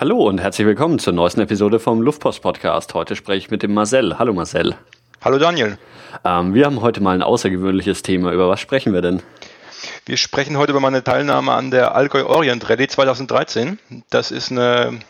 Hallo 0.00 0.16
und 0.26 0.38
herzlich 0.38 0.66
willkommen 0.66 0.98
zur 0.98 1.12
neuesten 1.12 1.42
Episode 1.42 1.78
vom 1.78 2.00
Luftpost 2.00 2.40
Podcast. 2.40 2.94
Heute 2.94 3.16
spreche 3.16 3.36
ich 3.36 3.50
mit 3.50 3.62
dem 3.62 3.74
Marcel. 3.74 4.18
Hallo 4.18 4.32
Marcel. 4.32 4.74
Hallo 5.20 5.36
Daniel. 5.36 5.76
Ähm, 6.24 6.54
wir 6.54 6.64
haben 6.64 6.80
heute 6.80 7.02
mal 7.02 7.14
ein 7.14 7.22
außergewöhnliches 7.22 8.00
Thema. 8.00 8.32
Über 8.32 8.48
was 8.48 8.60
sprechen 8.60 8.94
wir 8.94 9.02
denn? 9.02 9.22
Wir 10.06 10.16
sprechen 10.16 10.56
heute 10.56 10.72
über 10.72 10.80
meine 10.80 11.04
Teilnahme 11.04 11.52
an 11.52 11.70
der 11.70 11.94
Allgäu 11.94 12.24
Orient 12.24 12.70
Rallye 12.70 12.88
2013. 12.88 13.78
Das 14.08 14.30
ist 14.30 14.50
eine 14.50 15.00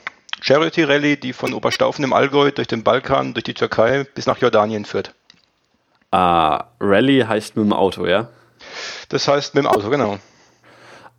Charity 0.40 0.82
Rallye, 0.82 1.16
die 1.16 1.34
von 1.34 1.54
Oberstaufen 1.54 2.04
im 2.04 2.12
Allgäu 2.12 2.50
durch 2.50 2.66
den 2.66 2.82
Balkan, 2.82 3.32
durch 3.32 3.44
die 3.44 3.54
Türkei 3.54 4.02
bis 4.16 4.26
nach 4.26 4.38
Jordanien 4.38 4.84
führt. 4.84 5.14
Ah, 6.10 6.64
Rallye 6.80 7.26
heißt 7.28 7.54
mit 7.54 7.64
dem 7.64 7.72
Auto, 7.72 8.06
ja? 8.06 8.28
Das 9.08 9.28
heißt 9.28 9.54
mit 9.54 9.62
dem 9.62 9.68
Auto, 9.68 9.88
genau. 9.88 10.18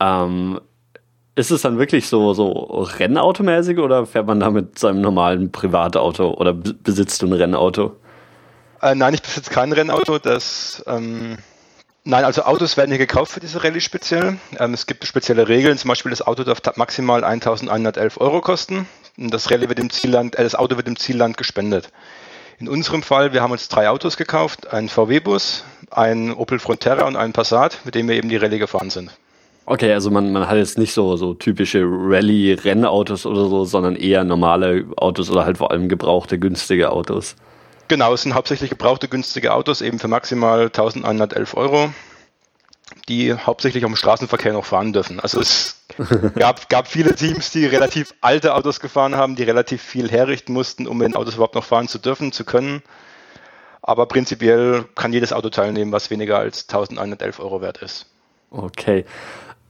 Ähm, 0.02 0.60
ist 1.36 1.52
es 1.52 1.62
dann 1.62 1.78
wirklich 1.78 2.08
so, 2.08 2.34
so 2.34 2.52
Rennautomäßig 2.52 3.80
oder 3.80 4.06
fährt 4.06 4.28
man 4.28 4.40
da 4.40 4.50
mit 4.50 4.78
seinem 4.78 5.02
normalen 5.02 5.52
Privatauto 5.52 6.34
oder 6.34 6.54
besitzt 6.54 7.22
du 7.22 7.28
ein 7.28 7.34
Rennauto? 7.34 7.96
Äh, 8.82 8.96
nein, 8.96 9.14
ich 9.14 9.22
besitze 9.22 9.52
kein 9.52 9.72
Rennauto. 9.72 10.18
Das, 10.20 10.84
ähm, 10.88 11.38
nein, 12.04 12.26
also 12.26 12.44
Autos 12.44 12.76
werden 12.76 12.90
hier 12.90 12.98
gekauft 12.98 13.32
für 13.32 13.40
diese 13.40 13.64
Rallye 13.64 13.80
speziell. 13.80 14.38
Ähm, 14.60 14.74
es 14.74 14.88
gibt 14.88 15.06
spezielle 15.06 15.48
Regeln. 15.48 15.78
Zum 15.78 15.90
Beispiel 15.90 16.10
das 16.10 16.26
Auto 16.26 16.44
darf 16.44 16.62
maximal 16.76 17.24
1111 17.24 18.20
Euro 18.20 18.42
kosten. 18.42 18.88
Und 19.18 19.34
das, 19.34 19.52
Rallye 19.52 19.70
wird 19.70 19.80
im 19.80 19.90
Zielland, 19.90 20.36
äh, 20.36 20.44
das 20.44 20.56
Auto 20.56 20.76
wird 20.76 20.88
im 20.88 20.98
Zielland 20.98 21.38
gespendet. 21.38 21.92
In 22.60 22.68
unserem 22.68 23.04
Fall, 23.04 23.34
wir 23.34 23.42
haben 23.42 23.52
uns 23.52 23.70
drei 23.70 23.90
Autos 23.90 24.18
gekauft, 24.18 24.72
einen 24.72 24.90
VW-Bus, 24.90 25.64
einen 25.90 26.34
Opel 26.34 26.60
Frontera 26.60 27.08
und 27.08 27.16
einen 27.16 27.34
Passat, 27.34 27.80
mit 27.86 27.96
dem 27.96 28.08
wir 28.08 28.16
eben 28.16 28.30
die 28.30 28.38
Rallye 28.38 28.60
gefahren 28.60 28.90
sind. 28.90 29.12
Okay, 29.72 29.94
also 29.94 30.12
man, 30.12 30.34
man 30.34 30.50
hat 30.50 30.58
jetzt 30.58 30.78
nicht 30.78 30.92
so, 30.92 31.16
so 31.16 31.34
typische 31.34 31.86
Rallye-Rennautos 31.86 33.26
oder 33.26 33.48
so, 33.48 33.64
sondern 33.64 33.96
eher 33.96 34.26
normale 34.26 34.86
Autos 34.98 35.30
oder 35.30 35.46
halt 35.46 35.60
vor 35.60 35.72
allem 35.72 35.88
gebrauchte, 35.88 36.38
günstige 36.38 36.92
Autos. 36.92 37.38
Genau, 37.88 38.14
es 38.14 38.24
sind 38.24 38.34
hauptsächlich 38.34 38.70
gebrauchte, 38.70 39.08
günstige 39.08 39.54
Autos, 39.54 39.80
eben 39.80 39.98
für 39.98 40.10
maximal 40.10 40.64
1111 40.64 41.56
Euro, 41.56 41.94
die 43.08 43.34
hauptsächlich 43.34 43.86
am 43.86 43.96
Straßenverkehr 43.96 44.52
noch 44.52 44.66
fahren 44.66 44.92
dürfen. 44.92 45.22
Also 45.22 45.40
es 45.40 45.82
gab, 46.36 46.68
gab 46.68 46.90
viele 46.90 47.16
Teams, 47.16 47.52
die 47.52 47.66
relativ 47.66 48.14
alte 48.20 48.56
Autos 48.56 48.82
gefahren 48.82 49.16
haben, 49.16 49.38
die 49.38 49.44
relativ 49.44 49.82
viel 49.82 50.12
herrichten 50.12 50.52
mussten, 50.52 50.86
um 50.86 50.98
mit 50.98 51.08
den 51.08 51.16
Autos 51.16 51.36
überhaupt 51.36 51.56
noch 51.56 51.64
fahren 51.64 51.88
zu 51.88 51.98
dürfen, 51.98 52.34
zu 52.34 52.44
können. 52.44 52.84
Aber 53.82 54.06
prinzipiell 54.08 54.84
kann 54.96 55.14
jedes 55.14 55.32
Auto 55.32 55.50
teilnehmen, 55.50 55.94
was 55.94 56.10
weniger 56.10 56.40
als 56.40 56.64
1111 56.64 57.40
Euro 57.40 57.62
wert 57.62 57.78
ist. 57.78 58.08
Okay. 58.50 59.06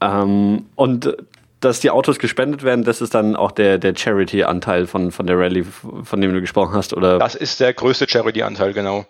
Ähm, 0.02 0.66
und 0.76 1.16
dass 1.62 1.80
die 1.80 1.92
Autos 1.92 2.18
gespendet 2.18 2.64
werden, 2.64 2.84
das 2.84 3.02
ist 3.02 3.14
dann 3.14 3.36
auch 3.36 3.52
der, 3.52 3.78
der 3.78 3.96
Charity-Anteil 3.96 4.88
von, 4.88 5.12
von 5.12 5.28
der 5.28 5.38
Rallye, 5.38 5.64
von 5.64 6.20
dem 6.20 6.34
du 6.34 6.42
gesprochen 6.42 6.74
hast, 6.74 6.94
oder? 6.94 7.20
Das 7.20 7.36
ist 7.36 7.60
der 7.60 7.74
größte 7.74 8.10
Charity-Anteil, 8.10 8.74
genau. 8.74 9.06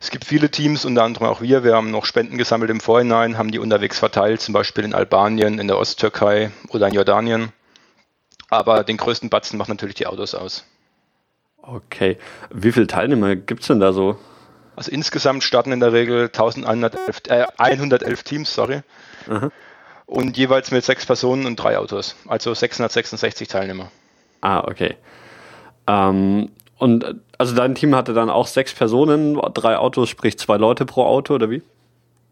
Es 0.00 0.10
gibt 0.10 0.24
viele 0.24 0.50
Teams, 0.50 0.86
unter 0.86 1.02
anderem 1.02 1.28
auch 1.28 1.42
wir. 1.42 1.62
Wir 1.62 1.76
haben 1.76 1.90
noch 1.90 2.06
Spenden 2.06 2.38
gesammelt 2.38 2.70
im 2.70 2.80
Vorhinein, 2.80 3.36
haben 3.36 3.50
die 3.50 3.58
unterwegs 3.58 3.98
verteilt, 3.98 4.40
zum 4.40 4.54
Beispiel 4.54 4.84
in 4.84 4.94
Albanien, 4.94 5.58
in 5.58 5.68
der 5.68 5.76
Osttürkei 5.76 6.50
oder 6.70 6.88
in 6.88 6.94
Jordanien. 6.94 7.52
Aber 8.48 8.82
den 8.82 8.96
größten 8.96 9.28
Batzen 9.28 9.58
machen 9.58 9.72
natürlich 9.72 9.96
die 9.96 10.06
Autos 10.06 10.34
aus. 10.34 10.64
Okay. 11.60 12.16
Wie 12.50 12.72
viele 12.72 12.86
Teilnehmer 12.86 13.36
gibt 13.36 13.60
es 13.60 13.66
denn 13.66 13.78
da 13.78 13.92
so? 13.92 14.18
Also 14.74 14.90
insgesamt 14.90 15.44
starten 15.44 15.70
in 15.70 15.80
der 15.80 15.92
Regel 15.92 16.24
1111, 16.28 17.20
äh, 17.28 17.44
111 17.58 18.22
Teams, 18.22 18.54
sorry. 18.54 18.80
Aha 19.28 19.50
und 20.10 20.36
jeweils 20.36 20.72
mit 20.72 20.84
sechs 20.84 21.06
Personen 21.06 21.46
und 21.46 21.56
drei 21.56 21.78
Autos. 21.78 22.16
Also 22.26 22.52
666 22.52 23.46
Teilnehmer. 23.46 23.90
Ah, 24.40 24.64
okay. 24.64 24.96
Ähm, 25.86 26.50
und 26.78 27.14
also 27.38 27.54
dein 27.54 27.74
Team 27.76 27.94
hatte 27.94 28.12
dann 28.12 28.28
auch 28.28 28.48
sechs 28.48 28.74
Personen, 28.74 29.40
drei 29.54 29.76
Autos, 29.76 30.08
sprich 30.08 30.36
zwei 30.38 30.56
Leute 30.56 30.84
pro 30.84 31.04
Auto 31.04 31.34
oder 31.34 31.48
wie? 31.48 31.62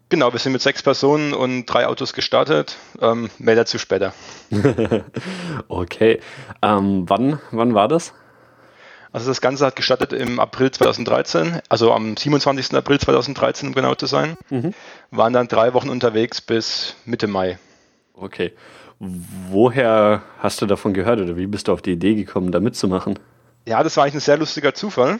Genau, 0.09 0.33
wir 0.33 0.39
sind 0.39 0.51
mit 0.53 0.61
sechs 0.61 0.83
Personen 0.83 1.33
und 1.33 1.67
drei 1.67 1.87
Autos 1.87 2.13
gestartet. 2.13 2.75
Ähm, 2.99 3.29
mehr 3.37 3.55
dazu 3.55 3.77
später. 3.77 4.13
okay. 5.69 6.19
Ähm, 6.61 7.05
wann, 7.07 7.39
wann 7.51 7.75
war 7.75 7.87
das? 7.87 8.13
Also 9.11 9.29
das 9.29 9.39
Ganze 9.39 9.65
hat 9.65 9.75
gestartet 9.75 10.13
im 10.13 10.39
April 10.39 10.69
2013, 10.69 11.61
also 11.69 11.93
am 11.93 12.15
27. 12.15 12.75
April 12.75 12.99
2013, 12.99 13.69
um 13.69 13.73
genau 13.75 13.95
zu 13.95 14.05
sein. 14.05 14.35
Mhm. 14.49 14.73
Waren 15.11 15.33
dann 15.33 15.47
drei 15.47 15.73
Wochen 15.73 15.89
unterwegs 15.89 16.41
bis 16.41 16.95
Mitte 17.05 17.27
Mai. 17.27 17.57
Okay. 18.19 18.53
Woher 18.99 20.23
hast 20.39 20.61
du 20.61 20.65
davon 20.65 20.93
gehört 20.93 21.21
oder 21.21 21.37
wie 21.37 21.47
bist 21.47 21.67
du 21.67 21.73
auf 21.73 21.81
die 21.81 21.93
Idee 21.93 22.15
gekommen, 22.15 22.51
da 22.51 22.59
mitzumachen? 22.59 23.17
Ja, 23.65 23.81
das 23.81 23.95
war 23.95 24.03
eigentlich 24.03 24.15
ein 24.15 24.19
sehr 24.19 24.37
lustiger 24.37 24.73
Zufall. 24.73 25.19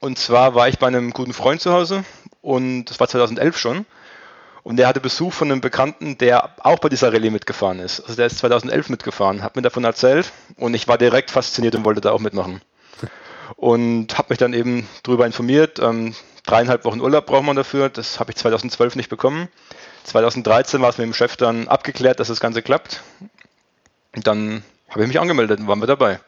Und 0.00 0.18
zwar 0.18 0.54
war 0.54 0.68
ich 0.68 0.78
bei 0.78 0.86
einem 0.86 1.12
guten 1.12 1.32
Freund 1.32 1.60
zu 1.60 1.72
Hause 1.72 2.04
und 2.40 2.86
das 2.86 3.00
war 3.00 3.08
2011 3.08 3.58
schon. 3.58 3.86
Und 4.62 4.76
der 4.76 4.88
hatte 4.88 5.00
Besuch 5.00 5.34
von 5.34 5.50
einem 5.50 5.60
Bekannten, 5.60 6.16
der 6.16 6.54
auch 6.64 6.78
bei 6.78 6.88
dieser 6.88 7.12
Rallye 7.12 7.28
mitgefahren 7.28 7.78
ist. 7.80 8.00
Also 8.00 8.16
der 8.16 8.26
ist 8.26 8.38
2011 8.38 8.88
mitgefahren, 8.88 9.42
hat 9.42 9.56
mir 9.56 9.62
davon 9.62 9.84
erzählt 9.84 10.32
und 10.56 10.72
ich 10.72 10.88
war 10.88 10.96
direkt 10.96 11.30
fasziniert 11.30 11.74
und 11.74 11.84
wollte 11.84 12.00
da 12.00 12.12
auch 12.12 12.20
mitmachen. 12.20 12.62
Und 13.56 14.16
habe 14.16 14.28
mich 14.30 14.38
dann 14.38 14.54
eben 14.54 14.88
darüber 15.02 15.26
informiert. 15.26 15.78
Ähm, 15.78 16.14
dreieinhalb 16.46 16.86
Wochen 16.86 17.00
Urlaub 17.00 17.26
braucht 17.26 17.44
man 17.44 17.56
dafür, 17.56 17.90
das 17.90 18.18
habe 18.18 18.30
ich 18.30 18.36
2012 18.36 18.96
nicht 18.96 19.10
bekommen. 19.10 19.48
2013 20.04 20.80
war 20.80 20.90
es 20.90 20.98
mit 20.98 21.06
dem 21.06 21.14
Chef 21.14 21.36
dann 21.36 21.68
abgeklärt, 21.68 22.20
dass 22.20 22.28
das 22.28 22.40
Ganze 22.40 22.62
klappt. 22.62 23.02
Und 24.14 24.26
dann 24.26 24.62
habe 24.88 25.02
ich 25.02 25.08
mich 25.08 25.20
angemeldet 25.20 25.60
und 25.60 25.66
waren 25.66 25.80
wir 25.80 25.86
dabei. 25.86 26.20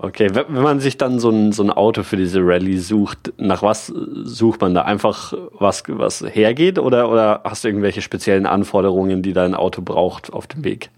Okay, 0.00 0.30
wenn 0.32 0.62
man 0.62 0.78
sich 0.78 0.96
dann 0.96 1.18
so 1.18 1.28
ein, 1.30 1.50
so 1.52 1.64
ein 1.64 1.70
Auto 1.70 2.04
für 2.04 2.16
diese 2.16 2.38
Rallye 2.40 2.78
sucht, 2.78 3.32
nach 3.36 3.62
was 3.62 3.86
sucht 3.86 4.60
man 4.60 4.72
da? 4.72 4.82
Einfach 4.82 5.34
was, 5.50 5.82
was 5.88 6.22
hergeht 6.22 6.78
oder, 6.78 7.10
oder 7.10 7.40
hast 7.44 7.64
du 7.64 7.68
irgendwelche 7.68 8.00
speziellen 8.00 8.46
Anforderungen, 8.46 9.22
die 9.22 9.32
dein 9.32 9.56
Auto 9.56 9.82
braucht 9.82 10.32
auf 10.32 10.46
dem 10.46 10.62
Weg? 10.62 10.90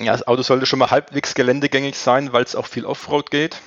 Ja, 0.00 0.10
das 0.10 0.26
Auto 0.26 0.42
sollte 0.42 0.66
schon 0.66 0.80
mal 0.80 0.90
halbwegs 0.90 1.34
geländegängig 1.34 1.96
sein, 1.96 2.32
weil 2.32 2.42
es 2.42 2.56
auch 2.56 2.66
viel 2.66 2.84
Offroad 2.84 3.30
geht. 3.30 3.60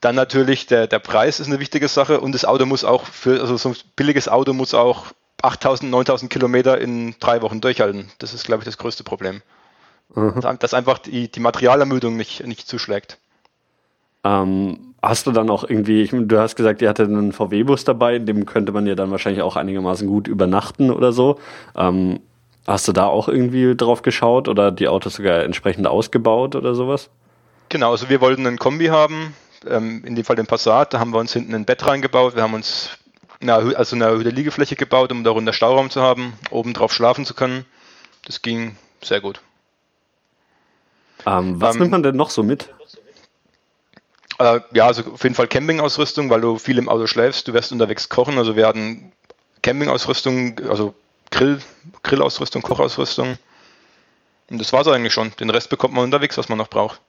Dann 0.00 0.14
natürlich 0.14 0.66
der, 0.66 0.86
der 0.86 0.98
Preis 0.98 1.38
ist 1.38 1.48
eine 1.48 1.60
wichtige 1.60 1.88
Sache 1.88 2.20
und 2.20 2.32
das 2.32 2.46
Auto 2.46 2.64
muss 2.64 2.84
auch 2.84 3.04
für, 3.04 3.40
also 3.40 3.58
so 3.58 3.70
ein 3.70 3.76
billiges 3.96 4.28
Auto 4.28 4.54
muss 4.54 4.72
auch 4.72 5.06
8000, 5.42 5.90
9000 5.90 6.30
Kilometer 6.30 6.78
in 6.78 7.14
drei 7.20 7.42
Wochen 7.42 7.60
durchhalten. 7.60 8.10
Das 8.18 8.34
ist, 8.34 8.44
glaube 8.44 8.62
ich, 8.62 8.64
das 8.64 8.78
größte 8.78 9.04
Problem. 9.04 9.42
Mhm. 10.14 10.40
Dass 10.58 10.74
einfach 10.74 10.98
die, 10.98 11.30
die 11.30 11.40
Materialermüdung 11.40 12.16
nicht, 12.16 12.46
nicht 12.46 12.68
zuschlägt. 12.68 13.18
Ähm, 14.24 14.94
hast 15.02 15.26
du 15.26 15.32
dann 15.32 15.50
auch 15.50 15.64
irgendwie, 15.64 16.08
du 16.10 16.38
hast 16.38 16.56
gesagt, 16.56 16.82
ihr 16.82 16.88
hattet 16.88 17.08
einen 17.08 17.32
VW-Bus 17.32 17.84
dabei, 17.84 18.16
in 18.16 18.26
dem 18.26 18.46
könnte 18.46 18.72
man 18.72 18.86
ja 18.86 18.94
dann 18.94 19.10
wahrscheinlich 19.10 19.42
auch 19.42 19.56
einigermaßen 19.56 20.08
gut 20.08 20.26
übernachten 20.26 20.90
oder 20.90 21.12
so. 21.12 21.38
Ähm, 21.76 22.20
hast 22.66 22.88
du 22.88 22.92
da 22.92 23.06
auch 23.06 23.28
irgendwie 23.28 23.76
drauf 23.76 24.02
geschaut 24.02 24.48
oder 24.48 24.72
die 24.72 24.88
Autos 24.88 25.14
sogar 25.14 25.44
entsprechend 25.44 25.86
ausgebaut 25.86 26.56
oder 26.56 26.74
sowas? 26.74 27.10
Genau, 27.68 27.92
also 27.92 28.08
wir 28.08 28.20
wollten 28.20 28.46
einen 28.46 28.58
Kombi 28.58 28.86
haben, 28.86 29.34
ähm, 29.68 30.02
in 30.04 30.14
dem 30.14 30.24
Fall 30.24 30.36
den 30.36 30.46
Passat, 30.46 30.94
da 30.94 30.98
haben 30.98 31.12
wir 31.12 31.18
uns 31.18 31.32
hinten 31.32 31.54
ein 31.54 31.64
Bett 31.64 31.86
reingebaut, 31.86 32.36
wir 32.36 32.42
haben 32.42 32.54
uns 32.54 32.98
eine, 33.40 33.76
also 33.76 33.96
eine 33.96 34.06
erhöhte 34.06 34.30
Liegefläche 34.30 34.76
gebaut, 34.76 35.12
um 35.12 35.24
darunter 35.24 35.52
Stauraum 35.52 35.90
zu 35.90 36.02
haben, 36.02 36.34
oben 36.50 36.74
drauf 36.74 36.92
schlafen 36.92 37.24
zu 37.24 37.34
können. 37.34 37.64
Das 38.24 38.42
ging 38.42 38.76
sehr 39.02 39.20
gut. 39.20 39.40
Ähm, 41.24 41.60
was 41.60 41.74
ähm, 41.74 41.82
nimmt 41.82 41.92
man 41.92 42.02
denn 42.02 42.16
noch 42.16 42.30
so 42.30 42.42
mit? 42.42 42.72
Äh, 44.38 44.60
ja, 44.72 44.86
also 44.86 45.02
auf 45.12 45.22
jeden 45.22 45.34
Fall 45.34 45.48
Campingausrüstung, 45.48 46.28
weil 46.30 46.40
du 46.40 46.58
viel 46.58 46.78
im 46.78 46.88
Auto 46.88 47.06
schläfst. 47.06 47.48
Du 47.48 47.52
wirst 47.54 47.72
unterwegs 47.72 48.08
kochen. 48.08 48.38
Also 48.38 48.56
wir 48.56 48.66
hatten 48.66 49.12
Campingausrüstung, 49.62 50.60
also 50.68 50.94
Grill, 51.30 51.60
Grillausrüstung, 52.02 52.62
Kochausrüstung. 52.62 53.38
Und 54.50 54.58
das 54.58 54.72
war 54.72 54.82
es 54.82 54.88
eigentlich 54.88 55.12
schon. 55.12 55.32
Den 55.40 55.50
Rest 55.50 55.70
bekommt 55.70 55.94
man 55.94 56.04
unterwegs, 56.04 56.38
was 56.38 56.48
man 56.48 56.58
noch 56.58 56.68
braucht. 56.68 57.00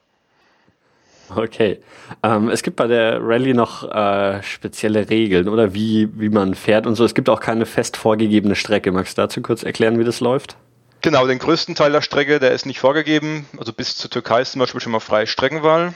Okay. 1.34 1.80
Ähm, 2.22 2.48
es 2.48 2.62
gibt 2.62 2.76
bei 2.76 2.86
der 2.86 3.20
Rallye 3.20 3.54
noch 3.54 3.84
äh, 3.90 4.42
spezielle 4.42 5.10
Regeln 5.10 5.48
oder 5.48 5.74
wie, 5.74 6.08
wie 6.18 6.28
man 6.28 6.54
fährt 6.54 6.86
und 6.86 6.94
so. 6.94 7.04
Es 7.04 7.14
gibt 7.14 7.28
auch 7.28 7.40
keine 7.40 7.66
fest 7.66 7.96
vorgegebene 7.96 8.56
Strecke. 8.56 8.92
Magst 8.92 9.18
du 9.18 9.22
dazu 9.22 9.42
kurz 9.42 9.62
erklären, 9.62 9.98
wie 9.98 10.04
das 10.04 10.20
läuft? 10.20 10.56
Genau, 11.00 11.26
den 11.26 11.38
größten 11.38 11.74
Teil 11.74 11.92
der 11.92 12.02
Strecke, 12.02 12.40
der 12.40 12.52
ist 12.52 12.66
nicht 12.66 12.80
vorgegeben. 12.80 13.46
Also 13.56 13.72
bis 13.72 13.96
zur 13.96 14.10
Türkei 14.10 14.40
ist 14.40 14.52
zum 14.52 14.60
Beispiel 14.60 14.80
schon 14.80 14.92
mal 14.92 15.00
freie 15.00 15.26
Streckenwahl. 15.26 15.92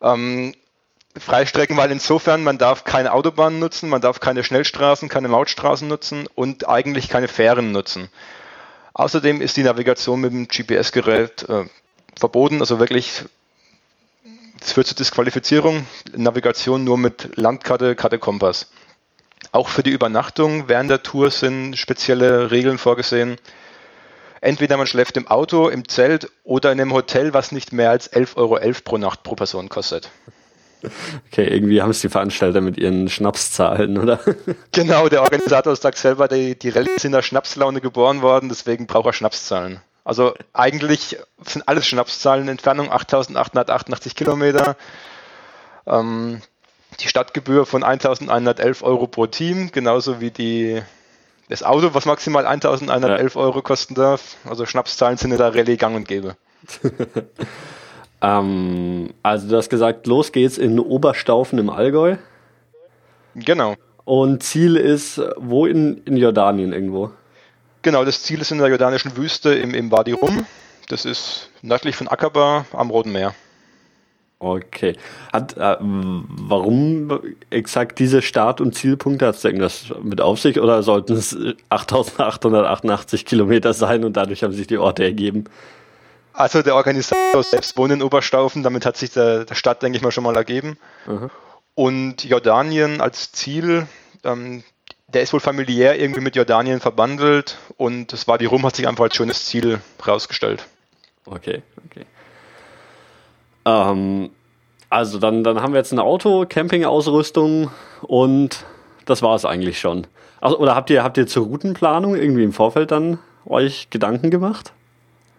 Ähm, 0.00 0.54
freie 1.18 1.46
Streckenwahl 1.46 1.90
insofern, 1.90 2.42
man 2.42 2.58
darf 2.58 2.84
keine 2.84 3.12
Autobahnen 3.12 3.58
nutzen, 3.58 3.88
man 3.88 4.00
darf 4.00 4.20
keine 4.20 4.44
Schnellstraßen, 4.44 5.08
keine 5.08 5.28
Mautstraßen 5.28 5.86
nutzen 5.86 6.26
und 6.34 6.68
eigentlich 6.68 7.08
keine 7.08 7.28
Fähren 7.28 7.72
nutzen. 7.72 8.08
Außerdem 8.94 9.40
ist 9.40 9.56
die 9.56 9.62
Navigation 9.62 10.20
mit 10.20 10.32
dem 10.32 10.48
GPS-Gerät 10.48 11.48
äh, 11.48 11.64
verboten, 12.16 12.60
also 12.60 12.78
wirklich 12.78 13.24
das 14.64 14.72
führt 14.72 14.86
zur 14.86 14.96
Disqualifizierung. 14.96 15.86
Navigation 16.16 16.84
nur 16.84 16.96
mit 16.96 17.36
Landkarte, 17.36 17.94
Karte, 17.94 18.18
Kompass. 18.18 18.70
Auch 19.52 19.68
für 19.68 19.82
die 19.82 19.90
Übernachtung 19.90 20.68
während 20.68 20.88
der 20.88 21.02
Tour 21.02 21.30
sind 21.30 21.76
spezielle 21.76 22.50
Regeln 22.50 22.78
vorgesehen. 22.78 23.36
Entweder 24.40 24.78
man 24.78 24.86
schläft 24.86 25.18
im 25.18 25.28
Auto, 25.28 25.68
im 25.68 25.86
Zelt 25.86 26.30
oder 26.44 26.72
in 26.72 26.80
einem 26.80 26.94
Hotel, 26.94 27.34
was 27.34 27.52
nicht 27.52 27.74
mehr 27.74 27.90
als 27.90 28.10
11,11 28.10 28.36
Euro 28.36 28.58
pro 28.84 28.96
Nacht 28.96 29.22
pro 29.22 29.34
Person 29.34 29.68
kostet. 29.68 30.10
Okay, 31.30 31.46
irgendwie 31.46 31.82
haben 31.82 31.90
es 31.90 32.00
die 32.00 32.08
Veranstalter 32.08 32.62
mit 32.62 32.78
ihren 32.78 33.10
Schnapszahlen, 33.10 33.98
oder? 33.98 34.20
Genau, 34.72 35.10
der 35.10 35.22
Organisator 35.22 35.76
sagt 35.76 35.98
selber, 35.98 36.26
die, 36.26 36.58
die 36.58 36.70
Rallye 36.70 36.88
sind 36.96 37.10
in 37.10 37.12
der 37.12 37.22
Schnapslaune 37.22 37.82
geboren 37.82 38.22
worden, 38.22 38.48
deswegen 38.48 38.86
braucht 38.86 39.06
er 39.06 39.12
Schnapszahlen. 39.12 39.82
Also 40.04 40.34
eigentlich 40.52 41.18
sind 41.44 41.66
alles 41.66 41.86
Schnapszahlen, 41.86 42.48
Entfernung 42.48 42.92
8888 42.92 44.14
Kilometer. 44.14 44.76
Ähm, 45.86 46.42
die 47.00 47.08
Stadtgebühr 47.08 47.66
von 47.66 47.82
1111 47.82 48.82
Euro 48.82 49.06
pro 49.06 49.26
Team, 49.26 49.72
genauso 49.72 50.20
wie 50.20 50.30
die, 50.30 50.82
das 51.48 51.62
Auto, 51.62 51.94
was 51.94 52.04
maximal 52.04 52.46
1111 52.46 53.34
ja. 53.34 53.40
Euro 53.40 53.62
kosten 53.62 53.94
darf. 53.94 54.36
Also 54.48 54.66
Schnapszahlen 54.66 55.16
sind 55.16 55.32
in 55.32 55.38
der 55.38 55.54
Rallye 55.54 55.76
gang 55.76 55.96
und 55.96 56.06
gäbe. 56.06 56.36
ähm, 58.20 59.10
also 59.22 59.48
du 59.48 59.56
hast 59.56 59.70
gesagt, 59.70 60.06
los 60.06 60.32
geht's 60.32 60.58
in 60.58 60.78
Oberstaufen 60.78 61.58
im 61.58 61.70
Allgäu. 61.70 62.16
Genau. 63.34 63.74
Und 64.04 64.42
Ziel 64.42 64.76
ist 64.76 65.20
wo 65.36 65.66
in, 65.66 66.02
in 66.04 66.18
Jordanien 66.18 66.74
irgendwo? 66.74 67.10
Genau, 67.84 68.02
das 68.02 68.22
Ziel 68.22 68.40
ist 68.40 68.50
in 68.50 68.56
der 68.58 68.68
jordanischen 68.68 69.14
Wüste 69.14 69.54
im, 69.54 69.74
im 69.74 69.92
Wadi 69.92 70.12
Rum. 70.12 70.46
Das 70.88 71.04
ist 71.04 71.50
nördlich 71.60 71.94
von 71.94 72.08
Aqaba 72.08 72.64
am 72.72 72.88
Roten 72.88 73.12
Meer. 73.12 73.34
Okay. 74.38 74.96
Hat, 75.34 75.58
äh, 75.58 75.76
warum 75.80 77.20
exakt 77.50 77.98
diese 77.98 78.22
Start- 78.22 78.62
und 78.62 78.74
Zielpunkte? 78.74 79.26
Hat 79.26 79.34
es 79.34 79.44
irgendwas 79.44 79.92
mit 80.02 80.22
auf 80.22 80.40
sich 80.40 80.58
oder 80.58 80.82
sollten 80.82 81.12
es 81.12 81.36
8888 81.68 83.26
Kilometer 83.26 83.74
sein 83.74 84.02
und 84.04 84.16
dadurch 84.16 84.42
haben 84.42 84.54
sich 84.54 84.66
die 84.66 84.78
Orte 84.78 85.04
ergeben? 85.04 85.44
Also 86.32 86.62
der 86.62 86.76
Organisator 86.76 87.42
selbst 87.42 87.76
wohnt 87.76 87.92
in 87.92 88.02
Oberstaufen, 88.02 88.62
damit 88.62 88.86
hat 88.86 88.96
sich 88.96 89.10
der, 89.10 89.44
der 89.44 89.54
Stadt, 89.54 89.82
denke 89.82 89.98
ich 89.98 90.02
mal, 90.02 90.10
schon 90.10 90.24
mal 90.24 90.36
ergeben. 90.36 90.78
Mhm. 91.06 91.30
Und 91.74 92.24
Jordanien 92.24 93.02
als 93.02 93.30
Ziel, 93.32 93.86
ähm, 94.24 94.64
der 95.08 95.22
ist 95.22 95.32
wohl 95.32 95.40
familiär 95.40 95.98
irgendwie 95.98 96.20
mit 96.20 96.36
Jordanien 96.36 96.80
verbandelt 96.80 97.58
und 97.76 98.12
das 98.12 98.26
war 98.26 98.38
die 98.38 98.46
Rum 98.46 98.64
hat 98.64 98.76
sich 98.76 98.88
einfach 98.88 99.04
als 99.04 99.16
schönes 99.16 99.46
Ziel 99.46 99.80
rausgestellt. 100.06 100.66
Okay, 101.26 101.62
okay. 101.86 102.06
Ähm, 103.64 104.30
also 104.90 105.18
dann, 105.18 105.44
dann 105.44 105.60
haben 105.60 105.72
wir 105.72 105.78
jetzt 105.78 105.92
ein 105.92 105.98
Auto, 105.98 106.46
Campingausrüstung 106.48 107.70
und 108.02 108.64
das 109.06 109.22
war 109.22 109.34
es 109.34 109.44
eigentlich 109.44 109.78
schon. 109.78 110.06
Also, 110.40 110.58
oder 110.58 110.74
habt 110.74 110.90
ihr, 110.90 111.02
habt 111.02 111.16
ihr 111.16 111.26
zur 111.26 111.46
Routenplanung 111.46 112.16
irgendwie 112.16 112.44
im 112.44 112.52
Vorfeld 112.52 112.90
dann 112.90 113.18
euch 113.46 113.88
Gedanken 113.90 114.30
gemacht? 114.30 114.72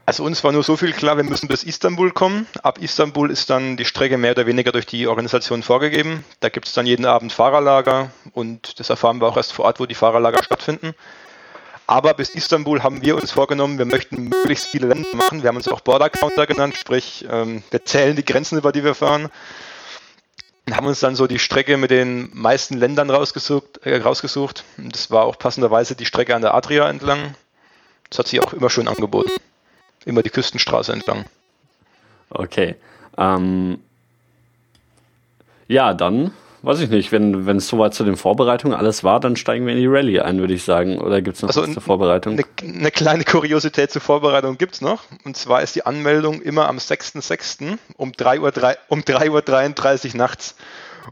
Also 0.08 0.24
uns 0.24 0.44
war 0.44 0.52
nur 0.52 0.62
so 0.62 0.78
viel 0.78 0.94
klar, 0.94 1.18
wir 1.18 1.24
müssen 1.24 1.48
bis 1.48 1.64
Istanbul 1.64 2.12
kommen. 2.12 2.46
Ab 2.62 2.78
Istanbul 2.80 3.32
ist 3.32 3.50
dann 3.50 3.76
die 3.76 3.86
Strecke 3.86 4.20
mehr 4.20 4.32
oder 4.32 4.46
weniger 4.46 4.72
durch 4.72 4.86
die 4.86 5.08
Organisation 5.08 5.64
vorgegeben. 5.64 6.24
Da 6.42 6.50
gibt 6.50 6.68
es 6.68 6.74
dann 6.74 6.86
jeden 6.86 7.06
Abend 7.06 7.34
Fahrerlager 7.34 8.12
und 8.34 8.80
das 8.80 8.92
erfahren 8.92 9.20
wir 9.20 9.28
auch 9.28 9.38
erst 9.38 9.54
vor 9.54 9.66
Ort, 9.66 9.80
wo 9.80 9.88
die 9.88 9.96
Fahrerlager 9.96 10.44
stattfinden. 10.44 10.94
Aber 11.88 12.14
bis 12.14 12.30
Istanbul 12.30 12.84
haben 12.84 13.02
wir 13.02 13.16
uns 13.16 13.32
vorgenommen, 13.32 13.80
wir 13.80 13.86
möchten 13.86 14.26
möglichst 14.26 14.68
viele 14.68 14.88
Länder 14.88 15.10
machen. 15.16 15.42
Wir 15.42 15.50
haben 15.50 15.58
uns 15.58 15.68
auch 15.68 15.82
Border 15.82 16.10
Counter 16.10 16.46
genannt, 16.46 16.76
sprich, 16.78 17.26
ähm, 17.30 17.64
wir 17.72 17.84
zählen 17.86 18.16
die 18.16 18.26
Grenzen, 18.26 18.60
über 18.60 18.72
die 18.72 18.84
wir 18.84 18.96
fahren. 18.96 19.30
Und 20.68 20.76
haben 20.76 20.88
uns 20.88 21.00
dann 21.00 21.16
so 21.16 21.26
die 21.26 21.40
Strecke 21.40 21.78
mit 21.78 21.92
den 21.92 22.30
meisten 22.34 22.78
Ländern 22.78 23.10
rausgesucht. 23.10 23.86
Äh, 23.86 23.98
rausgesucht. 23.98 24.64
Das 24.78 25.10
war 25.10 25.26
auch 25.26 25.38
passenderweise 25.38 25.96
die 25.96 26.06
Strecke 26.06 26.36
an 26.36 26.42
der 26.42 26.54
Adria 26.54 26.90
entlang. 26.90 27.36
Das 28.10 28.20
hat 28.20 28.28
sich 28.28 28.40
auch 28.44 28.54
immer 28.54 28.70
schön 28.70 28.88
angeboten. 28.88 29.32
Immer 30.06 30.22
die 30.22 30.30
Küstenstraße 30.30 30.94
entlang. 30.94 31.26
Okay. 32.30 32.76
Ähm, 33.18 33.80
ja, 35.68 35.94
dann 35.94 36.32
weiß 36.66 36.80
ich 36.80 36.90
nicht, 36.90 37.12
wenn 37.12 37.58
es 37.58 37.68
soweit 37.68 37.94
zu 37.94 38.04
den 38.04 38.18
Vorbereitungen 38.18 38.76
alles 38.76 39.04
war, 39.04 39.20
dann 39.20 39.36
steigen 39.36 39.66
wir 39.66 39.74
in 39.74 39.80
die 39.80 39.88
Rallye 39.88 40.22
ein, 40.22 40.40
würde 40.40 40.54
ich 40.54 40.64
sagen. 40.64 41.00
Oder 41.00 41.22
gibt 41.22 41.38
es 41.38 41.44
noch 41.44 41.50
also 41.50 41.64
was 41.64 41.74
zur 41.74 41.82
Vorbereitung? 41.82 42.34
Eine, 42.34 42.76
eine 42.76 42.92
kleine 42.92 43.24
Kuriosität 43.24 43.92
zur 43.92 44.02
Vorbereitung 44.02 44.58
gibt 44.58 44.76
es 44.76 44.82
noch. 44.82 45.04
Und 45.24 45.38
zwar 45.38 45.62
ist 45.62 45.76
die 45.76 45.86
Anmeldung 45.86 46.42
immer 46.42 46.68
am 46.68 46.78
6.6. 46.78 47.78
um 47.98 48.12
3.33 48.12 48.40
Uhr, 48.42 48.78
um 48.90 49.06
3 49.06 49.30
Uhr 49.30 50.16
nachts. 50.16 50.56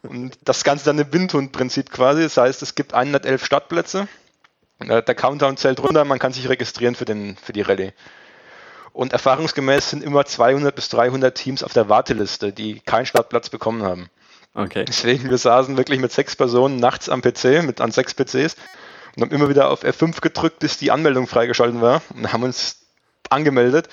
Und 0.02 0.38
das 0.44 0.64
Ganze 0.64 0.86
dann 0.86 0.98
im 0.98 1.14
Windhund-Prinzip 1.14 1.92
quasi. 1.92 2.24
Das 2.24 2.38
heißt, 2.38 2.64
es 2.64 2.74
gibt 2.74 2.96
111 2.96 3.46
Startplätze. 3.46 4.08
Der 4.80 5.04
Countdown 5.04 5.56
zählt 5.56 5.82
runter, 5.82 6.04
man 6.04 6.20
kann 6.20 6.34
sich 6.34 6.50
registrieren 6.50 6.96
für, 6.96 7.06
den, 7.06 7.38
für 7.38 7.54
die 7.54 7.62
Rallye. 7.62 7.94
Und 8.94 9.12
erfahrungsgemäß 9.12 9.90
sind 9.90 10.04
immer 10.04 10.24
200 10.24 10.74
bis 10.74 10.90
300 10.90 11.36
Teams 11.36 11.64
auf 11.64 11.74
der 11.74 11.90
Warteliste, 11.90 12.54
die 12.54 12.80
keinen 12.80 13.08
Startplatz 13.08 13.50
bekommen 13.50 13.84
haben. 13.84 14.10
Okay. 14.54 14.86
Deswegen, 14.88 15.30
wir 15.32 15.38
saßen 15.40 15.78
wirklich 15.78 16.00
mit 16.00 16.12
sechs 16.12 16.36
Personen 16.36 16.78
nachts 16.78 17.10
am 17.10 17.22
PC, 17.22 17.64
mit 17.64 17.82
an 17.82 17.92
sechs 17.92 18.14
PCs 18.14 18.56
und 19.16 19.24
haben 19.24 19.32
immer 19.32 19.50
wieder 19.50 19.70
auf 19.70 19.84
F5 19.84 20.22
gedrückt, 20.22 20.60
bis 20.60 20.78
die 20.78 20.92
Anmeldung 20.92 21.26
freigeschalten 21.26 21.82
war 21.82 22.04
und 22.16 22.32
haben 22.32 22.44
uns 22.44 22.78
angemeldet 23.30 23.90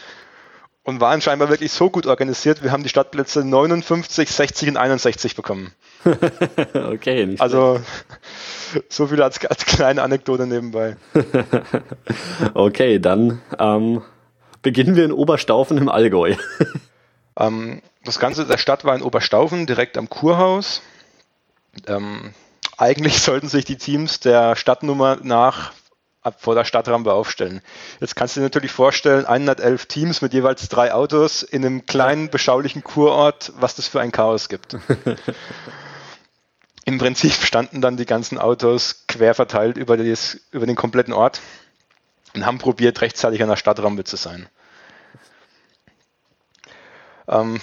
und 0.83 1.01
waren 1.01 1.23
scheinbar 1.23 1.49
wirklich 1.49 1.73
so 1.73 1.89
gut 1.89 2.07
organisiert. 2.07 2.63
Wir 2.63 2.73
haben 2.73 2.83
die 2.83 2.91
Stadtplätze 2.91 3.43
59, 3.43 4.31
60 4.31 4.69
und 4.69 4.77
61 4.77 5.35
bekommen. 5.35 5.73
okay, 6.75 7.25
nicht 7.25 7.41
Also 7.41 7.81
so 8.89 9.07
viel 9.07 9.23
als, 9.23 9.45
als 9.47 9.65
kleine 9.65 10.03
Anekdote 10.03 10.47
nebenbei. 10.47 10.97
okay, 12.55 12.99
dann 12.99 13.41
ähm, 13.59 14.03
beginnen 14.63 14.97
wir 14.97 15.05
in 15.05 15.13
Oberstaufen 15.13 15.79
im 15.79 15.89
Allgäu. 15.89 16.35
ähm, 17.39 17.83
das 18.05 18.19
Ganze 18.19 18.47
der 18.47 18.59
Stadt 18.59 18.85
war 18.85 18.95
in 18.95 19.03
Oberstaufen, 19.03 19.67
direkt 19.67 19.99
am 19.99 20.09
Kurhaus. 20.09 20.83
Ähm, 21.87 22.33
eigentlich 22.77 23.19
sollten 23.21 23.49
sich 23.49 23.65
die 23.65 23.77
Teams 23.77 24.21
der 24.21 24.57
Stadtnummer 24.57 25.19
nach 25.23 25.73
vor 26.39 26.55
der 26.55 26.65
Stadtrampe 26.65 27.15
aufstellen. 27.15 27.63
Jetzt 27.99 28.15
kannst 28.15 28.37
du 28.37 28.41
dir 28.41 28.45
natürlich 28.45 28.73
vorstellen, 28.73 29.25
111 29.25 29.87
Teams 29.87 30.21
mit 30.21 30.35
jeweils 30.35 30.69
drei 30.69 30.93
Autos 30.93 31.43
in 31.43 31.65
einem 31.65 31.87
kleinen, 31.87 32.29
beschaulichen 32.29 32.85
Kurort, 32.85 33.55
was 33.57 33.75
das 33.75 33.89
für 33.89 34.01
ein 34.01 34.13
Chaos 34.13 34.51
gibt. 34.51 34.77
Im 36.85 36.99
Prinzip 36.99 37.33
standen 37.33 37.81
dann 37.81 37.97
die 37.97 38.05
ganzen 38.05 38.37
Autos 38.37 39.07
quer 39.07 39.35
verteilt 39.35 39.79
über, 39.79 39.97
das, 39.97 40.39
über 40.51 40.67
den 40.67 40.77
kompletten 40.77 41.15
Ort 41.15 41.41
und 42.35 42.47
haben 42.47 42.59
probiert, 42.59 43.01
rechtzeitig 43.01 43.43
an 43.43 43.49
der 43.49 43.57
Stadtrampe 43.57 44.05
zu 44.05 44.17
sein. 44.17 44.49
Ähm, 47.29 47.61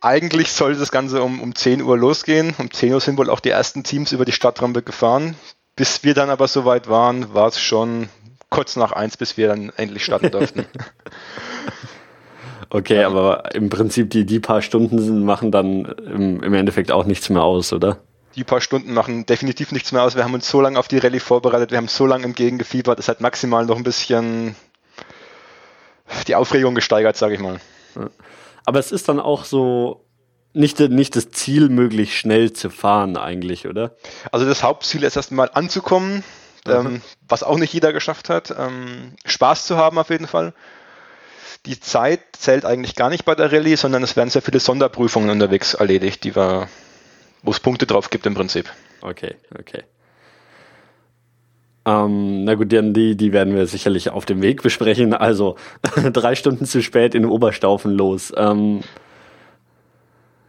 eigentlich 0.00 0.52
sollte 0.52 0.78
das 0.78 0.92
Ganze 0.92 1.22
um, 1.22 1.40
um 1.40 1.54
10 1.54 1.82
Uhr 1.82 1.96
losgehen. 1.96 2.54
Um 2.58 2.70
10 2.70 2.94
Uhr 2.94 3.00
sind 3.00 3.18
wohl 3.18 3.30
auch 3.30 3.40
die 3.40 3.50
ersten 3.50 3.84
Teams 3.84 4.12
über 4.12 4.24
die 4.24 4.32
Stadtrampe 4.32 4.82
gefahren. 4.82 5.36
Bis 5.76 6.04
wir 6.04 6.14
dann 6.14 6.30
aber 6.30 6.48
soweit 6.48 6.88
waren, 6.88 7.34
war 7.34 7.48
es 7.48 7.60
schon 7.60 8.08
kurz 8.50 8.76
nach 8.76 8.92
eins, 8.92 9.16
bis 9.16 9.36
wir 9.36 9.48
dann 9.48 9.70
endlich 9.76 10.04
starten 10.04 10.30
durften. 10.30 10.66
okay, 12.70 13.04
aber 13.04 13.54
im 13.54 13.70
Prinzip 13.70 14.10
die, 14.10 14.24
die 14.24 14.40
paar 14.40 14.62
Stunden 14.62 15.24
machen 15.24 15.50
dann 15.50 15.84
im, 15.84 16.42
im 16.42 16.54
Endeffekt 16.54 16.90
auch 16.90 17.04
nichts 17.04 17.28
mehr 17.28 17.42
aus, 17.42 17.72
oder? 17.72 17.98
Die 18.34 18.44
paar 18.44 18.60
Stunden 18.60 18.92
machen 18.92 19.26
definitiv 19.26 19.72
nichts 19.72 19.92
mehr 19.92 20.02
aus. 20.02 20.16
Wir 20.16 20.24
haben 20.24 20.34
uns 20.34 20.48
so 20.48 20.60
lange 20.60 20.78
auf 20.78 20.88
die 20.88 20.98
Rallye 20.98 21.20
vorbereitet, 21.20 21.70
wir 21.70 21.78
haben 21.78 21.88
so 21.88 22.06
lange 22.06 22.24
entgegengefiebert, 22.24 22.98
es 22.98 23.08
hat 23.08 23.20
maximal 23.20 23.64
noch 23.66 23.76
ein 23.76 23.84
bisschen 23.84 24.56
die 26.26 26.34
Aufregung 26.34 26.74
gesteigert, 26.74 27.16
sage 27.16 27.34
ich 27.34 27.40
mal. 27.40 27.60
Aber 28.64 28.78
es 28.78 28.92
ist 28.92 29.08
dann 29.08 29.20
auch 29.20 29.44
so 29.44 30.04
nicht, 30.52 30.80
nicht 30.80 31.16
das 31.16 31.30
Ziel, 31.30 31.68
möglichst 31.68 32.16
schnell 32.16 32.52
zu 32.52 32.70
fahren 32.70 33.16
eigentlich, 33.16 33.66
oder? 33.66 33.96
Also 34.32 34.46
das 34.46 34.62
Hauptziel 34.62 35.04
ist 35.04 35.16
erstmal 35.16 35.50
anzukommen, 35.52 36.24
mhm. 36.66 36.72
ähm, 36.72 37.02
was 37.28 37.42
auch 37.42 37.58
nicht 37.58 37.72
jeder 37.72 37.92
geschafft 37.92 38.28
hat. 38.28 38.54
Ähm, 38.58 39.14
Spaß 39.24 39.66
zu 39.66 39.76
haben 39.76 39.98
auf 39.98 40.10
jeden 40.10 40.26
Fall. 40.26 40.54
Die 41.66 41.80
Zeit 41.80 42.20
zählt 42.38 42.64
eigentlich 42.64 42.94
gar 42.94 43.10
nicht 43.10 43.24
bei 43.24 43.34
der 43.34 43.52
Rallye, 43.52 43.76
sondern 43.76 44.02
es 44.02 44.16
werden 44.16 44.30
sehr 44.30 44.42
viele 44.42 44.60
Sonderprüfungen 44.60 45.30
unterwegs 45.30 45.74
erledigt, 45.74 46.24
die 46.24 46.34
wir, 46.34 46.68
wo 47.42 47.50
es 47.50 47.60
Punkte 47.60 47.86
drauf 47.86 48.10
gibt 48.10 48.26
im 48.26 48.34
Prinzip. 48.34 48.70
Okay, 49.00 49.36
okay. 49.58 49.84
Ähm, 51.88 52.44
na 52.44 52.54
gut, 52.54 52.70
die, 52.70 53.16
die 53.16 53.32
werden 53.32 53.54
wir 53.54 53.66
sicherlich 53.66 54.10
auf 54.10 54.26
dem 54.26 54.42
Weg 54.42 54.62
besprechen. 54.62 55.14
Also 55.14 55.56
drei 56.12 56.34
Stunden 56.34 56.66
zu 56.66 56.82
spät 56.82 57.14
in 57.14 57.24
Oberstaufen 57.24 57.92
los. 57.92 58.32
Ähm, 58.36 58.82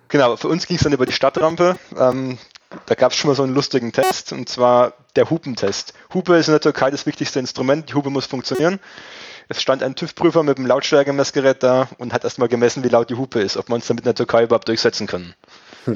genau, 0.10 0.36
für 0.36 0.50
uns 0.50 0.68
ging 0.68 0.76
es 0.76 0.84
dann 0.84 0.92
über 0.92 1.06
die 1.06 1.14
Stadtrampe. 1.14 1.78
Ähm, 1.98 2.38
da 2.86 2.96
gab 2.96 3.14
es 3.14 3.18
schon 3.18 3.30
mal 3.30 3.36
so 3.36 3.44
einen 3.44 3.54
lustigen 3.54 3.92
Test, 3.92 4.34
und 4.34 4.50
zwar 4.50 4.94
der 5.16 5.30
Hupentest. 5.30 5.94
Hupe 6.14 6.36
ist 6.36 6.48
in 6.48 6.54
der 6.54 6.62
Türkei 6.62 6.92
das 6.92 7.06
wichtigste 7.06 7.40
Instrument, 7.40 7.90
die 7.90 7.94
Hupe 7.94 8.10
muss 8.10 8.26
funktionieren. 8.26 8.80
Es 9.48 9.62
stand 9.62 9.82
ein 9.82 9.96
TÜV-Prüfer 9.96 10.44
mit 10.44 10.58
einem 10.58 10.68
Lautstärkemessgerät 10.68 11.64
da 11.64 11.88
und 11.98 12.14
hat 12.14 12.24
erstmal 12.24 12.50
gemessen, 12.50 12.84
wie 12.84 12.90
laut 12.90 13.10
die 13.10 13.16
Hupe 13.16 13.42
ist, 13.42 13.58
ob 13.58 13.70
wir 13.70 13.76
uns 13.76 13.88
damit 13.88 14.04
in 14.04 14.06
der 14.06 14.16
Türkei 14.16 14.44
überhaupt 14.44 14.68
durchsetzen 14.68 15.08
können. 15.08 15.34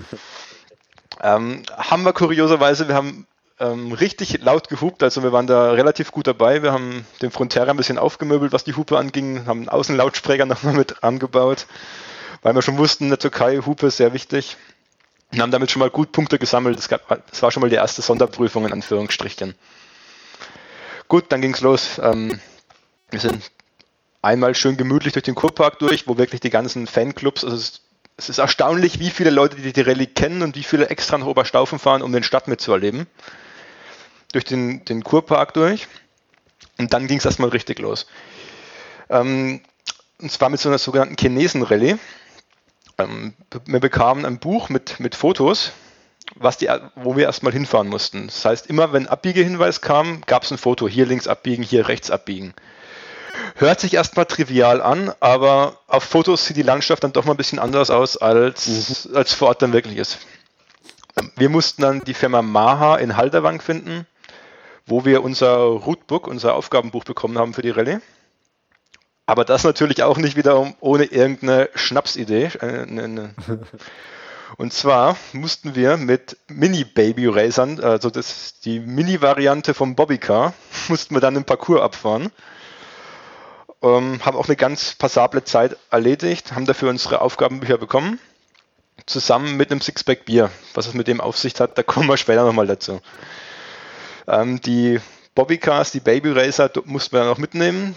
ähm, 1.24 1.64
haben 1.76 2.04
wir 2.04 2.14
kurioserweise, 2.14 2.88
wir 2.88 2.96
haben 2.96 3.26
ähm, 3.60 3.94
richtig 3.94 4.42
laut 4.42 4.68
gehupt, 4.68 5.04
also 5.04 5.24
wir 5.24 5.32
waren 5.32 5.48
da 5.48 5.72
relativ 5.72 6.12
gut 6.12 6.28
dabei. 6.28 6.62
Wir 6.62 6.74
haben 6.74 7.06
den 7.22 7.32
Frontera 7.32 7.70
ein 7.72 7.78
bisschen 7.78 7.98
aufgemöbelt, 7.98 8.52
was 8.52 8.64
die 8.64 8.76
Hupe 8.76 8.98
anging, 8.98 9.46
haben 9.46 9.60
einen 9.60 9.70
Außenlautsprecher 9.70 10.46
nochmal 10.46 10.74
mit 10.74 11.04
angebaut, 11.04 11.66
weil 12.42 12.54
wir 12.54 12.62
schon 12.62 12.78
wussten, 12.78 13.06
in 13.06 13.10
der 13.10 13.20
Türkei 13.20 13.60
Hupe 13.66 13.88
ist 13.88 13.98
sehr 13.98 14.14
wichtig. 14.14 14.58
Und 15.32 15.42
haben 15.42 15.52
damit 15.52 15.72
schon 15.72 15.80
mal 15.80 15.90
gut 15.90 16.12
Punkte 16.12 16.38
gesammelt. 16.38 16.78
Das, 16.78 16.90
gab, 16.90 17.08
das 17.08 17.42
war 17.42 17.50
schon 17.50 17.62
mal 17.62 17.70
die 17.70 17.76
erste 17.76 18.04
Sonderprüfung 18.04 18.68
in 18.68 18.74
Anführungsstrichen. 18.74 19.56
Gut, 21.08 21.32
dann 21.32 21.42
ging's 21.42 21.62
los. 21.62 22.00
Ähm, 22.00 22.40
wir 23.10 23.20
sind 23.20 23.50
einmal 24.22 24.54
schön 24.54 24.78
gemütlich 24.78 25.14
durch 25.14 25.24
den 25.24 25.34
Kurpark 25.34 25.80
durch, 25.80 26.08
wo 26.08 26.20
wirklich 26.20 26.40
die 26.40 26.52
ganzen 26.52 26.86
Fanclubs, 26.86 27.44
also 27.44 27.80
es, 28.24 28.30
ist 28.30 28.38
erstaunlich, 28.38 29.00
wie 29.00 29.10
viele 29.10 29.30
Leute 29.30 29.58
die, 29.58 29.74
die 29.74 29.82
Rallye 29.82 30.08
kennen 30.08 30.42
und 30.42 30.56
wie 30.56 30.64
viele 30.64 30.90
extra 30.90 31.18
nach 31.18 31.28
Oberstaufen 31.28 31.80
fahren, 31.80 32.02
um 32.02 32.12
den 32.12 32.24
Stadt 32.24 32.48
mitzuerleben. 32.48 33.08
Durch 34.32 34.46
den, 34.46 34.84
den 34.86 35.04
Kurpark 35.04 35.54
durch. 35.54 35.88
Und 36.78 36.94
dann 36.94 37.08
ging 37.08 37.20
es 37.20 37.26
erstmal 37.26 37.50
richtig 37.50 37.80
los. 37.80 38.08
Ähm, 39.10 39.62
und 40.20 40.32
zwar 40.32 40.50
mit 40.50 40.60
so 40.60 40.70
einer 40.70 40.78
sogenannten 40.78 41.18
Chinesen-Rallye. 41.20 41.98
Ähm, 42.98 43.34
wir 43.66 43.80
bekamen 43.80 44.26
ein 44.26 44.40
Buch 44.40 44.70
mit, 44.70 45.00
mit 45.00 45.16
Fotos, 45.16 45.72
was 46.36 46.58
die, 46.58 46.70
wo 46.96 47.16
wir 47.16 47.26
erstmal 47.26 47.54
hinfahren 47.54 47.88
mussten. 47.88 48.28
Das 48.28 48.46
heißt, 48.46 48.68
immer 48.68 48.94
wenn 48.94 49.08
Abbiegehinweis 49.08 49.82
kam, 49.82 50.22
gab 50.26 50.44
es 50.44 50.52
ein 50.52 50.58
Foto. 50.58 50.88
Hier 50.88 51.06
links 51.06 51.28
abbiegen, 51.28 51.64
hier 51.64 51.88
rechts 51.88 52.10
abbiegen. 52.10 52.54
Hört 53.56 53.80
sich 53.80 53.94
erstmal 53.94 54.26
trivial 54.26 54.82
an, 54.82 55.14
aber 55.20 55.80
auf 55.88 56.04
Fotos 56.04 56.46
sieht 56.46 56.58
die 56.58 56.62
Landschaft 56.64 57.04
dann 57.04 57.14
doch 57.14 57.26
mal 57.26 57.34
ein 57.34 57.38
bisschen 57.38 57.60
anders 57.60 57.90
aus, 57.90 58.18
als, 58.18 59.08
mhm. 59.08 59.16
als 59.16 59.34
vor 59.34 59.50
Ort 59.50 59.62
dann 59.62 59.74
wirklich 59.74 59.98
ist. 59.98 60.20
Wir 61.36 61.50
mussten 61.50 61.82
dann 61.82 62.02
die 62.02 62.14
Firma 62.14 62.42
Maha 62.42 62.98
in 62.98 63.18
Halderwang 63.18 63.62
finden, 63.62 64.08
wo 64.86 65.06
wir 65.06 65.24
unser 65.24 65.56
Rootbook, 65.56 66.28
unser 66.28 66.56
Aufgabenbuch 66.56 67.04
bekommen 67.04 67.38
haben 67.38 67.54
für 67.54 67.62
die 67.62 67.70
Rallye. 67.70 68.00
Aber 69.26 69.46
das 69.46 69.64
natürlich 69.64 70.04
auch 70.04 70.18
nicht 70.18 70.36
wiederum 70.36 70.76
ohne 70.80 71.06
irgendeine 71.06 71.70
Schnapsidee. 71.76 72.52
Äh, 72.60 72.86
Und 74.58 74.74
zwar 74.74 75.18
mussten 75.32 75.76
wir 75.76 75.98
mit 75.98 76.38
Mini-Baby-Racern, 76.48 77.80
also 77.80 78.10
das, 78.10 78.60
die 78.60 78.80
Mini-Variante 78.80 79.74
vom 79.74 79.96
Bobbycar, 79.96 80.54
mussten 80.90 81.16
wir 81.16 81.22
dann 81.22 81.36
im 81.36 81.44
Parcours 81.44 81.82
abfahren. 81.82 82.32
Ähm, 83.84 84.26
haben 84.26 84.38
auch 84.38 84.48
eine 84.48 84.56
ganz 84.56 84.96
passable 84.96 85.44
Zeit 85.44 85.76
erledigt, 85.92 86.54
haben 86.54 86.66
dafür 86.66 86.90
unsere 86.90 87.22
Aufgabenbücher 87.22 87.78
bekommen, 87.78 88.18
zusammen 89.06 89.58
mit 89.58 89.72
einem 89.72 89.82
Sixpack 89.82 90.26
Bier. 90.26 90.50
Was 90.74 90.88
es 90.88 90.94
mit 90.94 91.08
dem 91.08 91.20
auf 91.20 91.38
sich 91.38 91.60
hat, 91.60 91.78
da 91.78 91.84
kommen 91.84 92.08
wir 92.08 92.18
später 92.18 92.46
nochmal 92.46 92.68
dazu. 92.68 93.02
Ähm, 94.28 94.62
die 94.62 95.00
Bobbycars, 95.36 95.92
die 95.92 96.00
Baby 96.00 96.32
Racer 96.32 96.72
mussten 96.86 97.16
wir 97.16 97.26
noch 97.26 97.38
mitnehmen. 97.38 97.96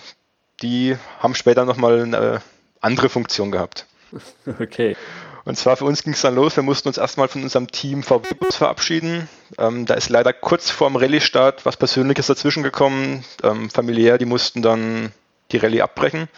Die 0.63 0.97
haben 1.21 1.35
später 1.35 1.65
nochmal 1.65 2.03
eine 2.03 2.43
andere 2.81 3.09
Funktion 3.09 3.51
gehabt. 3.51 3.87
Okay. 4.61 4.97
Und 5.45 5.57
zwar 5.57 5.77
für 5.77 5.85
uns 5.85 6.03
ging 6.03 6.13
es 6.13 6.23
dann 6.23 6.35
los, 6.35 6.57
wir 6.57 6.65
mussten 6.65 6.89
uns 6.89 6.99
erstmal 6.99 7.29
von 7.29 7.45
unserem 7.45 7.71
Team 7.71 8.03
VW 8.03 8.35
Bus 8.35 8.57
verabschieden. 8.57 9.29
Ähm, 9.59 9.87
da 9.87 9.95
ist 9.95 10.09
leider 10.09 10.33
kurz 10.33 10.71
vorm 10.71 10.97
Rallye-Start 10.97 11.65
was 11.65 11.77
Persönliches 11.77 12.27
dazwischen 12.27 12.65
gekommen. 12.65 13.25
Ähm, 13.45 13.71
familiär, 13.71 14.19
die 14.19 14.25
mussten 14.25 14.61
dann 14.61 15.13
die 15.53 15.59
Rallye 15.59 15.83
abbrechen. 15.83 16.29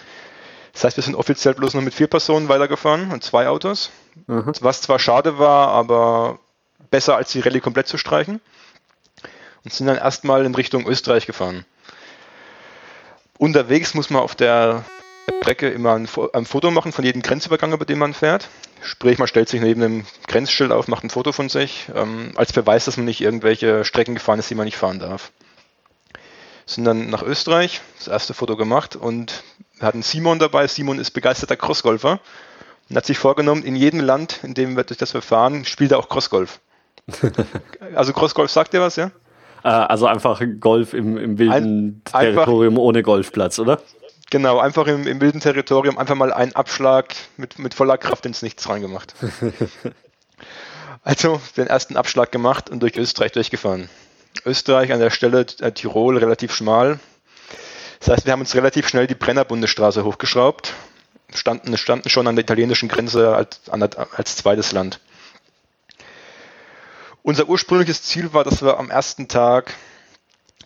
Das 0.72 0.84
heißt, 0.84 0.96
wir 0.96 1.04
sind 1.04 1.16
offiziell 1.16 1.54
bloß 1.54 1.74
noch 1.74 1.82
mit 1.82 1.94
vier 1.94 2.06
Personen 2.06 2.48
weitergefahren 2.48 3.10
und 3.10 3.24
zwei 3.24 3.48
Autos. 3.48 3.90
Mhm. 4.26 4.52
Was 4.60 4.82
zwar 4.82 4.98
schade 4.98 5.38
war, 5.38 5.68
aber 5.68 6.38
besser 6.90 7.16
als 7.16 7.32
die 7.32 7.40
Rallye 7.40 7.60
komplett 7.60 7.88
zu 7.88 7.98
streichen. 7.98 8.40
Und 9.64 9.72
sind 9.72 9.86
dann 9.86 9.96
erstmal 9.96 10.44
in 10.44 10.54
Richtung 10.54 10.86
Österreich 10.86 11.26
gefahren. 11.26 11.64
Unterwegs 13.38 13.94
muss 13.94 14.10
man 14.10 14.22
auf 14.22 14.34
der 14.34 14.84
Strecke 15.40 15.68
immer 15.68 15.94
ein, 15.94 16.08
ein, 16.32 16.46
Foto 16.46 16.70
machen 16.70 16.92
von 16.92 17.04
jedem 17.04 17.22
Grenzübergang, 17.22 17.72
über 17.72 17.84
den 17.84 17.98
man 17.98 18.14
fährt. 18.14 18.48
Sprich, 18.80 19.18
man 19.18 19.28
stellt 19.28 19.48
sich 19.48 19.60
neben 19.60 19.82
einem 19.82 20.06
Grenzschild 20.26 20.72
auf, 20.72 20.88
macht 20.88 21.04
ein 21.04 21.10
Foto 21.10 21.32
von 21.32 21.48
sich, 21.48 21.88
ähm, 21.94 22.32
als 22.36 22.52
Beweis, 22.52 22.84
dass 22.84 22.96
man 22.96 23.06
nicht 23.06 23.20
irgendwelche 23.20 23.84
Strecken 23.84 24.14
gefahren 24.14 24.38
ist, 24.38 24.48
die 24.48 24.54
man 24.54 24.64
nicht 24.64 24.76
fahren 24.76 24.98
darf 24.98 25.32
sind 26.68 26.84
dann 26.84 27.08
nach 27.08 27.22
Österreich, 27.22 27.80
das 27.98 28.08
erste 28.08 28.34
Foto 28.34 28.56
gemacht 28.56 28.94
und 28.94 29.42
wir 29.78 29.88
hatten 29.88 30.02
Simon 30.02 30.38
dabei. 30.38 30.66
Simon 30.66 30.98
ist 30.98 31.12
begeisterter 31.12 31.56
Crossgolfer 31.56 32.20
und 32.90 32.96
hat 32.96 33.06
sich 33.06 33.18
vorgenommen, 33.18 33.62
in 33.62 33.74
jedem 33.74 34.00
Land, 34.00 34.40
in 34.42 34.54
dem 34.54 34.76
wir 34.76 34.84
durch 34.84 34.98
das 34.98 35.14
wir 35.14 35.22
fahren, 35.22 35.64
spielt 35.64 35.92
er 35.92 35.98
auch 35.98 36.08
Crossgolf. 36.08 36.60
also 37.94 38.12
Crossgolf 38.12 38.50
sagt 38.50 38.74
dir 38.74 38.80
was, 38.80 38.96
ja? 38.96 39.10
Äh, 39.64 39.68
also 39.68 40.06
einfach 40.06 40.42
Golf 40.60 40.92
im, 40.92 41.16
im 41.16 41.38
wilden 41.38 41.52
Ein, 41.52 42.02
Territorium 42.04 42.78
ohne 42.78 43.02
Golfplatz, 43.02 43.58
oder? 43.58 43.80
Genau, 44.30 44.58
einfach 44.58 44.86
im, 44.86 45.06
im, 45.06 45.22
wilden 45.22 45.40
Territorium 45.40 45.96
einfach 45.96 46.14
mal 46.14 46.34
einen 46.34 46.54
Abschlag 46.54 47.14
mit, 47.38 47.58
mit 47.58 47.72
voller 47.72 47.96
Kraft 47.96 48.26
ins 48.26 48.42
Nichts 48.42 48.68
reingemacht. 48.68 49.14
also 51.02 51.40
den 51.56 51.66
ersten 51.66 51.96
Abschlag 51.96 52.30
gemacht 52.30 52.68
und 52.68 52.80
durch 52.80 52.96
Österreich 52.96 53.32
durchgefahren. 53.32 53.88
Österreich 54.44 54.92
an 54.92 55.00
der 55.00 55.10
Stelle 55.10 55.46
äh, 55.60 55.72
Tirol 55.72 56.18
relativ 56.18 56.54
schmal. 56.54 56.98
Das 58.00 58.08
heißt, 58.08 58.26
wir 58.26 58.32
haben 58.32 58.40
uns 58.40 58.54
relativ 58.54 58.88
schnell 58.88 59.06
die 59.06 59.14
Brennerbundesstraße 59.14 60.04
hochgeschraubt, 60.04 60.74
standen, 61.34 61.76
standen 61.76 62.08
schon 62.08 62.26
an 62.26 62.36
der 62.36 62.44
italienischen 62.44 62.88
Grenze 62.88 63.34
als, 63.34 63.60
als 63.68 64.36
zweites 64.36 64.72
Land. 64.72 65.00
Unser 67.22 67.48
ursprüngliches 67.48 68.02
Ziel 68.04 68.32
war, 68.32 68.44
dass 68.44 68.62
wir 68.62 68.78
am 68.78 68.90
ersten 68.90 69.28
Tag 69.28 69.74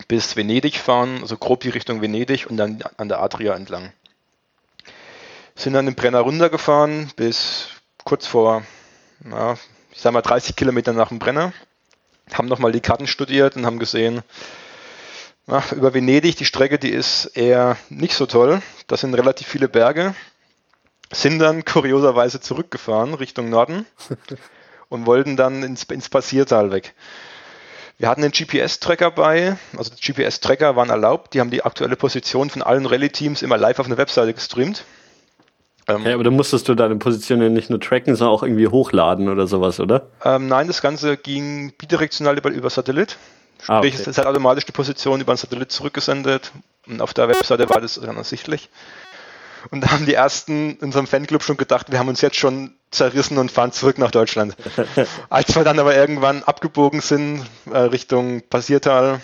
bis 0.07 0.35
Venedig 0.35 0.77
fahren, 0.77 1.19
also 1.21 1.37
grob 1.37 1.61
die 1.61 1.69
Richtung 1.69 2.01
Venedig 2.01 2.49
und 2.49 2.57
dann 2.57 2.83
an 2.97 3.09
der 3.09 3.19
Adria 3.19 3.55
entlang. 3.55 3.91
Sind 5.55 5.73
dann 5.73 5.85
den 5.85 5.95
Brenner 5.95 6.21
runtergefahren 6.21 7.11
bis 7.15 7.67
kurz 8.03 8.27
vor, 8.27 8.63
na, 9.19 9.57
ich 9.91 10.01
sag 10.01 10.13
mal 10.13 10.21
30 10.21 10.55
Kilometer 10.55 10.93
nach 10.93 11.09
dem 11.09 11.19
Brenner 11.19 11.53
haben 12.31 12.47
nochmal 12.47 12.71
die 12.71 12.81
Karten 12.81 13.07
studiert 13.07 13.55
und 13.55 13.65
haben 13.65 13.79
gesehen, 13.79 14.21
na, 15.45 15.61
über 15.75 15.93
Venedig, 15.93 16.37
die 16.37 16.45
Strecke, 16.45 16.79
die 16.79 16.91
ist 16.91 17.25
eher 17.35 17.77
nicht 17.89 18.15
so 18.15 18.25
toll. 18.25 18.61
Das 18.87 19.01
sind 19.01 19.13
relativ 19.13 19.47
viele 19.47 19.67
Berge. 19.67 20.15
Sind 21.11 21.39
dann 21.39 21.65
kurioserweise 21.65 22.39
zurückgefahren 22.39 23.13
Richtung 23.13 23.49
Norden 23.49 23.85
und 24.89 25.05
wollten 25.05 25.35
dann 25.35 25.61
ins, 25.63 25.83
ins 25.83 26.09
Passiertal 26.09 26.71
weg. 26.71 26.93
Wir 27.99 28.09
hatten 28.09 28.23
einen 28.23 28.31
GPS-Tracker 28.31 29.11
bei, 29.11 29.57
also 29.77 29.91
GPS-Tracker 29.91 30.75
waren 30.75 30.89
erlaubt, 30.89 31.33
die 31.33 31.39
haben 31.39 31.51
die 31.51 31.63
aktuelle 31.63 31.95
Position 31.95 32.49
von 32.49 32.61
allen 32.61 32.85
Rallye-Teams 32.85 33.41
immer 33.43 33.57
live 33.57 33.79
auf 33.79 33.85
eine 33.85 33.97
Webseite 33.97 34.33
gestreamt. 34.33 34.85
Ähm, 35.87 36.05
ja, 36.05 36.13
aber 36.13 36.23
dann 36.23 36.35
musstest 36.35 36.67
du 36.69 36.75
deine 36.75 36.95
Position 36.95 37.41
ja 37.41 37.49
nicht 37.49 37.69
nur 37.69 37.79
tracken, 37.79 38.15
sondern 38.15 38.33
auch 38.35 38.43
irgendwie 38.43 38.67
hochladen 38.67 39.27
oder 39.29 39.47
sowas, 39.47 39.79
oder? 39.79 40.07
Ähm, 40.23 40.47
nein, 40.47 40.67
das 40.67 40.81
Ganze 40.81 41.17
ging 41.17 41.73
bidirektional 41.77 42.37
über, 42.37 42.49
über 42.51 42.69
Satellit. 42.69 43.17
Ah, 43.67 43.77
Sprich, 43.77 43.95
ah, 43.95 43.99
okay. 44.01 44.09
es 44.09 44.17
hat 44.17 44.25
automatisch 44.25 44.65
die 44.65 44.71
Position 44.71 45.21
über 45.21 45.33
den 45.33 45.37
Satellit 45.37 45.71
zurückgesendet 45.71 46.51
und 46.87 47.01
auf 47.01 47.13
der 47.13 47.27
Webseite 47.27 47.69
war 47.69 47.81
das 47.81 47.95
dann 47.95 48.17
ersichtlich. 48.17 48.69
Und 49.71 49.81
da 49.81 49.91
haben 49.91 50.05
die 50.05 50.13
ersten 50.13 50.71
in 50.71 50.87
unserem 50.87 51.07
Fanclub 51.07 51.43
schon 51.43 51.57
gedacht, 51.57 51.91
wir 51.91 51.99
haben 51.99 52.09
uns 52.09 52.21
jetzt 52.21 52.35
schon 52.35 52.75
zerrissen 52.91 53.37
und 53.37 53.51
fahren 53.51 53.71
zurück 53.71 53.97
nach 53.97 54.11
Deutschland. 54.11 54.55
Als 55.29 55.55
wir 55.55 55.63
dann 55.63 55.79
aber 55.79 55.95
irgendwann 55.95 56.43
abgebogen 56.43 57.01
sind 57.01 57.45
äh, 57.71 57.77
Richtung 57.77 58.41
Passiertal, 58.49 59.21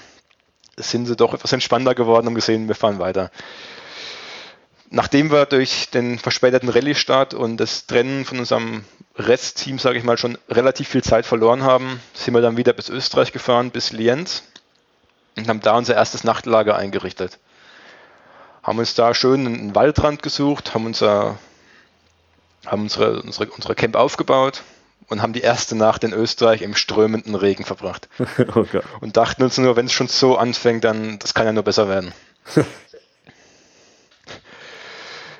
sind 0.77 1.07
sie 1.07 1.15
doch 1.15 1.33
etwas 1.33 1.51
entspannter 1.51 1.93
geworden 1.93 2.27
und 2.27 2.35
gesehen, 2.35 2.67
wir 2.67 2.75
fahren 2.75 2.99
weiter. 2.99 3.31
Nachdem 4.91 5.31
wir 5.31 5.45
durch 5.45 5.89
den 5.91 6.17
verspäteten 6.17 6.69
Rallye-Start 6.69 7.35
und 7.35 7.57
das 7.57 7.85
Trennen 7.85 8.25
von 8.25 8.39
unserem 8.39 8.83
Restteam, 9.15 9.77
sage 9.77 9.99
ich 9.99 10.03
mal, 10.03 10.17
schon 10.17 10.37
relativ 10.49 10.87
viel 10.87 11.03
Zeit 11.03 11.27
verloren 11.27 11.61
haben, 11.63 11.99
sind 12.13 12.33
wir 12.33 12.41
dann 12.41 12.57
wieder 12.57 12.73
bis 12.73 12.89
Österreich 12.89 13.31
gefahren, 13.31 13.69
bis 13.69 13.91
Lienz 13.91 14.43
und 15.37 15.47
haben 15.47 15.61
da 15.61 15.77
unser 15.77 15.93
erstes 15.93 16.23
Nachtlager 16.23 16.75
eingerichtet. 16.75 17.37
Haben 18.63 18.79
uns 18.79 18.95
da 18.95 19.13
schön 19.13 19.45
einen 19.45 19.75
Waldrand 19.75 20.23
gesucht, 20.23 20.73
haben, 20.73 20.87
unser, 20.87 21.37
haben 22.65 22.83
unsere, 22.83 23.21
unsere, 23.21 23.49
unsere 23.51 23.75
Camp 23.75 23.95
aufgebaut 23.95 24.63
und 25.07 25.21
haben 25.21 25.33
die 25.33 25.41
erste 25.41 25.75
Nacht 25.75 26.03
in 26.03 26.13
Österreich 26.13 26.63
im 26.63 26.75
strömenden 26.75 27.35
Regen 27.35 27.63
verbracht. 27.63 28.09
Oh 28.55 28.65
und 29.01 29.17
dachten 29.17 29.43
uns 29.43 29.57
nur, 29.59 29.75
wenn 29.75 29.85
es 29.85 29.93
schon 29.93 30.07
so 30.07 30.37
anfängt, 30.37 30.83
dann 30.83 31.19
das 31.19 31.35
kann 31.35 31.45
ja 31.45 31.51
nur 31.51 31.63
besser 31.63 31.87
werden. 31.87 32.11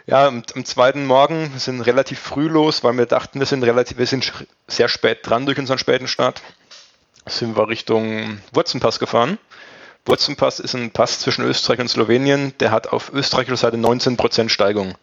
Ja, 0.09 0.25
am, 0.27 0.43
zweiten 0.65 1.05
Morgen 1.05 1.53
sind 1.59 1.81
relativ 1.81 2.17
früh 2.17 2.47
los, 2.47 2.83
weil 2.83 2.97
wir 2.97 3.05
dachten, 3.05 3.37
wir 3.37 3.45
sind 3.45 3.61
relativ, 3.63 3.99
wir 3.99 4.07
sind 4.07 4.33
sehr 4.67 4.89
spät 4.89 5.19
dran 5.21 5.45
durch 5.45 5.59
unseren 5.59 5.77
späten 5.77 6.07
Start. 6.07 6.41
Sind 7.27 7.55
wir 7.55 7.67
Richtung 7.67 8.39
Wurzenpass 8.51 8.97
gefahren. 8.97 9.37
Wurzenpass 10.07 10.59
ist 10.59 10.73
ein 10.73 10.89
Pass 10.89 11.19
zwischen 11.19 11.43
Österreich 11.45 11.79
und 11.79 11.89
Slowenien, 11.89 12.57
der 12.59 12.71
hat 12.71 12.87
auf 12.87 13.13
österreichischer 13.13 13.57
Seite 13.57 13.77
19% 13.77 14.49
Steigung. 14.49 14.95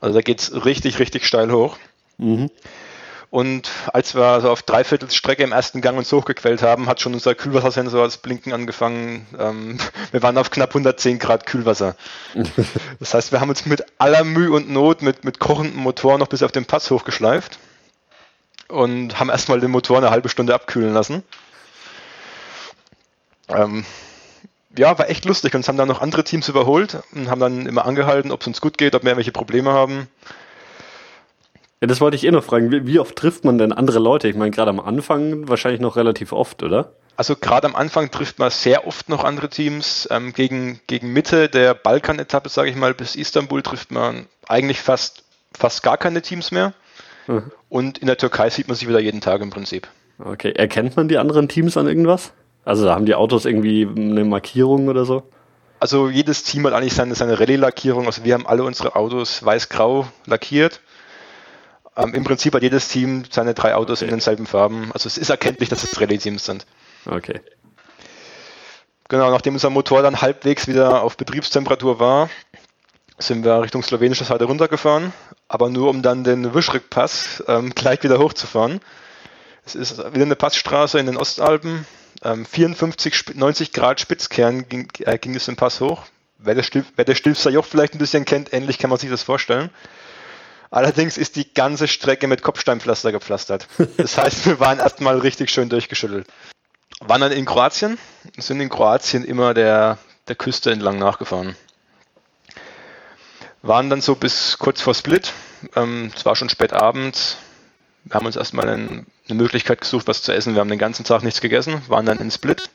Also 0.00 0.16
da 0.16 0.22
geht 0.22 0.40
es 0.40 0.64
richtig, 0.64 0.98
richtig 0.98 1.24
steil 1.24 1.52
hoch. 1.52 1.76
Mhm. 2.18 2.50
Und 3.30 3.70
als 3.92 4.14
wir 4.14 4.40
so 4.40 4.50
auf 4.50 4.62
Dreiviertelstrecke 4.62 5.42
im 5.42 5.52
ersten 5.52 5.80
Gang 5.80 5.98
uns 5.98 6.12
hochgequält 6.12 6.62
haben, 6.62 6.86
hat 6.86 7.00
schon 7.00 7.12
unser 7.12 7.34
Kühlwassersensor 7.34 8.02
als 8.02 8.18
Blinken 8.18 8.52
angefangen. 8.52 9.26
Ähm, 9.38 9.78
wir 10.12 10.22
waren 10.22 10.38
auf 10.38 10.50
knapp 10.50 10.70
110 10.70 11.18
Grad 11.18 11.46
Kühlwasser. 11.46 11.96
Das 12.98 13.14
heißt, 13.14 13.32
wir 13.32 13.40
haben 13.40 13.50
uns 13.50 13.66
mit 13.66 13.84
aller 13.98 14.24
Mühe 14.24 14.50
und 14.50 14.70
Not 14.70 15.02
mit, 15.02 15.24
mit 15.24 15.38
kochendem 15.38 15.80
Motor 15.80 16.18
noch 16.18 16.28
bis 16.28 16.42
auf 16.42 16.52
den 16.52 16.64
Pass 16.64 16.90
hochgeschleift 16.90 17.58
und 18.68 19.18
haben 19.20 19.28
erstmal 19.28 19.60
den 19.60 19.70
Motor 19.70 19.98
eine 19.98 20.10
halbe 20.10 20.28
Stunde 20.28 20.54
abkühlen 20.54 20.94
lassen. 20.94 21.22
Ähm, 23.48 23.84
ja, 24.76 24.98
war 24.98 25.08
echt 25.08 25.24
lustig. 25.24 25.54
Uns 25.54 25.68
haben 25.68 25.76
dann 25.76 25.88
noch 25.88 26.00
andere 26.00 26.24
Teams 26.24 26.48
überholt 26.48 26.98
und 27.12 27.30
haben 27.30 27.40
dann 27.40 27.66
immer 27.66 27.86
angehalten, 27.86 28.30
ob 28.30 28.40
es 28.40 28.46
uns 28.46 28.60
gut 28.60 28.78
geht, 28.78 28.94
ob 28.94 29.02
wir 29.02 29.10
irgendwelche 29.10 29.32
Probleme 29.32 29.72
haben. 29.72 30.08
Ja, 31.80 31.86
das 31.88 32.00
wollte 32.00 32.16
ich 32.16 32.24
eh 32.24 32.30
noch 32.30 32.44
fragen. 32.44 32.70
Wie, 32.70 32.86
wie 32.86 32.98
oft 32.98 33.16
trifft 33.16 33.44
man 33.44 33.58
denn 33.58 33.72
andere 33.72 33.98
Leute? 33.98 34.28
Ich 34.28 34.36
meine, 34.36 34.50
gerade 34.50 34.70
am 34.70 34.80
Anfang 34.80 35.48
wahrscheinlich 35.48 35.80
noch 35.80 35.96
relativ 35.96 36.32
oft, 36.32 36.62
oder? 36.62 36.92
Also 37.16 37.36
gerade 37.36 37.66
am 37.66 37.76
Anfang 37.76 38.10
trifft 38.10 38.38
man 38.38 38.50
sehr 38.50 38.86
oft 38.86 39.08
noch 39.08 39.24
andere 39.24 39.48
Teams. 39.48 40.08
Ähm, 40.10 40.32
gegen, 40.32 40.80
gegen 40.86 41.12
Mitte 41.12 41.48
der 41.48 41.74
Balkan-Etappe, 41.74 42.48
sage 42.48 42.70
ich 42.70 42.76
mal, 42.76 42.94
bis 42.94 43.14
Istanbul 43.14 43.62
trifft 43.62 43.90
man 43.90 44.26
eigentlich 44.48 44.80
fast, 44.80 45.24
fast 45.52 45.82
gar 45.82 45.96
keine 45.96 46.22
Teams 46.22 46.50
mehr. 46.50 46.72
Mhm. 47.26 47.50
Und 47.68 47.98
in 47.98 48.06
der 48.06 48.18
Türkei 48.18 48.50
sieht 48.50 48.68
man 48.68 48.76
sich 48.76 48.88
wieder 48.88 49.00
jeden 49.00 49.20
Tag 49.20 49.40
im 49.40 49.50
Prinzip. 49.50 49.88
Okay, 50.18 50.52
erkennt 50.52 50.96
man 50.96 51.08
die 51.08 51.18
anderen 51.18 51.48
Teams 51.48 51.76
an 51.76 51.88
irgendwas? 51.88 52.32
Also 52.64 52.90
haben 52.90 53.06
die 53.06 53.14
Autos 53.14 53.44
irgendwie 53.44 53.86
eine 53.86 54.24
Markierung 54.24 54.88
oder 54.88 55.04
so? 55.04 55.24
Also 55.78 56.08
jedes 56.08 56.42
Team 56.42 56.66
hat 56.66 56.72
eigentlich 56.72 56.94
seine, 56.94 57.14
seine 57.14 57.38
Rallye-Lackierung. 57.38 58.06
Also 58.06 58.24
wir 58.24 58.34
haben 58.34 58.46
alle 58.46 58.64
unsere 58.64 58.96
Autos 58.96 59.44
weiß-grau 59.44 60.06
lackiert. 60.24 60.80
Ähm, 61.96 62.14
Im 62.14 62.24
Prinzip 62.24 62.54
hat 62.54 62.62
jedes 62.62 62.88
Team 62.88 63.24
seine 63.30 63.54
drei 63.54 63.74
Autos 63.74 64.00
okay. 64.00 64.06
in 64.06 64.10
denselben 64.10 64.46
Farben. 64.46 64.90
Also 64.92 65.06
es 65.06 65.16
ist 65.16 65.30
erkenntlich, 65.30 65.68
dass 65.68 65.82
es 65.82 66.00
Rallye-Teams 66.00 66.44
sind. 66.44 66.66
Okay. 67.06 67.40
Genau, 69.08 69.30
nachdem 69.30 69.54
unser 69.54 69.70
Motor 69.70 70.02
dann 70.02 70.20
halbwegs 70.20 70.66
wieder 70.66 71.02
auf 71.02 71.16
Betriebstemperatur 71.16 72.00
war, 72.00 72.28
sind 73.18 73.44
wir 73.44 73.62
Richtung 73.62 73.82
slowenische 73.82 74.24
Seite 74.24 74.44
runtergefahren, 74.44 75.12
aber 75.48 75.70
nur 75.70 75.88
um 75.88 76.02
dann 76.02 76.24
den 76.24 76.54
Wischrückpass 76.54 77.44
ähm, 77.48 77.70
gleich 77.74 78.02
wieder 78.02 78.18
hochzufahren. 78.18 78.80
Es 79.64 79.74
ist 79.74 79.98
wieder 79.98 80.24
eine 80.24 80.36
Passstraße 80.36 80.98
in 80.98 81.06
den 81.06 81.16
Ostalpen. 81.16 81.86
Ähm, 82.22 82.44
54, 82.44 83.34
90 83.34 83.72
Grad 83.72 84.00
Spitzkern 84.00 84.68
ging, 84.68 84.88
äh, 85.00 85.18
ging 85.18 85.34
es 85.34 85.46
den 85.46 85.56
Pass 85.56 85.80
hoch. 85.80 86.02
Wer 86.38 86.54
das, 86.54 86.66
Stil, 86.66 86.84
wer 86.96 87.04
das 87.04 87.16
Stilfser 87.16 87.50
Joch 87.50 87.64
vielleicht 87.64 87.94
ein 87.94 87.98
bisschen 87.98 88.24
kennt, 88.24 88.52
ähnlich 88.52 88.78
kann 88.78 88.90
man 88.90 88.98
sich 88.98 89.08
das 89.08 89.22
vorstellen. 89.22 89.70
Allerdings 90.70 91.16
ist 91.16 91.36
die 91.36 91.52
ganze 91.52 91.88
Strecke 91.88 92.26
mit 92.26 92.42
Kopfsteinpflaster 92.42 93.12
gepflastert. 93.12 93.68
Das 93.96 94.18
heißt, 94.18 94.46
wir 94.46 94.60
waren 94.60 94.78
erstmal 94.78 95.18
richtig 95.18 95.50
schön 95.50 95.68
durchgeschüttelt. 95.68 96.26
Waren 97.00 97.20
dann 97.20 97.32
in 97.32 97.44
Kroatien, 97.44 97.98
sind 98.36 98.60
in 98.60 98.68
Kroatien 98.68 99.24
immer 99.24 99.54
der, 99.54 99.98
der 100.28 100.36
Küste 100.36 100.70
entlang 100.70 100.98
nachgefahren. 100.98 101.56
Waren 103.62 103.90
dann 103.90 104.00
so 104.00 104.14
bis 104.14 104.58
kurz 104.58 104.80
vor 104.80 104.94
Split. 104.94 105.32
Ähm, 105.74 106.10
es 106.14 106.24
war 106.24 106.36
schon 106.36 106.48
spät 106.48 106.72
abends. 106.72 107.36
Wir 108.04 108.14
haben 108.14 108.26
uns 108.26 108.36
erstmal 108.36 108.68
ein, 108.68 109.06
eine 109.28 109.36
Möglichkeit 109.36 109.80
gesucht, 109.80 110.06
was 110.06 110.22
zu 110.22 110.32
essen. 110.32 110.54
Wir 110.54 110.60
haben 110.60 110.70
den 110.70 110.78
ganzen 110.78 111.04
Tag 111.04 111.22
nichts 111.22 111.40
gegessen, 111.40 111.82
waren 111.88 112.06
dann 112.06 112.18
in 112.18 112.30
Split, 112.30 112.70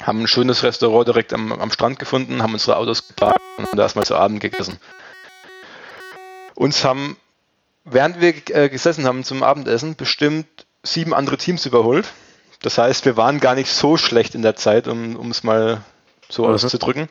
haben 0.00 0.22
ein 0.22 0.28
schönes 0.28 0.62
Restaurant 0.62 1.06
direkt 1.06 1.34
am, 1.34 1.52
am 1.52 1.70
Strand 1.70 1.98
gefunden, 1.98 2.42
haben 2.42 2.54
unsere 2.54 2.78
Autos 2.78 3.06
geparkt 3.06 3.40
und 3.58 3.66
haben 3.66 3.76
da 3.76 3.82
erstmal 3.82 4.06
zu 4.06 4.16
Abend 4.16 4.40
gegessen. 4.40 4.80
Uns 6.60 6.84
haben, 6.84 7.16
während 7.84 8.20
wir 8.20 8.34
äh, 8.54 8.68
gesessen 8.68 9.06
haben 9.06 9.24
zum 9.24 9.42
Abendessen, 9.42 9.96
bestimmt 9.96 10.46
sieben 10.82 11.14
andere 11.14 11.38
Teams 11.38 11.64
überholt. 11.64 12.12
Das 12.60 12.76
heißt, 12.76 13.06
wir 13.06 13.16
waren 13.16 13.40
gar 13.40 13.54
nicht 13.54 13.72
so 13.72 13.96
schlecht 13.96 14.34
in 14.34 14.42
der 14.42 14.56
Zeit, 14.56 14.86
um 14.86 15.30
es 15.30 15.42
mal 15.42 15.82
so 16.28 16.46
mhm. 16.46 16.52
auszudrücken. 16.52 17.08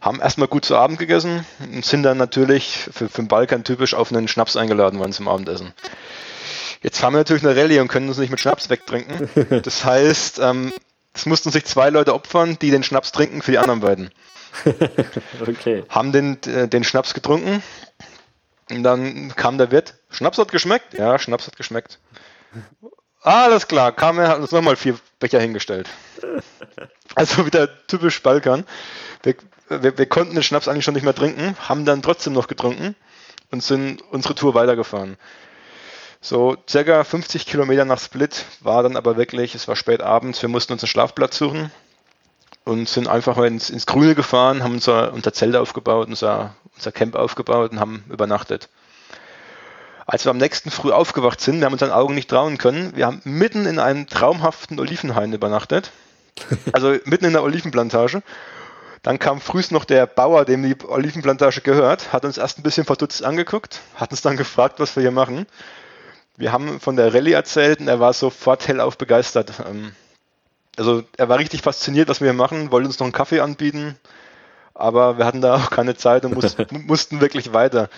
Haben 0.00 0.20
erstmal 0.20 0.48
gut 0.48 0.64
zu 0.64 0.74
Abend 0.74 0.98
gegessen 0.98 1.46
und 1.60 1.84
sind 1.84 2.02
dann 2.02 2.18
natürlich 2.18 2.88
für, 2.92 3.08
für 3.08 3.22
den 3.22 3.28
Balkan 3.28 3.62
typisch 3.62 3.94
auf 3.94 4.10
einen 4.10 4.26
Schnaps 4.26 4.56
eingeladen 4.56 4.98
worden 4.98 5.12
zum 5.12 5.28
Abendessen. 5.28 5.72
Jetzt 6.82 7.04
haben 7.04 7.12
wir 7.12 7.18
natürlich 7.18 7.44
eine 7.44 7.54
Rallye 7.54 7.78
und 7.78 7.86
können 7.86 8.08
uns 8.08 8.18
nicht 8.18 8.30
mit 8.30 8.40
Schnaps 8.40 8.68
wegtrinken. 8.68 9.30
Das 9.62 9.84
heißt, 9.84 10.40
ähm, 10.40 10.72
es 11.14 11.24
mussten 11.24 11.52
sich 11.52 11.64
zwei 11.66 11.90
Leute 11.90 12.14
opfern, 12.14 12.58
die 12.60 12.72
den 12.72 12.82
Schnaps 12.82 13.12
trinken 13.12 13.42
für 13.42 13.52
die 13.52 13.58
anderen 13.58 13.78
beiden. 13.78 14.10
okay. 15.40 15.84
Haben 15.88 16.12
den, 16.12 16.42
äh, 16.44 16.68
den 16.68 16.84
Schnaps 16.84 17.14
getrunken. 17.14 17.62
Und 18.70 18.82
dann 18.82 19.34
kam 19.36 19.58
der 19.58 19.70
Wirt. 19.70 19.94
Schnaps 20.10 20.38
hat 20.38 20.50
geschmeckt? 20.50 20.94
Ja, 20.94 21.18
Schnaps 21.18 21.46
hat 21.46 21.56
geschmeckt. 21.56 21.98
Alles 23.22 23.68
klar, 23.68 23.92
kam 23.92 24.18
er, 24.18 24.28
hat 24.28 24.38
uns 24.38 24.52
nochmal 24.52 24.76
vier 24.76 24.96
Becher 25.18 25.40
hingestellt. 25.40 25.88
Also 27.14 27.46
wieder 27.46 27.86
typisch 27.86 28.22
Balkan. 28.22 28.64
Wir, 29.22 29.34
wir, 29.68 29.98
wir, 29.98 30.06
konnten 30.06 30.34
den 30.34 30.42
Schnaps 30.42 30.68
eigentlich 30.68 30.84
schon 30.84 30.94
nicht 30.94 31.02
mehr 31.02 31.14
trinken, 31.14 31.56
haben 31.58 31.84
dann 31.84 32.02
trotzdem 32.02 32.34
noch 32.34 32.46
getrunken 32.46 32.94
und 33.50 33.62
sind 33.62 34.02
unsere 34.10 34.34
Tour 34.34 34.54
weitergefahren. 34.54 35.16
So 36.20 36.56
circa 36.68 37.04
50 37.04 37.46
Kilometer 37.46 37.84
nach 37.84 38.00
Split 38.00 38.44
war 38.60 38.82
dann 38.82 38.96
aber 38.96 39.16
wirklich, 39.16 39.54
es 39.54 39.66
war 39.66 39.76
spät 39.76 40.02
abends, 40.02 40.42
wir 40.42 40.48
mussten 40.48 40.72
uns 40.72 40.82
einen 40.82 40.88
Schlafplatz 40.88 41.38
suchen 41.38 41.70
und 42.66 42.88
sind 42.88 43.06
einfach 43.06 43.38
ins, 43.38 43.70
ins 43.70 43.86
Grüne 43.86 44.16
gefahren, 44.16 44.64
haben 44.64 44.74
unser, 44.74 45.12
unser 45.12 45.32
Zelt 45.32 45.54
aufgebaut, 45.54 46.08
unser, 46.08 46.54
unser 46.74 46.90
Camp 46.90 47.14
aufgebaut 47.14 47.70
und 47.70 47.80
haben 47.80 48.04
übernachtet. 48.10 48.68
Als 50.04 50.24
wir 50.24 50.30
am 50.30 50.36
nächsten 50.36 50.70
Früh 50.70 50.90
aufgewacht 50.90 51.40
sind, 51.40 51.60
wir 51.60 51.66
haben 51.66 51.72
unseren 51.72 51.92
Augen 51.92 52.14
nicht 52.14 52.28
trauen 52.28 52.58
können, 52.58 52.92
wir 52.96 53.06
haben 53.06 53.20
mitten 53.24 53.66
in 53.66 53.78
einem 53.78 54.08
traumhaften 54.08 54.80
Olivenhain 54.80 55.32
übernachtet, 55.32 55.92
also 56.72 56.96
mitten 57.04 57.24
in 57.24 57.32
der 57.32 57.44
Olivenplantage. 57.44 58.22
Dann 59.02 59.20
kam 59.20 59.40
frühst 59.40 59.70
noch 59.70 59.84
der 59.84 60.06
Bauer, 60.06 60.44
dem 60.44 60.64
die 60.64 60.76
Olivenplantage 60.84 61.60
gehört, 61.60 62.12
hat 62.12 62.24
uns 62.24 62.36
erst 62.36 62.58
ein 62.58 62.64
bisschen 62.64 62.84
verdutzt 62.84 63.24
angeguckt, 63.24 63.80
hat 63.94 64.10
uns 64.10 64.22
dann 64.22 64.36
gefragt, 64.36 64.80
was 64.80 64.96
wir 64.96 65.02
hier 65.02 65.12
machen. 65.12 65.46
Wir 66.36 66.50
haben 66.50 66.80
von 66.80 66.96
der 66.96 67.14
Rallye 67.14 67.32
erzählt 67.32 67.78
und 67.78 67.86
er 67.86 68.00
war 68.00 68.12
sofort 68.12 68.66
hellauf 68.66 68.98
begeistert. 68.98 69.52
Also 70.76 71.02
er 71.16 71.28
war 71.28 71.38
richtig 71.38 71.62
fasziniert, 71.62 72.08
was 72.08 72.20
wir 72.20 72.26
hier 72.26 72.34
machen, 72.34 72.70
wollte 72.70 72.86
uns 72.88 72.98
noch 72.98 73.06
einen 73.06 73.12
Kaffee 73.12 73.40
anbieten, 73.40 73.98
aber 74.74 75.18
wir 75.18 75.24
hatten 75.24 75.40
da 75.40 75.56
auch 75.56 75.70
keine 75.70 75.96
Zeit 75.96 76.24
und 76.24 76.34
muss, 76.34 76.56
mussten 76.70 77.20
wirklich 77.20 77.52
weiter. 77.52 77.88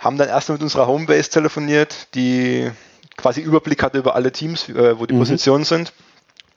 Haben 0.00 0.16
dann 0.16 0.28
erstmal 0.28 0.56
mit 0.56 0.62
unserer 0.62 0.86
Homebase 0.86 1.30
telefoniert, 1.30 2.14
die 2.14 2.70
quasi 3.16 3.40
Überblick 3.40 3.82
hatte 3.82 3.98
über 3.98 4.14
alle 4.14 4.32
Teams, 4.32 4.68
äh, 4.68 4.98
wo 4.98 5.06
die 5.06 5.14
mhm. 5.14 5.18
Positionen 5.18 5.64
sind. 5.64 5.92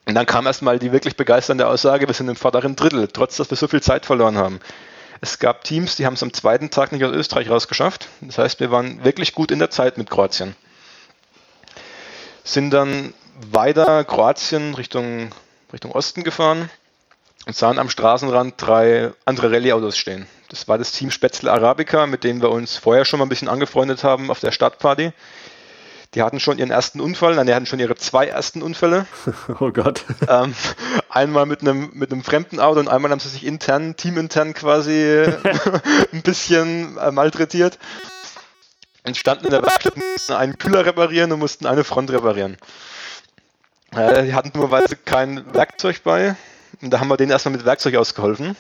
Und 0.06 0.16
dann 0.16 0.26
kam 0.26 0.46
erstmal 0.46 0.80
die 0.80 0.92
wirklich 0.92 1.16
begeisternde 1.16 1.68
Aussage, 1.68 2.08
wir 2.08 2.14
sind 2.14 2.30
im 2.30 2.36
vorderen 2.36 2.76
Drittel, 2.76 3.08
trotz 3.08 3.38
dass 3.38 3.50
wir 3.50 3.58
so 3.58 3.68
viel 3.68 3.82
Zeit 3.82 4.06
verloren 4.06 4.38
haben. 4.38 4.60
Es 5.22 5.38
gab 5.38 5.64
Teams, 5.64 5.96
die 5.96 6.08
haben 6.08 6.16
es 6.16 6.24
am 6.24 6.34
zweiten 6.34 6.72
Tag 6.72 6.92
nicht 6.92 7.04
aus 7.04 7.14
Österreich 7.14 7.50
rausgeschafft. 7.50 8.08
Das 8.22 8.40
heißt, 8.40 8.60
wir 8.60 8.72
waren 8.72 9.04
wirklich 9.04 9.34
gut 9.34 9.52
in 9.52 9.60
der 9.60 9.70
Zeit 9.70 10.00
mit 10.00 10.10
Kroatien. 10.10 10.56
Sind 12.44 12.72
dann 12.72 13.14
weiter 13.52 14.04
Kroatien 14.04 14.74
Richtung, 14.74 15.30
Richtung 15.72 15.92
Osten 15.92 16.24
gefahren 16.24 16.70
und 17.46 17.56
sahen 17.56 17.80
am 17.80 17.90
Straßenrand 17.90 18.56
drei 18.58 19.12
andere 19.26 19.52
Rallye-Autos 19.52 19.98
stehen. 19.98 20.28
Das 20.50 20.68
war 20.68 20.78
das 20.78 20.92
Team 20.92 21.12
Spätzle 21.12 21.52
Arabica, 21.52 22.06
mit 22.08 22.24
dem 22.24 22.42
wir 22.42 22.50
uns 22.50 22.78
vorher 22.78 23.06
schon 23.06 23.20
mal 23.20 23.26
ein 23.26 23.30
bisschen 23.30 23.48
angefreundet 23.48 24.04
haben 24.04 24.30
auf 24.30 24.40
der 24.40 24.52
Stadtparty. 24.52 25.14
Die 26.14 26.22
hatten 26.22 26.42
schon 26.42 26.58
ihren 26.58 26.72
ersten 26.72 27.00
Unfall, 27.00 27.36
nein, 27.36 27.48
die 27.48 27.54
hatten 27.54 27.66
schon 27.66 27.80
ihre 27.80 27.96
zwei 27.96 28.28
ersten 28.28 28.62
Unfälle. 28.62 29.06
Oh 29.60 29.72
Gott. 29.72 30.04
Ähm, 30.28 30.54
einmal 31.10 31.46
mit 31.46 31.62
einem, 31.62 31.90
mit 31.94 32.12
einem 32.12 32.24
fremden 32.24 32.60
Auto 32.60 32.82
und 32.82 32.90
einmal 32.90 33.12
haben 33.12 33.22
sie 33.22 33.30
sich 33.30 33.46
intern, 33.46 33.96
teamintern 33.96 34.54
quasi 34.54 35.24
ein 36.12 36.22
bisschen 36.22 36.98
äh, 36.98 37.12
malträtiert 37.12 37.80
und 39.06 39.16
standen 39.16 39.46
in 39.46 39.52
der 39.52 39.64
Werkstatt, 39.64 39.96
mussten 39.96 40.34
einen 40.34 40.58
Kühler 40.58 40.86
reparieren 40.86 41.32
und 41.32 41.40
mussten 41.40 41.66
eine 41.66 41.84
Front 41.84 42.12
reparieren. 42.12 42.58
Äh, 43.96 44.24
die 44.24 44.34
hatten 44.34 44.52
dummerweise 44.52 44.96
kein 44.96 45.54
Werkzeug 45.54 46.04
bei. 46.04 46.36
Und 46.82 46.92
da 46.92 47.00
haben 47.00 47.10
wir 47.10 47.18
denen 47.18 47.32
erstmal 47.32 47.54
mit 47.56 47.66
Werkzeug 47.66 47.96
ausgeholfen. 47.96 48.56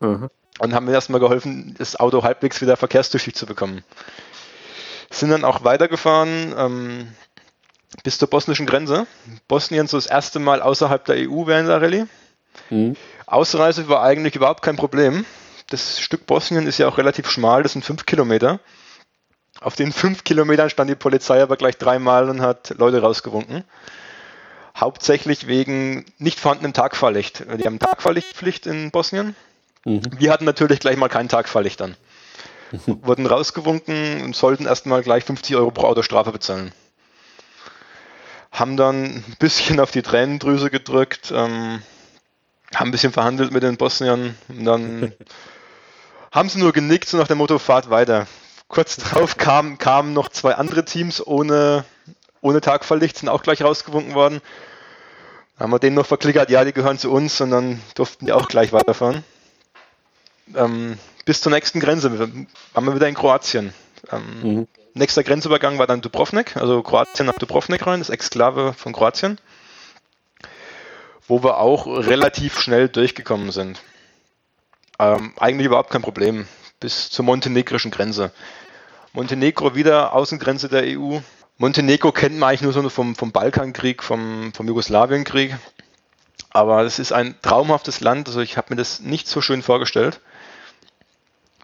Mhm. 0.00 0.28
Und 0.58 0.74
haben 0.74 0.86
mir 0.86 0.92
erstmal 0.92 1.20
geholfen, 1.20 1.74
das 1.78 1.96
Auto 1.96 2.22
halbwegs 2.22 2.60
wieder 2.60 2.76
verkehrstüchtig 2.76 3.34
zu 3.34 3.46
bekommen. 3.46 3.84
Sind 5.10 5.30
dann 5.30 5.44
auch 5.44 5.64
weitergefahren 5.64 6.54
ähm, 6.56 7.08
bis 8.02 8.18
zur 8.18 8.28
bosnischen 8.28 8.66
Grenze. 8.66 9.06
Bosnien 9.48 9.86
so 9.86 9.96
das 9.96 10.06
erste 10.06 10.38
Mal 10.38 10.62
außerhalb 10.62 11.04
der 11.04 11.16
EU 11.28 11.46
während 11.46 11.68
der 11.68 11.82
Rallye. 11.82 12.06
Mhm. 12.70 12.96
Ausreise 13.26 13.88
war 13.88 14.02
eigentlich 14.02 14.36
überhaupt 14.36 14.62
kein 14.62 14.76
Problem. 14.76 15.24
Das 15.68 16.00
Stück 16.00 16.26
Bosnien 16.26 16.66
ist 16.66 16.78
ja 16.78 16.88
auch 16.88 16.96
relativ 16.96 17.28
schmal, 17.28 17.62
das 17.62 17.72
sind 17.72 17.84
fünf 17.84 18.06
Kilometer. 18.06 18.60
Auf 19.60 19.74
den 19.74 19.92
fünf 19.92 20.22
Kilometern 20.24 20.70
stand 20.70 20.90
die 20.90 20.94
Polizei 20.94 21.42
aber 21.42 21.56
gleich 21.56 21.76
dreimal 21.76 22.28
und 22.28 22.40
hat 22.40 22.74
Leute 22.78 23.00
rausgewunken 23.00 23.64
hauptsächlich 24.76 25.46
wegen 25.46 26.04
nicht 26.18 26.38
vorhandenem 26.38 26.72
Tagfahrlicht. 26.72 27.44
Die 27.58 27.64
haben 27.64 27.78
Tagfahrlichtpflicht 27.78 28.66
in 28.66 28.90
Bosnien. 28.90 29.34
Mhm. 29.84 30.02
Wir 30.18 30.32
hatten 30.32 30.44
natürlich 30.44 30.80
gleich 30.80 30.96
mal 30.96 31.08
kein 31.08 31.28
Tagfahrlicht 31.28 31.80
an. 31.82 31.96
wurden 32.86 33.26
rausgewunken 33.26 34.22
und 34.22 34.36
sollten 34.36 34.66
erstmal 34.66 35.02
gleich 35.02 35.24
50 35.24 35.56
Euro 35.56 35.70
pro 35.70 35.86
Auto 35.86 36.02
Strafe 36.02 36.32
bezahlen. 36.32 36.72
Haben 38.50 38.76
dann 38.76 39.04
ein 39.04 39.36
bisschen 39.38 39.80
auf 39.80 39.90
die 39.90 40.02
Tränendrüse 40.02 40.70
gedrückt, 40.70 41.32
ähm, 41.34 41.82
haben 42.74 42.88
ein 42.88 42.92
bisschen 42.92 43.12
verhandelt 43.12 43.52
mit 43.52 43.62
den 43.62 43.76
Bosniern 43.76 44.36
und 44.48 44.64
dann 44.64 45.12
haben 46.32 46.48
sie 46.48 46.58
nur 46.58 46.72
genickt, 46.72 47.08
so 47.08 47.16
nach 47.16 47.26
der 47.26 47.36
Motto, 47.36 47.58
fahrt 47.58 47.90
weiter. 47.90 48.26
Kurz 48.68 48.96
darauf 49.10 49.36
kamen, 49.36 49.78
kamen 49.78 50.12
noch 50.12 50.28
zwei 50.30 50.54
andere 50.54 50.84
Teams 50.84 51.24
ohne, 51.24 51.84
ohne 52.46 52.60
Tagverlicht, 52.60 53.18
sind 53.18 53.28
auch 53.28 53.42
gleich 53.42 53.62
rausgewunken 53.62 54.14
worden. 54.14 54.40
Dann 55.58 55.64
haben 55.64 55.72
wir 55.72 55.78
denen 55.80 55.96
noch 55.96 56.06
verklickert, 56.06 56.48
ja, 56.48 56.64
die 56.64 56.72
gehören 56.72 56.98
zu 56.98 57.10
uns 57.10 57.40
und 57.40 57.50
dann 57.50 57.82
durften 57.96 58.26
die 58.26 58.32
auch 58.32 58.46
gleich 58.46 58.72
weiterfahren. 58.72 59.24
Ähm, 60.54 60.96
bis 61.24 61.40
zur 61.40 61.50
nächsten 61.50 61.80
Grenze 61.80 62.18
waren 62.72 62.84
wir 62.84 62.94
wieder 62.94 63.08
in 63.08 63.16
Kroatien. 63.16 63.74
Ähm, 64.12 64.42
mhm. 64.42 64.68
Nächster 64.94 65.24
Grenzübergang 65.24 65.78
war 65.78 65.88
dann 65.88 66.00
Dubrovnik, 66.00 66.56
also 66.56 66.82
Kroatien 66.82 67.26
nach 67.26 67.34
Dubrovnik 67.34 67.84
rein, 67.84 67.98
das 67.98 68.10
Exklave 68.10 68.74
von 68.74 68.92
Kroatien, 68.92 69.38
wo 71.26 71.42
wir 71.42 71.58
auch 71.58 71.86
relativ 71.86 72.60
schnell 72.60 72.88
durchgekommen 72.88 73.50
sind. 73.50 73.82
Ähm, 75.00 75.34
eigentlich 75.36 75.66
überhaupt 75.66 75.90
kein 75.90 76.02
Problem, 76.02 76.46
bis 76.78 77.10
zur 77.10 77.24
montenegrischen 77.24 77.90
Grenze. 77.90 78.30
Montenegro 79.12 79.74
wieder 79.74 80.14
Außengrenze 80.14 80.68
der 80.68 80.84
EU. 80.96 81.18
Montenegro 81.58 82.12
kennt 82.12 82.38
man 82.38 82.50
eigentlich 82.50 82.62
nur 82.62 82.72
so 82.72 82.86
vom, 82.90 83.14
vom 83.14 83.32
Balkankrieg, 83.32 84.02
vom, 84.02 84.52
vom 84.54 84.68
Jugoslawienkrieg. 84.68 85.56
Aber 86.50 86.82
es 86.82 86.98
ist 86.98 87.12
ein 87.12 87.34
traumhaftes 87.42 88.00
Land, 88.00 88.28
also 88.28 88.40
ich 88.40 88.56
habe 88.56 88.68
mir 88.70 88.76
das 88.76 89.00
nicht 89.00 89.28
so 89.28 89.40
schön 89.40 89.62
vorgestellt. 89.62 90.20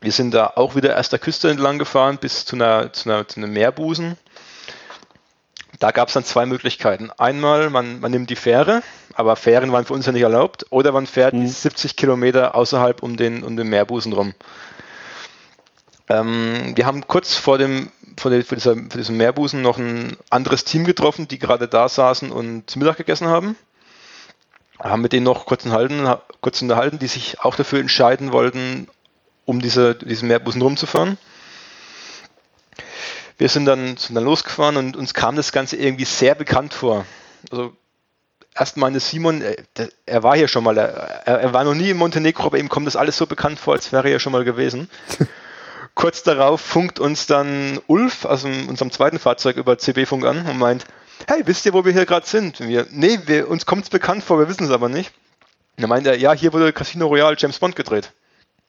Wir 0.01 0.13
sind 0.13 0.33
da 0.33 0.53
auch 0.57 0.75
wieder 0.75 0.97
erst 0.97 1.13
der 1.13 1.19
Küste 1.19 1.51
entlang 1.51 1.79
gefahren 1.79 2.19
bis 2.19 2.45
zu, 2.45 2.57
einer, 2.57 2.93
zu, 2.93 3.09
einer, 3.09 3.29
zu 3.29 3.39
einem 3.39 3.53
Meerbusen. 3.53 4.17
Da 5.79 5.91
gab 5.91 6.09
es 6.09 6.15
dann 6.15 6.25
zwei 6.25 6.47
Möglichkeiten. 6.47 7.11
Einmal, 7.19 7.71
man, 7.71 8.01
man 8.01 8.11
nimmt 8.11 8.31
die 8.31 8.37
Fähre, 8.37 8.83
aber 9.15 9.37
Fähren 9.37 9.73
waren 9.73 9.85
für 9.85 9.95
uns 9.95 10.07
ja 10.07 10.13
nicht 10.13 10.23
erlaubt, 10.23 10.67
oder 10.71 10.93
man 10.93 11.07
fährt 11.07 11.35
mhm. 11.35 11.47
70 11.47 11.97
Kilometer 11.97 12.55
außerhalb 12.55 13.03
um 13.03 13.17
den, 13.17 13.43
um 13.45 13.57
den 13.57 13.69
Meerbusen 13.69 14.13
rum. 14.13 14.35
Ähm, 16.09 16.73
wir 16.75 16.87
haben 16.87 17.07
kurz 17.07 17.35
vor 17.35 17.59
dem 17.59 17.91
vor, 18.19 18.31
der, 18.31 18.45
vor, 18.45 18.57
dieser, 18.57 18.75
vor 18.75 18.99
diesem 18.99 19.17
Meerbusen 19.17 19.63
noch 19.63 19.79
ein 19.79 20.17
anderes 20.31 20.65
Team 20.65 20.85
getroffen, 20.85 21.29
die 21.29 21.39
gerade 21.39 21.69
da 21.69 21.89
saßen 21.89 22.31
und 22.31 22.75
Mittag 22.77 22.97
gegessen 22.97 23.29
haben. 23.29 23.57
Haben 24.79 25.03
mit 25.03 25.13
denen 25.13 25.25
noch 25.25 25.47
kurz, 25.47 25.65
enthalten, 25.65 26.09
kurz 26.41 26.61
unterhalten, 26.61 26.99
die 26.99 27.07
sich 27.07 27.41
auch 27.41 27.55
dafür 27.55 27.79
entscheiden 27.79 28.33
wollten, 28.33 28.89
um 29.45 29.61
diese, 29.61 29.95
diesen 29.95 30.29
Meerbusen 30.29 30.63
rumzufahren. 30.63 31.19
Wir 33.39 33.49
sind 33.49 33.65
dann, 33.65 33.97
sind 33.97 34.15
dann 34.15 34.25
losgefahren 34.25 34.77
und 34.77 34.97
uns 34.97 35.15
kam 35.15 35.37
das 35.37 35.53
Ganze 35.53 35.77
irgendwie 35.77 36.05
sehr 36.05 36.35
bekannt 36.35 36.75
vor. 36.75 37.07
Also 37.51 37.77
erst 38.55 38.77
meinte 38.77 39.01
Simon, 39.01 39.43
äh, 39.43 39.57
er 40.07 40.23
war 40.23 40.37
hier 40.37 40.49
schon 40.49 40.65
mal, 40.65 40.77
er, 40.77 41.25
er, 41.25 41.53
war 41.53 41.65
noch 41.65 41.75
nie 41.75 41.91
in 41.91 41.97
Montenegro, 41.97 42.47
aber 42.47 42.59
ihm 42.59 42.69
kommt 42.69 42.87
das 42.87 42.97
alles 42.97 43.17
so 43.17 43.27
bekannt 43.27 43.59
vor, 43.59 43.75
als 43.75 43.93
wäre 43.93 44.05
er 44.05 44.13
ja 44.13 44.19
schon 44.19 44.33
mal 44.33 44.45
gewesen. 44.45 44.89
Kurz 45.95 46.23
darauf 46.23 46.61
funkt 46.61 46.99
uns 46.99 47.27
dann 47.27 47.81
Ulf 47.87 48.25
aus 48.25 48.45
unserem 48.45 48.91
zweiten 48.91 49.19
Fahrzeug 49.19 49.57
über 49.57 49.77
CB-Funk 49.77 50.25
an 50.25 50.47
und 50.47 50.59
meint, 50.59 50.87
hey, 51.29 51.43
wisst 51.45 51.67
ihr, 51.67 51.75
wo 51.75 51.85
wir 51.85 51.93
hier 51.93 52.07
gerade 52.07 52.27
sind? 52.27 52.61
Und 52.61 52.69
wir, 52.69 52.87
nee, 52.91 53.19
wir, 53.27 53.49
uns 53.49 53.67
kommt 53.67 53.85
es 53.85 53.91
bekannt 53.91 54.25
vor, 54.25 54.39
wir 54.39 54.49
wissen 54.49 54.65
es 54.65 54.71
aber 54.71 54.89
nicht. 54.89 55.13
Und 55.77 55.83
dann 55.83 55.91
meint 55.91 56.07
er, 56.07 56.17
ja, 56.17 56.33
hier 56.33 56.53
wurde 56.53 56.73
Casino 56.73 57.07
Royale 57.07 57.37
James 57.39 57.59
Bond 57.59 57.77
gedreht. 57.77 58.11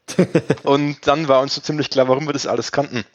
und 0.64 1.08
dann 1.08 1.28
war 1.28 1.42
uns 1.42 1.56
so 1.56 1.62
ziemlich 1.62 1.90
klar, 1.90 2.08
warum 2.08 2.28
wir 2.28 2.34
das 2.34 2.46
alles 2.46 2.72
kannten. 2.72 3.06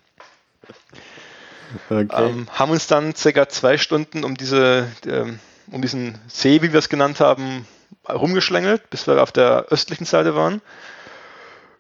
Okay. 1.91 2.09
Ähm, 2.11 2.49
haben 2.51 2.71
uns 2.71 2.87
dann 2.87 3.15
circa 3.15 3.49
zwei 3.49 3.77
Stunden 3.77 4.25
um 4.25 4.37
diese, 4.37 4.91
ähm, 5.07 5.39
um 5.71 5.83
diesen 5.83 6.19
See, 6.29 6.63
wie 6.63 6.73
wir 6.73 6.79
es 6.79 6.89
genannt 6.89 7.21
haben, 7.21 7.67
rumgeschlängelt, 8.09 8.89
bis 8.89 9.07
wir 9.07 9.23
auf 9.23 9.33
der 9.33 9.67
östlichen 9.71 10.07
Seite 10.07 10.35
waren. 10.35 10.63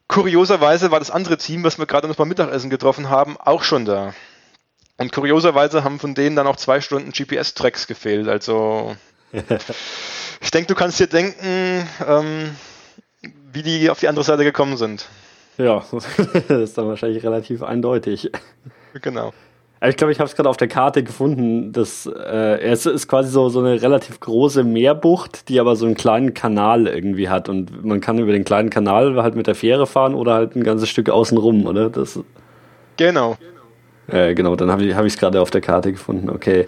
Kurioserweise 0.08 0.90
war 0.90 0.98
das 0.98 1.10
andere 1.10 1.36
Team, 1.36 1.64
was 1.64 1.78
wir 1.78 1.86
gerade 1.86 2.08
noch 2.08 2.16
beim 2.16 2.28
Mittagessen 2.28 2.70
getroffen 2.70 3.10
haben, 3.10 3.36
auch 3.36 3.62
schon 3.62 3.84
da. 3.84 4.14
Und 4.96 5.12
kurioserweise 5.12 5.84
haben 5.84 6.00
von 6.00 6.14
denen 6.14 6.34
dann 6.34 6.46
auch 6.46 6.56
zwei 6.56 6.80
Stunden 6.80 7.12
GPS-Tracks 7.12 7.86
gefehlt. 7.86 8.26
Also 8.26 8.96
ich 10.40 10.50
denke, 10.50 10.66
du 10.66 10.74
kannst 10.74 10.98
dir 10.98 11.06
denken, 11.06 11.88
ähm, 12.06 12.56
wie 13.52 13.62
die 13.62 13.90
auf 13.90 14.00
die 14.00 14.08
andere 14.08 14.24
Seite 14.24 14.44
gekommen 14.44 14.76
sind. 14.76 15.06
Ja, 15.58 15.84
das 15.92 16.06
ist 16.48 16.78
dann 16.78 16.88
wahrscheinlich 16.88 17.22
relativ 17.22 17.62
eindeutig. 17.62 18.30
Genau. 19.02 19.32
Ich 19.86 19.96
glaube, 19.96 20.12
ich 20.12 20.18
habe 20.18 20.28
es 20.28 20.34
gerade 20.34 20.48
auf 20.48 20.56
der 20.56 20.66
Karte 20.66 21.04
gefunden. 21.04 21.72
Das, 21.72 22.06
äh, 22.06 22.60
es 22.60 22.84
ist 22.84 23.06
quasi 23.06 23.30
so, 23.30 23.48
so 23.48 23.60
eine 23.60 23.80
relativ 23.80 24.18
große 24.18 24.64
Meerbucht, 24.64 25.48
die 25.48 25.60
aber 25.60 25.76
so 25.76 25.86
einen 25.86 25.94
kleinen 25.94 26.34
Kanal 26.34 26.88
irgendwie 26.88 27.28
hat. 27.28 27.48
Und 27.48 27.84
man 27.84 28.00
kann 28.00 28.18
über 28.18 28.32
den 28.32 28.44
kleinen 28.44 28.70
Kanal 28.70 29.22
halt 29.22 29.36
mit 29.36 29.46
der 29.46 29.54
Fähre 29.54 29.86
fahren 29.86 30.14
oder 30.14 30.34
halt 30.34 30.56
ein 30.56 30.64
ganzes 30.64 30.88
Stück 30.88 31.10
außenrum, 31.10 31.66
oder? 31.66 31.90
Das, 31.90 32.18
genau. 32.96 33.36
Äh, 34.08 34.34
genau, 34.34 34.56
dann 34.56 34.70
habe 34.70 34.82
ich 34.84 34.90
es 34.90 34.96
hab 34.96 35.20
gerade 35.20 35.40
auf 35.40 35.50
der 35.50 35.60
Karte 35.60 35.92
gefunden. 35.92 36.28
Okay. 36.28 36.66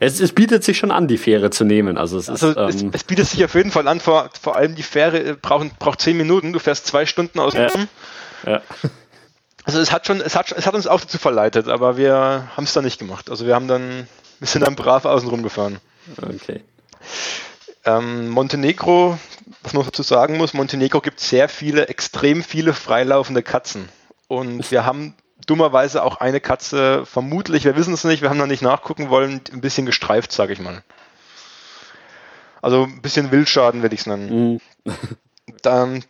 Es, 0.00 0.20
es, 0.20 0.32
bietet 0.32 0.64
sich 0.64 0.76
schon 0.76 0.90
an, 0.90 1.06
die 1.06 1.18
Fähre 1.18 1.50
zu 1.50 1.64
nehmen. 1.64 1.96
Also, 1.96 2.18
es, 2.18 2.28
also 2.28 2.50
ist, 2.50 2.56
ähm, 2.56 2.90
es, 2.92 3.00
es, 3.00 3.04
bietet 3.04 3.26
sich 3.26 3.44
auf 3.44 3.54
jeden 3.54 3.70
Fall 3.70 3.86
an, 3.86 4.00
vor, 4.00 4.28
vor 4.40 4.56
allem 4.56 4.74
die 4.74 4.82
Fähre 4.82 5.22
äh, 5.22 5.36
braucht, 5.40 5.78
braucht 5.78 6.00
zehn 6.00 6.16
Minuten. 6.16 6.52
Du 6.52 6.58
fährst 6.58 6.86
zwei 6.86 7.06
Stunden 7.06 7.38
aus. 7.38 7.54
Ja. 7.54 7.68
ja. 8.44 8.62
Also 9.64 9.80
es 9.80 9.90
hat 9.92 10.06
schon, 10.06 10.20
es 10.20 10.36
hat, 10.36 10.52
es 10.52 10.66
hat 10.66 10.74
uns 10.74 10.86
auch 10.86 11.00
dazu 11.00 11.18
verleitet, 11.18 11.68
aber 11.68 11.96
wir 11.96 12.48
haben 12.56 12.64
es 12.64 12.74
dann 12.74 12.84
nicht 12.84 12.98
gemacht. 12.98 13.30
Also 13.30 13.46
wir 13.46 13.54
haben 13.54 13.66
dann, 13.66 14.06
wir 14.38 14.46
sind 14.46 14.62
dann 14.62 14.76
brav 14.76 15.06
außen 15.06 15.28
rumgefahren. 15.28 15.78
Okay. 16.20 16.62
Ähm, 17.86 18.28
Montenegro, 18.28 19.18
was 19.62 19.72
man 19.72 19.84
dazu 19.84 20.02
sagen 20.02 20.36
muss, 20.36 20.54
Montenegro 20.54 21.00
gibt 21.00 21.20
sehr 21.20 21.48
viele, 21.48 21.88
extrem 21.88 22.42
viele 22.42 22.74
freilaufende 22.74 23.42
Katzen. 23.42 23.88
Und 24.28 24.70
wir 24.70 24.84
haben 24.84 25.14
dummerweise 25.46 26.02
auch 26.02 26.16
eine 26.16 26.40
Katze, 26.40 27.04
vermutlich, 27.06 27.64
wir 27.64 27.76
wissen 27.76 27.94
es 27.94 28.04
nicht, 28.04 28.22
wir 28.22 28.30
haben 28.30 28.38
noch 28.38 28.46
nicht 28.46 28.62
nachgucken 28.62 29.10
wollen, 29.10 29.40
ein 29.52 29.60
bisschen 29.60 29.86
gestreift, 29.86 30.32
sage 30.32 30.52
ich 30.52 30.60
mal. 30.60 30.82
Also 32.62 32.84
ein 32.84 33.02
bisschen 33.02 33.30
Wildschaden, 33.30 33.82
will 33.82 33.92
ich 33.92 34.00
es 34.00 34.06
nennen. 34.06 34.60
Mhm. 34.84 34.94
Dann, 35.60 36.04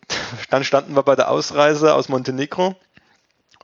dann 0.51 0.65
standen 0.65 0.95
wir 0.95 1.03
bei 1.03 1.17
der 1.17 1.29
Ausreise 1.29 1.95
aus 1.95 2.09
Montenegro 2.09 2.77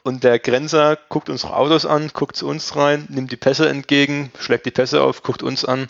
und 0.02 0.24
der 0.24 0.38
Grenzer 0.38 0.98
guckt 1.08 1.28
unsere 1.28 1.56
Autos 1.56 1.86
an, 1.86 2.10
guckt 2.12 2.36
zu 2.36 2.48
uns 2.48 2.76
rein, 2.76 3.06
nimmt 3.08 3.32
die 3.32 3.36
Pässe 3.36 3.68
entgegen, 3.68 4.32
schlägt 4.38 4.66
die 4.66 4.70
Pässe 4.70 5.02
auf, 5.02 5.22
guckt 5.22 5.42
uns 5.42 5.64
an 5.64 5.88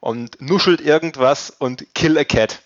und 0.00 0.40
nuschelt 0.40 0.80
irgendwas 0.80 1.50
und 1.50 1.86
kill 1.94 2.18
a 2.18 2.24
cat. 2.24 2.60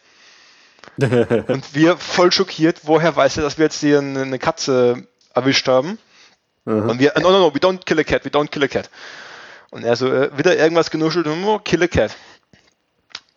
und 0.98 1.74
wir 1.74 1.96
voll 1.96 2.32
schockiert, 2.32 2.80
woher 2.82 3.16
weiß 3.16 3.38
er, 3.38 3.42
dass 3.42 3.56
wir 3.56 3.64
jetzt 3.64 3.80
hier 3.80 4.00
eine 4.00 4.38
Katze 4.38 5.06
erwischt 5.34 5.68
haben? 5.68 5.98
Mhm. 6.64 6.90
Und 6.90 6.98
wir, 6.98 7.12
no, 7.20 7.30
no, 7.30 7.38
no, 7.38 7.54
we 7.54 7.58
don't 7.58 7.84
kill 7.84 7.98
a 7.98 8.04
cat, 8.04 8.24
we 8.24 8.30
don't 8.30 8.48
kill 8.48 8.62
a 8.62 8.68
cat. 8.68 8.90
Und 9.70 9.84
er 9.84 9.96
so, 9.96 10.12
äh, 10.12 10.36
wieder 10.36 10.56
irgendwas 10.56 10.90
genuschelt 10.90 11.26
und 11.26 11.42
oh, 11.44 11.58
kill 11.58 11.82
a 11.82 11.86
cat. 11.86 12.14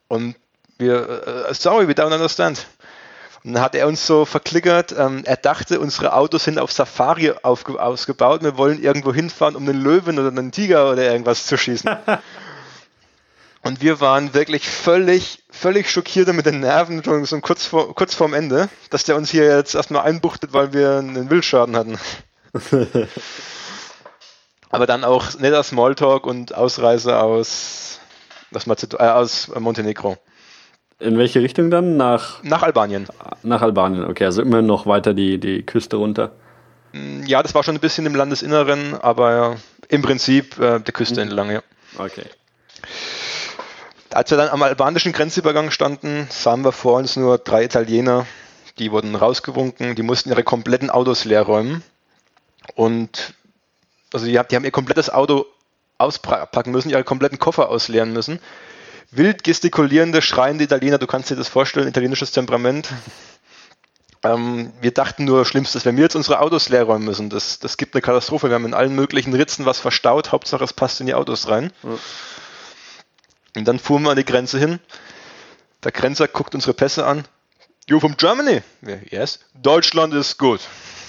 Und 0.08 0.36
wir, 0.78 1.48
uh, 1.50 1.54
sorry, 1.54 1.88
we 1.88 1.94
don't 1.94 2.14
understand. 2.14 2.68
Und 3.46 3.54
dann 3.54 3.62
hat 3.62 3.76
er 3.76 3.88
uns 3.88 4.08
so 4.08 4.26
verklickert, 4.26 4.96
ähm, 4.98 5.22
er 5.24 5.38
dachte, 5.38 5.80
unsere 5.80 6.14
Autos 6.14 6.46
sind 6.46 6.58
auf 6.58 6.72
Safari 6.72 7.32
ausgebaut, 7.44 8.42
wir 8.42 8.58
wollen 8.58 8.82
irgendwo 8.82 9.14
hinfahren, 9.14 9.56
um 9.56 9.70
einen 9.70 9.84
Löwen 9.84 10.18
oder 10.18 10.30
einen 10.30 10.52
Tiger 10.52 10.92
oder 10.92 11.04
irgendwas 11.04 11.46
zu 11.46 11.56
schießen. 11.56 11.92
Und 13.62 13.82
wir 13.82 14.02
waren 14.02 14.34
wirklich 14.34 14.68
völlig, 14.68 15.44
völlig 15.52 15.92
schockiert 15.92 16.34
mit 16.34 16.48
den 16.48 16.60
Nerven, 16.60 17.04
schon 17.04 17.24
so 17.26 17.40
kurz, 17.40 17.68
vor, 17.68 17.94
kurz 17.94 18.16
vorm 18.16 18.34
Ende, 18.34 18.68
dass 18.90 19.04
der 19.04 19.16
uns 19.16 19.30
hier 19.30 19.46
jetzt 19.46 19.76
erstmal 19.76 20.06
einbuchtet, 20.06 20.54
weil 20.54 20.74
wir 20.74 20.98
einen 20.98 21.30
Wildschaden 21.30 21.76
hatten. 21.76 22.00
Aber 24.72 24.88
dann 24.88 25.04
auch 25.04 25.38
netter 25.38 25.62
Smalltalk 25.62 26.26
und 26.26 26.56
Ausreise 26.56 27.20
aus, 27.20 28.00
äh, 28.52 29.04
aus 29.04 29.52
Montenegro. 29.60 30.18
In 31.00 31.18
welche 31.18 31.42
Richtung 31.42 31.70
dann? 31.70 31.98
Nach, 31.98 32.42
nach 32.44 32.64
Albanien. 32.64 33.08
Nach 33.44 33.62
Albanien, 33.62 34.06
okay, 34.06 34.26
also 34.26 34.42
immer 34.42 34.62
noch 34.62 34.86
weiter 34.86 35.14
die, 35.14 35.40
die 35.40 35.64
Küste 35.64 35.98
runter. 35.98 36.32
Mm, 36.94 37.24
ja, 37.26 37.44
das 37.44 37.54
war 37.54 37.64
schon 37.64 37.76
ein 37.76 37.82
bisschen 37.82 38.06
im 38.06 38.16
Landesinneren, 38.16 38.96
aber 39.02 39.58
im 39.90 40.02
Prinzip 40.02 40.58
äh, 40.58 40.80
der 40.80 40.94
Küste 40.94 41.16
mhm. 41.16 41.28
entlang, 41.28 41.52
ja. 41.52 41.62
Okay. 41.98 42.26
Als 44.12 44.32
wir 44.32 44.38
dann 44.38 44.50
am 44.50 44.64
albanischen 44.64 45.12
Grenzübergang 45.12 45.70
standen, 45.72 46.28
sahen 46.30 46.64
wir 46.64 46.72
vor 46.72 46.98
uns 46.98 47.18
nur 47.18 47.40
drei 47.40 47.66
Italiener, 47.66 48.26
die 48.80 48.92
wurden 48.92 49.16
rausgewunken, 49.16 49.96
die 49.96 50.04
mussten 50.04 50.30
ihre 50.30 50.44
kompletten 50.44 50.90
Autos 50.90 51.26
leer 51.26 51.42
räumen. 51.42 51.84
Und 52.76 53.34
also 54.14 54.26
die, 54.26 54.32
die 54.32 54.56
haben 54.56 54.64
ihr 54.64 54.72
komplettes 54.72 55.10
Auto 55.10 55.46
auspacken 55.98 56.72
müssen, 56.72 56.90
ihre 56.90 57.04
kompletten 57.04 57.40
Koffer 57.40 57.70
ausleeren 57.70 58.14
müssen 58.14 58.40
wild 59.12 59.44
gestikulierende, 59.44 60.22
schreiende 60.22 60.64
Italiener, 60.64 60.98
du 60.98 61.08
kannst 61.08 61.30
dir 61.30 61.36
das 61.36 61.48
vorstellen, 61.48 61.88
italienisches 61.88 62.32
Temperament. 62.32 62.90
Ähm, 64.24 64.74
wir 64.82 64.92
dachten 64.92 65.26
nur, 65.26 65.46
schlimmstes, 65.46 65.86
wenn 65.86 65.98
wir 65.98 66.04
jetzt 66.04 66.16
unsere 66.16 66.40
Autos 66.40 66.70
leer 66.70 66.84
räumen 66.84 67.06
müssen, 67.06 67.30
das, 67.30 67.60
das 67.60 67.78
gibt 67.78 67.94
eine 67.94 68.02
Katastrophe. 68.02 68.50
Wir 68.50 68.56
haben 68.56 68.66
in 68.66 68.74
allen 68.74 68.96
möglichen 68.96 69.34
Ritzen 69.34 69.66
was 69.66 69.80
verstaut, 69.80 70.32
Hauptsache 70.32 70.64
es 70.64 70.74
passt 70.74 71.00
in 71.00 71.06
die 71.06 71.14
Autos 71.14 71.48
rein. 71.48 71.72
Ja. 71.84 71.98
Und 73.56 73.68
dann 73.68 73.80
fuhren 73.80 74.04
wir 74.04 74.12
an 74.12 74.18
die 74.18 74.26
Grenze 74.26 74.60
hin. 74.60 74.80
Der 75.84 75.92
Grenzer 75.92 76.28
guckt 76.28 76.56
unsere 76.56 76.74
Pässe 76.74 77.06
an. 77.06 77.26
You 77.88 78.00
from 78.00 78.18
Germany? 78.18 78.62
Yes. 79.12 79.40
Deutschland 79.62 80.14
ist 80.16 80.40
gut. 80.40 80.62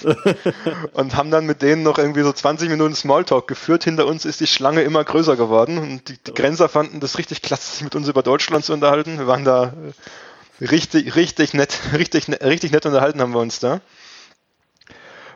und 0.93 1.15
haben 1.15 1.31
dann 1.31 1.47
mit 1.47 1.63
denen 1.63 1.81
noch 1.81 1.97
irgendwie 1.97 2.21
so 2.21 2.31
20 2.31 2.69
Minuten 2.69 2.93
Smalltalk 2.93 3.47
geführt. 3.47 3.83
Hinter 3.83 4.05
uns 4.05 4.25
ist 4.25 4.41
die 4.41 4.47
Schlange 4.47 4.83
immer 4.83 5.03
größer 5.03 5.35
geworden 5.35 5.79
und 5.79 6.07
die, 6.07 6.17
die 6.19 6.33
Grenzer 6.35 6.69
fanden 6.69 6.99
das 6.99 7.17
richtig 7.17 7.41
klasse, 7.41 7.77
sich 7.77 7.83
mit 7.83 7.95
uns 7.95 8.07
über 8.07 8.21
Deutschland 8.21 8.63
zu 8.63 8.73
unterhalten. 8.73 9.17
Wir 9.17 9.25
waren 9.25 9.43
da 9.43 9.73
richtig, 10.61 11.15
richtig 11.15 11.55
nett, 11.55 11.79
richtig, 11.93 12.27
richtig 12.43 12.71
nett 12.71 12.85
unterhalten 12.85 13.21
haben 13.21 13.33
wir 13.33 13.39
uns 13.39 13.59
da. 13.59 13.81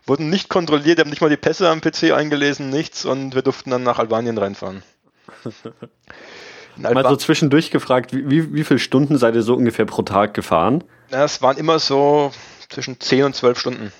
Wurden 0.05 0.29
nicht 0.29 0.47
kontrolliert, 0.47 0.99
haben 0.99 1.09
nicht 1.09 1.21
mal 1.21 1.29
die 1.29 1.37
Pässe 1.37 1.69
am 1.69 1.81
PC 1.81 2.11
eingelesen, 2.11 2.69
nichts 2.69 3.03
und 3.03 3.33
wir 3.33 3.41
durften 3.41 3.71
dann 3.71 3.81
nach 3.81 3.97
Albanien 3.97 4.37
reinfahren. 4.37 4.83
Mal 6.77 7.03
so 7.03 7.15
zwischendurch 7.15 7.69
gefragt, 7.69 8.13
wie, 8.13 8.29
wie, 8.29 8.53
wie 8.53 8.63
viele 8.63 8.79
Stunden 8.79 9.17
seid 9.17 9.35
ihr 9.35 9.41
so 9.41 9.55
ungefähr 9.55 9.85
pro 9.85 10.03
Tag 10.03 10.33
gefahren? 10.33 10.83
Ja, 11.11 11.25
es 11.25 11.41
waren 11.41 11.57
immer 11.57 11.79
so 11.79 12.31
zwischen 12.69 12.99
10 12.99 13.25
und 13.25 13.35
12 13.35 13.59
Stunden. 13.59 13.93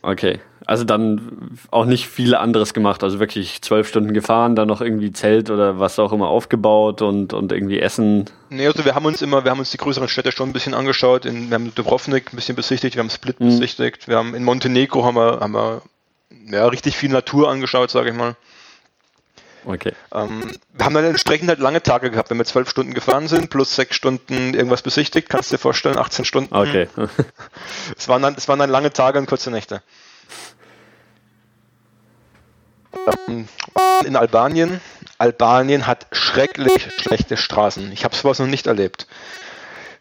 Okay, 0.00 0.40
also 0.64 0.84
dann 0.84 1.58
auch 1.72 1.84
nicht 1.84 2.06
viel 2.06 2.36
anderes 2.36 2.72
gemacht, 2.72 3.02
also 3.02 3.18
wirklich 3.18 3.62
zwölf 3.62 3.88
Stunden 3.88 4.14
gefahren, 4.14 4.54
dann 4.54 4.68
noch 4.68 4.80
irgendwie 4.80 5.12
Zelt 5.12 5.50
oder 5.50 5.80
was 5.80 5.98
auch 5.98 6.12
immer 6.12 6.28
aufgebaut 6.28 7.02
und, 7.02 7.32
und 7.32 7.50
irgendwie 7.50 7.80
Essen. 7.80 8.26
Nee, 8.48 8.66
also 8.68 8.84
wir 8.84 8.94
haben 8.94 9.06
uns 9.06 9.22
immer, 9.22 9.42
wir 9.42 9.50
haben 9.50 9.58
uns 9.58 9.72
die 9.72 9.76
größeren 9.76 10.08
Städte 10.08 10.30
schon 10.30 10.50
ein 10.50 10.52
bisschen 10.52 10.74
angeschaut, 10.74 11.24
in, 11.24 11.50
wir 11.50 11.56
haben 11.56 11.74
Dubrovnik 11.74 12.32
ein 12.32 12.36
bisschen 12.36 12.54
besichtigt, 12.54 12.94
wir 12.94 13.02
haben 13.02 13.10
Split 13.10 13.40
mhm. 13.40 13.46
besichtigt, 13.46 14.06
wir 14.06 14.16
haben 14.16 14.34
in 14.34 14.44
Montenegro 14.44 15.04
haben 15.04 15.16
wir, 15.16 15.40
haben 15.40 15.52
wir 15.52 15.82
ja, 16.46 16.66
richtig 16.68 16.96
viel 16.96 17.10
Natur 17.10 17.50
angeschaut, 17.50 17.90
sage 17.90 18.10
ich 18.10 18.16
mal. 18.16 18.36
Okay. 19.68 19.92
Ähm, 20.14 20.50
wir 20.72 20.86
haben 20.86 20.94
dann 20.94 21.04
entsprechend 21.04 21.50
halt 21.50 21.58
lange 21.58 21.82
Tage 21.82 22.10
gehabt, 22.10 22.30
wenn 22.30 22.38
wir 22.38 22.46
zwölf 22.46 22.70
Stunden 22.70 22.94
gefahren 22.94 23.28
sind, 23.28 23.50
plus 23.50 23.76
sechs 23.76 23.96
Stunden 23.96 24.54
irgendwas 24.54 24.80
besichtigt, 24.80 25.28
kannst 25.28 25.52
du 25.52 25.56
dir 25.56 25.60
vorstellen, 25.60 25.98
18 25.98 26.24
Stunden. 26.24 26.56
Okay. 26.56 26.88
es, 27.98 28.08
waren 28.08 28.22
dann, 28.22 28.34
es 28.34 28.48
waren 28.48 28.58
dann 28.58 28.70
lange 28.70 28.94
Tage 28.94 29.18
und 29.18 29.26
kurze 29.26 29.50
Nächte. 29.50 29.82
Ähm, 33.28 33.46
in 34.06 34.16
Albanien. 34.16 34.80
Albanien 35.18 35.86
hat 35.86 36.06
schrecklich 36.12 36.88
schlechte 37.02 37.36
Straßen. 37.36 37.92
Ich 37.92 38.04
habe 38.04 38.16
sowas 38.16 38.38
noch 38.38 38.46
nicht 38.46 38.68
erlebt. 38.68 39.06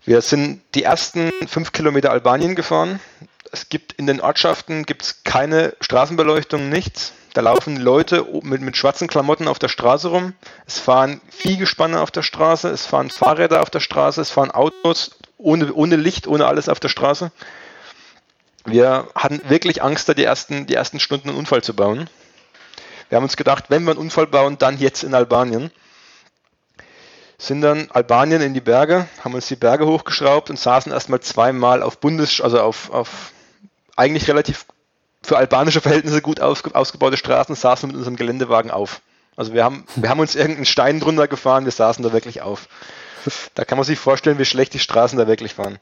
Wir 0.06 0.22
sind 0.22 0.62
die 0.76 0.84
ersten 0.84 1.30
fünf 1.46 1.74
Kilometer 1.74 2.12
Albanien 2.12 2.56
gefahren. 2.56 3.02
Es 3.52 3.68
gibt 3.68 3.92
in 3.92 4.08
den 4.08 4.22
Ortschaften 4.22 4.86
gibt's 4.86 5.24
keine 5.26 5.76
Straßenbeleuchtung, 5.82 6.70
nichts. 6.70 7.12
Da 7.34 7.42
laufen 7.42 7.78
Leute 7.78 8.26
mit, 8.42 8.62
mit 8.62 8.78
schwarzen 8.78 9.08
Klamotten 9.08 9.48
auf 9.48 9.60
der 9.60 9.68
Straße 9.68 10.08
rum. 10.08 10.34
Es 10.66 10.80
fahren 10.80 11.22
Viehgespanne 11.30 12.02
auf 12.02 12.12
der 12.12 12.24
Straße, 12.24 12.70
es 12.70 12.86
fahren 12.86 13.10
Fahrräder 13.10 13.62
auf 13.62 13.70
der 13.70 13.80
Straße, 13.80 14.22
es 14.22 14.32
fahren 14.32 14.52
Autos 14.52 15.12
ohne, 15.38 15.74
ohne 15.74 15.96
Licht, 15.96 16.28
ohne 16.28 16.48
alles 16.48 16.70
auf 16.70 16.80
der 16.80 16.90
Straße. 16.90 17.32
Wir 18.66 19.08
hatten 19.16 19.42
wirklich 19.48 19.82
Angst, 19.84 20.10
da 20.10 20.14
die 20.14 20.24
ersten, 20.24 20.66
die 20.66 20.74
ersten 20.74 21.00
Stunden 21.00 21.30
einen 21.30 21.38
Unfall 21.38 21.64
zu 21.64 21.74
bauen. 21.74 22.10
Wir 23.10 23.16
haben 23.16 23.24
uns 23.24 23.38
gedacht, 23.38 23.66
wenn 23.70 23.84
wir 23.84 23.92
einen 23.92 24.00
Unfall 24.00 24.28
bauen, 24.28 24.58
dann 24.58 24.78
jetzt 24.78 25.04
in 25.04 25.14
Albanien. 25.14 25.72
Sind 27.38 27.62
dann 27.62 27.90
Albanien 27.92 28.42
in 28.42 28.54
die 28.54 28.62
Berge, 28.62 29.08
haben 29.24 29.36
uns 29.36 29.48
die 29.48 29.56
Berge 29.56 29.86
hochgeschraubt 29.86 30.50
und 30.50 30.60
saßen 30.60 30.92
erstmal 30.92 31.20
zweimal 31.20 31.84
auf 31.84 32.00
Bundes, 32.00 32.42
also 32.42 32.60
auf, 32.60 32.90
auf 32.90 33.32
eigentlich 33.96 34.28
relativ 34.28 34.66
für 35.28 35.38
albanische 35.38 35.82
Verhältnisse 35.82 36.22
gut 36.22 36.40
ausgebaute 36.40 37.18
Straßen 37.18 37.54
saßen 37.54 37.88
mit 37.88 37.98
unserem 37.98 38.16
Geländewagen 38.16 38.72
auf. 38.72 39.02
Also 39.36 39.54
wir 39.54 39.66
haben, 39.66 39.86
wir 39.98 40.10
haben 40.10 40.22
uns 40.22 40.36
irgendeinen 40.36 40.66
Stein 40.66 41.02
drunter 41.02 41.28
gefahren, 41.28 41.66
wir 41.66 41.72
saßen 41.74 42.02
da 42.02 42.14
wirklich 42.14 42.42
auf. 42.42 42.70
Da 43.54 43.66
kann 43.66 43.78
man 43.78 43.84
sich 43.84 44.00
vorstellen, 44.00 44.40
wie 44.40 44.46
schlecht 44.46 44.74
die 44.74 44.80
Straßen 44.80 45.20
da 45.20 45.28
wirklich 45.28 45.58
waren. 45.58 45.80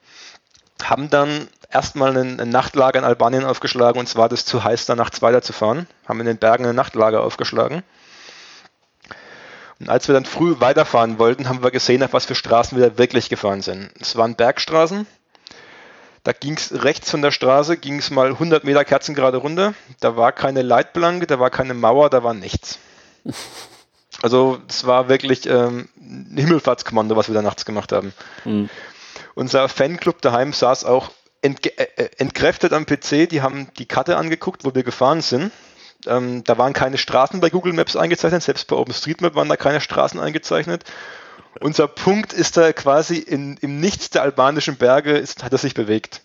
Haben 0.83 1.11
dann 1.11 1.47
erstmal 1.69 2.17
ein, 2.17 2.39
ein 2.39 2.49
Nachtlager 2.49 2.97
in 2.97 3.05
Albanien 3.05 3.45
aufgeschlagen 3.45 3.99
und 3.99 4.07
zwar 4.07 4.29
das 4.29 4.45
zu 4.45 4.63
heiß, 4.63 4.87
da 4.87 4.95
nachts 4.95 5.21
weiterzufahren. 5.21 5.87
Haben 6.07 6.21
in 6.21 6.25
den 6.25 6.37
Bergen 6.37 6.65
ein 6.65 6.75
Nachtlager 6.75 7.21
aufgeschlagen. 7.21 7.83
Und 9.79 9.89
als 9.89 10.07
wir 10.07 10.13
dann 10.13 10.25
früh 10.25 10.55
weiterfahren 10.57 11.19
wollten, 11.19 11.47
haben 11.47 11.61
wir 11.61 11.69
gesehen, 11.69 12.01
auf 12.01 12.13
was 12.13 12.25
für 12.25 12.33
Straßen 12.33 12.79
wir 12.79 12.89
da 12.89 12.97
wirklich 12.97 13.29
gefahren 13.29 13.61
sind. 13.61 13.91
Es 13.99 14.15
waren 14.15 14.33
Bergstraßen, 14.33 15.05
da 16.25 16.33
ging 16.33 16.57
es 16.57 16.83
rechts 16.83 17.11
von 17.11 17.21
der 17.21 17.29
Straße, 17.29 17.77
ging 17.77 17.99
es 17.99 18.09
mal 18.09 18.29
100 18.29 18.63
Meter 18.63 18.83
kerzengerade 18.83 19.37
runter. 19.37 19.75
Da 19.99 20.17
war 20.17 20.31
keine 20.31 20.63
Leitplanke, 20.63 21.27
da 21.27 21.39
war 21.39 21.51
keine 21.51 21.75
Mauer, 21.75 22.09
da 22.09 22.23
war 22.23 22.33
nichts. 22.33 22.79
Also 24.21 24.59
es 24.69 24.87
war 24.87 25.09
wirklich 25.09 25.45
ähm, 25.45 25.89
ein 25.97 26.37
Himmelfahrtskommando, 26.37 27.17
was 27.17 27.27
wir 27.27 27.35
da 27.35 27.41
nachts 27.41 27.65
gemacht 27.65 27.91
haben. 27.91 28.13
Mhm. 28.45 28.69
Unser 29.35 29.67
Fanclub 29.67 30.21
daheim 30.21 30.53
saß 30.53 30.85
auch 30.85 31.11
entge 31.41 31.77
äh, 31.77 31.87
äh 31.97 32.09
entkräftet 32.17 32.71
am 32.71 32.85
PC. 32.85 33.27
Die 33.29 33.41
haben 33.41 33.67
die 33.77 33.85
Karte 33.85 34.15
angeguckt, 34.15 34.63
wo 34.63 34.73
wir 34.73 34.83
gefahren 34.83 35.21
sind. 35.21 35.51
Ähm, 36.07 36.45
da 36.45 36.57
waren 36.57 36.71
keine 36.71 36.97
Straßen 36.97 37.41
bei 37.41 37.49
Google 37.49 37.73
Maps 37.73 37.97
eingezeichnet, 37.97 38.41
selbst 38.41 38.67
bei 38.67 38.77
OpenStreetMap 38.77 39.35
waren 39.35 39.49
da 39.49 39.57
keine 39.57 39.81
Straßen 39.81 40.19
eingezeichnet. 40.19 40.85
Unser 41.59 41.87
Punkt 41.87 42.33
ist 42.33 42.57
da 42.57 42.73
quasi 42.73 43.17
in, 43.17 43.57
im 43.57 43.79
Nichts 43.79 44.09
der 44.09 44.23
albanischen 44.23 44.75
Berge, 44.75 45.11
ist, 45.11 45.43
hat 45.43 45.51
er 45.51 45.57
sich 45.57 45.73
bewegt. 45.73 46.21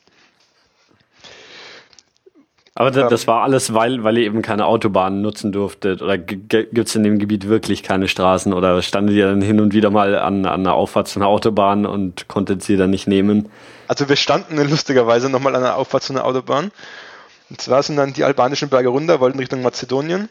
Aber 2.75 2.91
das, 2.91 3.11
das 3.11 3.27
war 3.27 3.43
alles, 3.43 3.75
weil, 3.75 4.05
weil 4.05 4.17
ihr 4.17 4.25
eben 4.25 4.43
keine 4.43 4.65
Autobahnen 4.65 5.21
nutzen 5.21 5.53
durftet. 5.53 6.03
Oder 6.03 6.17
gibt 6.17 6.79
es 6.79 6.95
in 6.95 7.03
dem 7.03 7.19
Gebiet 7.19 7.49
wirklich 7.49 7.83
keine 7.83 8.09
Straßen? 8.09 8.53
Oder 8.55 8.81
standet 8.81 9.17
ihr 9.17 9.27
dann 9.27 9.43
hin 9.43 9.61
und 9.61 9.75
wieder 9.75 9.91
mal 9.91 10.17
an, 10.17 10.47
an 10.47 10.61
einer 10.61 10.75
Auffahrt 10.75 11.09
zu 11.09 11.19
einer 11.19 11.27
Autobahn 11.27 11.85
und 11.85 12.27
konntet 12.29 12.63
sie 12.63 12.77
dann 12.77 12.91
nicht 12.91 13.07
nehmen? 13.07 13.51
Also 13.89 14.09
wir 14.09 14.17
standen 14.17 14.57
lustigerweise 14.57 15.29
nochmal 15.29 15.57
an 15.57 15.65
einer 15.65 15.77
Auffahrt 15.77 16.05
zu 16.05 16.13
einer 16.13 16.25
Autobahn. 16.25 16.71
Und 17.51 17.61
zwar 17.61 17.83
sind 17.83 17.97
dann 17.97 18.13
die 18.13 18.25
albanischen 18.25 18.69
Berge 18.69 18.89
runter, 18.89 19.21
wollten 19.21 19.41
Richtung 19.41 19.63
Mazedonien. 19.63 20.29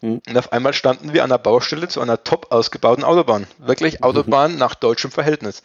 Mhm. 0.00 0.20
Und 0.26 0.38
auf 0.38 0.52
einmal 0.52 0.72
standen 0.72 1.12
wir 1.12 1.24
an 1.24 1.30
der 1.30 1.38
Baustelle 1.38 1.88
zu 1.88 2.00
einer 2.00 2.22
top 2.24 2.52
ausgebauten 2.52 3.04
Autobahn. 3.04 3.46
Wirklich 3.58 4.02
Autobahn 4.02 4.52
mhm. 4.52 4.58
nach 4.58 4.74
deutschem 4.74 5.10
Verhältnis. 5.10 5.62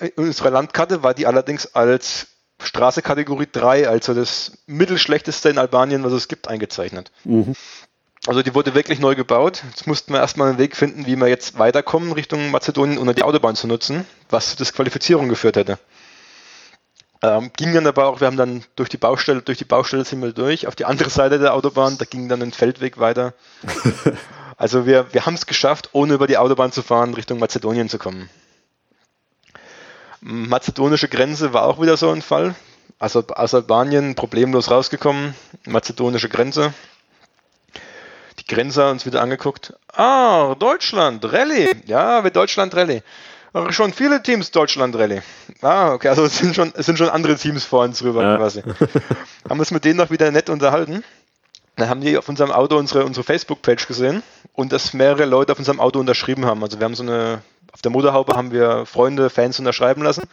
In 0.00 0.24
unserer 0.24 0.50
Landkarte 0.50 1.02
war 1.02 1.14
die 1.14 1.26
allerdings 1.26 1.74
als 1.74 2.28
Straße 2.62 3.02
Kategorie 3.02 3.48
3, 3.50 3.88
also 3.88 4.14
das 4.14 4.58
mittelschlechteste 4.66 5.50
in 5.50 5.58
Albanien, 5.58 6.04
was 6.04 6.12
es 6.12 6.28
gibt, 6.28 6.48
eingezeichnet. 6.48 7.10
Mhm. 7.24 7.54
Also 8.26 8.42
die 8.42 8.54
wurde 8.54 8.74
wirklich 8.74 8.98
neu 8.98 9.14
gebaut. 9.14 9.62
Jetzt 9.68 9.86
mussten 9.86 10.12
wir 10.12 10.20
erstmal 10.20 10.48
einen 10.48 10.58
Weg 10.58 10.74
finden, 10.74 11.06
wie 11.06 11.16
wir 11.16 11.28
jetzt 11.28 11.58
weiterkommen 11.58 12.12
Richtung 12.12 12.50
Mazedonien, 12.50 12.98
ohne 12.98 13.14
die 13.14 13.22
Autobahn 13.22 13.56
zu 13.56 13.66
nutzen, 13.66 14.04
was 14.30 14.48
zur 14.48 14.56
Disqualifizierung 14.58 15.28
geführt 15.28 15.56
hätte. 15.56 15.78
Ähm, 17.22 17.50
ging 17.56 17.72
dann 17.72 17.86
aber 17.86 18.06
auch, 18.06 18.20
wir 18.20 18.26
haben 18.26 18.36
dann 18.36 18.64
durch 18.76 18.88
die 18.88 18.98
Baustelle, 18.98 19.42
durch 19.42 19.58
die 19.58 19.64
Baustelle 19.64 20.04
sind 20.04 20.22
wir 20.22 20.32
durch, 20.32 20.66
auf 20.66 20.76
die 20.76 20.84
andere 20.84 21.10
Seite 21.10 21.38
der 21.38 21.54
Autobahn, 21.54 21.96
da 21.98 22.04
ging 22.04 22.28
dann 22.28 22.42
ein 22.42 22.52
Feldweg 22.52 22.98
weiter. 22.98 23.32
also 24.56 24.86
wir, 24.86 25.12
wir 25.12 25.24
haben 25.24 25.34
es 25.34 25.46
geschafft, 25.46 25.90
ohne 25.92 26.14
über 26.14 26.26
die 26.26 26.36
Autobahn 26.36 26.72
zu 26.72 26.82
fahren, 26.82 27.14
Richtung 27.14 27.38
Mazedonien 27.38 27.88
zu 27.88 27.98
kommen. 27.98 28.28
Mazedonische 30.20 31.08
Grenze 31.08 31.52
war 31.52 31.64
auch 31.64 31.80
wieder 31.80 31.96
so 31.96 32.10
ein 32.10 32.22
Fall. 32.22 32.54
Also 32.98 33.22
aus 33.28 33.54
Albanien 33.54 34.14
problemlos 34.14 34.70
rausgekommen, 34.70 35.34
mazedonische 35.66 36.28
Grenze. 36.28 36.72
Die 38.38 38.46
Grenzer 38.46 38.90
uns 38.90 39.04
wieder 39.06 39.22
angeguckt. 39.22 39.74
Ah, 39.92 40.54
Deutschland, 40.58 41.24
Rallye. 41.30 41.68
Ja, 41.86 42.24
wir 42.24 42.30
Deutschland 42.30 42.74
Rallye 42.74 43.02
schon 43.70 43.92
viele 43.92 44.22
Teams 44.22 44.50
Deutschland 44.50 44.96
Rallye. 44.96 45.22
Ah, 45.62 45.92
okay, 45.92 46.08
also 46.08 46.24
es 46.24 46.38
sind 46.38 46.54
schon, 46.54 46.72
es 46.76 46.86
sind 46.86 46.98
schon 46.98 47.08
andere 47.08 47.36
Teams 47.36 47.64
vor 47.64 47.84
uns 47.84 48.02
rüber 48.02 48.22
ja. 48.22 48.36
quasi. 48.36 48.62
haben 49.48 49.58
uns 49.58 49.70
mit 49.70 49.84
denen 49.84 49.98
noch 49.98 50.10
wieder 50.10 50.30
nett 50.30 50.50
unterhalten. 50.50 51.02
Dann 51.76 51.90
haben 51.90 52.00
die 52.00 52.16
auf 52.16 52.28
unserem 52.28 52.52
Auto 52.52 52.76
unsere, 52.76 53.04
unsere 53.04 53.22
Facebook-Page 53.22 53.86
gesehen 53.86 54.22
und 54.54 54.72
dass 54.72 54.94
mehrere 54.94 55.26
Leute 55.26 55.52
auf 55.52 55.58
unserem 55.58 55.78
Auto 55.78 56.00
unterschrieben 56.00 56.46
haben. 56.46 56.62
Also 56.62 56.78
wir 56.80 56.84
haben 56.84 56.94
so 56.94 57.02
eine, 57.02 57.42
auf 57.72 57.82
der 57.82 57.90
Motorhaube 57.90 58.34
haben 58.34 58.50
wir 58.50 58.86
Freunde, 58.86 59.28
Fans 59.28 59.58
unterschreiben 59.58 60.02
lassen. 60.02 60.24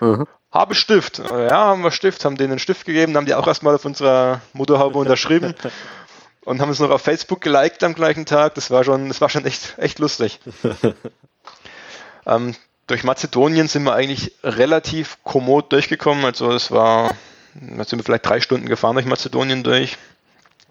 Mhm. 0.00 0.26
Habe 0.50 0.74
Stift. 0.74 1.18
Ja, 1.18 1.66
haben 1.66 1.82
wir 1.82 1.92
Stift, 1.92 2.24
haben 2.24 2.36
denen 2.36 2.52
einen 2.52 2.58
Stift 2.58 2.84
gegeben, 2.84 3.16
haben 3.16 3.26
die 3.26 3.34
auch 3.34 3.46
erstmal 3.46 3.74
auf 3.74 3.84
unserer 3.84 4.40
Motorhaube 4.54 4.98
unterschrieben 4.98 5.54
und 6.44 6.60
haben 6.60 6.70
es 6.70 6.80
noch 6.80 6.90
auf 6.90 7.02
Facebook 7.02 7.42
geliked 7.42 7.84
am 7.84 7.94
gleichen 7.94 8.26
Tag. 8.26 8.54
Das 8.54 8.70
war 8.70 8.82
schon, 8.82 9.08
das 9.08 9.20
war 9.20 9.28
schon 9.28 9.44
echt, 9.44 9.78
echt 9.78 10.00
lustig. 10.00 10.40
ähm, 12.26 12.56
durch 12.88 13.04
Mazedonien 13.04 13.68
sind 13.68 13.84
wir 13.84 13.94
eigentlich 13.94 14.32
relativ 14.42 15.18
kommod 15.22 15.72
durchgekommen. 15.72 16.24
Also 16.24 16.50
es 16.52 16.70
war, 16.70 17.14
da 17.54 17.84
sind 17.84 17.98
wir 17.98 18.04
vielleicht 18.04 18.26
drei 18.26 18.40
Stunden 18.40 18.66
gefahren 18.66 18.94
durch 18.94 19.06
Mazedonien 19.06 19.62
durch, 19.62 19.96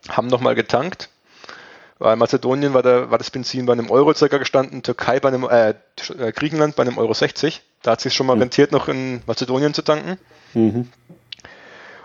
haben 0.10 0.27
nochmal 0.27 0.56
getankt. 0.56 1.10
Weil 1.99 2.15
Mazedonien 2.15 2.73
war, 2.73 2.84
der, 2.84 3.10
war 3.10 3.17
das 3.17 3.32
Benzin 3.32 3.65
bei 3.65 3.73
einem 3.73 3.89
Euro 3.89 4.13
circa 4.13 4.38
gestanden, 4.38 4.84
Türkei 4.84 5.19
bei 5.19 5.30
einem, 5.30 5.45
äh, 5.45 5.69
äh 6.19 6.32
Griechenland 6.32 6.75
bei 6.75 6.84
einem 6.84 6.97
Euro 6.97 7.13
60. 7.13 7.62
Da 7.82 7.91
hat 7.91 7.99
es 7.99 8.03
sich 8.03 8.13
schon 8.13 8.27
mal 8.27 8.36
mhm. 8.36 8.43
rentiert, 8.43 8.71
noch 8.71 8.88
in 8.88 9.21
Mazedonien 9.25 9.73
zu 9.73 9.82
tanken. 9.82 10.17
Mhm. 10.53 10.89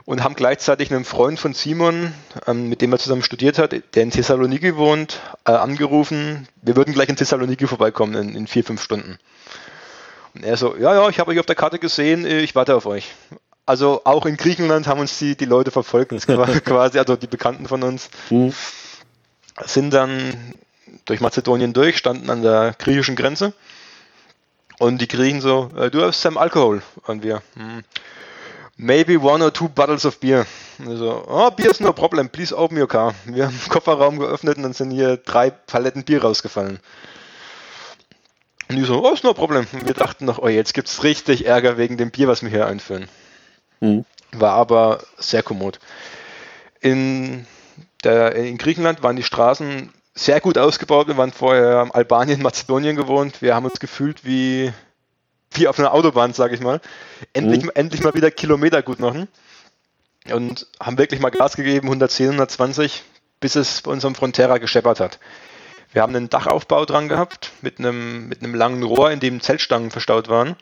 und 0.04 0.24
haben 0.24 0.34
gleichzeitig 0.34 0.92
einen 0.92 1.04
Freund 1.04 1.38
von 1.38 1.54
Simon, 1.54 2.12
ähm, 2.46 2.68
mit 2.68 2.82
dem 2.82 2.92
er 2.92 2.98
zusammen 2.98 3.22
studiert 3.22 3.58
hat, 3.58 3.72
der 3.72 4.02
in 4.02 4.10
Thessaloniki 4.10 4.76
wohnt, 4.76 5.20
äh, 5.46 5.52
angerufen, 5.52 6.48
wir 6.60 6.74
würden 6.74 6.92
gleich 6.92 7.08
in 7.08 7.16
Thessaloniki 7.16 7.68
vorbeikommen 7.68 8.14
in, 8.14 8.34
in 8.34 8.46
vier, 8.48 8.64
fünf 8.64 8.82
Stunden. 8.82 9.18
Und 10.34 10.44
er 10.44 10.56
so, 10.56 10.76
ja, 10.76 10.94
ja, 10.94 11.08
ich 11.08 11.18
habe 11.18 11.30
euch 11.30 11.40
auf 11.40 11.46
der 11.46 11.54
Karte 11.54 11.78
gesehen, 11.78 12.26
ich 12.26 12.54
warte 12.54 12.74
auf 12.74 12.86
euch. 12.86 13.12
Also 13.66 14.02
auch 14.04 14.26
in 14.26 14.36
Griechenland 14.36 14.86
haben 14.86 15.00
uns 15.00 15.18
die, 15.18 15.36
die 15.36 15.44
Leute 15.44 15.70
verfolgt, 15.70 16.12
quasi, 16.64 16.98
also 16.98 17.16
die 17.16 17.26
Bekannten 17.26 17.68
von 17.68 17.82
uns, 17.82 18.10
mhm. 18.30 18.52
sind 19.64 19.92
dann 19.92 20.54
durch 21.04 21.20
Mazedonien 21.20 21.72
durch, 21.72 21.98
standen 21.98 22.30
an 22.30 22.42
der 22.42 22.74
griechischen 22.78 23.16
Grenze 23.16 23.52
und 24.78 25.00
die 25.00 25.08
Griechen 25.08 25.40
so, 25.40 25.70
äh, 25.76 25.90
du 25.90 26.02
hast 26.02 26.20
some 26.20 26.38
Alkohol. 26.38 26.82
Und 27.06 27.22
wir, 27.22 27.42
hm, 27.54 27.84
maybe 28.76 29.18
one 29.18 29.44
or 29.44 29.52
two 29.52 29.68
bottles 29.68 30.04
of 30.04 30.18
beer. 30.18 30.46
Also, 30.84 31.24
oh, 31.28 31.50
Bier 31.50 31.70
ist 31.70 31.80
no 31.80 31.92
problem, 31.92 32.28
please 32.28 32.56
open 32.56 32.78
your 32.78 32.88
car. 32.88 33.14
Wir 33.24 33.46
haben 33.46 33.58
den 33.58 33.68
Kofferraum 33.68 34.18
geöffnet 34.18 34.56
und 34.56 34.64
dann 34.64 34.72
sind 34.72 34.90
hier 34.90 35.18
drei 35.18 35.50
Paletten 35.50 36.04
Bier 36.04 36.22
rausgefallen. 36.22 36.80
Und 38.72 38.78
die 38.78 38.84
so, 38.84 39.04
oh, 39.04 39.12
ist 39.12 39.22
no 39.22 39.34
problem. 39.34 39.66
Und 39.70 39.86
wir 39.86 39.92
dachten 39.92 40.24
noch, 40.24 40.38
oh, 40.38 40.48
jetzt 40.48 40.72
gibt 40.72 40.88
es 40.88 41.04
richtig 41.04 41.44
Ärger 41.44 41.76
wegen 41.76 41.98
dem 41.98 42.10
Bier, 42.10 42.26
was 42.26 42.42
wir 42.42 42.48
hier 42.48 42.66
einführen. 42.66 43.06
Mhm. 43.80 44.06
War 44.32 44.54
aber 44.54 45.04
sehr 45.18 45.42
kommod. 45.42 45.78
In, 46.80 47.44
der, 48.02 48.34
in 48.34 48.56
Griechenland 48.56 49.02
waren 49.02 49.16
die 49.16 49.24
Straßen 49.24 49.92
sehr 50.14 50.40
gut 50.40 50.56
ausgebaut. 50.56 51.06
Wir 51.06 51.18
waren 51.18 51.32
vorher 51.32 51.82
in 51.82 51.90
Albanien, 51.90 52.40
Mazedonien 52.40 52.96
gewohnt. 52.96 53.42
Wir 53.42 53.54
haben 53.54 53.66
uns 53.66 53.78
gefühlt 53.78 54.24
wie, 54.24 54.72
wie 55.50 55.68
auf 55.68 55.78
einer 55.78 55.92
Autobahn, 55.92 56.32
sage 56.32 56.54
ich 56.54 56.62
mal. 56.62 56.80
Endlich, 57.34 57.64
mhm. 57.64 57.72
endlich 57.74 58.02
mal 58.02 58.14
wieder 58.14 58.30
Kilometer 58.30 58.80
gut 58.80 59.00
machen. 59.00 59.28
Und 60.32 60.66
haben 60.80 60.96
wirklich 60.96 61.20
mal 61.20 61.28
Gas 61.28 61.56
gegeben, 61.56 61.88
110, 61.88 62.26
120, 62.28 63.02
bis 63.38 63.54
es 63.54 63.82
bei 63.82 63.90
unserem 63.90 64.14
Frontera 64.14 64.56
gescheppert 64.56 64.98
hat. 64.98 65.18
Wir 65.92 66.02
haben 66.02 66.16
einen 66.16 66.30
Dachaufbau 66.30 66.84
dran 66.84 67.08
gehabt 67.08 67.52
mit 67.60 67.78
einem, 67.78 68.28
mit 68.28 68.42
einem 68.42 68.54
langen 68.54 68.82
Rohr, 68.82 69.10
in 69.10 69.20
dem 69.20 69.40
Zeltstangen 69.40 69.90
verstaut 69.90 70.28
waren. 70.28 70.56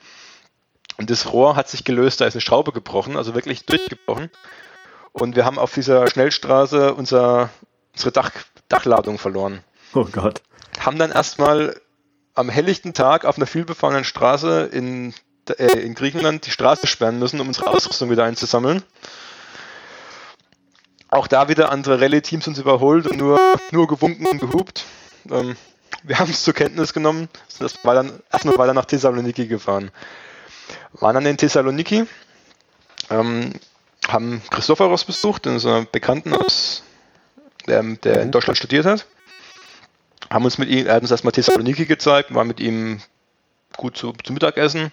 Und 0.97 1.09
das 1.09 1.33
Rohr 1.33 1.57
hat 1.57 1.69
sich 1.69 1.85
gelöst, 1.85 2.21
da 2.21 2.27
ist 2.27 2.35
eine 2.35 2.41
Schraube 2.41 2.73
gebrochen, 2.73 3.17
also 3.17 3.35
wirklich 3.35 3.65
durchgebrochen. 3.65 4.31
Und 5.13 5.37
wir 5.37 5.45
haben 5.45 5.59
auf 5.59 5.73
dieser 5.73 6.09
Schnellstraße 6.09 6.95
unser, 6.95 7.51
unsere 7.95 8.13
Dach, 8.13 8.33
Dachladung 8.69 9.19
verloren. 9.19 9.65
Oh 9.95 10.05
Gott. 10.05 10.43
Haben 10.79 10.99
dann 10.99 11.11
erstmal 11.11 11.81
am 12.35 12.49
helllichten 12.49 12.95
Tag 12.95 13.25
auf 13.25 13.37
einer 13.37 13.47
vielbefahrenen 13.47 14.05
Straße 14.05 14.69
in, 14.73 15.15
äh, 15.59 15.81
in 15.81 15.95
Griechenland 15.95 16.47
die 16.47 16.51
Straße 16.51 16.87
sperren 16.87 17.19
müssen, 17.19 17.41
um 17.41 17.49
unsere 17.49 17.69
Ausrüstung 17.69 18.11
wieder 18.11 18.25
einzusammeln. 18.25 18.83
Auch 21.09 21.27
da 21.27 21.49
wieder 21.49 21.73
andere 21.73 22.01
Rallye-Teams 22.01 22.47
uns 22.47 22.59
überholt 22.59 23.07
und 23.09 23.17
nur, 23.17 23.59
nur 23.73 23.89
gewunken 23.89 24.27
und 24.27 24.41
gehupt. 24.41 24.85
Ähm, 25.31 25.57
wir 26.03 26.19
haben 26.19 26.31
es 26.31 26.45
zur 26.45 26.55
Kenntnis 26.55 26.93
genommen, 26.93 27.29
das 27.59 27.85
war 27.85 27.95
dann 27.95 28.21
erstmal 28.33 28.57
weiter 28.59 28.75
nach 28.75 28.87
Thessaloniki 28.87 29.47
gefahren. 29.47 29.91
Waren 30.93 31.15
dann 31.15 31.27
in 31.27 31.37
Thessaloniki, 31.37 32.07
ähm, 33.11 33.53
haben 34.09 34.43
Christopheros 34.51 35.05
besucht, 35.05 35.47
unseren 35.47 35.87
Bekannten 35.91 36.35
aus 36.35 36.83
der, 37.67 37.83
der 37.83 38.23
in 38.23 38.29
mhm. 38.29 38.33
Deutschland 38.33 38.57
studiert 38.57 38.87
hat. 38.87 39.07
Haben 40.31 40.45
uns 40.45 40.59
mit 40.59 40.69
ihm, 40.69 40.87
er 40.87 40.95
hat 40.95 41.03
uns 41.03 41.11
erstmal 41.11 41.33
Thessaloniki 41.33 41.87
gezeigt, 41.87 42.33
war 42.35 42.45
mit 42.45 42.61
ihm 42.61 43.01
gut 43.77 43.97
zu, 43.97 44.13
zu 44.25 44.33
Mittagessen. 44.33 44.93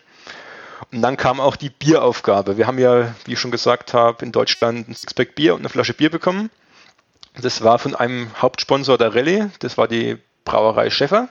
Und 0.92 1.02
dann 1.02 1.18
kam 1.18 1.40
auch 1.40 1.56
die 1.56 1.70
Bieraufgabe. 1.70 2.58
Wir 2.58 2.68
haben 2.68 2.80
ja, 2.80 3.16
wie 3.26 3.34
ich 3.34 3.40
schon 3.40 3.52
gesagt 3.52 3.94
habe, 3.94 4.24
in 4.24 4.32
Deutschland 4.32 4.88
ein 4.88 4.96
Sixpack 4.96 5.36
Bier 5.36 5.54
und 5.54 5.62
eine 5.62 5.70
Flasche 5.70 5.94
Bier 5.94 6.10
bekommen. 6.10 6.50
Das 7.41 7.63
war 7.63 7.80
von 7.80 7.95
einem 7.95 8.32
Hauptsponsor 8.41 8.97
der 8.97 9.13
Rallye, 9.13 9.50
das 9.60 9.78
war 9.78 9.88
die 9.88 10.17
Brauerei 10.43 10.89
Schäffer. 10.89 11.30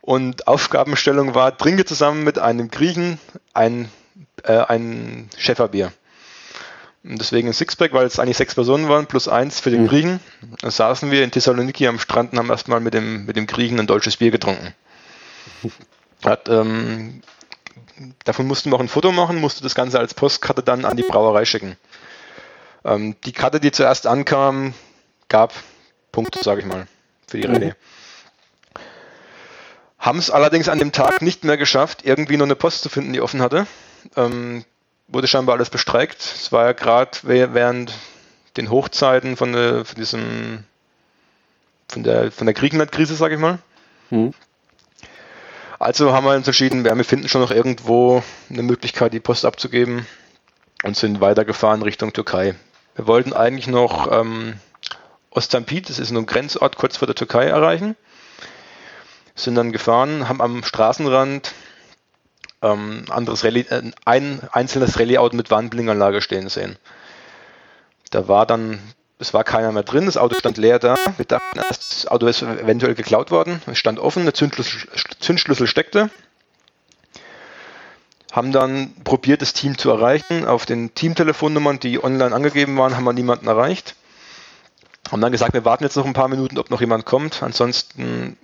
Und 0.00 0.48
Aufgabenstellung 0.48 1.34
war, 1.34 1.56
trinke 1.56 1.84
zusammen 1.84 2.24
mit 2.24 2.38
einem 2.38 2.70
Griechen 2.70 3.18
ein, 3.52 3.90
äh, 4.44 4.58
ein 4.58 5.28
Schäfferbier. 5.36 5.92
Und 7.02 7.18
deswegen 7.18 7.48
ein 7.48 7.54
Sixpack, 7.54 7.92
weil 7.92 8.06
es 8.06 8.18
eigentlich 8.18 8.36
sechs 8.36 8.54
Personen 8.54 8.88
waren, 8.88 9.06
plus 9.06 9.28
eins 9.28 9.60
für 9.60 9.70
den 9.70 9.82
mhm. 9.82 9.88
Griechen. 9.88 10.20
Da 10.60 10.70
saßen 10.70 11.10
wir 11.10 11.24
in 11.24 11.30
Thessaloniki 11.30 11.86
am 11.86 11.98
Strand 11.98 12.32
und 12.32 12.38
haben 12.38 12.50
erstmal 12.50 12.80
mit 12.80 12.94
dem, 12.94 13.26
mit 13.26 13.36
dem 13.36 13.46
Griechen 13.46 13.78
ein 13.80 13.86
deutsches 13.86 14.16
Bier 14.18 14.30
getrunken. 14.30 14.74
Hat, 16.24 16.48
ähm, 16.50 17.22
davon 18.24 18.46
mussten 18.46 18.70
wir 18.70 18.76
auch 18.76 18.80
ein 18.80 18.88
Foto 18.88 19.12
machen, 19.12 19.40
musste 19.40 19.62
das 19.62 19.74
Ganze 19.74 19.98
als 19.98 20.12
Postkarte 20.12 20.62
dann 20.62 20.84
an 20.84 20.98
die 20.98 21.02
Brauerei 21.02 21.46
schicken. 21.46 21.76
Ähm, 22.84 23.16
die 23.24 23.32
Karte, 23.32 23.60
die 23.60 23.72
zuerst 23.72 24.06
ankam, 24.06 24.74
gab 25.28 25.52
Punkte, 26.12 26.42
sage 26.42 26.60
ich 26.60 26.66
mal, 26.66 26.86
für 27.26 27.38
die. 27.38 27.48
Mhm. 27.48 27.72
Haben 29.98 30.18
es 30.18 30.30
allerdings 30.30 30.68
an 30.68 30.78
dem 30.78 30.92
Tag 30.92 31.20
nicht 31.20 31.44
mehr 31.44 31.58
geschafft, 31.58 32.04
irgendwie 32.04 32.38
noch 32.38 32.46
eine 32.46 32.56
Post 32.56 32.82
zu 32.82 32.88
finden, 32.88 33.12
die 33.12 33.20
offen 33.20 33.42
hatte. 33.42 33.66
Ähm, 34.16 34.64
wurde 35.08 35.26
scheinbar 35.26 35.56
alles 35.56 35.68
bestreikt. 35.68 36.20
Es 36.20 36.52
war 36.52 36.64
ja 36.64 36.72
gerade 36.72 37.18
während 37.22 37.92
den 38.56 38.70
Hochzeiten 38.70 39.36
von, 39.36 39.52
der, 39.52 39.84
von 39.84 39.96
diesem 39.96 40.64
von 41.90 42.02
der, 42.02 42.30
von 42.32 42.46
der 42.46 42.54
Griechenland-Krise, 42.54 43.14
sage 43.14 43.34
ich 43.34 43.40
mal. 43.40 43.58
Mhm. 44.10 44.32
Also 45.78 46.12
haben 46.12 46.24
wir 46.24 46.34
uns 46.34 46.46
entschieden, 46.46 46.84
wir 46.84 47.04
finden 47.04 47.28
schon 47.28 47.40
noch 47.40 47.50
irgendwo 47.50 48.22
eine 48.50 48.62
Möglichkeit, 48.62 49.12
die 49.12 49.20
Post 49.20 49.44
abzugeben 49.44 50.06
und 50.84 50.96
sind 50.96 51.20
weitergefahren 51.20 51.82
Richtung 51.82 52.12
Türkei. 52.12 52.54
Wir 52.94 53.06
wollten 53.06 53.32
eigentlich 53.32 53.66
noch 53.66 54.10
ähm, 54.10 54.54
Ostampit, 55.30 55.88
das 55.88 55.98
ist 55.98 56.10
ein 56.10 56.26
Grenzort 56.26 56.76
kurz 56.76 56.96
vor 56.96 57.06
der 57.06 57.14
Türkei, 57.14 57.46
erreichen. 57.46 57.96
Sind 59.34 59.54
dann 59.54 59.72
gefahren, 59.72 60.28
haben 60.28 60.42
am 60.42 60.64
Straßenrand 60.64 61.54
ähm, 62.62 63.04
anderes 63.08 63.44
Rallye, 63.44 63.66
äh, 63.70 63.90
ein 64.04 64.40
einzelnes 64.52 64.98
Rallye-Auto 64.98 65.36
mit 65.36 65.50
Warnblinkanlage 65.50 66.20
stehen 66.20 66.48
sehen. 66.48 66.76
Da 68.10 68.28
war 68.28 68.44
dann, 68.44 68.80
es 69.18 69.32
war 69.32 69.44
keiner 69.44 69.72
mehr 69.72 69.84
drin, 69.84 70.06
das 70.06 70.16
Auto 70.16 70.34
stand 70.34 70.58
leer 70.58 70.78
da. 70.78 70.96
Wir 71.16 71.24
dachten 71.24 71.60
das 71.68 72.06
Auto 72.06 72.26
ist 72.26 72.42
eventuell 72.42 72.94
geklaut 72.94 73.30
worden. 73.30 73.62
Es 73.66 73.78
stand 73.78 73.98
offen, 73.98 74.24
der 74.24 74.34
Zündschlüssel, 74.34 74.88
Zündschlüssel 75.20 75.66
steckte. 75.66 76.10
Haben 78.32 78.52
dann 78.52 78.94
probiert, 79.04 79.42
das 79.42 79.52
Team 79.52 79.76
zu 79.76 79.90
erreichen. 79.90 80.46
Auf 80.46 80.66
den 80.66 80.94
Teamtelefonnummern, 80.94 81.80
die 81.80 82.02
online 82.02 82.34
angegeben 82.34 82.76
waren, 82.76 82.96
haben 82.96 83.04
wir 83.04 83.12
niemanden 83.12 83.48
erreicht. 83.48 83.96
Haben 85.10 85.20
dann 85.20 85.32
gesagt, 85.32 85.54
wir 85.54 85.64
warten 85.64 85.84
jetzt 85.84 85.96
noch 85.96 86.06
ein 86.06 86.12
paar 86.12 86.28
Minuten, 86.28 86.58
ob 86.58 86.70
noch 86.70 86.80
jemand 86.80 87.04
kommt. 87.04 87.42
Ansonsten 87.42 88.36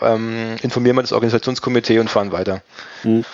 ähm, 0.00 0.56
informieren 0.62 0.96
wir 0.96 1.02
das 1.02 1.12
Organisationskomitee 1.12 1.98
und 1.98 2.08
fahren 2.08 2.32
weiter. 2.32 2.62
Mhm. 3.02 3.24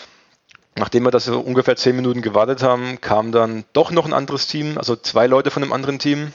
Nachdem 0.77 1.05
wir 1.05 1.11
das 1.11 1.25
so 1.25 1.39
ungefähr 1.39 1.77
zehn 1.77 1.97
Minuten 1.97 2.23
gewartet 2.23 2.63
haben, 2.63 3.01
kam 3.01 3.33
dann 3.33 3.65
doch 3.73 3.91
noch 3.91 4.07
ein 4.07 4.13
anderes 4.13 4.47
Team, 4.47 4.79
also 4.79 4.97
zwei 4.97 5.27
Leute 5.27 5.51
von 5.51 5.63
einem 5.63 5.73
anderen 5.73 5.99
Team, 5.99 6.33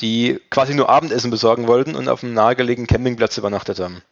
die 0.00 0.40
quasi 0.50 0.74
nur 0.74 0.88
Abendessen 0.88 1.30
besorgen 1.30 1.66
wollten 1.66 1.94
und 1.94 2.08
auf 2.08 2.22
einem 2.22 2.34
nahegelegenen 2.34 2.86
Campingplatz 2.86 3.38
übernachtet 3.38 3.80
haben. 3.80 4.02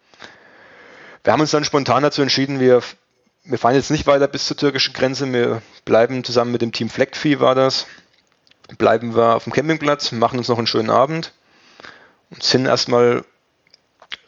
Wir 1.24 1.32
haben 1.32 1.40
uns 1.40 1.50
dann 1.50 1.64
spontan 1.64 2.02
dazu 2.02 2.22
entschieden, 2.22 2.58
wir, 2.60 2.82
wir 3.48 3.58
fahren 3.58 3.74
jetzt 3.74 3.90
nicht 3.90 4.06
weiter 4.06 4.28
bis 4.28 4.46
zur 4.46 4.56
türkischen 4.56 4.92
Grenze, 4.92 5.32
wir 5.32 5.62
bleiben 5.86 6.22
zusammen 6.22 6.52
mit 6.52 6.60
dem 6.60 6.72
Team 6.72 6.90
Fleckvieh 6.90 7.40
war 7.40 7.54
das, 7.54 7.86
bleiben 8.76 9.16
wir 9.16 9.34
auf 9.36 9.44
dem 9.44 9.54
Campingplatz, 9.54 10.12
machen 10.12 10.38
uns 10.38 10.48
noch 10.48 10.58
einen 10.58 10.66
schönen 10.66 10.90
Abend 10.90 11.32
und 12.30 12.42
sind 12.42 12.66
erstmal 12.66 13.24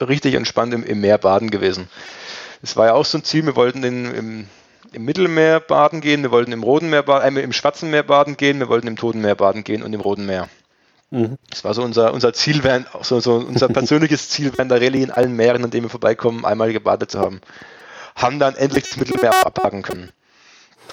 richtig 0.00 0.34
entspannt 0.34 0.72
im, 0.72 0.84
im 0.84 1.00
Meer 1.02 1.18
baden 1.18 1.50
gewesen. 1.50 1.88
Es 2.62 2.76
war 2.76 2.86
ja 2.86 2.92
auch 2.94 3.04
so 3.04 3.18
ein 3.18 3.24
Ziel, 3.24 3.44
wir 3.44 3.56
wollten 3.56 3.84
in, 3.84 4.14
im, 4.14 4.46
im 4.92 5.04
Mittelmeer 5.04 5.60
baden 5.60 6.00
gehen, 6.00 6.22
wir 6.22 6.30
wollten 6.30 6.52
im 6.52 6.62
Roten 6.62 6.88
Meer 6.88 7.02
baden, 7.02 7.36
äh, 7.36 7.42
im 7.42 7.52
Schwarzen 7.52 7.90
Meer 7.90 8.02
baden 8.02 8.38
gehen, 8.38 8.58
wir 8.58 8.68
wollten 8.68 8.86
im 8.86 8.96
Toten 8.96 9.20
Meer 9.20 9.34
baden 9.34 9.64
gehen 9.64 9.82
und 9.82 9.92
im 9.92 10.00
Roten 10.00 10.24
Meer. 10.24 10.48
Mhm. 11.10 11.36
Das 11.50 11.62
war 11.64 11.74
so 11.74 11.82
unser, 11.82 12.14
unser 12.14 12.32
Ziel, 12.32 12.64
während, 12.64 12.86
so, 13.02 13.20
so 13.20 13.34
unser 13.34 13.68
persönliches 13.72 14.30
Ziel 14.30 14.52
während 14.56 14.70
der 14.70 14.80
Rallye 14.80 15.02
in 15.02 15.10
allen 15.10 15.36
Meeren, 15.36 15.64
an 15.64 15.70
denen 15.70 15.84
wir 15.84 15.90
vorbeikommen, 15.90 16.46
einmal 16.46 16.72
gebadet 16.72 17.10
zu 17.10 17.18
haben. 17.18 17.42
Haben 18.20 18.38
dann 18.38 18.54
endlich 18.54 18.84
das 18.84 18.96
Mittelmeer 18.96 19.46
abhaken 19.46 19.82
können. 19.82 20.12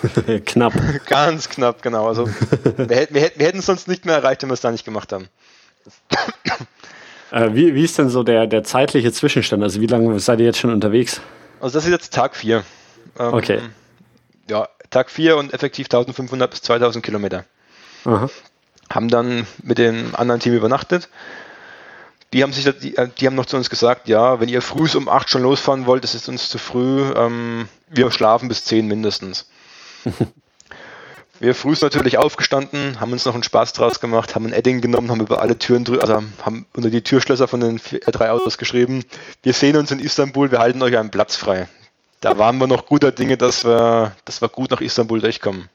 knapp. 0.45 0.73
Ganz 1.08 1.49
knapp, 1.49 1.81
genau. 1.81 2.08
Also 2.08 2.27
wir, 2.27 3.08
wir, 3.10 3.31
wir 3.35 3.45
hätten 3.45 3.60
es 3.60 3.65
sonst 3.65 3.87
nicht 3.87 4.06
mehr 4.06 4.15
erreicht, 4.15 4.41
wenn 4.43 4.49
wir 4.49 4.54
es 4.54 4.62
da 4.62 4.71
nicht 4.71 4.85
gemacht 4.85 5.12
haben. 5.12 5.27
Äh, 7.31 7.54
wie, 7.54 7.75
wie 7.75 7.83
ist 7.83 7.97
denn 7.97 8.10
so 8.10 8.23
der, 8.23 8.47
der 8.47 8.63
zeitliche 8.63 9.12
Zwischenstand? 9.12 9.62
Also 9.63 9.81
wie 9.81 9.87
lange 9.87 10.19
seid 10.19 10.39
ihr 10.39 10.45
jetzt 10.45 10.60
schon 10.60 10.71
unterwegs? 10.71 11.21
Also 11.60 11.77
das 11.77 11.85
ist 11.85 11.91
jetzt 11.91 12.13
Tag 12.13 12.35
4. 12.35 12.63
Ähm, 13.19 13.33
okay. 13.33 13.62
Ja, 14.49 14.69
Tag 14.89 15.10
4 15.10 15.35
und 15.35 15.54
effektiv 15.54 15.87
1500 15.87 16.49
bis 16.49 16.62
2000 16.62 17.04
Kilometer. 17.04 17.43
Aha. 18.06 18.29
Haben 18.89 19.10
dann 19.10 19.45
mit 19.62 19.77
dem 19.77 20.15
anderen 20.15 20.39
Team 20.39 20.54
übernachtet. 20.54 21.10
Die 22.34 22.44
haben, 22.44 22.52
sich, 22.52 22.65
die, 22.80 22.98
äh, 22.98 23.08
die 23.17 23.25
haben 23.25 23.36
noch 23.36 23.46
zu 23.46 23.56
uns 23.56 23.69
gesagt, 23.69 24.08
ja, 24.08 24.40
wenn 24.40 24.50
ihr 24.50 24.62
früh 24.62 24.90
um 24.96 25.08
8 25.08 25.30
schon 25.30 25.44
losfahren 25.44 25.86
wollt, 25.86 26.04
das 26.04 26.13
ist 26.13 26.28
uns 26.28 26.50
zu 26.50 26.58
früh. 26.58 27.12
Ähm, 27.15 27.69
wir 27.90 28.12
schlafen 28.12 28.50
bis 28.50 28.63
10 28.65 28.88
mindestens. 28.88 29.50
Wir 31.40 31.54
früh 31.54 31.75
natürlich 31.80 32.17
aufgestanden, 32.17 33.00
haben 33.00 33.12
uns 33.12 33.25
noch 33.25 33.36
einen 33.36 33.44
Spaß 33.44 33.73
draus 33.73 34.00
gemacht, 34.00 34.34
haben 34.34 34.48
ein 34.48 34.54
Edding 34.54 34.82
genommen, 34.82 35.12
haben 35.12 35.21
über 35.21 35.40
alle 35.40 35.58
Türen 35.60 35.84
drüber, 35.84 36.02
also 36.02 36.23
haben 36.44 36.65
unter 36.73 36.90
die 36.90 37.04
Türschlösser 37.04 37.48
von 37.48 37.60
den 37.60 37.78
vier, 37.78 38.08
äh, 38.08 38.12
drei 38.12 38.32
Autos 38.32 38.58
geschrieben, 38.58 39.04
wir 39.44 39.54
sehen 39.54 39.78
uns 39.78 39.92
in 39.92 40.00
Istanbul, 40.00 40.50
wir 40.50 40.58
halten 40.58 40.82
euch 40.82 40.98
einen 40.98 41.12
Platz 41.12 41.36
frei. 41.36 41.67
Da 42.21 42.40
waren 42.40 42.58
wir 42.58 42.65
noch 42.65 42.88
guter 42.88 43.12
Dinge, 43.12 43.38
dass 43.38 43.63
wir, 43.63 44.15
dass 44.25 44.42
wir 44.42 44.50
gut 44.50 44.71
nach 44.71 44.82
Istanbul 44.82 45.21
durchkommen. 45.21 45.69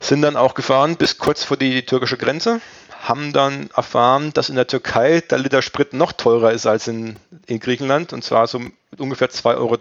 Sind 0.00 0.20
dann 0.20 0.36
auch 0.36 0.52
gefahren 0.52 0.96
bis 0.96 1.16
kurz 1.16 1.42
vor 1.42 1.56
die 1.56 1.86
türkische 1.86 2.18
Grenze, 2.18 2.60
haben 3.08 3.32
dann 3.32 3.70
erfahren, 3.74 4.32
dass 4.32 4.48
in 4.48 4.56
der 4.56 4.66
Türkei 4.66 5.20
der 5.20 5.38
Liter 5.38 5.62
Sprit 5.62 5.92
noch 5.92 6.12
teurer 6.12 6.52
ist 6.52 6.66
als 6.66 6.88
in, 6.88 7.16
in 7.46 7.60
Griechenland 7.60 8.12
und 8.12 8.24
zwar 8.24 8.46
so 8.46 8.60
ungefähr 8.98 9.30
2,30 9.30 9.56
Euro. 9.56 9.76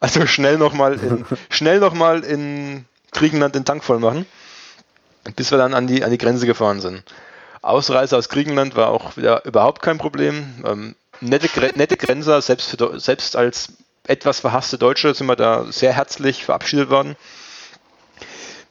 Also 0.00 0.26
schnell 0.26 0.58
nochmal 0.58 0.94
in, 0.94 1.24
schnell 1.50 1.78
noch 1.80 1.94
mal 1.94 2.24
in 2.24 2.86
Griechenland 3.12 3.54
den 3.54 3.64
Tank 3.64 3.84
voll 3.84 3.98
machen, 3.98 4.26
bis 5.36 5.50
wir 5.50 5.58
dann 5.58 5.74
an 5.74 5.86
die, 5.86 6.04
an 6.04 6.10
die 6.10 6.18
Grenze 6.18 6.46
gefahren 6.46 6.80
sind. 6.80 7.02
Ausreise 7.60 8.16
aus 8.16 8.28
Griechenland 8.28 8.74
war 8.74 8.88
auch 8.88 9.16
wieder 9.16 9.44
überhaupt 9.44 9.82
kein 9.82 9.98
Problem. 9.98 10.62
Ähm, 10.64 10.96
nette, 11.20 11.48
nette 11.76 11.96
Grenzer, 11.96 12.40
selbst, 12.40 12.70
für, 12.70 12.98
selbst 12.98 13.36
als 13.36 13.74
etwas 14.06 14.40
verhasste 14.40 14.78
Deutsche 14.78 15.14
sind 15.14 15.26
wir 15.26 15.36
da 15.36 15.66
sehr 15.70 15.92
herzlich 15.92 16.44
verabschiedet 16.44 16.90
worden, 16.90 17.14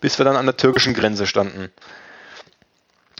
bis 0.02 0.18
wir 0.18 0.26
dann 0.26 0.36
an 0.36 0.46
der 0.46 0.58
türkischen 0.58 0.94
Grenze 0.94 1.26
standen. 1.26 1.72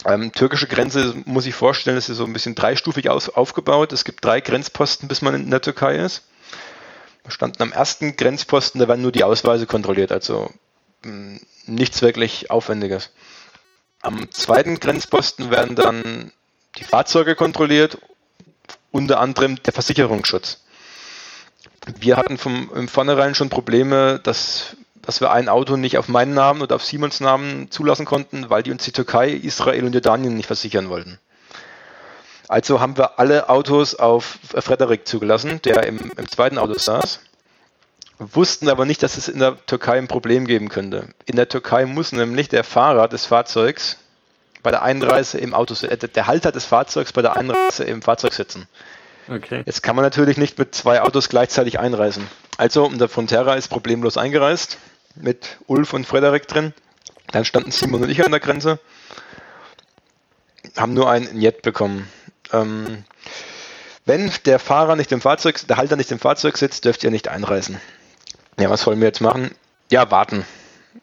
Ähm, 0.04 0.32
türkische 0.32 0.66
Grenze 0.66 1.14
muss 1.24 1.46
ich 1.46 1.54
vorstellen, 1.54 1.96
ist 1.96 2.06
so 2.06 2.24
ein 2.24 2.32
bisschen 2.32 2.54
dreistufig 2.54 3.08
aus, 3.08 3.28
aufgebaut. 3.28 3.92
Es 3.92 4.04
gibt 4.04 4.24
drei 4.24 4.40
Grenzposten, 4.40 5.08
bis 5.08 5.22
man 5.22 5.34
in 5.34 5.50
der 5.50 5.60
Türkei 5.60 5.96
ist. 5.96 6.22
Wir 7.24 7.30
standen 7.30 7.62
am 7.62 7.72
ersten 7.72 8.16
Grenzposten, 8.16 8.80
da 8.80 8.88
werden 8.88 9.02
nur 9.02 9.12
die 9.12 9.22
Ausweise 9.22 9.66
kontrolliert, 9.66 10.10
also 10.10 10.50
mh, 11.04 11.10
hm, 11.10 11.40
nichts 11.66 12.02
wirklich 12.02 12.50
Aufwendiges. 12.50 13.10
Am 14.00 14.30
zweiten 14.32 14.80
Grenzposten 14.80 15.50
werden 15.50 15.76
dann 15.76 16.32
die 16.76 16.84
Fahrzeuge 16.84 17.36
kontrolliert, 17.36 17.98
unter 18.90 19.20
anderem 19.20 19.62
der 19.62 19.72
Versicherungsschutz. 19.72 20.62
Wir 21.98 22.16
hatten 22.16 22.38
vom 22.38 22.70
im 22.74 22.88
Vornherein 22.88 23.36
schon 23.36 23.48
Probleme, 23.48 24.18
dass 24.22 24.76
dass 25.02 25.20
wir 25.20 25.32
ein 25.32 25.48
Auto 25.48 25.76
nicht 25.76 25.98
auf 25.98 26.08
meinen 26.08 26.34
Namen 26.34 26.62
oder 26.62 26.76
auf 26.76 26.84
Simons 26.84 27.20
Namen 27.20 27.70
zulassen 27.70 28.06
konnten, 28.06 28.50
weil 28.50 28.62
die 28.62 28.70
uns 28.70 28.84
die 28.84 28.92
Türkei, 28.92 29.30
Israel 29.30 29.84
und 29.84 29.92
Jordanien 29.92 30.36
nicht 30.36 30.46
versichern 30.46 30.88
wollten. 30.88 31.18
Also 32.48 32.80
haben 32.80 32.96
wir 32.96 33.18
alle 33.18 33.48
Autos 33.48 33.94
auf 33.94 34.38
Frederik 34.42 35.06
zugelassen, 35.06 35.60
der 35.64 35.86
im, 35.86 36.10
im 36.16 36.30
zweiten 36.30 36.58
Auto 36.58 36.74
saß, 36.76 37.20
wussten 38.18 38.68
aber 38.68 38.84
nicht, 38.84 39.02
dass 39.02 39.16
es 39.16 39.28
in 39.28 39.38
der 39.38 39.56
Türkei 39.66 39.98
ein 39.98 40.08
Problem 40.08 40.46
geben 40.46 40.68
könnte. 40.68 41.08
In 41.24 41.36
der 41.36 41.48
Türkei 41.48 41.86
muss 41.86 42.12
nämlich 42.12 42.48
der 42.48 42.62
Fahrer 42.62 43.08
des 43.08 43.26
Fahrzeugs 43.26 43.98
bei 44.62 44.70
der 44.70 44.82
Einreise 44.82 45.38
im 45.38 45.54
Auto, 45.54 45.74
äh, 45.84 45.96
der 45.96 46.26
Halter 46.26 46.52
des 46.52 46.64
Fahrzeugs 46.64 47.12
bei 47.12 47.22
der 47.22 47.36
Einreise 47.36 47.84
im 47.84 48.02
Fahrzeug 48.02 48.34
sitzen. 48.34 48.68
Okay. 49.28 49.62
Jetzt 49.66 49.82
kann 49.82 49.96
man 49.96 50.04
natürlich 50.04 50.36
nicht 50.36 50.58
mit 50.58 50.74
zwei 50.74 51.00
Autos 51.00 51.28
gleichzeitig 51.28 51.78
einreisen. 51.78 52.26
Also, 52.58 52.88
der 52.88 53.08
Frontera 53.08 53.54
ist 53.54 53.68
problemlos 53.68 54.16
eingereist 54.16 54.78
mit 55.14 55.58
Ulf 55.66 55.92
und 55.92 56.06
Frederik 56.06 56.48
drin. 56.48 56.72
Dann 57.30 57.44
standen 57.44 57.70
Simon 57.70 58.02
und 58.02 58.10
ich 58.10 58.24
an 58.24 58.30
der 58.30 58.40
Grenze, 58.40 58.78
haben 60.76 60.94
nur 60.94 61.10
ein 61.10 61.40
Jet 61.40 61.62
bekommen. 61.62 62.08
Ähm, 62.52 63.04
wenn 64.04 64.32
der 64.46 64.58
Fahrer 64.58 64.96
nicht 64.96 65.12
im 65.12 65.20
Fahrzeug, 65.20 65.66
der 65.66 65.76
Halter 65.76 65.96
nicht 65.96 66.10
im 66.10 66.18
Fahrzeug 66.18 66.58
sitzt, 66.58 66.84
dürft 66.84 67.04
ihr 67.04 67.10
nicht 67.10 67.28
einreisen. 67.28 67.80
Ja, 68.58 68.68
was 68.68 68.86
wollen 68.86 69.00
wir 69.00 69.06
jetzt 69.06 69.20
machen? 69.20 69.50
Ja, 69.90 70.10
warten. 70.10 70.44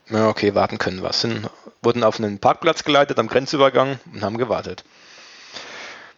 Ja, 0.10 0.28
okay, 0.28 0.54
warten 0.54 0.78
können 0.78 1.02
wir. 1.02 1.14
Sind, 1.14 1.50
wurden 1.82 2.04
auf 2.04 2.20
einen 2.20 2.40
Parkplatz 2.40 2.84
geleitet 2.84 3.18
am 3.20 3.28
Grenzübergang 3.28 4.00
und 4.14 4.24
haben 4.24 4.38
gewartet. 4.38 4.84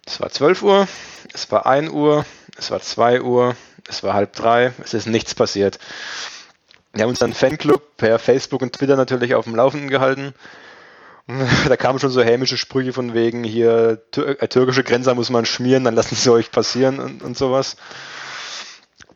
Es 0.06 0.20
war 0.20 0.30
12 0.30 0.62
Uhr, 0.64 0.88
es 1.34 1.52
war 1.52 1.66
1 1.66 1.90
Uhr, 1.92 2.26
es 2.58 2.72
war 2.72 2.82
2 2.82 3.22
Uhr, 3.22 3.56
es 3.88 4.04
war 4.04 4.14
halb 4.14 4.34
drei, 4.34 4.74
es 4.84 4.94
ist 4.94 5.06
nichts 5.08 5.36
passiert. 5.36 5.80
Wir 6.94 7.04
haben 7.04 7.10
unseren 7.10 7.34
Fanclub 7.34 7.98
per 7.98 8.20
Facebook 8.20 8.62
und 8.62 8.74
Twitter 8.74 8.96
natürlich 8.96 9.36
auf 9.36 9.46
dem 9.46 9.56
Laufenden 9.56 9.90
gehalten. 9.90 10.34
Da 11.70 11.78
kamen 11.78 12.00
schon 12.00 12.10
so 12.10 12.22
hämische 12.22 12.58
Sprüche 12.58 12.94
von 12.94 13.14
wegen 13.14 13.44
hier, 13.44 14.02
tür 14.12 14.42
äh, 14.42 14.48
türkische 14.48 14.84
Grenzer 14.84 15.16
muss 15.16 15.30
man 15.30 15.46
schmieren, 15.46 15.84
dann 15.84 15.96
lassen 15.96 16.16
sie 16.16 16.30
euch 16.32 16.52
passieren 16.52 17.00
und, 17.00 17.24
und 17.24 17.38
sowas. 17.38 17.78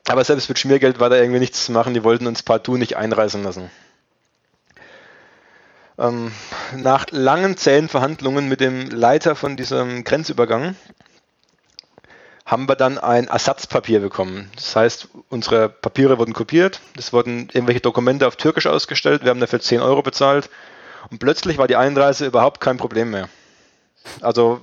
Aber 0.08 0.24
selbst 0.24 0.48
mit 0.48 0.60
Schmiergeld 0.60 1.00
war 1.00 1.10
da 1.10 1.18
irgendwie 1.18 1.40
nichts 1.40 1.66
zu 1.66 1.72
machen, 1.72 1.94
die 1.94 2.04
wollten 2.04 2.28
uns 2.28 2.44
partout 2.44 2.78
nicht 2.78 2.96
einreisen 2.96 3.44
lassen. 3.44 3.70
Ähm, 5.98 6.32
nach 6.76 7.08
langen, 7.12 7.58
zähen 7.58 7.90
Verhandlungen 7.90 8.48
mit 8.48 8.60
dem 8.60 8.90
Leiter 8.92 9.36
von 9.36 9.58
diesem 9.58 10.04
Grenzübergang 10.04 10.76
haben 12.46 12.70
wir 12.70 12.76
dann 12.76 13.00
ein 13.00 13.28
Ersatzpapier 13.28 14.00
bekommen. 14.00 14.52
Das 14.56 14.76
heißt, 14.76 15.08
unsere 15.30 15.68
Papiere 15.68 16.20
wurden 16.20 16.34
kopiert, 16.34 16.80
es 16.98 17.12
wurden 17.12 17.50
irgendwelche 17.52 17.82
Dokumente 17.82 18.28
auf 18.28 18.36
Türkisch 18.36 18.68
ausgestellt, 18.68 19.24
wir 19.24 19.32
haben 19.32 19.40
dafür 19.40 19.60
10 19.60 19.82
Euro 19.82 20.04
bezahlt 20.04 20.50
und 21.10 21.20
plötzlich 21.20 21.58
war 21.58 21.68
die 21.68 21.76
Einreise 21.76 22.28
überhaupt 22.28 22.62
kein 22.62 22.78
Problem 22.78 23.10
mehr. 23.10 23.30
Also, 24.22 24.62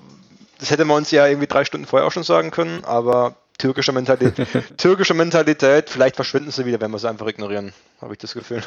das 0.61 0.71
hätte 0.71 0.85
man 0.85 0.99
uns 0.99 1.11
ja 1.11 1.27
irgendwie 1.27 1.49
drei 1.49 1.65
Stunden 1.65 1.87
vorher 1.87 2.07
auch 2.07 2.13
schon 2.13 2.23
sagen 2.23 2.53
können, 2.53 2.85
aber 2.85 3.35
türkische 3.59 3.91
Mentalität, 3.91 4.47
türkische 4.79 5.15
Mentalität 5.15 5.91
vielleicht 5.91 6.15
verschwinden 6.15 6.53
sie 6.53 6.65
wieder, 6.65 6.81
wenn 6.81 6.93
wir 6.93 7.01
sie 7.01 7.09
einfach 7.09 7.27
ignorieren, 7.27 7.73
habe 8.01 8.13
ich 8.13 8.19
das 8.19 8.35
Gefühl. 8.35 8.63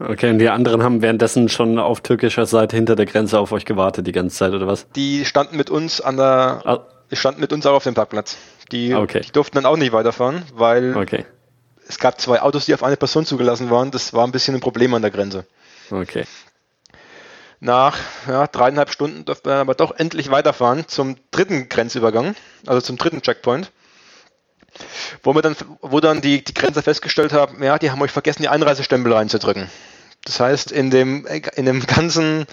Okay, 0.00 0.30
und 0.30 0.38
die 0.38 0.48
anderen 0.48 0.82
haben 0.82 1.02
währenddessen 1.02 1.48
schon 1.48 1.78
auf 1.78 2.00
türkischer 2.00 2.46
Seite 2.46 2.76
hinter 2.76 2.94
der 2.96 3.06
Grenze 3.06 3.38
auf 3.38 3.50
euch 3.50 3.64
gewartet 3.64 4.06
die 4.06 4.12
ganze 4.12 4.36
Zeit, 4.36 4.52
oder 4.52 4.66
was? 4.66 4.88
Die 4.94 5.24
standen 5.24 5.56
mit 5.56 5.70
uns 5.70 6.00
an 6.00 6.16
der, 6.16 6.62
ah 6.64 6.86
die 7.10 7.16
standen 7.16 7.40
mit 7.40 7.52
uns 7.52 7.66
auch 7.66 7.74
auf 7.74 7.84
dem 7.84 7.94
Parkplatz. 7.94 8.36
Die, 8.72 8.94
okay. 8.94 9.20
die 9.20 9.32
durften 9.32 9.56
dann 9.56 9.66
auch 9.66 9.76
nicht 9.76 9.92
weiterfahren, 9.92 10.42
weil 10.54 10.96
okay. 10.96 11.24
es 11.86 11.98
gab 11.98 12.20
zwei 12.20 12.42
Autos, 12.42 12.66
die 12.66 12.74
auf 12.74 12.82
eine 12.82 12.96
Person 12.96 13.24
zugelassen 13.24 13.70
waren. 13.70 13.90
Das 13.90 14.12
war 14.12 14.26
ein 14.26 14.32
bisschen 14.32 14.54
ein 14.54 14.60
Problem 14.60 14.92
an 14.94 15.02
der 15.02 15.10
Grenze. 15.10 15.46
Okay. 15.90 16.24
Nach 17.60 17.98
ja, 18.28 18.46
dreieinhalb 18.46 18.90
Stunden 18.90 19.24
durften 19.24 19.48
wir 19.48 19.56
aber 19.56 19.74
doch 19.74 19.96
endlich 19.96 20.30
weiterfahren 20.30 20.86
zum 20.86 21.16
dritten 21.30 21.68
Grenzübergang, 21.68 22.36
also 22.66 22.80
zum 22.80 22.98
dritten 22.98 23.22
Checkpoint. 23.22 23.72
Wo 25.24 25.34
wir 25.34 25.42
dann, 25.42 25.56
wo 25.80 25.98
dann 25.98 26.20
die, 26.20 26.44
die 26.44 26.54
Grenzer 26.54 26.82
festgestellt 26.82 27.32
haben, 27.32 27.60
ja, 27.62 27.78
die 27.78 27.90
haben 27.90 28.00
euch 28.00 28.12
vergessen, 28.12 28.42
die 28.42 28.48
Einreisestempel 28.48 29.12
reinzudrücken. 29.12 29.68
Das 30.24 30.38
heißt, 30.38 30.70
in 30.70 30.90
dem, 30.90 31.26
in 31.26 31.64
dem 31.64 31.84
ganzen 31.86 32.46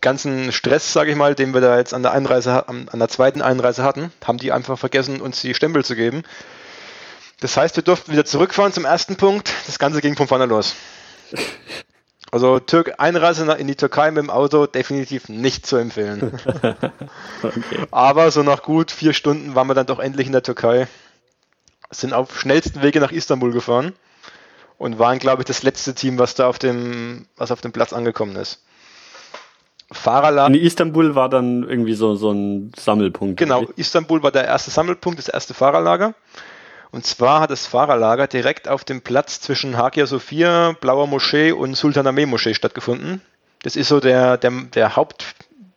ganzen 0.00 0.52
Stress, 0.52 0.92
sage 0.92 1.10
ich 1.10 1.16
mal, 1.16 1.34
den 1.34 1.52
wir 1.54 1.60
da 1.60 1.76
jetzt 1.76 1.94
an 1.94 2.02
der 2.02 2.12
Einreise, 2.12 2.68
an 2.68 2.88
der 2.94 3.08
zweiten 3.08 3.42
Einreise 3.42 3.82
hatten, 3.82 4.12
haben 4.24 4.38
die 4.38 4.52
einfach 4.52 4.78
vergessen, 4.78 5.20
uns 5.20 5.40
die 5.40 5.54
Stempel 5.54 5.84
zu 5.84 5.94
geben. 5.94 6.22
Das 7.40 7.56
heißt, 7.56 7.76
wir 7.76 7.82
durften 7.82 8.12
wieder 8.12 8.24
zurückfahren 8.24 8.72
zum 8.72 8.84
ersten 8.84 9.16
Punkt. 9.16 9.52
Das 9.66 9.78
Ganze 9.78 10.00
ging 10.00 10.16
von 10.16 10.28
vorne 10.28 10.46
los. 10.46 10.74
Also 12.32 12.60
Türk 12.60 12.94
Einreise 12.98 13.50
in 13.54 13.66
die 13.66 13.74
Türkei 13.74 14.10
mit 14.12 14.22
dem 14.22 14.30
Auto 14.30 14.66
definitiv 14.66 15.28
nicht 15.28 15.66
zu 15.66 15.76
empfehlen. 15.76 16.38
okay. 17.42 17.86
Aber 17.90 18.30
so 18.30 18.44
nach 18.44 18.62
gut 18.62 18.92
vier 18.92 19.14
Stunden 19.14 19.56
waren 19.56 19.66
wir 19.66 19.74
dann 19.74 19.86
doch 19.86 19.98
endlich 19.98 20.28
in 20.28 20.32
der 20.32 20.44
Türkei. 20.44 20.86
Sind 21.90 22.12
auf 22.12 22.38
schnellsten 22.38 22.82
Wege 22.82 23.00
nach 23.00 23.10
Istanbul 23.10 23.50
gefahren 23.50 23.94
und 24.78 25.00
waren, 25.00 25.18
glaube 25.18 25.42
ich, 25.42 25.46
das 25.46 25.64
letzte 25.64 25.92
Team, 25.92 26.20
was 26.20 26.36
da 26.36 26.46
auf 26.46 26.60
dem, 26.60 27.26
was 27.36 27.50
auf 27.50 27.62
dem 27.62 27.72
Platz 27.72 27.92
angekommen 27.92 28.36
ist. 28.36 28.60
Fahrerlager. 29.92 30.54
In 30.54 30.60
Istanbul 30.60 31.14
war 31.14 31.28
dann 31.28 31.68
irgendwie 31.68 31.94
so, 31.94 32.14
so 32.14 32.30
ein 32.30 32.72
Sammelpunkt. 32.76 33.38
Genau, 33.38 33.66
Istanbul 33.76 34.22
war 34.22 34.30
der 34.30 34.44
erste 34.44 34.70
Sammelpunkt, 34.70 35.18
das 35.18 35.28
erste 35.28 35.54
Fahrerlager. 35.54 36.14
Und 36.92 37.06
zwar 37.06 37.40
hat 37.40 37.50
das 37.50 37.66
Fahrerlager 37.66 38.26
direkt 38.26 38.68
auf 38.68 38.84
dem 38.84 39.00
Platz 39.00 39.40
zwischen 39.40 39.76
Hagia 39.76 40.06
Sophia, 40.06 40.76
Blauer 40.80 41.06
Moschee 41.06 41.52
und 41.52 41.74
Sultanahmet 41.76 42.28
Moschee 42.28 42.54
stattgefunden. 42.54 43.20
Das 43.62 43.76
ist 43.76 43.88
so 43.88 44.00
der, 44.00 44.36
der, 44.38 44.50
der 44.74 44.96
Haupt, 44.96 45.24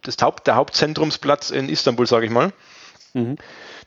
das 0.02 0.18
Haupt, 0.22 0.48
der 0.48 0.56
Hauptzentrumsplatz 0.56 1.52
in 1.52 1.70
Istanbul, 1.70 2.08
sage 2.08 2.26
ich 2.26 2.32
mal. 2.32 2.52
Mhm. 3.14 3.38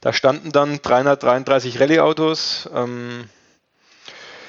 Da 0.00 0.12
standen 0.12 0.52
dann 0.52 0.80
333 0.82 1.80
Rallye-Autos, 1.80 2.68
ähm, 2.74 3.24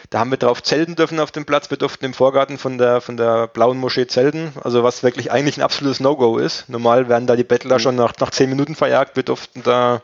da 0.10 0.20
haben 0.20 0.32
wir 0.32 0.38
drauf 0.38 0.64
zelten 0.64 0.96
dürfen 0.96 1.20
auf 1.20 1.32
dem 1.32 1.46
Platz. 1.46 1.70
Wir 1.70 1.78
durften 1.78 2.06
im 2.06 2.14
Vorgarten 2.14 2.58
von 2.58 2.78
der, 2.78 3.02
von 3.02 3.18
der 3.18 3.48
blauen 3.48 3.78
Moschee 3.78 4.08
zelten, 4.08 4.54
also 4.64 4.84
was 4.84 5.04
wirklich 5.04 5.32
eigentlich 5.32 5.58
ein 5.58 5.64
absolutes 5.64 6.00
No-Go 6.00 6.38
ist. 6.38 6.70
Normal 6.70 7.10
werden 7.10 7.28
da 7.28 7.36
die 7.36 7.44
Bettler 7.44 7.76
mhm. 7.76 7.82
schon 7.82 7.96
nach, 7.96 8.14
nach 8.20 8.32
zehn 8.32 8.50
Minuten 8.50 8.76
verjagt. 8.76 9.16
Wir 9.16 9.24
durften 9.24 9.64
da 9.64 10.02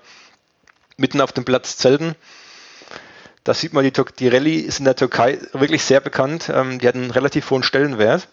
mitten 0.98 1.22
auf 1.22 1.32
dem 1.32 1.46
Platz 1.46 1.78
zelten. 1.78 2.16
Da 3.46 3.54
sieht 3.54 3.74
man, 3.74 3.84
die, 3.84 3.94
die 4.20 4.28
Rallye 4.28 4.60
ist 4.60 4.80
in 4.80 4.86
der 4.86 4.96
Türkei 4.96 5.40
wirklich 5.54 5.84
sehr 5.84 6.02
bekannt. 6.02 6.50
Ähm, 6.54 6.80
die 6.80 6.88
hat 6.88 6.96
einen 6.96 7.12
relativ 7.12 7.50
hohen 7.50 7.64
Stellenwert. 7.64 8.28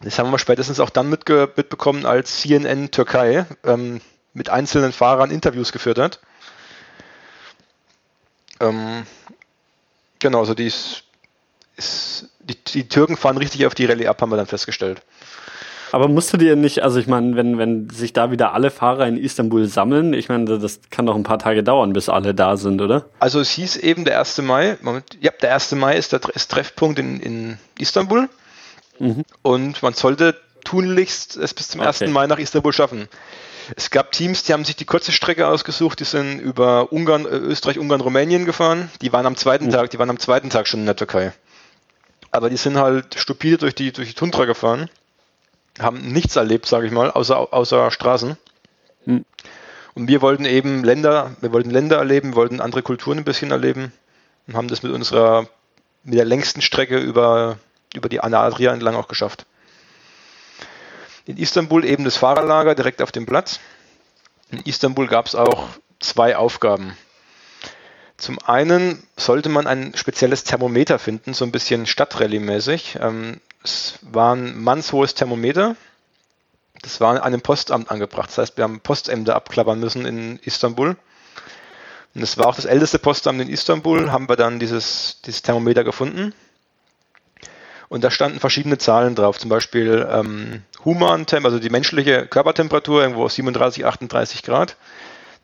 Das 0.00 0.18
haben 0.18 0.30
wir 0.30 0.38
spätestens 0.38 0.80
auch 0.80 0.90
dann 0.90 1.08
mitbekommen, 1.08 2.06
als 2.06 2.40
CNN 2.40 2.90
Türkei 2.90 3.46
ähm, 3.64 4.00
mit 4.32 4.48
einzelnen 4.48 4.92
Fahrern 4.92 5.30
Interviews 5.30 5.70
geführt 5.70 5.98
hat. 5.98 6.20
Ähm, 8.60 9.04
Genau, 10.22 10.38
also 10.38 10.54
die 10.54 10.66
ist 10.66 11.04
ist, 11.76 12.28
die, 12.40 12.56
die 12.56 12.88
Türken 12.88 13.16
fahren 13.16 13.36
richtig 13.36 13.66
auf 13.66 13.74
die 13.74 13.86
Rallye 13.86 14.08
ab, 14.08 14.20
haben 14.20 14.30
wir 14.30 14.36
dann 14.36 14.46
festgestellt. 14.46 15.00
Aber 15.90 16.08
musst 16.08 16.32
du 16.32 16.38
dir 16.38 16.56
nicht, 16.56 16.82
also 16.82 16.98
ich 16.98 17.06
meine, 17.06 17.36
wenn, 17.36 17.58
wenn 17.58 17.90
sich 17.90 18.14
da 18.14 18.30
wieder 18.30 18.54
alle 18.54 18.70
Fahrer 18.70 19.06
in 19.06 19.18
Istanbul 19.18 19.66
sammeln, 19.66 20.14
ich 20.14 20.30
meine, 20.30 20.58
das 20.58 20.80
kann 20.90 21.04
doch 21.04 21.14
ein 21.14 21.22
paar 21.22 21.38
Tage 21.38 21.62
dauern, 21.62 21.92
bis 21.92 22.08
alle 22.08 22.34
da 22.34 22.56
sind, 22.56 22.80
oder? 22.80 23.04
Also 23.18 23.40
es 23.40 23.50
hieß 23.50 23.76
eben 23.76 24.06
der 24.06 24.18
1. 24.18 24.38
Mai, 24.38 24.78
Moment, 24.80 25.18
ja, 25.20 25.30
der 25.42 25.52
1. 25.52 25.72
Mai 25.72 25.96
ist 25.96 26.12
der 26.12 26.20
ist 26.34 26.50
Treffpunkt 26.50 26.98
in, 26.98 27.20
in 27.20 27.58
Istanbul 27.78 28.30
mhm. 28.98 29.24
und 29.42 29.82
man 29.82 29.92
sollte 29.92 30.34
tunlichst 30.64 31.36
es 31.36 31.52
bis 31.52 31.68
zum 31.68 31.80
okay. 31.80 31.88
1. 31.88 32.10
Mai 32.10 32.26
nach 32.26 32.38
Istanbul 32.38 32.72
schaffen. 32.72 33.08
Es 33.76 33.90
gab 33.90 34.12
Teams, 34.12 34.42
die 34.42 34.52
haben 34.52 34.64
sich 34.64 34.76
die 34.76 34.84
kurze 34.84 35.12
Strecke 35.12 35.46
ausgesucht, 35.46 36.00
die 36.00 36.04
sind 36.04 36.38
über 36.38 36.92
Ungarn, 36.92 37.26
äh, 37.26 37.28
Österreich, 37.28 37.78
Ungarn, 37.78 38.00
Rumänien 38.00 38.44
gefahren. 38.44 38.90
Die 39.00 39.12
waren 39.12 39.26
am 39.26 39.36
zweiten 39.36 39.66
mhm. 39.66 39.70
Tag, 39.70 39.90
die 39.90 39.98
waren 39.98 40.10
am 40.10 40.18
zweiten 40.18 40.50
Tag 40.50 40.66
schon 40.68 40.80
in 40.80 40.86
der 40.86 40.96
Türkei. 40.96 41.32
Aber 42.30 42.50
die 42.50 42.56
sind 42.56 42.78
halt 42.78 43.14
stupide 43.18 43.58
durch 43.58 43.74
die, 43.74 43.92
durch 43.92 44.08
die 44.08 44.14
Tundra 44.14 44.46
gefahren 44.46 44.88
haben 45.80 46.12
nichts 46.12 46.36
erlebt, 46.36 46.66
sage 46.66 46.86
ich 46.86 46.92
mal, 46.92 47.10
außer, 47.10 47.52
außer 47.52 47.90
Straßen. 47.90 48.36
Hm. 49.04 49.24
Und 49.94 50.08
wir 50.08 50.22
wollten 50.22 50.44
eben 50.44 50.84
Länder, 50.84 51.32
wir 51.40 51.52
wollten 51.52 51.70
Länder 51.70 51.98
erleben, 51.98 52.34
wollten 52.34 52.60
andere 52.60 52.82
Kulturen 52.82 53.18
ein 53.18 53.24
bisschen 53.24 53.50
erleben 53.50 53.92
und 54.46 54.56
haben 54.56 54.68
das 54.68 54.82
mit 54.82 54.92
unserer, 54.92 55.46
mit 56.04 56.18
der 56.18 56.24
längsten 56.24 56.62
Strecke 56.62 56.98
über, 56.98 57.58
über 57.94 58.08
die 58.08 58.20
Anna 58.20 58.42
Adria 58.42 58.72
entlang 58.72 58.94
auch 58.94 59.08
geschafft. 59.08 59.46
In 61.26 61.36
Istanbul 61.36 61.84
eben 61.84 62.04
das 62.04 62.16
Fahrerlager 62.16 62.74
direkt 62.74 63.00
auf 63.00 63.12
dem 63.12 63.26
Platz. 63.26 63.60
In 64.50 64.60
Istanbul 64.60 65.06
gab 65.06 65.26
es 65.26 65.34
auch 65.34 65.68
zwei 66.00 66.36
Aufgaben. 66.36 66.96
Zum 68.16 68.38
einen 68.38 69.02
sollte 69.16 69.48
man 69.48 69.66
ein 69.66 69.94
spezielles 69.96 70.44
Thermometer 70.44 70.98
finden, 70.98 71.34
so 71.34 71.44
ein 71.44 71.52
bisschen 71.52 71.86
Stadtrallye-mäßig. 71.86 73.00
Ähm, 73.00 73.40
es 73.64 73.98
war 74.02 74.34
ein 74.34 74.62
mannshohes 74.62 75.14
Thermometer. 75.14 75.76
Das 76.82 77.00
war 77.00 77.10
an 77.10 77.18
einem 77.18 77.40
Postamt 77.40 77.90
angebracht. 77.90 78.28
Das 78.30 78.38
heißt, 78.38 78.56
wir 78.56 78.64
haben 78.64 78.80
Postämter 78.80 79.36
abklappern 79.36 79.78
müssen 79.78 80.04
in 80.04 80.38
Istanbul. 80.42 80.96
Und 82.14 82.22
es 82.22 82.36
war 82.36 82.46
auch 82.46 82.56
das 82.56 82.64
älteste 82.64 82.98
Postamt 82.98 83.40
in 83.40 83.48
Istanbul, 83.48 84.10
haben 84.10 84.28
wir 84.28 84.36
dann 84.36 84.58
dieses, 84.58 85.20
dieses 85.24 85.42
Thermometer 85.42 85.82
gefunden. 85.82 86.34
Und 87.92 88.02
da 88.02 88.10
standen 88.10 88.40
verschiedene 88.40 88.78
Zahlen 88.78 89.14
drauf, 89.14 89.38
zum 89.38 89.50
Beispiel 89.50 90.08
ähm, 90.10 90.62
Human, 90.82 91.26
also 91.44 91.58
die 91.58 91.68
menschliche 91.68 92.26
Körpertemperatur 92.26 93.02
irgendwo 93.02 93.28
37, 93.28 93.84
38 93.84 94.42
Grad. 94.42 94.76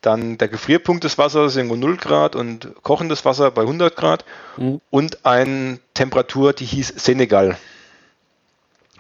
Dann 0.01 0.39
der 0.39 0.49
Gefrierpunkt 0.49 1.05
des 1.05 1.19
Wassers 1.19 1.57
irgendwo 1.57 1.77
0 1.77 1.99
Grad 1.99 2.37
und 2.37 2.73
kochendes 2.83 3.27
Wasser 3.27 3.51
bei 3.51 3.61
100 3.61 3.95
Grad. 3.95 4.25
Mhm. 4.57 4.81
Und 4.89 5.27
eine 5.27 5.79
Temperatur, 5.93 6.55
die 6.55 6.65
hieß 6.65 6.95
Senegal. 6.97 7.59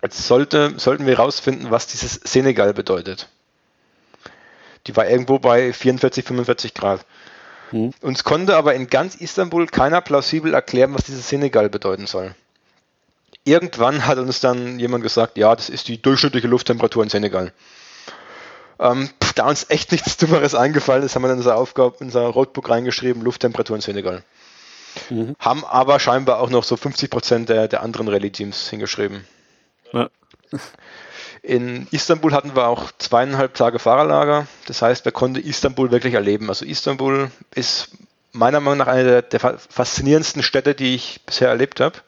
Jetzt 0.03 0.26
sollte, 0.26 0.74
sollten 0.76 1.07
wir 1.07 1.16
herausfinden, 1.16 1.70
was 1.70 1.86
dieses 1.86 2.20
Senegal 2.24 2.74
bedeutet. 2.74 3.30
Die 4.86 4.94
war 4.94 5.09
irgendwo 5.09 5.38
bei 5.38 5.72
44, 5.72 6.22
45 6.22 6.74
Grad. 6.74 7.07
Hm. 7.70 7.92
Uns 8.03 8.24
konnte 8.24 8.57
aber 8.57 8.74
in 8.74 8.88
ganz 8.88 9.14
Istanbul 9.14 9.68
keiner 9.68 10.03
plausibel 10.03 10.53
erklären, 10.53 10.92
was 10.92 11.05
dieses 11.05 11.30
Senegal 11.30 11.70
bedeuten 11.70 12.07
soll. 12.07 12.34
Irgendwann 13.49 14.07
hat 14.07 14.18
uns 14.18 14.40
dann 14.40 14.78
jemand 14.78 15.03
gesagt, 15.03 15.38
ja, 15.38 15.57
das 15.57 15.70
ist 15.70 15.88
die 15.88 16.01
durchschnittliche 16.03 16.49
Lufttemperatur 16.49 17.03
in 17.03 17.09
Senegal. 17.09 17.53
Ähm, 18.78 19.09
da 19.36 19.49
uns 19.49 19.70
echt 19.70 19.90
nichts 19.90 20.18
Dummeres 20.18 20.55
eingefallen 20.55 21.03
ist, 21.03 21.14
haben 21.14 21.22
wir 21.22 21.30
in 21.30 21.38
unser 21.38 21.57
Aufgabe, 21.57 21.96
in 22.01 22.09
unser 22.09 22.26
Roadbook 22.26 22.68
reingeschrieben, 22.68 23.22
Lufttemperatur 23.22 23.76
in 23.76 23.80
Senegal. 23.80 24.22
Mhm. 25.09 25.34
Haben 25.38 25.64
aber 25.64 25.99
scheinbar 25.99 26.40
auch 26.40 26.51
noch 26.51 26.62
so 26.62 26.76
50 26.76 27.09
Prozent 27.09 27.49
der, 27.49 27.68
der 27.68 27.82
anderen 27.82 28.09
Rallye-Teams 28.09 28.68
hingeschrieben. 28.68 29.24
Ja. 29.92 30.11
In 31.42 31.86
Istanbul 31.90 32.34
hatten 32.34 32.55
wir 32.55 32.66
auch 32.66 32.92
zweieinhalb 32.99 33.55
Tage 33.55 33.78
Fahrerlager. 33.78 34.46
Das 34.66 34.82
heißt, 34.82 35.07
wir 35.07 35.12
konnten 35.12 35.40
Istanbul 35.40 35.90
wirklich 35.90 36.12
erleben. 36.12 36.51
Also 36.51 36.66
Istanbul 36.66 37.30
ist 37.55 37.92
meiner 38.32 38.61
Meinung 38.61 38.78
nach 38.78 38.88
eine 38.88 39.05
der, 39.05 39.22
der 39.22 39.59
faszinierendsten 39.59 40.42
Städte, 40.42 40.74
die 40.74 40.94
ich 40.94 41.20
bisher 41.24 41.49
erlebt 41.49 41.80
habe. 41.80 42.01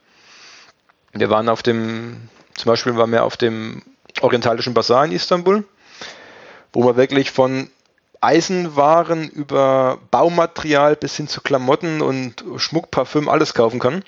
Wir 1.13 1.31
waren 1.31 1.49
auf 1.49 1.63
dem, 1.63 2.29
zum 2.55 2.71
Beispiel 2.71 2.97
waren 2.97 3.11
wir 3.13 3.25
auf 3.25 3.37
dem 3.37 3.83
Orientalischen 4.21 4.75
Bazar 4.75 5.05
in 5.05 5.13
Istanbul, 5.13 5.65
wo 6.73 6.85
man 6.85 6.97
wirklich 6.97 7.31
von 7.31 7.69
Eisenwaren 8.21 9.29
über 9.29 9.99
Baumaterial 10.11 10.95
bis 10.97 11.17
hin 11.17 11.27
zu 11.27 11.41
Klamotten 11.41 12.03
und 12.03 12.45
Schmuck, 12.57 12.91
Parfüm 12.91 13.29
alles 13.29 13.55
kaufen 13.55 13.81
kann. 13.81 14.05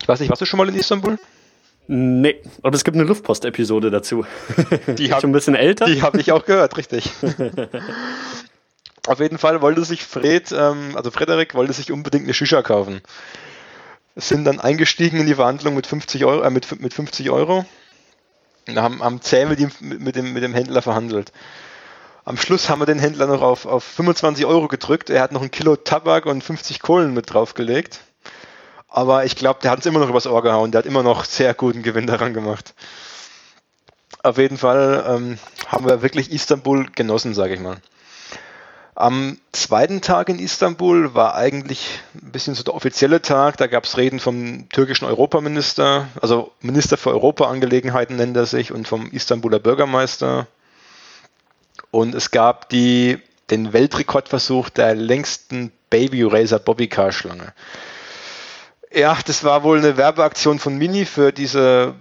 Ich 0.00 0.08
weiß 0.08 0.20
nicht, 0.20 0.28
warst 0.28 0.42
du 0.42 0.46
schon 0.46 0.58
mal 0.58 0.68
in 0.68 0.74
Istanbul? 0.74 1.18
Nee, 1.88 2.42
aber 2.62 2.74
es 2.74 2.82
gibt 2.82 2.96
eine 2.96 3.04
Luftpost-Episode 3.04 3.90
dazu. 3.90 4.26
Die 4.88 5.10
hab, 5.12 5.20
schon 5.20 5.30
ein 5.30 5.32
bisschen 5.32 5.54
älter. 5.54 5.86
Die 5.86 6.02
habe 6.02 6.20
ich 6.20 6.32
auch 6.32 6.44
gehört, 6.44 6.76
richtig. 6.76 7.10
Auf 9.06 9.20
jeden 9.20 9.38
Fall 9.38 9.62
wollte 9.62 9.84
sich 9.84 10.04
Fred, 10.04 10.50
ähm, 10.50 10.96
also 10.96 11.12
Frederik, 11.12 11.54
wollte 11.54 11.72
sich 11.72 11.92
unbedingt 11.92 12.24
eine 12.24 12.34
Shisha 12.34 12.62
kaufen. 12.62 13.02
Sind 14.16 14.44
dann 14.44 14.60
eingestiegen 14.60 15.20
in 15.20 15.26
die 15.26 15.34
Verhandlung 15.34 15.74
mit 15.74 15.86
50 15.86 16.24
Euro, 16.24 16.42
äh, 16.42 16.50
mit, 16.50 16.80
mit 16.80 16.94
50 16.94 17.30
Euro. 17.30 17.64
Und 18.66 18.78
haben, 18.78 19.02
haben 19.02 19.20
zäh 19.20 19.44
mit, 19.46 19.60
ihm, 19.60 19.70
mit, 19.80 20.16
dem, 20.16 20.32
mit 20.32 20.42
dem 20.42 20.54
Händler 20.54 20.82
verhandelt. 20.82 21.32
Am 22.24 22.36
Schluss 22.36 22.68
haben 22.68 22.80
wir 22.80 22.86
den 22.86 22.98
Händler 22.98 23.28
noch 23.28 23.42
auf, 23.42 23.66
auf 23.66 23.84
25 23.84 24.46
Euro 24.46 24.66
gedrückt. 24.66 25.10
Er 25.10 25.22
hat 25.22 25.30
noch 25.30 25.42
ein 25.42 25.52
Kilo 25.52 25.76
Tabak 25.76 26.26
und 26.26 26.42
50 26.42 26.80
Kohlen 26.80 27.14
mit 27.14 27.32
draufgelegt. 27.32 28.00
Aber 28.88 29.24
ich 29.24 29.36
glaube, 29.36 29.60
der 29.62 29.70
hat 29.70 29.78
uns 29.78 29.86
immer 29.86 30.00
noch 30.00 30.08
übers 30.08 30.26
Ohr 30.26 30.42
gehauen. 30.42 30.72
Der 30.72 30.80
hat 30.80 30.86
immer 30.86 31.04
noch 31.04 31.24
sehr 31.24 31.54
guten 31.54 31.82
Gewinn 31.82 32.06
daran 32.06 32.34
gemacht. 32.34 32.74
Auf 34.22 34.38
jeden 34.38 34.58
Fall 34.58 35.04
ähm, 35.06 35.38
haben 35.68 35.86
wir 35.86 36.02
wirklich 36.02 36.32
Istanbul 36.32 36.86
genossen, 36.94 37.32
sage 37.34 37.54
ich 37.54 37.60
mal. 37.60 37.76
Am 38.98 39.38
zweiten 39.52 40.00
Tag 40.00 40.30
in 40.30 40.38
Istanbul 40.38 41.14
war 41.14 41.34
eigentlich 41.34 42.00
ein 42.14 42.32
bisschen 42.32 42.54
so 42.54 42.62
der 42.62 42.74
offizielle 42.74 43.20
Tag. 43.20 43.58
Da 43.58 43.66
gab 43.66 43.84
es 43.84 43.98
Reden 43.98 44.20
vom 44.20 44.70
türkischen 44.70 45.04
Europaminister, 45.04 46.08
also 46.22 46.50
Minister 46.62 46.96
für 46.96 47.10
Europaangelegenheiten 47.10 48.16
nennt 48.16 48.34
er 48.38 48.46
sich, 48.46 48.72
und 48.72 48.88
vom 48.88 49.10
Istanbuler 49.10 49.58
Bürgermeister. 49.58 50.46
Und 51.90 52.14
es 52.14 52.30
gab 52.30 52.70
die, 52.70 53.18
den 53.50 53.74
Weltrekordversuch 53.74 54.70
der 54.70 54.94
längsten 54.94 55.72
Baby 55.90 56.22
Racer 56.22 56.58
Bobbycar 56.58 57.12
Schlange. 57.12 57.52
Ja, 58.90 59.18
das 59.26 59.44
war 59.44 59.62
wohl 59.62 59.76
eine 59.76 59.98
Werbeaktion 59.98 60.58
von 60.58 60.78
Mini 60.78 61.04
für 61.04 61.32
diese, 61.32 61.96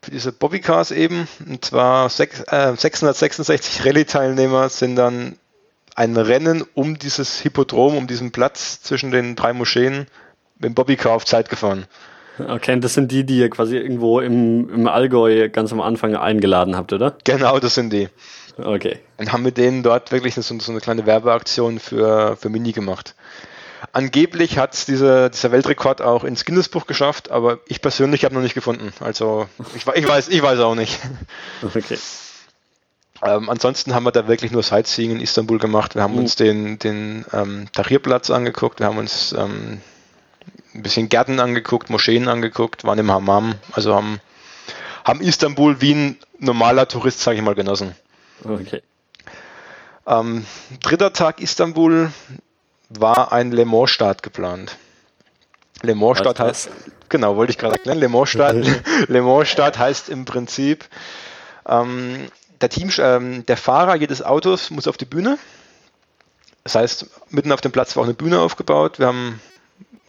für 0.00 0.12
diese 0.12 0.30
Bobbycars 0.30 0.92
eben. 0.92 1.26
Und 1.44 1.64
zwar 1.64 2.08
sech, 2.08 2.30
äh, 2.52 2.76
666 2.76 3.84
Rallye-Teilnehmer 3.84 4.68
sind 4.68 4.94
dann 4.94 5.36
ein 5.96 6.16
Rennen 6.16 6.62
um 6.74 6.98
dieses 6.98 7.40
Hippodrom, 7.40 7.96
um 7.96 8.06
diesen 8.06 8.30
Platz 8.30 8.82
zwischen 8.82 9.10
den 9.10 9.34
drei 9.34 9.52
Moscheen 9.52 10.06
mit 10.56 10.64
dem 10.64 10.74
Bobbycar 10.74 11.12
auf 11.12 11.24
Zeit 11.24 11.48
gefahren. 11.48 11.86
Okay, 12.38 12.78
das 12.80 12.92
sind 12.92 13.10
die, 13.10 13.24
die 13.24 13.38
ihr 13.38 13.48
quasi 13.48 13.78
irgendwo 13.78 14.20
im, 14.20 14.68
im 14.68 14.88
Allgäu 14.88 15.48
ganz 15.48 15.72
am 15.72 15.80
Anfang 15.80 16.14
eingeladen 16.14 16.76
habt, 16.76 16.92
oder? 16.92 17.16
Genau, 17.24 17.58
das 17.58 17.74
sind 17.74 17.92
die. 17.94 18.08
Okay. 18.58 18.98
Und 19.16 19.32
haben 19.32 19.42
mit 19.42 19.56
denen 19.56 19.82
dort 19.82 20.12
wirklich 20.12 20.34
so, 20.34 20.42
so 20.42 20.70
eine 20.70 20.80
kleine 20.80 21.06
Werbeaktion 21.06 21.78
für, 21.78 22.36
für 22.36 22.50
Mini 22.50 22.72
gemacht. 22.72 23.14
Angeblich 23.92 24.58
hat 24.58 24.88
diese, 24.88 25.30
dieser 25.30 25.52
Weltrekord 25.52 26.02
auch 26.02 26.24
ins 26.24 26.44
Guinness-Buch 26.44 26.86
geschafft, 26.86 27.30
aber 27.30 27.58
ich 27.66 27.80
persönlich 27.80 28.24
habe 28.24 28.34
noch 28.34 28.42
nicht 28.42 28.54
gefunden. 28.54 28.92
Also 29.00 29.48
ich, 29.74 29.86
ich, 29.94 30.06
weiß, 30.06 30.28
ich 30.28 30.42
weiß 30.42 30.60
auch 30.60 30.74
nicht. 30.74 30.98
Okay. 31.62 31.96
Ähm, 33.22 33.48
ansonsten 33.48 33.94
haben 33.94 34.04
wir 34.04 34.12
da 34.12 34.28
wirklich 34.28 34.52
nur 34.52 34.62
Sightseeing 34.62 35.12
in 35.12 35.20
Istanbul 35.20 35.58
gemacht. 35.58 35.94
Wir 35.94 36.02
haben 36.02 36.14
mhm. 36.14 36.20
uns 36.20 36.36
den, 36.36 36.78
den 36.78 37.24
ähm, 37.32 37.66
Tahrirplatz 37.72 38.30
angeguckt, 38.30 38.80
wir 38.80 38.86
haben 38.86 38.98
uns 38.98 39.32
ähm, 39.32 39.80
ein 40.74 40.82
bisschen 40.82 41.08
Gärten 41.08 41.40
angeguckt, 41.40 41.90
Moscheen 41.90 42.28
angeguckt, 42.28 42.84
waren 42.84 42.98
im 42.98 43.10
Hammam, 43.10 43.54
also 43.72 43.94
haben, 43.94 44.20
haben 45.04 45.20
Istanbul 45.20 45.80
wie 45.80 45.94
ein 45.94 46.18
normaler 46.38 46.86
Tourist, 46.88 47.20
sage 47.20 47.38
ich 47.38 47.42
mal, 47.42 47.54
genossen. 47.54 47.94
Okay. 48.44 48.82
Ähm, 50.06 50.46
dritter 50.82 51.12
Tag 51.12 51.40
Istanbul, 51.40 52.12
war 52.90 53.32
ein 53.32 53.50
Le 53.50 53.64
Mans-Start 53.64 54.22
geplant. 54.22 54.76
Le 55.82 55.94
Mans-Start 55.94 56.38
heißt, 56.38 56.70
genau, 57.08 57.36
wollte 57.36 57.50
ich 57.50 57.58
gerade 57.58 57.74
erklären, 57.74 57.98
Le 57.98 58.08
Mans-Start 58.08 58.56
Le 59.08 59.22
Mans 59.22 59.48
-Start 59.48 59.78
heißt 59.78 60.08
im 60.08 60.24
Prinzip, 60.24 60.84
ähm, 61.66 62.28
der, 62.60 62.68
Team, 62.68 62.90
ähm, 62.98 63.46
der 63.46 63.56
Fahrer 63.56 63.96
jedes 63.96 64.22
Autos 64.22 64.70
muss 64.70 64.88
auf 64.88 64.96
die 64.96 65.04
Bühne. 65.04 65.38
Das 66.64 66.74
heißt, 66.74 67.06
mitten 67.30 67.52
auf 67.52 67.60
dem 67.60 67.72
Platz 67.72 67.94
war 67.96 68.02
auch 68.02 68.06
eine 68.06 68.14
Bühne 68.14 68.40
aufgebaut. 68.40 68.98
Wir 68.98 69.06
haben 69.06 69.40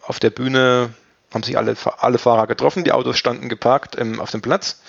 auf 0.02 0.18
der 0.18 0.30
Bühne 0.30 0.90
haben 1.32 1.42
sich 1.42 1.58
alle, 1.58 1.76
alle 1.98 2.18
Fahrer 2.18 2.46
getroffen, 2.46 2.84
die 2.84 2.92
Autos 2.92 3.18
standen 3.18 3.48
geparkt 3.48 3.98
ähm, 3.98 4.18
auf 4.18 4.30
dem 4.30 4.40
Platz. 4.40 4.80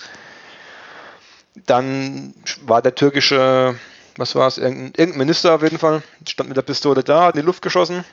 Dann 1.66 2.34
war 2.62 2.80
der 2.80 2.94
türkische 2.94 3.76
was 4.20 4.34
war 4.34 4.46
es, 4.46 4.58
irgendein, 4.58 4.92
irgendein 4.96 5.18
Minister 5.18 5.54
auf 5.54 5.62
jeden 5.62 5.78
Fall, 5.78 6.02
stand 6.28 6.48
mit 6.48 6.56
der 6.56 6.62
Pistole 6.62 7.02
da, 7.02 7.24
hat 7.24 7.34
in 7.34 7.40
die 7.40 7.46
Luft 7.46 7.62
geschossen. 7.62 8.04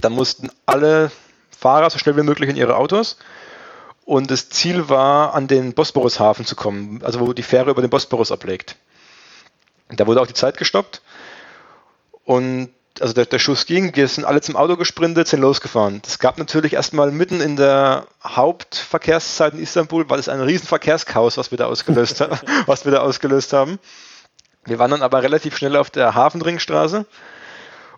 Dann 0.00 0.12
mussten 0.12 0.50
alle 0.66 1.10
Fahrer 1.56 1.90
so 1.90 1.98
schnell 1.98 2.16
wie 2.16 2.22
möglich 2.22 2.50
in 2.50 2.56
ihre 2.56 2.76
Autos 2.76 3.16
und 4.04 4.30
das 4.30 4.48
Ziel 4.48 4.88
war, 4.88 5.34
an 5.34 5.46
den 5.46 5.72
Bosporushafen 5.74 6.44
zu 6.44 6.56
kommen, 6.56 7.00
also 7.04 7.20
wo 7.20 7.32
die 7.32 7.42
Fähre 7.42 7.70
über 7.70 7.82
den 7.82 7.90
Bosporus 7.90 8.32
ablegt. 8.32 8.76
Da 9.88 10.06
wurde 10.06 10.20
auch 10.20 10.26
die 10.26 10.34
Zeit 10.34 10.56
gestoppt 10.56 11.02
und 12.24 12.70
also 13.00 13.14
der, 13.14 13.24
der, 13.24 13.38
Schuss 13.38 13.66
ging, 13.66 13.96
wir 13.96 14.08
sind 14.08 14.24
alle 14.24 14.40
zum 14.40 14.56
Auto 14.56 14.76
gesprintet, 14.76 15.26
sind 15.26 15.40
losgefahren. 15.40 16.02
Das 16.02 16.18
gab 16.18 16.38
natürlich 16.38 16.74
erstmal 16.74 17.10
mitten 17.10 17.40
in 17.40 17.56
der 17.56 18.06
Hauptverkehrszeit 18.22 19.54
in 19.54 19.62
Istanbul, 19.62 20.10
war 20.10 20.18
das 20.18 20.28
ein 20.28 20.40
riesen 20.40 20.66
Verkehrschaos, 20.66 21.38
was 21.38 21.50
wir 21.50 21.58
da 21.58 21.66
ausgelöst, 21.66 22.20
was 22.66 22.84
wir 22.84 22.92
da 22.92 23.00
ausgelöst 23.00 23.52
haben. 23.52 23.78
Wir 24.66 24.78
waren 24.78 24.90
dann 24.90 25.02
aber 25.02 25.22
relativ 25.22 25.56
schnell 25.56 25.76
auf 25.76 25.88
der 25.88 26.14
Hafenringstraße 26.14 27.06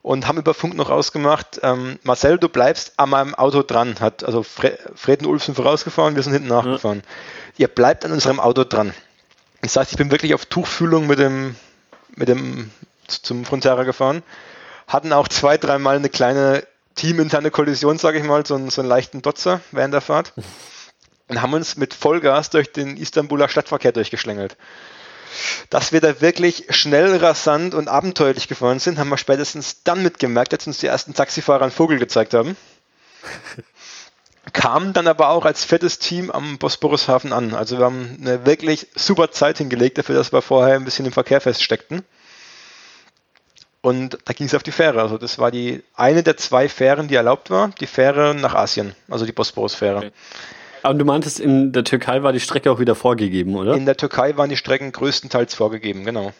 und 0.03 0.27
haben 0.27 0.39
über 0.39 0.55
Funk 0.55 0.75
noch 0.75 0.91
ausgemacht, 0.91 1.61
ähm, 1.63 1.99
Marcel, 2.03 2.39
du 2.39 2.49
bleibst 2.49 2.95
an 2.99 3.11
meinem 3.11 3.35
Auto 3.35 3.63
dran. 3.63 4.01
Hat 4.01 4.25
also 4.25 4.43
Fre 4.43 4.79
Fred 4.95 5.23
und 5.23 5.29
Ulf 5.29 5.45
sind 5.45 5.55
vorausgefahren, 5.55 6.17
wir 6.17 6.23
sind 6.23 6.33
hinten 6.33 6.49
nachgefahren. 6.49 7.03
Ja. 7.57 7.63
Ihr 7.65 7.69
bleibt 7.69 8.05
an 8.05 8.13
unserem 8.13 8.41
Auto 8.41 8.65
dran. 8.65 8.95
Das 9.61 9.77
heißt, 9.77 9.93
ich 9.93 9.99
bin 9.99 10.11
wirklich 10.11 10.35
auf 10.35 10.47
Tuchfühlung 10.47 11.07
mit 11.07 11.19
dem, 11.19 11.55
mit 12.17 12.29
dem 12.29 12.71
zum 13.07 13.45
Frontera 13.45 13.85
gefahren 13.85 14.23
hatten 14.93 15.13
auch 15.13 15.29
zwei, 15.29 15.57
dreimal 15.57 15.97
eine 15.97 16.09
kleine 16.09 16.67
teaminterne 16.95 17.51
Kollision, 17.51 17.99
sage 17.99 18.19
ich 18.19 18.25
mal, 18.25 18.45
so 18.45 18.55
einen, 18.55 18.71
so 18.71 18.83
einen 18.83 18.89
leichten 18.89 19.23
Dotzer 19.23 19.61
während 19.71 19.95
der 19.95 20.03
Fahrt 20.03 20.35
und 21.29 21.41
haben 21.41 21.55
uns 21.55 21.77
mit 21.77 21.95
Vollgas 21.95 22.51
durch 22.51 22.73
den 22.73 22.97
Istanbuler 22.97 23.49
Stadtverkehr 23.49 23.93
durchgeschlängelt. 23.93 24.57
Dass 25.71 25.93
wir 25.93 26.01
da 26.01 26.21
wirklich 26.21 26.67
schnell, 26.71 27.17
rasant 27.17 27.75
und 27.75 27.89
abenteuerlich 27.89 28.49
gefahren 28.49 28.79
sind, 28.79 28.99
haben 28.99 29.09
wir 29.09 29.19
spätestens 29.19 29.83
dann 29.85 30.03
mitgemerkt, 30.03 30.53
als 30.53 30.67
uns 30.67 30.79
die 30.79 30.87
ersten 30.87 31.15
Taxifahrer 31.15 31.63
einen 31.63 31.73
Vogel 31.73 31.99
gezeigt 31.99 32.35
haben. 32.35 32.57
Kamen 34.53 34.93
dann 34.93 35.07
aber 35.07 35.29
auch 35.29 35.45
als 35.45 35.65
fettes 35.65 35.99
Team 35.99 36.31
am 36.31 36.59
Bosporushafen 36.59 37.33
an. 37.33 37.55
Also 37.55 37.79
wir 37.79 37.85
haben 37.85 38.19
eine 38.21 38.45
wirklich 38.45 38.89
super 38.95 39.31
Zeit 39.31 39.59
hingelegt 39.59 39.99
dafür, 39.99 40.17
dass 40.17 40.33
wir 40.33 40.43
vorher 40.43 40.75
ein 40.75 40.85
bisschen 40.85 41.07
im 41.07 41.13
Verkehr 41.13 41.41
feststeckten. 41.41 42.05
Und 43.83 44.19
da 44.25 44.33
ging 44.33 44.47
es 44.47 44.55
auf 44.55 44.63
die 44.63 44.73
Fähre. 44.73 45.03
Also 45.03 45.19
das 45.19 45.39
war 45.39 45.51
die 45.51 45.83
eine 45.95 46.23
der 46.23 46.37
zwei 46.37 46.69
Fähren, 46.69 47.09
die 47.09 47.17
erlaubt 47.17 47.51
war, 47.51 47.69
die 47.81 47.87
Fähre 47.87 48.35
nach 48.35 48.55
Asien, 48.55 48.95
also 49.09 49.27
die 49.27 49.33
Bosporus-Fähre. 49.33 49.99
Okay. 49.99 50.13
Aber 50.83 50.95
du 50.95 51.05
meintest, 51.05 51.41
in 51.41 51.73
der 51.73 51.85
Türkei 51.85 52.23
war 52.23 52.33
die 52.33 52.41
Strecke 52.41 52.71
auch 52.71 52.81
wieder 52.81 52.95
vorgegeben, 52.95 53.55
oder? 53.57 53.75
In 53.75 53.87
der 53.87 53.97
Türkei 53.97 54.37
waren 54.37 54.51
die 54.51 54.57
Strecken 54.57 54.93
größtenteils 54.93 55.55
vorgegeben, 55.55 56.05
genau. 56.05 56.33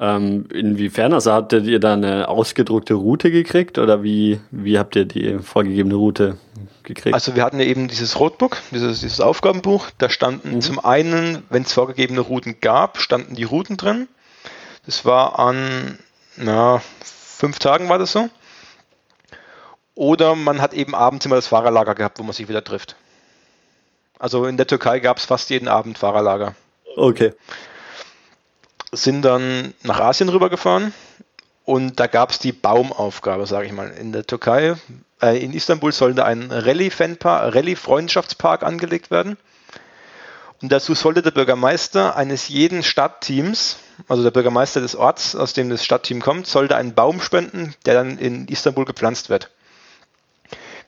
Ähm, 0.00 0.46
inwiefern? 0.52 1.12
Also 1.12 1.32
habt 1.32 1.52
ihr 1.52 1.78
da 1.78 1.92
eine 1.92 2.28
ausgedruckte 2.28 2.94
Route 2.94 3.30
gekriegt 3.30 3.78
oder 3.78 4.02
wie, 4.02 4.40
wie 4.50 4.78
habt 4.78 4.96
ihr 4.96 5.04
die 5.04 5.38
vorgegebene 5.38 5.94
Route 5.94 6.38
gekriegt? 6.82 7.14
Also 7.14 7.36
wir 7.36 7.44
hatten 7.44 7.60
ja 7.60 7.66
eben 7.66 7.88
dieses 7.88 8.18
Roadbook, 8.18 8.58
dieses, 8.72 9.00
dieses 9.00 9.20
Aufgabenbuch. 9.20 9.90
Da 9.98 10.10
standen 10.10 10.56
mhm. 10.56 10.60
zum 10.60 10.84
einen, 10.84 11.44
wenn 11.50 11.62
es 11.62 11.72
vorgegebene 11.72 12.20
Routen 12.20 12.56
gab, 12.60 12.98
standen 12.98 13.36
die 13.36 13.44
Routen 13.44 13.76
drin. 13.76 14.08
Das 14.86 15.04
war 15.04 15.38
an 15.38 15.98
na, 16.36 16.82
fünf 17.04 17.58
Tagen 17.58 17.88
war 17.88 17.98
das 17.98 18.12
so. 18.12 18.28
Oder 19.94 20.34
man 20.34 20.60
hat 20.60 20.74
eben 20.74 20.94
abends 20.94 21.26
immer 21.26 21.36
das 21.36 21.46
Fahrerlager 21.46 21.94
gehabt, 21.94 22.18
wo 22.18 22.22
man 22.22 22.32
sich 22.32 22.48
wieder 22.48 22.64
trifft. 22.64 22.96
Also 24.22 24.46
in 24.46 24.56
der 24.56 24.66
Türkei 24.68 25.00
gab 25.00 25.16
es 25.16 25.24
fast 25.24 25.50
jeden 25.50 25.66
Abend 25.66 25.98
Fahrerlager. 25.98 26.54
Okay. 26.94 27.32
Sind 28.92 29.22
dann 29.22 29.74
nach 29.82 29.98
Asien 29.98 30.28
rübergefahren 30.28 30.94
und 31.64 31.98
da 31.98 32.06
gab 32.06 32.30
es 32.30 32.38
die 32.38 32.52
Baumaufgabe, 32.52 33.46
sage 33.46 33.66
ich 33.66 33.72
mal. 33.72 33.90
In 33.90 34.12
der 34.12 34.24
Türkei, 34.24 34.76
äh, 35.20 35.42
in 35.42 35.52
Istanbul 35.52 35.90
sollte 35.90 36.24
ein 36.24 36.52
Rallye-Freundschaftspark 36.52 38.62
Rallye 38.62 38.72
angelegt 38.72 39.10
werden. 39.10 39.36
Und 40.62 40.70
dazu 40.70 40.94
sollte 40.94 41.22
der 41.22 41.32
Bürgermeister 41.32 42.14
eines 42.14 42.46
jeden 42.46 42.84
Stadtteams, 42.84 43.78
also 44.06 44.22
der 44.22 44.30
Bürgermeister 44.30 44.80
des 44.80 44.94
Orts, 44.94 45.34
aus 45.34 45.52
dem 45.52 45.68
das 45.68 45.84
Stadtteam 45.84 46.22
kommt, 46.22 46.46
sollte 46.46 46.76
einen 46.76 46.94
Baum 46.94 47.20
spenden, 47.20 47.74
der 47.86 47.94
dann 47.94 48.18
in 48.18 48.46
Istanbul 48.46 48.84
gepflanzt 48.84 49.30
wird. 49.30 49.50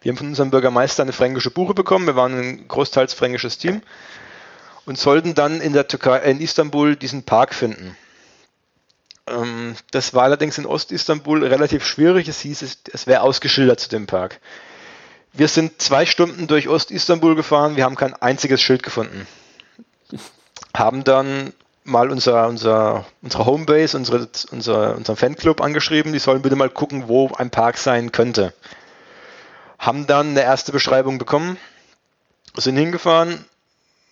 Wir 0.05 0.13
haben 0.13 0.19
von 0.19 0.29
unserem 0.29 0.51
Bürgermeister 0.51 1.03
eine 1.03 1.13
fränkische 1.13 1.51
Buche 1.51 1.75
bekommen. 1.75 2.07
Wir 2.07 2.15
waren 2.15 2.39
ein 2.39 2.69
großteils 2.69 3.13
fränkisches 3.13 3.59
Team 3.59 3.83
und 4.87 4.97
sollten 4.97 5.35
dann 5.35 5.61
in 5.61 5.73
der 5.73 5.89
Türkei, 5.89 6.19
in 6.19 6.41
Istanbul 6.41 6.95
diesen 6.95 7.25
Park 7.25 7.53
finden. 7.53 7.97
Ähm, 9.27 9.75
das 9.91 10.15
war 10.15 10.23
allerdings 10.23 10.59
in 10.59 10.67
Ost-Istanbul 10.67 11.45
relativ 11.45 11.85
schwierig. 11.85 12.29
Es 12.29 12.39
hieß, 12.41 12.63
es, 12.93 13.07
wäre 13.09 13.23
ausgeschildert 13.23 13.81
zu 13.81 13.89
dem 13.89 14.07
Park. 14.07 14.39
Wir 15.33 15.49
sind 15.49 15.83
zwei 15.83 16.07
Stunden 16.07 16.47
durch 16.47 16.69
Ost-Istanbul 16.69 17.35
gefahren. 17.35 17.75
Wir 17.75 17.83
haben 17.83 17.97
kein 17.97 18.15
einziges 18.15 18.63
Schild 18.63 18.85
gefunden 18.85 19.27
haben 20.77 21.05
dann 21.05 21.53
mal 21.85 22.11
unser, 22.11 22.49
unser, 22.49 23.05
unsere 23.23 23.47
Homebase, 23.47 23.97
unsere, 23.97 24.29
unser, 24.51 24.97
unseren 24.97 25.17
Fanclub 25.17 25.61
angeschrieben, 25.61 26.13
die 26.13 26.19
sollen 26.19 26.43
bitte 26.43 26.57
mal 26.57 26.71
gucken, 26.71 27.09
wo 27.09 27.31
ein 27.37 27.51
Park 27.51 27.79
sein 27.79 28.11
könnte. 28.11 28.55
Haben 29.79 30.07
dann 30.07 30.31
eine 30.31 30.43
erste 30.43 30.73
Beschreibung 30.73 31.19
bekommen, 31.19 31.59
sind 32.57 32.77
hingefahren 32.77 33.45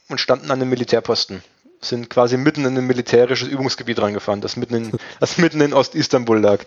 und 0.08 0.20
standen 0.20 0.50
an 0.50 0.60
einem 0.60 0.70
Militärposten. 0.70 1.42
Sind 1.80 2.10
quasi 2.10 2.36
mitten 2.36 2.64
in 2.64 2.76
ein 2.76 2.86
militärisches 2.86 3.48
Übungsgebiet 3.48 4.00
reingefahren, 4.00 4.40
das 4.40 4.56
mitten 4.56 4.74
in, 4.74 4.92
das 5.20 5.38
mitten 5.38 5.60
in 5.60 5.72
Ost-Istanbul 5.72 6.38
lag. 6.38 6.60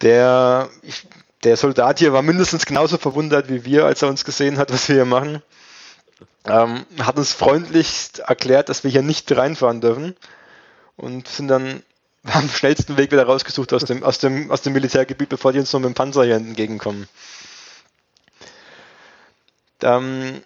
Der, 0.00 0.68
ich, 0.82 1.06
der 1.44 1.56
Soldat 1.56 1.98
hier 1.98 2.12
war 2.12 2.22
mindestens 2.22 2.66
genauso 2.66 2.98
verwundert 2.98 3.48
wie 3.48 3.64
wir, 3.64 3.84
als 3.84 4.02
er 4.02 4.08
uns 4.08 4.24
gesehen 4.24 4.58
hat, 4.58 4.72
was 4.72 4.88
wir 4.88 4.96
hier 4.96 5.04
machen 5.04 5.42
ähm, 6.46 6.84
hat 7.00 7.16
uns 7.16 7.32
freundlich 7.32 8.10
erklärt, 8.26 8.68
dass 8.68 8.84
wir 8.84 8.90
hier 8.90 9.02
nicht 9.02 9.34
reinfahren 9.34 9.80
dürfen 9.80 10.16
und 10.96 11.28
sind 11.28 11.48
dann 11.48 11.82
am 12.24 12.48
schnellsten 12.48 12.96
Weg 12.96 13.12
wieder 13.12 13.24
rausgesucht 13.24 13.72
aus 13.72 13.84
dem, 13.84 14.02
aus 14.02 14.18
dem, 14.18 14.50
aus 14.50 14.62
dem 14.62 14.72
Militärgebiet, 14.72 15.28
bevor 15.28 15.52
die 15.52 15.58
uns 15.58 15.72
noch 15.72 15.80
mit 15.80 15.88
dem 15.88 15.94
Panzer 15.94 16.24
hier 16.24 16.36
entgegenkommen. 16.36 17.08
Ähm, 19.84 20.42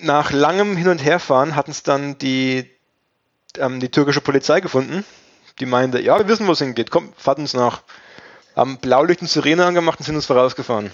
nach 0.00 0.32
langem 0.32 0.76
Hin- 0.76 0.88
und 0.88 0.98
Herfahren 0.98 1.54
hatten 1.54 1.70
es 1.70 1.82
dann 1.82 2.18
die, 2.18 2.68
ähm, 3.58 3.80
die 3.80 3.90
türkische 3.90 4.20
Polizei 4.20 4.60
gefunden. 4.60 5.04
Die 5.60 5.66
meinte, 5.66 6.00
ja, 6.00 6.18
wir 6.18 6.28
wissen, 6.28 6.46
wo 6.46 6.52
es 6.52 6.58
hingeht, 6.58 6.90
komm, 6.90 7.12
fahrt 7.16 7.38
uns 7.38 7.54
nach. 7.54 7.82
Haben 8.56 8.78
Blaulicht 8.78 9.22
und 9.22 9.28
Sirene 9.28 9.64
angemacht 9.64 9.98
und 9.98 10.04
sind 10.04 10.16
uns 10.16 10.26
vorausgefahren. 10.26 10.90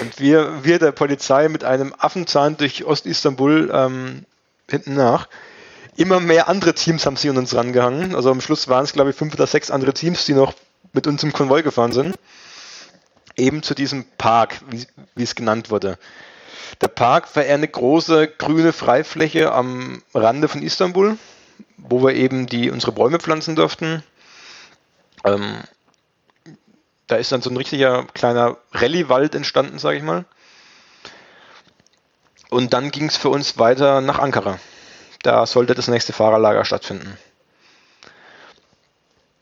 Und 0.00 0.18
wir, 0.18 0.64
wir 0.64 0.78
der 0.78 0.92
Polizei 0.92 1.48
mit 1.48 1.64
einem 1.64 1.94
Affenzahn 1.96 2.56
durch 2.56 2.84
Ost-Istanbul 2.84 3.70
ähm, 3.72 4.24
hinten 4.68 4.94
nach. 4.94 5.28
Immer 5.96 6.20
mehr 6.20 6.48
andere 6.48 6.74
Teams 6.74 7.06
haben 7.06 7.16
sie 7.16 7.30
an 7.30 7.38
uns 7.38 7.54
rangehangen. 7.54 8.14
Also 8.14 8.30
am 8.30 8.40
Schluss 8.40 8.68
waren 8.68 8.84
es, 8.84 8.92
glaube 8.92 9.10
ich, 9.10 9.16
fünf 9.16 9.34
oder 9.34 9.46
sechs 9.46 9.70
andere 9.70 9.94
Teams, 9.94 10.24
die 10.26 10.34
noch 10.34 10.54
mit 10.92 11.06
uns 11.06 11.22
im 11.22 11.32
Konvoi 11.32 11.62
gefahren 11.62 11.92
sind. 11.92 12.16
Eben 13.36 13.62
zu 13.62 13.74
diesem 13.74 14.04
Park, 14.18 14.60
wie, 14.70 14.86
wie 15.14 15.22
es 15.22 15.34
genannt 15.34 15.70
wurde. 15.70 15.98
Der 16.80 16.88
Park 16.88 17.34
war 17.36 17.44
eher 17.44 17.54
eine 17.54 17.68
große 17.68 18.28
grüne 18.28 18.72
Freifläche 18.72 19.52
am 19.52 20.02
Rande 20.14 20.48
von 20.48 20.62
Istanbul, 20.62 21.18
wo 21.76 22.02
wir 22.02 22.14
eben 22.14 22.46
die, 22.46 22.70
unsere 22.70 22.92
Bäume 22.92 23.18
pflanzen 23.18 23.56
durften. 23.56 24.02
Ähm, 25.24 25.62
da 27.06 27.16
ist 27.16 27.32
dann 27.32 27.42
so 27.42 27.50
ein 27.50 27.56
richtiger 27.56 28.04
kleiner 28.14 28.56
Rallye-Wald 28.72 29.34
entstanden, 29.34 29.78
sage 29.78 29.98
ich 29.98 30.02
mal. 30.02 30.24
Und 32.50 32.72
dann 32.72 32.90
ging 32.90 33.06
es 33.06 33.16
für 33.16 33.28
uns 33.28 33.58
weiter 33.58 34.00
nach 34.00 34.18
Ankara. 34.18 34.58
Da 35.22 35.46
sollte 35.46 35.74
das 35.74 35.88
nächste 35.88 36.12
Fahrerlager 36.12 36.64
stattfinden. 36.64 37.16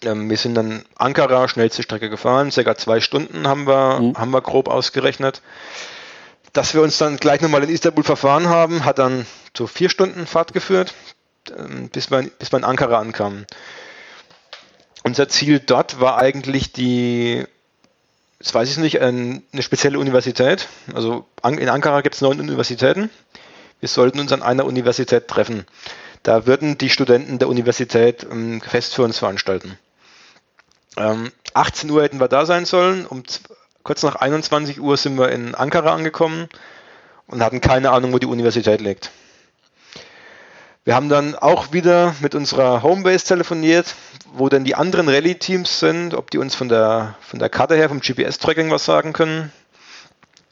Ähm, 0.03 0.31
wir 0.31 0.37
sind 0.37 0.55
dann 0.55 0.85
Ankara, 0.97 1.49
schnellste 1.49 1.83
Strecke 1.83 2.11
gefahren, 2.11 2.51
circa 2.51 2.77
zwei 2.77 3.01
Stunden 3.01 3.47
haben 3.47 3.67
wir, 3.67 4.01
mhm. 4.01 4.19
haben 4.19 4.31
wir 4.31 4.41
grob 4.41 4.69
ausgerechnet. 4.69 5.43
Dass 6.55 6.73
wir 6.73 6.81
uns 6.81 6.97
dann 6.97 7.19
gleich 7.19 7.43
nochmal 7.43 7.63
in 7.65 7.69
Istanbul 7.69 8.05
verfahren 8.05 8.49
haben, 8.49 8.87
hat 8.87 8.99
dann 8.99 9.27
zu 9.53 9.67
vier 9.67 9.91
Stunden 9.91 10.27
Fahrt 10.27 10.55
geführt, 10.55 10.95
ähm, 11.57 11.91
bis 11.91 12.11
wir, 12.11 12.23
bis 12.23 12.51
wir 12.53 12.57
in 12.59 12.65
Ankara 12.65 12.99
ankamen. 12.99 13.47
Unser 15.03 15.29
Ziel 15.29 15.61
dort 15.61 16.01
war 16.01 16.17
eigentlich 16.17 16.73
die 16.73 17.45
das 18.45 18.53
weiß 18.53 18.71
ich 18.71 18.77
nicht, 18.77 19.01
eine 19.01 19.43
spezielle 19.61 19.99
Universität. 19.99 20.69
Also 20.93 21.27
in 21.43 21.69
Ankara 21.71 22.03
gibt 22.03 22.15
es 22.15 22.21
neun 22.21 22.41
Universitäten. 22.41 23.09
Wir 23.81 23.89
sollten 23.89 24.21
uns 24.21 24.33
an 24.33 24.43
einer 24.43 24.67
Universität 24.67 25.29
treffen. 25.29 25.65
Da 26.23 26.45
würden 26.45 26.77
die 26.77 26.91
Studenten 26.91 27.39
der 27.39 27.49
Universität 27.49 28.23
ein 28.25 28.61
Fest 28.61 28.95
für 28.95 29.03
uns 29.03 29.19
veranstalten. 29.19 29.79
Ähm, 30.99 31.33
18 31.55 31.89
Uhr 31.91 32.03
hätten 32.03 32.21
wir 32.21 32.29
da 32.29 32.45
sein 32.45 32.67
sollen. 32.67 33.07
Um 33.07 33.23
kurz 33.85 34.03
nach 34.03 34.17
21 34.17 34.81
Uhr 34.81 34.97
sind 34.97 35.17
wir 35.17 35.29
in 35.31 35.55
Ankara 35.55 35.95
angekommen 35.95 36.49
und 37.27 37.43
hatten 37.43 37.61
keine 37.61 37.91
Ahnung, 37.91 38.13
wo 38.13 38.19
die 38.19 38.27
Universität 38.27 38.81
liegt. 38.81 39.11
Wir 40.85 40.95
haben 40.95 41.09
dann 41.09 41.35
auch 41.35 41.73
wieder 41.73 42.15
mit 42.21 42.35
unserer 42.35 42.83
Homebase 42.83 43.25
telefoniert, 43.25 43.95
wo 44.33 44.49
denn 44.49 44.65
die 44.65 44.75
anderen 44.75 45.09
Rallye-Teams 45.09 45.81
sind, 45.81 46.13
ob 46.15 46.31
die 46.31 46.39
uns 46.39 46.55
von 46.55 46.69
der, 46.69 47.15
von 47.21 47.39
der 47.39 47.49
Karte 47.49 47.75
her, 47.77 47.89
vom 47.89 48.01
GPS-Tracking 48.01 48.71
was 48.71 48.85
sagen 48.85 49.13
können. 49.13 49.53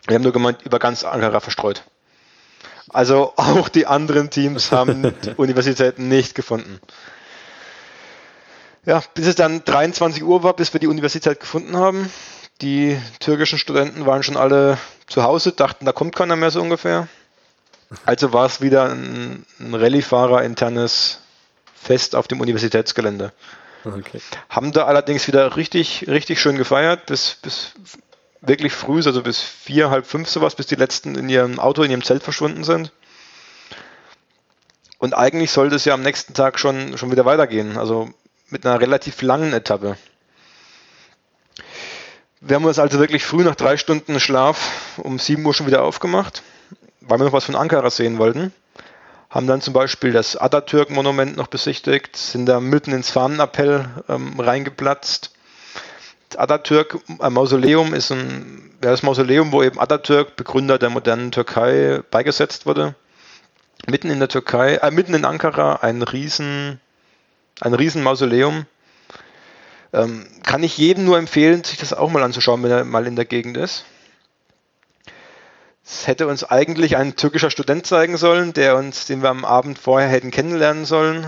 Wir 0.07 0.14
haben 0.14 0.22
nur 0.22 0.33
gemeint, 0.33 0.62
über 0.62 0.78
ganz 0.78 1.05
Ankara 1.05 1.41
verstreut. 1.41 1.85
Also 2.89 3.35
auch 3.37 3.68
die 3.68 3.87
anderen 3.87 4.30
Teams 4.30 4.72
haben 4.72 5.14
die 5.24 5.35
Universitäten 5.37 6.09
nicht 6.09 6.35
gefunden. 6.35 6.80
Ja, 8.85 9.03
bis 9.14 9.26
es 9.26 9.37
dann 9.37 9.64
23 9.64 10.22
Uhr 10.24 10.43
war, 10.43 10.55
bis 10.55 10.72
wir 10.72 10.80
die 10.80 10.89
Universität 10.89 11.41
gefunden 11.41 11.76
haben. 11.76 12.11
Die 12.62 12.98
türkischen 13.18 13.58
Studenten 13.58 14.06
waren 14.06 14.22
schon 14.22 14.36
alle 14.36 14.78
zu 15.08 15.24
Hause, 15.24 15.52
dachten, 15.52 15.84
da 15.84 15.92
kommt 15.92 16.14
keiner 16.14 16.36
mehr 16.36 16.50
so 16.50 16.60
ungefähr. 16.60 17.08
Also 18.06 18.32
war 18.32 18.46
es 18.46 18.60
wieder 18.60 18.90
ein, 18.90 19.44
ein 19.58 19.74
Rallye-Fahrer 19.74 20.42
internes 20.42 21.18
Fest 21.74 22.14
auf 22.14 22.28
dem 22.28 22.40
Universitätsgelände. 22.40 23.32
Okay. 23.84 24.20
Haben 24.48 24.72
da 24.72 24.86
allerdings 24.86 25.26
wieder 25.26 25.56
richtig, 25.56 26.06
richtig 26.06 26.40
schön 26.40 26.56
gefeiert, 26.56 27.06
bis, 27.06 27.36
bis 27.42 27.72
wirklich 28.40 28.72
früh, 28.72 29.02
also 29.04 29.22
bis 29.22 29.40
vier, 29.40 29.90
halb 29.90 30.06
fünf 30.06 30.28
sowas, 30.28 30.54
bis 30.54 30.66
die 30.66 30.76
letzten 30.76 31.16
in 31.16 31.28
ihrem 31.28 31.58
Auto, 31.58 31.82
in 31.82 31.90
ihrem 31.90 32.04
Zelt 32.04 32.22
verschwunden 32.22 32.62
sind. 32.62 32.92
Und 34.98 35.14
eigentlich 35.14 35.50
sollte 35.50 35.74
es 35.74 35.84
ja 35.84 35.94
am 35.94 36.02
nächsten 36.02 36.32
Tag 36.32 36.60
schon, 36.60 36.96
schon 36.96 37.10
wieder 37.10 37.24
weitergehen, 37.24 37.76
also 37.76 38.10
mit 38.50 38.64
einer 38.64 38.80
relativ 38.80 39.20
langen 39.20 39.52
Etappe. 39.52 39.96
Wir 42.45 42.57
haben 42.57 42.64
uns 42.64 42.78
also 42.78 42.99
wirklich 42.99 43.24
früh 43.24 43.45
nach 43.45 43.55
drei 43.55 43.76
Stunden 43.76 44.18
Schlaf 44.20 44.99
um 44.99 45.18
sieben 45.18 45.47
Uhr 45.47 45.55
schon 45.55 45.66
wieder 45.66 45.84
aufgemacht, 45.84 46.43
weil 47.01 47.18
wir 47.18 47.24
noch 47.24 47.32
was 47.32 47.45
von 47.45 47.57
Ankara 47.57 47.88
sehen 47.90 48.18
wollten 48.18 48.53
haben 49.32 49.47
dann 49.47 49.62
zum 49.62 49.72
Beispiel 49.72 50.12
das 50.12 50.36
Atatürk-Monument 50.36 51.38
noch 51.38 51.47
besichtigt, 51.47 52.16
sind 52.18 52.45
da 52.45 52.61
mitten 52.61 52.93
ins 52.93 53.11
Fahnenappell 53.11 53.88
ähm, 54.11 54.38
reingeplatzt. 54.38 55.32
Das 56.28 56.38
Atatürk-Mausoleum 56.38 57.95
ist 57.95 58.12
ein 58.12 58.70
ja, 58.84 58.90
das 58.90 59.03
Mausoleum, 59.03 59.51
wo 59.51 59.62
eben 59.62 59.80
Atatürk, 59.80 60.36
Begründer 60.36 60.78
der 60.78 60.90
modernen 60.90 61.32
Türkei, 61.32 62.03
beigesetzt 62.11 62.66
wurde. 62.66 62.95
Mitten 63.88 64.11
in 64.11 64.18
der 64.18 64.28
Türkei, 64.28 64.74
äh, 64.74 64.90
mitten 64.90 65.14
in 65.14 65.24
Ankara, 65.24 65.76
ein 65.76 66.03
riesen, 66.03 66.78
ein 67.61 67.72
riesen 67.72 68.03
Mausoleum. 68.03 68.66
Ähm, 69.93 70.26
kann 70.43 70.62
ich 70.62 70.78
jedem 70.78 71.05
nur 71.05 71.18
empfehlen, 71.18 71.64
sich 71.64 71.78
das 71.78 71.93
auch 71.93 72.11
mal 72.11 72.22
anzuschauen, 72.22 72.62
wenn 72.62 72.70
er 72.70 72.84
mal 72.84 73.07
in 73.07 73.16
der 73.16 73.26
Gegend 73.26 73.57
ist. 73.57 73.84
Es 75.84 76.07
hätte 76.07 76.26
uns 76.28 76.45
eigentlich 76.45 76.97
ein 76.97 77.16
türkischer 77.16 77.51
Student 77.51 77.86
zeigen 77.86 78.16
sollen, 78.16 78.53
der 78.53 78.76
uns, 78.76 79.07
den 79.07 79.22
wir 79.22 79.28
am 79.28 79.45
Abend 79.45 79.78
vorher 79.78 80.09
hätten 80.09 80.30
kennenlernen 80.30 80.84
sollen, 80.84 81.26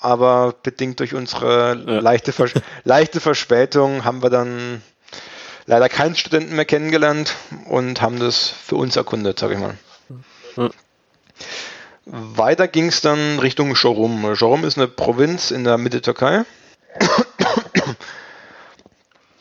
aber 0.00 0.54
bedingt 0.62 1.00
durch 1.00 1.14
unsere 1.14 1.82
ja. 1.86 1.98
leichte, 2.00 2.32
Vers 2.32 2.52
leichte 2.84 3.20
Verspätung 3.20 4.04
haben 4.04 4.22
wir 4.22 4.30
dann 4.30 4.82
leider 5.66 5.88
keinen 5.88 6.14
Studenten 6.14 6.54
mehr 6.54 6.66
kennengelernt 6.66 7.34
und 7.66 8.02
haben 8.02 8.20
das 8.20 8.48
für 8.48 8.76
uns 8.76 8.94
erkundet, 8.94 9.38
sag 9.38 9.50
ich 9.50 9.58
mal. 9.58 9.76
Ja. 10.56 10.70
Weiter 12.04 12.68
ging 12.68 12.88
es 12.88 13.00
dann 13.00 13.38
Richtung 13.38 13.74
Shorum. 13.74 14.36
Shorum 14.36 14.64
ist 14.64 14.76
eine 14.76 14.88
Provinz 14.88 15.50
in 15.50 15.64
der 15.64 15.78
Mitte 15.78 16.02
Türkei 16.02 16.44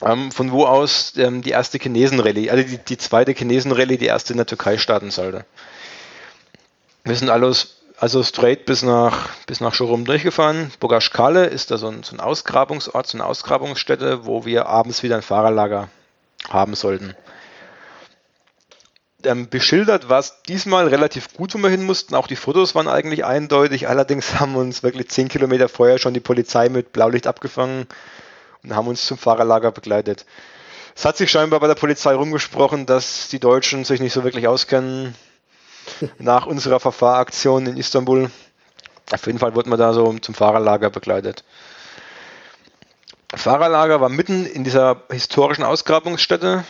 ähm, 0.06 0.32
von 0.32 0.52
wo 0.52 0.66
aus 0.66 1.14
ähm, 1.18 1.42
die 1.42 1.52
erste 1.52 1.78
Chinesen-Rallye, 1.78 2.50
also 2.50 2.64
die, 2.64 2.78
die 2.78 2.98
zweite 2.98 3.34
Chinesen-Rallye, 3.34 3.98
die 3.98 4.06
erste 4.06 4.34
in 4.34 4.38
der 4.38 4.46
Türkei 4.46 4.78
starten 4.78 5.12
sollte. 5.12 5.46
Wir 7.04 7.16
sind 7.16 7.30
alles, 7.30 7.82
also 7.98 8.24
straight 8.24 8.66
bis 8.66 8.84
nach, 8.84 9.30
bis 9.46 9.62
nach 9.62 9.74
Shorum 9.74 10.06
durchgefahren. 10.06 10.72
Bogaschkale 10.80 11.46
ist 11.46 11.72
da 11.72 11.78
so 11.78 11.88
ein, 11.88 12.04
so 12.04 12.16
ein 12.16 12.20
Ausgrabungsort, 12.20 13.08
so 13.08 13.18
eine 13.18 13.26
Ausgrabungsstätte, 13.26 14.26
wo 14.26 14.46
wir 14.46 14.68
abends 14.68 15.04
wieder 15.04 15.16
ein 15.16 15.22
Fahrerlager 15.22 15.90
haben 16.50 16.76
sollten. 16.76 17.16
Ähm, 19.26 19.48
beschildert 19.48 20.10
war 20.10 20.20
es 20.20 20.42
diesmal 20.48 20.88
relativ 20.88 21.34
gut, 21.34 21.54
wo 21.54 21.58
wir 21.60 21.70
hin 21.70 21.84
mussten. 21.84 22.16
Auch 22.16 22.28
die 22.28 22.36
Fotos 22.36 22.76
waren 22.76 22.90
eigentlich 22.90 23.24
eindeutig. 23.24 23.88
Allerdings 23.88 24.40
haben 24.40 24.56
uns 24.56 24.84
wirklich 24.84 25.10
zehn 25.10 25.30
Kilometer 25.30 25.70
vorher 25.70 25.98
schon 25.98 26.14
die 26.14 26.20
Polizei 26.20 26.68
mit 26.68 26.92
Blaulicht 26.92 27.26
abgefangen 27.28 27.88
und 28.64 28.76
haben 28.76 28.88
uns 28.88 29.06
zum 29.06 29.18
Fahrerlager 29.18 29.72
begleitet. 29.72 30.26
Es 30.96 31.06
hat 31.06 31.18
sich 31.18 31.32
scheinbar 31.32 31.60
bei 31.60 31.68
der 31.68 31.76
Polizei 31.76 32.14
rumgesprochen, 32.14 32.86
dass 32.86 33.28
die 33.28 33.40
Deutschen 33.40 33.84
sich 33.84 34.00
nicht 34.00 34.14
so 34.14 34.24
wirklich 34.24 34.48
auskennen 34.48 35.16
nach 36.18 36.46
unserer 36.46 36.80
Verfahraktion 36.80 37.66
in 37.66 37.78
Istanbul. 37.78 38.30
Auf 39.12 39.26
jeden 39.26 39.40
Fall 39.40 39.56
wurden 39.56 39.70
wir 39.70 39.78
da 39.78 39.94
so 39.94 40.14
zum 40.20 40.36
Fahrerlager 40.36 40.90
begleitet. 40.90 41.44
Fahrerlager 43.36 44.00
war 44.00 44.10
mitten 44.10 44.46
in 44.46 44.64
dieser 44.64 45.04
historischen 45.10 45.64
Ausgrabungsstätte, 45.64 46.64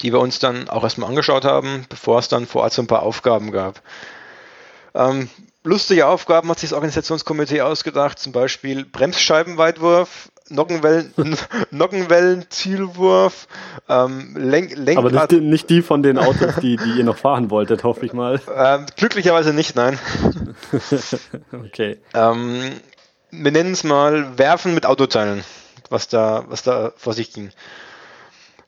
die 0.00 0.12
wir 0.12 0.20
uns 0.20 0.38
dann 0.38 0.68
auch 0.68 0.84
erstmal 0.84 1.08
angeschaut 1.08 1.44
haben, 1.44 1.84
bevor 1.88 2.20
es 2.20 2.28
dann 2.28 2.46
vor 2.46 2.62
Ort 2.62 2.72
so 2.72 2.82
ein 2.82 2.86
paar 2.86 3.02
Aufgaben 3.02 3.50
gab. 3.50 3.82
Ähm, 4.94 5.28
lustige 5.64 6.06
Aufgaben 6.06 6.48
hat 6.48 6.58
sich 6.58 6.70
das 6.70 6.76
Organisationskomitee 6.76 7.60
ausgedacht, 7.62 8.18
zum 8.18 8.32
Beispiel 8.32 8.84
Bremsscheibenweitwurf, 8.84 10.30
Nockenwellen, 10.48 11.14
Nockenwellen-Zielwurf, 11.70 13.46
ähm, 13.88 14.36
Lenk, 14.36 14.76
Lenkrad. 14.76 15.14
Aber 15.14 15.34
nicht, 15.34 15.42
nicht, 15.42 15.70
die 15.70 15.82
von 15.82 16.02
den 16.02 16.18
Autos, 16.18 16.56
die, 16.60 16.76
die 16.76 16.98
ihr 16.98 17.04
noch 17.04 17.16
fahren 17.16 17.50
wolltet, 17.50 17.84
hoffe 17.84 18.04
ich 18.04 18.12
mal. 18.12 18.40
Ähm, 18.54 18.86
glücklicherweise 18.96 19.52
nicht, 19.52 19.76
nein. 19.76 19.98
okay. 21.52 21.98
Ähm, 22.14 22.72
wir 23.30 23.52
nennen 23.52 23.72
es 23.72 23.84
mal 23.84 24.38
Werfen 24.38 24.74
mit 24.74 24.86
Autoteilen, 24.86 25.44
was 25.88 26.08
da, 26.08 26.44
was 26.48 26.62
da 26.62 26.92
vor 26.96 27.12
sich 27.12 27.32
ging. 27.32 27.50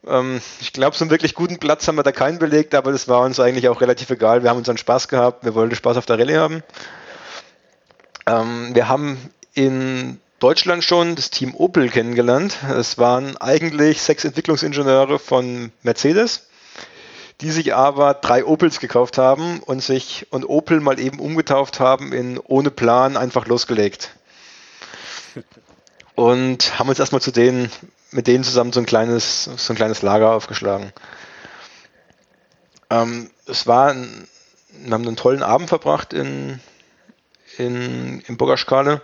Ähm, 0.06 0.40
ich 0.60 0.72
glaube, 0.72 0.96
so 0.96 1.04
einen 1.04 1.10
wirklich 1.10 1.34
guten 1.34 1.58
Platz 1.58 1.86
haben 1.86 1.96
wir 1.96 2.02
da 2.02 2.12
keinen 2.12 2.38
belegt, 2.38 2.74
aber 2.74 2.92
das 2.92 3.08
war 3.08 3.20
uns 3.20 3.38
eigentlich 3.40 3.68
auch 3.68 3.80
relativ 3.80 4.10
egal. 4.10 4.42
Wir 4.42 4.50
haben 4.50 4.58
unseren 4.58 4.78
Spaß 4.78 5.08
gehabt, 5.08 5.44
wir 5.44 5.54
wollten 5.54 5.74
Spaß 5.74 5.96
auf 5.96 6.06
der 6.06 6.18
Rallye 6.18 6.36
haben. 6.36 6.62
Ähm, 8.26 8.74
wir 8.74 8.88
haben 8.88 9.18
in 9.54 10.20
Deutschland 10.40 10.82
schon 10.82 11.14
das 11.14 11.30
Team 11.30 11.54
Opel 11.54 11.88
kennengelernt. 11.88 12.56
Es 12.76 12.98
waren 12.98 13.36
eigentlich 13.36 14.02
sechs 14.02 14.24
Entwicklungsingenieure 14.24 15.18
von 15.20 15.70
Mercedes, 15.82 16.48
die 17.40 17.50
sich 17.50 17.74
aber 17.74 18.14
drei 18.14 18.44
Opels 18.44 18.80
gekauft 18.80 19.18
haben 19.18 19.60
und 19.60 19.82
sich 19.82 20.26
und 20.30 20.44
Opel 20.44 20.80
mal 20.80 20.98
eben 20.98 21.20
umgetauft 21.20 21.78
haben 21.78 22.12
in 22.12 22.38
ohne 22.38 22.70
Plan 22.70 23.16
einfach 23.16 23.46
losgelegt. 23.46 24.10
Und 26.14 26.78
haben 26.78 26.90
uns 26.90 26.98
erstmal 26.98 27.22
zu 27.22 27.30
denen 27.30 27.70
mit 28.12 28.26
denen 28.26 28.44
zusammen 28.44 28.72
so 28.72 28.80
ein 28.80 28.86
kleines, 28.86 29.44
so 29.44 29.72
ein 29.72 29.76
kleines 29.76 30.02
Lager 30.02 30.32
aufgeschlagen. 30.32 30.92
Ähm, 32.90 33.30
es 33.46 33.66
war, 33.66 33.90
ein, 33.90 34.28
wir 34.68 34.92
haben 34.92 35.06
einen 35.06 35.16
tollen 35.16 35.42
Abend 35.42 35.68
verbracht 35.68 36.12
in, 36.12 36.60
in, 37.58 38.20
in 38.20 38.36
Bogaschkale, 38.36 39.00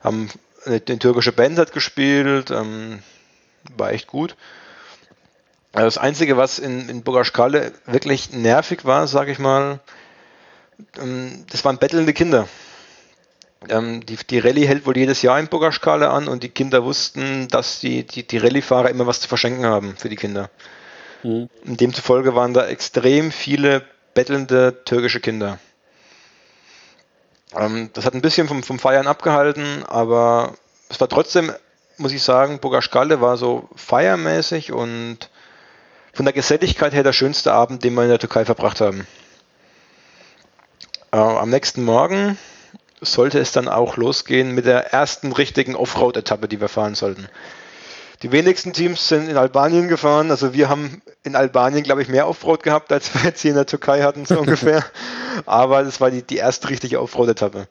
haben 0.00 0.30
eine, 0.64 0.82
eine, 0.86 0.98
türkische 0.98 1.32
Band 1.32 1.58
hat 1.58 1.72
gespielt, 1.72 2.50
ähm, 2.50 3.02
war 3.76 3.92
echt 3.92 4.06
gut. 4.06 4.36
Also 5.72 5.86
das 5.86 5.98
Einzige, 5.98 6.36
was 6.36 6.58
in, 6.58 6.88
in 6.88 7.02
Bogaschkale 7.02 7.72
wirklich 7.86 8.32
nervig 8.32 8.84
war, 8.84 9.06
sage 9.06 9.32
ich 9.32 9.38
mal, 9.38 9.80
ähm, 10.98 11.44
das 11.50 11.64
waren 11.64 11.78
bettelnde 11.78 12.12
Kinder. 12.12 12.48
Ähm, 13.68 14.06
die, 14.06 14.16
die 14.16 14.38
Rallye 14.38 14.66
hält 14.66 14.86
wohl 14.86 14.96
jedes 14.96 15.22
Jahr 15.22 15.38
in 15.40 15.48
Bogaschkale 15.48 16.10
an 16.10 16.28
und 16.28 16.42
die 16.42 16.48
Kinder 16.48 16.84
wussten, 16.84 17.48
dass 17.48 17.80
die, 17.80 18.04
die, 18.04 18.26
die 18.26 18.38
Rallye-Fahrer 18.38 18.90
immer 18.90 19.06
was 19.06 19.20
zu 19.20 19.28
verschenken 19.28 19.66
haben 19.66 19.96
für 19.96 20.08
die 20.08 20.16
Kinder. 20.16 20.50
Mhm. 21.24 21.48
Und 21.66 21.80
demzufolge 21.80 22.34
waren 22.34 22.54
da 22.54 22.66
extrem 22.66 23.32
viele 23.32 23.82
bettelnde 24.14 24.84
türkische 24.84 25.20
Kinder. 25.20 25.58
Ähm, 27.54 27.90
das 27.94 28.04
hat 28.04 28.14
ein 28.14 28.22
bisschen 28.22 28.46
vom, 28.46 28.62
vom 28.62 28.78
Feiern 28.78 29.06
abgehalten, 29.06 29.84
aber 29.84 30.54
es 30.88 31.00
war 31.00 31.08
trotzdem, 31.08 31.52
muss 31.96 32.12
ich 32.12 32.22
sagen, 32.22 32.60
Bogaschkale 32.60 33.20
war 33.20 33.36
so 33.36 33.68
feiermäßig 33.74 34.72
und 34.72 35.30
von 36.12 36.24
der 36.24 36.32
Geselligkeit 36.32 36.92
her 36.92 37.02
der 37.02 37.12
schönste 37.12 37.52
Abend, 37.52 37.84
den 37.84 37.94
wir 37.94 38.02
in 38.02 38.08
der 38.08 38.18
Türkei 38.18 38.44
verbracht 38.44 38.80
haben. 38.80 39.06
Äh, 41.10 41.16
am 41.16 41.50
nächsten 41.50 41.84
Morgen 41.84 42.38
sollte 43.00 43.38
es 43.38 43.52
dann 43.52 43.68
auch 43.68 43.96
losgehen 43.96 44.54
mit 44.54 44.66
der 44.66 44.92
ersten 44.92 45.32
richtigen 45.32 45.76
Offroad-Etappe, 45.76 46.48
die 46.48 46.60
wir 46.60 46.68
fahren 46.68 46.94
sollten. 46.94 47.28
Die 48.22 48.32
wenigsten 48.32 48.72
Teams 48.72 49.06
sind 49.06 49.28
in 49.28 49.36
Albanien 49.36 49.86
gefahren. 49.86 50.30
Also 50.30 50.52
wir 50.52 50.68
haben 50.68 51.02
in 51.22 51.36
Albanien, 51.36 51.84
glaube 51.84 52.02
ich, 52.02 52.08
mehr 52.08 52.26
Offroad 52.26 52.64
gehabt, 52.64 52.90
als 52.92 53.14
wir 53.14 53.22
jetzt 53.22 53.42
hier 53.42 53.52
in 53.52 53.56
der 53.56 53.66
Türkei 53.66 54.02
hatten, 54.02 54.26
so 54.26 54.38
ungefähr. 54.40 54.84
Aber 55.46 55.84
das 55.84 56.00
war 56.00 56.10
die, 56.10 56.22
die 56.22 56.36
erste 56.36 56.68
richtige 56.68 57.00
Offroad-Etappe. 57.00 57.68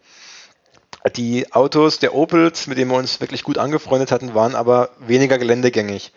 Die 1.15 1.51
Autos 1.53 1.99
der 1.99 2.15
Opels, 2.15 2.67
mit 2.67 2.77
denen 2.77 2.91
wir 2.91 2.97
uns 2.97 3.19
wirklich 3.19 3.43
gut 3.43 3.57
angefreundet 3.57 4.11
hatten, 4.11 4.33
waren 4.33 4.55
aber 4.55 4.89
weniger 4.99 5.37
geländegängig. 5.37 6.13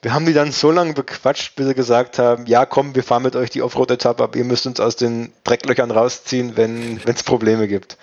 Wir 0.00 0.14
haben 0.14 0.26
die 0.26 0.32
dann 0.32 0.52
so 0.52 0.70
lange 0.70 0.92
bequatscht, 0.92 1.56
bis 1.56 1.66
sie 1.66 1.74
gesagt 1.74 2.18
haben, 2.18 2.46
ja 2.46 2.66
komm, 2.66 2.94
wir 2.94 3.02
fahren 3.02 3.24
mit 3.24 3.34
euch 3.34 3.50
die 3.50 3.62
Offroad-Etappe, 3.62 4.22
aber 4.22 4.36
ihr 4.36 4.44
müsst 4.44 4.66
uns 4.66 4.78
aus 4.78 4.94
den 4.94 5.32
Drecklöchern 5.42 5.90
rausziehen, 5.90 6.56
wenn 6.56 7.00
es 7.04 7.24
Probleme 7.24 7.66
gibt. 7.66 7.98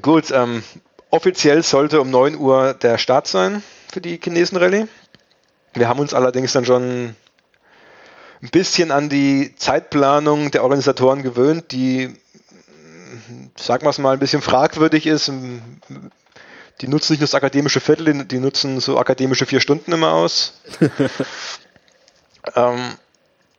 Gut, 0.00 0.30
ähm, 0.30 0.62
offiziell 1.10 1.62
sollte 1.62 2.00
um 2.00 2.10
9 2.10 2.36
Uhr 2.36 2.72
der 2.72 2.96
Start 2.96 3.26
sein 3.26 3.62
für 3.92 4.00
die 4.00 4.18
Chinesen-Rallye. 4.18 4.88
Wir 5.74 5.88
haben 5.88 6.00
uns 6.00 6.14
allerdings 6.14 6.52
dann 6.52 6.64
schon 6.64 7.14
ein 8.42 8.50
bisschen 8.50 8.90
an 8.90 9.10
die 9.10 9.54
Zeitplanung 9.56 10.50
der 10.50 10.62
Organisatoren 10.64 11.22
gewöhnt, 11.22 11.72
die, 11.72 12.14
sagen 13.56 13.84
wir 13.84 13.90
es 13.90 13.98
mal, 13.98 14.14
ein 14.14 14.18
bisschen 14.18 14.42
fragwürdig 14.42 15.06
ist. 15.06 15.30
Die 16.82 16.88
nutzen 16.88 17.12
nicht 17.12 17.20
nur 17.20 17.26
das 17.26 17.34
akademische 17.34 17.80
Viertel, 17.80 18.24
die 18.24 18.38
nutzen 18.38 18.80
so 18.80 18.98
akademische 18.98 19.46
vier 19.46 19.60
Stunden 19.60 19.92
immer 19.92 20.12
aus. 20.12 20.60
ähm, 22.54 22.92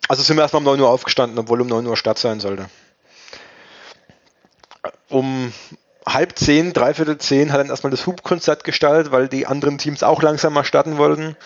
also 0.07 0.21
sind 0.21 0.38
wir 0.38 0.43
erstmal 0.43 0.59
um 0.59 0.65
9 0.65 0.80
Uhr 0.82 0.89
aufgestanden, 0.89 1.39
obwohl 1.39 1.61
um 1.61 1.67
9 1.67 1.88
Uhr 1.88 1.97
Start 1.97 2.19
sein 2.19 2.39
sollte. 2.39 2.67
Um 5.09 5.53
halb 6.05 6.38
zehn, 6.38 6.74
dreiviertel 6.74 7.17
zehn 7.17 7.51
hat 7.51 7.61
dann 7.61 7.69
erstmal 7.69 7.91
das 7.91 8.05
Hubkonzert 8.05 8.63
gestartet, 8.63 9.11
weil 9.11 9.30
die 9.30 9.47
anderen 9.47 9.78
Teams 9.78 10.03
auch 10.03 10.21
langsam 10.21 10.53
mal 10.53 10.65
starten 10.65 10.97
wollten 10.97 11.38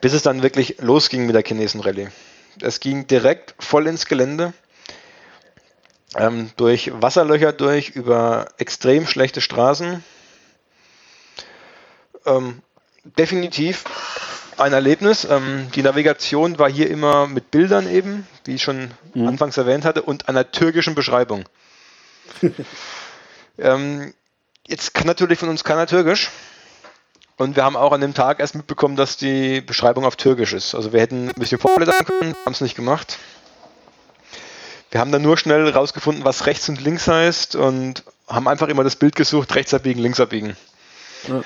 bis 0.00 0.12
es 0.12 0.22
dann 0.22 0.42
wirklich 0.42 0.76
losging 0.78 1.26
mit 1.26 1.34
der 1.34 1.42
Chinesen-Rallye. 1.42 2.08
Es 2.60 2.80
ging 2.80 3.06
direkt 3.06 3.54
voll 3.58 3.86
ins 3.86 4.06
Gelände, 4.06 4.52
ähm, 6.16 6.50
durch 6.56 6.90
Wasserlöcher 6.94 7.52
durch, 7.52 7.90
über 7.90 8.48
extrem 8.58 9.06
schlechte 9.06 9.40
Straßen. 9.40 10.04
Ähm, 12.28 12.62
definitiv 13.16 13.84
ein 14.58 14.72
Erlebnis. 14.72 15.24
Ähm, 15.24 15.68
die 15.74 15.82
Navigation 15.82 16.58
war 16.58 16.70
hier 16.70 16.90
immer 16.90 17.26
mit 17.26 17.50
Bildern 17.50 17.88
eben, 17.88 18.26
wie 18.44 18.56
ich 18.56 18.62
schon 18.62 18.90
mhm. 19.14 19.28
anfangs 19.28 19.56
erwähnt 19.56 19.84
hatte, 19.84 20.02
und 20.02 20.28
einer 20.28 20.50
türkischen 20.50 20.94
Beschreibung. 20.94 21.44
ähm, 23.58 24.12
jetzt 24.66 24.94
kann 24.94 25.06
natürlich 25.06 25.38
von 25.38 25.48
uns 25.48 25.64
keiner 25.64 25.86
Türkisch. 25.86 26.30
Und 27.36 27.54
wir 27.54 27.64
haben 27.64 27.76
auch 27.76 27.92
an 27.92 28.00
dem 28.00 28.14
Tag 28.14 28.40
erst 28.40 28.56
mitbekommen, 28.56 28.96
dass 28.96 29.16
die 29.16 29.60
Beschreibung 29.60 30.04
auf 30.04 30.16
Türkisch 30.16 30.52
ist. 30.52 30.74
Also 30.74 30.92
wir 30.92 31.00
hätten 31.00 31.28
ein 31.28 31.34
bisschen 31.40 31.60
vorblättern 31.60 32.04
können, 32.04 32.34
haben 32.44 32.52
es 32.52 32.60
nicht 32.60 32.74
gemacht. 32.74 33.16
Wir 34.90 35.00
haben 35.00 35.12
dann 35.12 35.22
nur 35.22 35.36
schnell 35.38 35.68
rausgefunden, 35.68 36.24
was 36.24 36.46
rechts 36.46 36.68
und 36.68 36.80
links 36.80 37.06
heißt 37.06 37.54
und 37.54 38.02
haben 38.26 38.48
einfach 38.48 38.66
immer 38.68 38.82
das 38.82 38.96
Bild 38.96 39.14
gesucht, 39.14 39.54
rechts 39.54 39.72
abbiegen, 39.72 40.00
links 40.00 40.18
abbiegen. 40.18 40.56
Ja. 41.28 41.42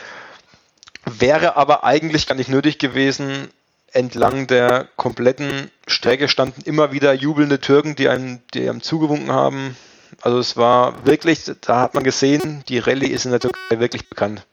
Wäre 1.05 1.57
aber 1.57 1.85
eigentlich 1.85 2.27
gar 2.27 2.35
nicht 2.35 2.49
nötig 2.49 2.79
gewesen. 2.79 3.49
Entlang 3.93 4.47
der 4.47 4.89
kompletten 4.97 5.71
Strecke 5.87 6.29
standen 6.29 6.63
immer 6.63 6.93
wieder 6.93 7.13
jubelnde 7.13 7.61
Türken, 7.61 7.95
die 7.95 8.09
einem, 8.09 8.41
die 8.55 8.69
einem 8.69 8.83
zugewunken 8.83 9.31
haben. 9.33 9.77
Also 10.21 10.39
es 10.39 10.57
war 10.57 11.05
wirklich, 11.05 11.51
da 11.61 11.81
hat 11.81 11.95
man 11.95 12.05
gesehen, 12.05 12.63
die 12.69 12.79
Rallye 12.79 13.09
ist 13.09 13.25
in 13.25 13.33
der 13.33 13.41
Türkei 13.41 13.81
wirklich 13.81 14.09
bekannt. 14.09 14.47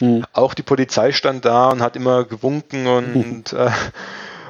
Mhm. 0.00 0.24
Auch 0.32 0.54
die 0.54 0.62
Polizei 0.62 1.12
stand 1.12 1.44
da 1.44 1.70
und 1.70 1.82
hat 1.82 1.96
immer 1.96 2.24
gewunken 2.24 2.86
und 2.86 3.52
mhm. 3.52 3.58
äh, 3.58 3.70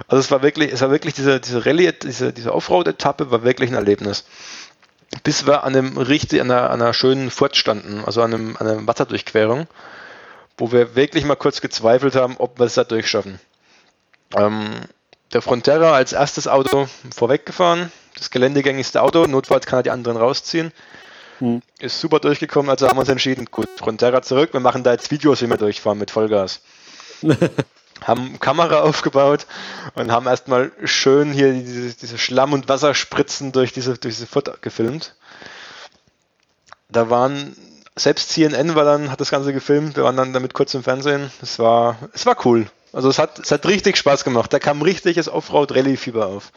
also 0.09 0.21
es 0.21 0.31
war 0.31 0.43
wirklich, 0.43 0.73
es 0.73 0.81
war 0.81 0.91
wirklich 0.91 1.15
diese, 1.15 1.41
diese 1.41 1.67
Rallye, 1.67 1.93
diese, 1.93 2.33
diese 2.33 2.55
Offroad-Etappe 2.55 3.31
war 3.31 3.43
wirklich 3.43 3.71
ein 3.71 3.77
Erlebnis. 3.77 4.25
Bis 5.25 5.47
wir 5.47 5.65
an 5.65 5.75
einem 5.75 5.99
richtig, 5.99 6.41
an 6.41 6.51
einer, 6.51 6.71
an 6.71 6.83
einer 6.83 6.93
schönen 6.93 7.31
Furt 7.31 7.57
standen, 7.57 8.05
also 8.05 8.23
an, 8.23 8.35
einem, 8.35 8.57
an 8.57 8.67
einer 8.67 8.87
Watterdurchquerung, 8.87 9.67
wo 10.59 10.73
wir 10.73 10.95
wirklich 10.95 11.25
mal 11.25 11.37
kurz 11.37 11.61
gezweifelt 11.61 12.15
haben, 12.17 12.37
ob 12.39 12.59
wir 12.59 12.67
es 12.67 12.75
da 12.75 12.85
durchschaffen. 12.85 13.41
Ähm, 14.35 14.71
der 15.33 15.43
Frontera 15.43 15.95
als 15.95 16.13
erstes 16.13 16.49
Auto 16.49 16.89
vorweggefahren, 17.15 17.93
das 18.17 18.31
geländegängigste 18.31 19.03
Auto, 19.03 19.27
notfalls 19.27 19.67
kann 19.67 19.81
er 19.81 19.83
die 19.83 19.91
anderen 19.91 20.17
rausziehen. 20.17 20.73
Hm. 21.39 21.61
Ist 21.79 22.01
super 22.01 22.21
durchgekommen, 22.21 22.71
also 22.71 22.89
haben 22.89 22.97
wir 22.97 23.01
uns 23.01 23.09
entschieden, 23.11 23.47
gut, 23.51 23.69
Frontera 23.77 24.23
zurück, 24.23 24.53
wir 24.53 24.61
machen 24.61 24.85
da 24.85 24.93
jetzt 24.93 25.11
Videos, 25.11 25.43
wie 25.43 25.49
wir 25.49 25.59
durchfahren 25.59 25.99
mit 25.99 26.11
Vollgas. 26.11 26.61
haben 28.03 28.39
Kamera 28.41 28.81
aufgebaut 28.81 29.47
und 29.95 30.11
haben 30.11 30.27
erstmal 30.27 30.73
schön 30.85 31.33
hier 31.33 31.53
diese, 31.53 31.95
diese 31.95 32.19
Schlamm- 32.19 32.53
und 32.53 32.69
Wasserspritzen 32.69 33.53
durch 33.53 33.73
diese, 33.73 33.97
durch 33.99 34.15
diese 34.15 34.27
Furt 34.27 34.63
gefilmt. 34.63 35.15
Da 36.89 37.11
waren, 37.11 37.57
selbst 37.97 38.31
CNN 38.31 38.75
war 38.75 38.85
dann, 38.85 39.11
hat 39.11 39.21
das 39.21 39.31
Ganze 39.31 39.53
gefilmt, 39.53 39.97
wir 39.97 40.05
waren 40.05 40.17
dann 40.17 40.33
damit 40.33 40.53
kurz 40.53 40.75
im 40.75 40.83
Fernsehen. 40.83 41.31
Es 41.43 41.59
war, 41.59 41.97
es 42.13 42.27
war 42.27 42.37
cool. 42.45 42.67
Also 42.93 43.09
es 43.09 43.19
hat, 43.19 43.39
es 43.39 43.51
hat 43.51 43.67
richtig 43.67 43.97
Spaß 43.97 44.25
gemacht. 44.25 44.53
Da 44.53 44.59
kam 44.59 44.83
richtiges 44.83 45.29
Offroad-Rallye-Fieber 45.29 46.27
auf. 46.27 46.53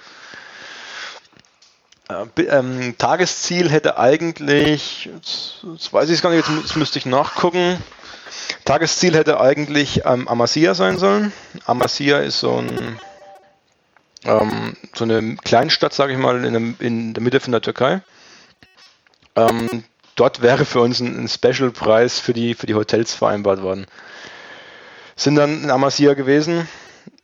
Äh, 2.10 2.42
ähm, 2.44 2.96
Tagesziel 2.98 3.70
hätte 3.70 3.98
eigentlich, 3.98 5.06
jetzt, 5.06 5.66
jetzt 5.72 5.94
weiß 5.94 6.10
ich 6.10 6.16
es 6.16 6.22
gar 6.22 6.32
nicht, 6.32 6.48
jetzt, 6.48 6.58
jetzt, 6.62 6.76
müsste 6.76 7.00
ich 7.00 7.06
nachgucken. 7.06 7.82
Tagesziel 8.66 9.16
hätte 9.16 9.40
eigentlich 9.40 10.02
ähm, 10.06 10.28
Amasya 10.28 10.74
sein 10.74 10.98
sollen. 10.98 11.32
Amasya 11.66 12.20
ist 12.20 12.40
so, 12.40 12.58
ein, 12.58 13.00
ähm, 14.26 14.76
so 14.94 15.06
eine 15.06 15.36
Kleinstadt, 15.38 15.94
sage 15.94 16.14
ich 16.14 16.20
mal, 16.20 16.44
in, 16.44 16.76
in, 16.80 17.14
der 17.14 17.24
Mitte 17.24 17.40
von 17.40 17.52
der 17.52 17.62
Türkei. 17.62 18.02
Dort 20.20 20.41
wäre 20.41 20.65
für 20.65 20.82
uns 20.82 20.99
ein, 20.99 21.24
ein 21.24 21.28
Special-Preis 21.30 22.20
für 22.20 22.34
die, 22.34 22.53
für 22.53 22.67
die 22.67 22.76
Hotels 22.76 23.13
vereinbart 23.13 23.61
worden. 23.61 23.88
Sind 25.15 25.36
dann 25.36 25.63
in 25.63 25.72
Amasya 25.72 26.13
gewesen. 26.13 26.67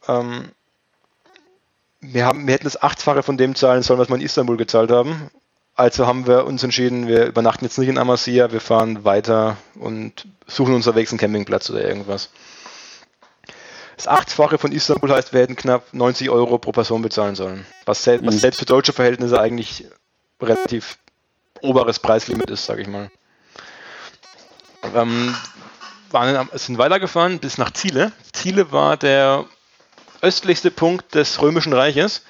Ähm, 0.08 0.46
wir, 2.00 2.26
haben, 2.26 2.48
wir 2.48 2.54
hätten 2.54 2.64
das 2.64 2.82
Achtfache 2.82 3.22
von 3.22 3.36
dem 3.36 3.54
zahlen 3.56 3.84
sollen, 3.84 4.00
was 4.00 4.08
wir 4.08 4.16
in 4.16 4.22
Istanbul 4.22 4.56
gezahlt 4.56 4.92
haben. 4.92 5.30
Also 5.76 6.08
haben 6.08 6.26
wir 6.26 6.46
uns 6.46 6.64
entschieden, 6.64 7.10
wir 7.10 7.26
übernachten 7.26 7.66
jetzt 7.66 7.78
nicht 7.78 7.90
in 7.90 7.98
Amasya, 7.98 8.54
wir 8.54 8.62
fahren 8.62 9.04
weiter 9.04 9.58
und 9.78 10.26
suchen 10.48 10.74
unterwegs 10.74 11.12
einen 11.12 11.20
Campingplatz 11.20 11.70
oder 11.70 11.86
irgendwas. 11.86 12.30
Das 13.98 14.08
Achtfache 14.08 14.58
von 14.58 14.72
Istanbul 14.72 15.12
heißt, 15.12 15.34
wir 15.34 15.42
hätten 15.42 15.58
knapp 15.58 15.94
90 15.94 16.30
Euro 16.30 16.60
pro 16.60 16.72
Person 16.72 17.02
bezahlen 17.02 17.36
sollen. 17.36 17.66
Was, 17.84 18.04
selbst, 18.04 18.26
was 18.26 18.36
mhm. 18.36 18.40
selbst 18.40 18.60
für 18.60 18.66
deutsche 18.66 18.94
Verhältnisse 18.94 19.38
eigentlich 19.38 19.86
relativ 20.42 20.98
oberes 21.62 22.00
Preislimit 22.00 22.50
ist, 22.50 22.66
sage 22.66 22.82
ich 22.82 22.88
mal. 22.88 23.10
Ähm, 24.94 25.36
waren, 26.12 26.50
sind 26.54 26.78
weitergefahren 26.78 27.40
bis 27.40 27.58
nach 27.58 27.72
Ziele. 27.72 28.12
Ziele 28.34 28.72
war 28.72 28.98
der 28.98 29.46
östlichste 30.22 30.72
Punkt 30.72 31.16
des 31.16 31.42
Römischen 31.42 31.74
Reiches. 31.74 32.24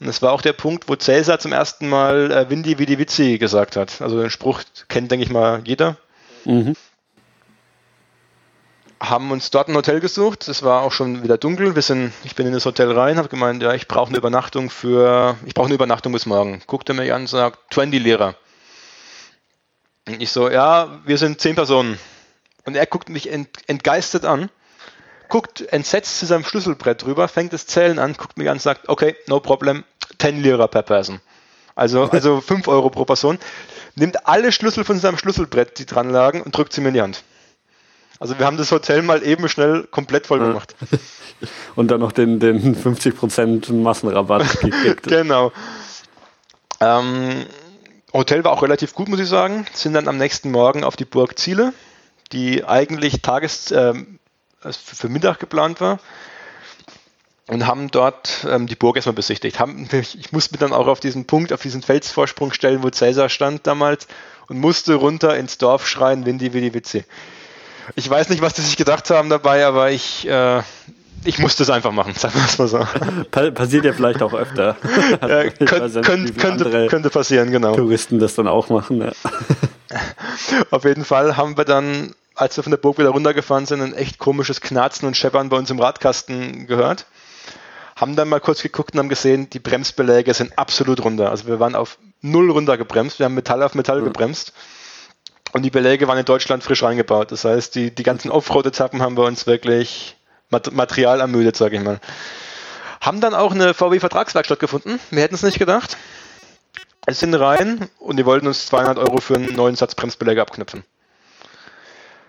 Und 0.00 0.08
es 0.08 0.22
war 0.22 0.32
auch 0.32 0.40
der 0.40 0.54
Punkt, 0.54 0.88
wo 0.88 0.96
Cäsar 0.96 1.38
zum 1.38 1.52
ersten 1.52 1.88
Mal 1.88 2.32
äh, 2.32 2.50
Vindi 2.50 2.78
Vidi 2.78 2.98
Vici 2.98 3.38
gesagt 3.38 3.76
hat. 3.76 4.00
Also 4.00 4.18
den 4.18 4.30
Spruch 4.30 4.62
kennt, 4.88 5.10
denke 5.10 5.24
ich 5.24 5.30
mal, 5.30 5.60
jeder. 5.64 5.96
Mhm. 6.46 6.74
Haben 8.98 9.30
uns 9.30 9.50
dort 9.50 9.68
ein 9.68 9.76
Hotel 9.76 10.00
gesucht. 10.00 10.48
Es 10.48 10.62
war 10.62 10.82
auch 10.82 10.92
schon 10.92 11.22
wieder 11.22 11.36
dunkel. 11.36 11.74
Wir 11.74 11.82
sind, 11.82 12.12
ich 12.24 12.34
bin 12.34 12.46
in 12.46 12.54
das 12.54 12.64
Hotel 12.64 12.90
rein, 12.92 13.18
habe 13.18 13.28
gemeint, 13.28 13.62
ja, 13.62 13.74
ich 13.74 13.88
brauche 13.88 14.08
eine 14.08 14.18
Übernachtung 14.18 14.70
für, 14.70 15.36
ich 15.44 15.54
brauche 15.54 15.66
eine 15.66 15.74
Übernachtung 15.74 16.12
bis 16.12 16.24
morgen. 16.24 16.62
Guckt 16.66 16.88
er 16.88 16.94
mich 16.94 17.12
an 17.12 17.22
und 17.22 17.26
sagt, 17.26 17.58
20 17.74 18.02
Lira. 18.02 18.34
Und 20.06 20.20
ich 20.20 20.30
so, 20.30 20.50
ja, 20.50 21.00
wir 21.04 21.18
sind 21.18 21.40
10 21.40 21.54
Personen. 21.54 21.98
Und 22.64 22.76
er 22.76 22.86
guckt 22.86 23.08
mich 23.08 23.30
ent, 23.30 23.48
entgeistert 23.66 24.24
an 24.24 24.50
guckt 25.30 25.62
entsetzt 25.72 26.18
zu 26.18 26.26
seinem 26.26 26.44
Schlüsselbrett 26.44 27.02
drüber, 27.02 27.26
fängt 27.28 27.54
das 27.54 27.66
Zählen 27.66 27.98
an, 27.98 28.12
guckt 28.12 28.36
mich 28.36 28.48
an 28.48 28.56
und 28.56 28.62
sagt, 28.62 28.88
okay, 28.88 29.16
no 29.28 29.40
problem, 29.40 29.84
10 30.18 30.42
Lira 30.42 30.66
per 30.66 30.82
Person. 30.82 31.20
Also, 31.74 32.02
also 32.10 32.42
5 32.42 32.68
Euro 32.68 32.90
pro 32.90 33.06
Person. 33.06 33.38
Nimmt 33.94 34.26
alle 34.26 34.52
Schlüssel 34.52 34.84
von 34.84 34.98
seinem 34.98 35.16
Schlüsselbrett, 35.16 35.78
die 35.78 35.86
dran 35.86 36.10
lagen, 36.10 36.42
und 36.42 36.56
drückt 36.56 36.72
sie 36.74 36.80
mir 36.80 36.88
in 36.88 36.94
die 36.94 37.00
Hand. 37.00 37.22
Also 38.18 38.38
wir 38.38 38.44
haben 38.44 38.58
das 38.58 38.70
Hotel 38.70 39.00
mal 39.00 39.22
eben 39.22 39.48
schnell 39.48 39.84
komplett 39.90 40.26
voll 40.26 40.40
gemacht. 40.40 40.74
Und 41.74 41.90
dann 41.90 42.00
noch 42.00 42.12
den, 42.12 42.38
den 42.38 42.76
50% 42.76 43.72
Massenrabatt 43.72 44.60
gekriegt. 44.60 45.04
genau. 45.06 45.52
Ähm, 46.80 47.46
Hotel 48.12 48.44
war 48.44 48.52
auch 48.52 48.62
relativ 48.62 48.94
gut, 48.94 49.08
muss 49.08 49.20
ich 49.20 49.28
sagen. 49.28 49.66
Sind 49.72 49.94
dann 49.94 50.08
am 50.08 50.18
nächsten 50.18 50.50
Morgen 50.50 50.84
auf 50.84 50.96
die 50.96 51.04
Burg 51.04 51.38
Ziele, 51.38 51.72
die 52.32 52.64
eigentlich 52.64 53.22
Tages, 53.22 53.70
ähm, 53.70 54.18
für 54.70 55.08
Mittag 55.08 55.38
geplant 55.38 55.80
war 55.80 55.98
und 57.50 57.66
haben 57.66 57.90
dort 57.90 58.46
ähm, 58.48 58.66
die 58.66 58.76
Burg 58.76 58.96
erstmal 58.96 59.14
besichtigt. 59.14 59.58
Haben, 59.58 59.88
ich 59.92 60.32
musste 60.32 60.52
mich 60.52 60.60
dann 60.60 60.72
auch 60.72 60.86
auf 60.86 61.00
diesen 61.00 61.26
Punkt, 61.26 61.52
auf 61.52 61.62
diesen 61.62 61.82
Felsvorsprung 61.82 62.52
stellen, 62.52 62.82
wo 62.82 62.90
Cäsar 62.90 63.28
stand 63.28 63.66
damals 63.66 64.06
und 64.48 64.58
musste 64.58 64.94
runter 64.94 65.36
ins 65.36 65.58
Dorf 65.58 65.86
schreien, 65.86 66.26
Windy, 66.26 66.52
Windy, 66.52 66.74
Witzi. 66.74 67.04
Ich 67.96 68.08
weiß 68.08 68.28
nicht, 68.28 68.40
was 68.40 68.54
die 68.54 68.62
sich 68.62 68.76
gedacht 68.76 69.10
haben 69.10 69.30
dabei, 69.30 69.66
aber 69.66 69.90
ich, 69.90 70.26
äh, 70.28 70.62
ich 71.24 71.38
musste 71.38 71.62
es 71.62 71.70
einfach 71.70 71.92
machen, 71.92 72.14
sagen 72.16 72.34
wir 72.34 72.44
es 72.44 72.58
mal 72.58 72.68
so. 72.68 72.86
Passiert 73.52 73.84
ja 73.84 73.92
vielleicht 73.92 74.22
auch 74.22 74.32
öfter. 74.32 74.76
ja, 75.22 75.50
könnt, 75.50 76.02
könnt, 76.02 76.38
könnte, 76.38 76.86
könnte 76.88 77.10
passieren, 77.10 77.50
genau. 77.50 77.74
Touristen 77.74 78.18
das 78.18 78.34
dann 78.34 78.48
auch 78.48 78.68
machen. 78.68 79.00
Ja. 79.02 79.12
Auf 80.70 80.84
jeden 80.84 81.04
Fall 81.04 81.36
haben 81.36 81.56
wir 81.56 81.64
dann 81.64 82.14
als 82.36 82.56
wir 82.56 82.62
von 82.62 82.70
der 82.70 82.78
Burg 82.78 82.98
wieder 82.98 83.10
runtergefahren 83.10 83.66
sind, 83.66 83.82
ein 83.82 83.92
echt 83.92 84.18
komisches 84.18 84.62
Knarzen 84.62 85.06
und 85.06 85.14
Scheppern 85.14 85.50
bei 85.50 85.58
uns 85.58 85.68
im 85.70 85.78
Radkasten 85.78 86.66
gehört. 86.66 87.04
Haben 87.96 88.16
dann 88.16 88.30
mal 88.30 88.40
kurz 88.40 88.62
geguckt 88.62 88.94
und 88.94 88.98
haben 88.98 89.10
gesehen, 89.10 89.50
die 89.50 89.58
Bremsbeläge 89.58 90.32
sind 90.32 90.58
absolut 90.58 91.04
runter. 91.04 91.30
Also 91.30 91.46
wir 91.46 91.60
waren 91.60 91.74
auf 91.74 91.98
null 92.22 92.50
runter 92.50 92.78
gebremst, 92.78 93.18
wir 93.18 93.26
haben 93.26 93.34
Metall 93.34 93.62
auf 93.62 93.74
Metall 93.74 94.00
mhm. 94.00 94.06
gebremst. 94.06 94.54
Und 95.52 95.64
die 95.64 95.70
Beläge 95.70 96.08
waren 96.08 96.16
in 96.16 96.24
Deutschland 96.24 96.62
frisch 96.62 96.82
reingebaut. 96.82 97.30
Das 97.30 97.44
heißt, 97.44 97.74
die, 97.74 97.94
die 97.94 98.04
ganzen 98.04 98.30
Offroad-Etappen 98.30 99.02
haben 99.02 99.18
wir 99.18 99.24
uns 99.24 99.46
wirklich 99.46 100.16
Material 100.50 101.20
ermüdet, 101.20 101.56
sage 101.56 101.76
ich 101.76 101.82
mal. 101.82 102.00
Haben 103.00 103.20
dann 103.20 103.34
auch 103.34 103.52
eine 103.52 103.72
VW-Vertragswerkstatt 103.72 104.58
gefunden. 104.58 105.00
Wir 105.10 105.22
hätten 105.22 105.34
es 105.34 105.42
nicht 105.42 105.58
gedacht. 105.58 105.96
Es 107.06 107.20
sind 107.20 107.34
rein 107.34 107.88
und 107.98 108.18
die 108.18 108.26
wollten 108.26 108.46
uns 108.46 108.66
200 108.66 108.98
Euro 108.98 109.20
für 109.20 109.36
einen 109.36 109.54
neuen 109.54 109.74
Satz 109.74 109.94
Bremsbeläge 109.94 110.42
abknüpfen. 110.42 110.84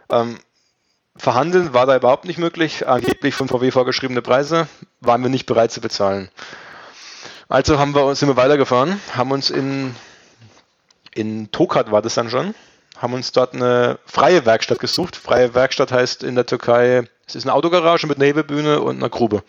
Ähm, 0.09 0.39
verhandeln 1.15 1.73
war 1.73 1.85
da 1.85 1.95
überhaupt 1.95 2.25
nicht 2.25 2.37
möglich. 2.37 2.87
Angeblich 2.87 3.35
von 3.35 3.49
VW 3.49 3.71
vorgeschriebene 3.71 4.21
Preise 4.21 4.67
waren 5.01 5.21
wir 5.23 5.29
nicht 5.29 5.45
bereit 5.45 5.71
zu 5.71 5.81
bezahlen. 5.81 6.29
Also 7.49 7.79
haben 7.79 7.93
wir, 7.93 8.15
sind 8.15 8.29
wir 8.29 8.37
weitergefahren, 8.37 9.01
haben 9.13 9.31
uns 9.31 9.49
in, 9.49 9.93
in 11.13 11.51
Tokat 11.51 11.91
war 11.91 12.01
das 12.01 12.15
dann 12.15 12.29
schon, 12.29 12.55
haben 13.01 13.13
uns 13.13 13.31
dort 13.31 13.55
eine 13.55 13.97
freie 14.05 14.45
Werkstatt 14.45 14.79
gesucht. 14.79 15.15
Freie 15.15 15.55
Werkstatt 15.55 15.91
heißt 15.91 16.23
in 16.23 16.35
der 16.35 16.45
Türkei, 16.45 17.03
es 17.25 17.35
ist 17.35 17.45
eine 17.45 17.53
Autogarage 17.53 18.05
mit 18.05 18.17
einer 18.17 18.27
Hebebühne 18.27 18.81
und 18.81 18.97
einer 18.97 19.09
Grube. 19.09 19.43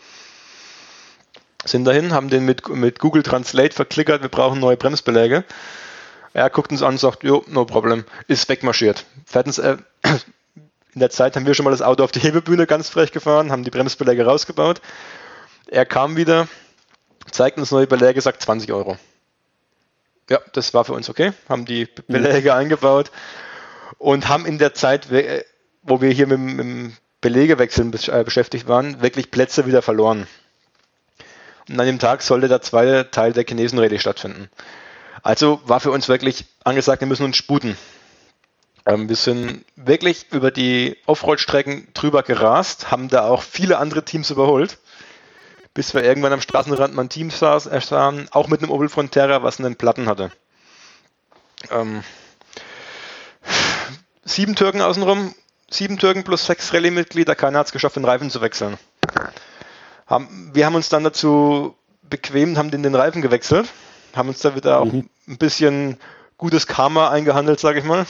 Sind 1.64 1.84
dahin, 1.84 2.12
haben 2.12 2.30
den 2.30 2.44
mit, 2.44 2.66
mit 2.68 2.98
Google 2.98 3.22
Translate 3.22 3.74
verklickert, 3.74 4.22
wir 4.22 4.30
brauchen 4.30 4.58
neue 4.58 4.76
Bremsbeläge. 4.76 5.44
Er 6.32 6.48
guckt 6.48 6.72
uns 6.72 6.82
an 6.82 6.94
und 6.94 6.98
sagt, 6.98 7.24
jo, 7.24 7.44
no 7.46 7.66
problem, 7.66 8.04
ist 8.26 8.48
wegmarschiert. 8.48 9.04
Fertig, 9.26 9.58
äh, 9.58 9.76
in 10.94 11.00
der 11.00 11.10
Zeit 11.10 11.36
haben 11.36 11.46
wir 11.46 11.54
schon 11.54 11.64
mal 11.64 11.70
das 11.70 11.82
Auto 11.82 12.02
auf 12.04 12.10
die 12.10 12.20
Hebebühne 12.20 12.66
ganz 12.66 12.88
frech 12.88 13.12
gefahren, 13.12 13.52
haben 13.52 13.64
die 13.64 13.70
Bremsbeläge 13.70 14.24
rausgebaut. 14.24 14.80
Er 15.66 15.84
kam 15.84 16.16
wieder, 16.16 16.48
zeigt 17.30 17.58
uns 17.58 17.70
neue 17.70 17.86
Beläge, 17.86 18.20
sagt 18.22 18.42
20 18.42 18.72
Euro. 18.72 18.96
Ja, 20.30 20.40
das 20.52 20.72
war 20.74 20.84
für 20.84 20.92
uns 20.92 21.08
okay, 21.10 21.32
haben 21.48 21.64
die 21.64 21.88
Beläge 22.06 22.52
mhm. 22.52 22.58
eingebaut 22.58 23.10
und 23.98 24.28
haben 24.28 24.46
in 24.46 24.58
der 24.58 24.74
Zeit, 24.74 25.08
wo 25.82 26.00
wir 26.00 26.10
hier 26.10 26.26
mit, 26.26 26.38
dem 26.58 26.96
Belegewechseln 27.20 27.92
äh, 28.08 28.24
beschäftigt 28.24 28.68
waren, 28.68 29.00
wirklich 29.00 29.30
Plätze 29.30 29.66
wieder 29.66 29.80
verloren. 29.80 30.26
Und 31.68 31.78
an 31.78 31.86
dem 31.86 31.98
Tag 31.98 32.22
sollte 32.22 32.48
der 32.48 32.60
zweite 32.60 33.10
Teil 33.10 33.32
der 33.32 33.44
Chinesen-Rallye 33.44 33.98
stattfinden. 33.98 34.50
Also 35.22 35.60
war 35.64 35.78
für 35.78 35.92
uns 35.92 36.08
wirklich 36.08 36.44
angesagt, 36.64 37.00
wir 37.00 37.06
müssen 37.06 37.24
uns 37.24 37.36
sputen. 37.36 37.76
Ähm, 38.86 39.08
wir 39.08 39.16
sind 39.16 39.64
wirklich 39.76 40.26
über 40.32 40.50
die 40.50 40.96
Offroad-Strecken 41.06 41.88
drüber 41.94 42.24
gerast, 42.24 42.90
haben 42.90 43.08
da 43.08 43.28
auch 43.28 43.42
viele 43.42 43.78
andere 43.78 44.04
Teams 44.04 44.30
überholt, 44.30 44.78
bis 45.74 45.94
wir 45.94 46.04
irgendwann 46.04 46.32
am 46.32 46.40
Straßenrand 46.40 46.94
mal 46.94 47.02
ein 47.02 47.08
Team 47.08 47.30
sahen, 47.30 48.28
auch 48.30 48.48
mit 48.48 48.62
einem 48.62 48.70
Opel 48.70 48.88
Frontera, 48.88 49.42
was 49.42 49.58
einen 49.58 49.76
Platten 49.76 50.06
hatte. 50.06 50.30
Ähm, 51.70 52.02
sieben 54.24 54.54
Türken 54.54 54.82
außenrum, 54.82 55.34
sieben 55.70 55.98
Türken 55.98 56.24
plus 56.24 56.46
sechs 56.46 56.72
Rallye-Mitglieder, 56.72 57.34
keiner 57.34 57.60
hat 57.60 57.66
es 57.66 57.72
geschafft, 57.72 57.96
den 57.96 58.04
Reifen 58.04 58.30
zu 58.30 58.40
wechseln. 58.40 58.76
Haben, 60.06 60.50
wir 60.52 60.66
haben 60.66 60.74
uns 60.74 60.88
dann 60.88 61.04
dazu 61.04 61.76
bequemt, 62.02 62.58
haben 62.58 62.70
den, 62.70 62.82
den 62.82 62.94
Reifen 62.94 63.22
gewechselt, 63.22 63.68
haben 64.14 64.28
uns 64.28 64.40
da 64.40 64.54
wieder 64.54 64.84
mhm. 64.84 64.90
auch 64.90 64.92
ein 65.28 65.38
bisschen 65.38 65.98
gutes 66.36 66.66
Karma 66.66 67.10
eingehandelt, 67.10 67.60
sage 67.60 67.78
ich 67.78 67.84
mal. 67.84 68.04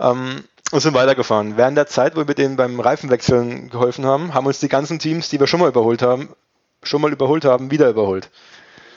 Ähm, 0.00 0.44
und 0.70 0.80
sind 0.80 0.94
weitergefahren. 0.94 1.56
Während 1.56 1.76
der 1.76 1.86
Zeit, 1.86 2.16
wo 2.16 2.26
wir 2.26 2.34
denen 2.34 2.56
beim 2.56 2.80
Reifenwechseln 2.80 3.70
geholfen 3.70 4.04
haben, 4.04 4.34
haben 4.34 4.46
uns 4.46 4.60
die 4.60 4.68
ganzen 4.68 4.98
Teams, 4.98 5.28
die 5.28 5.40
wir 5.40 5.46
schon 5.46 5.60
mal 5.60 5.68
überholt 5.68 6.02
haben, 6.02 6.28
schon 6.82 7.00
mal 7.00 7.12
überholt 7.12 7.44
haben, 7.44 7.70
wieder 7.70 7.88
überholt. 7.88 8.30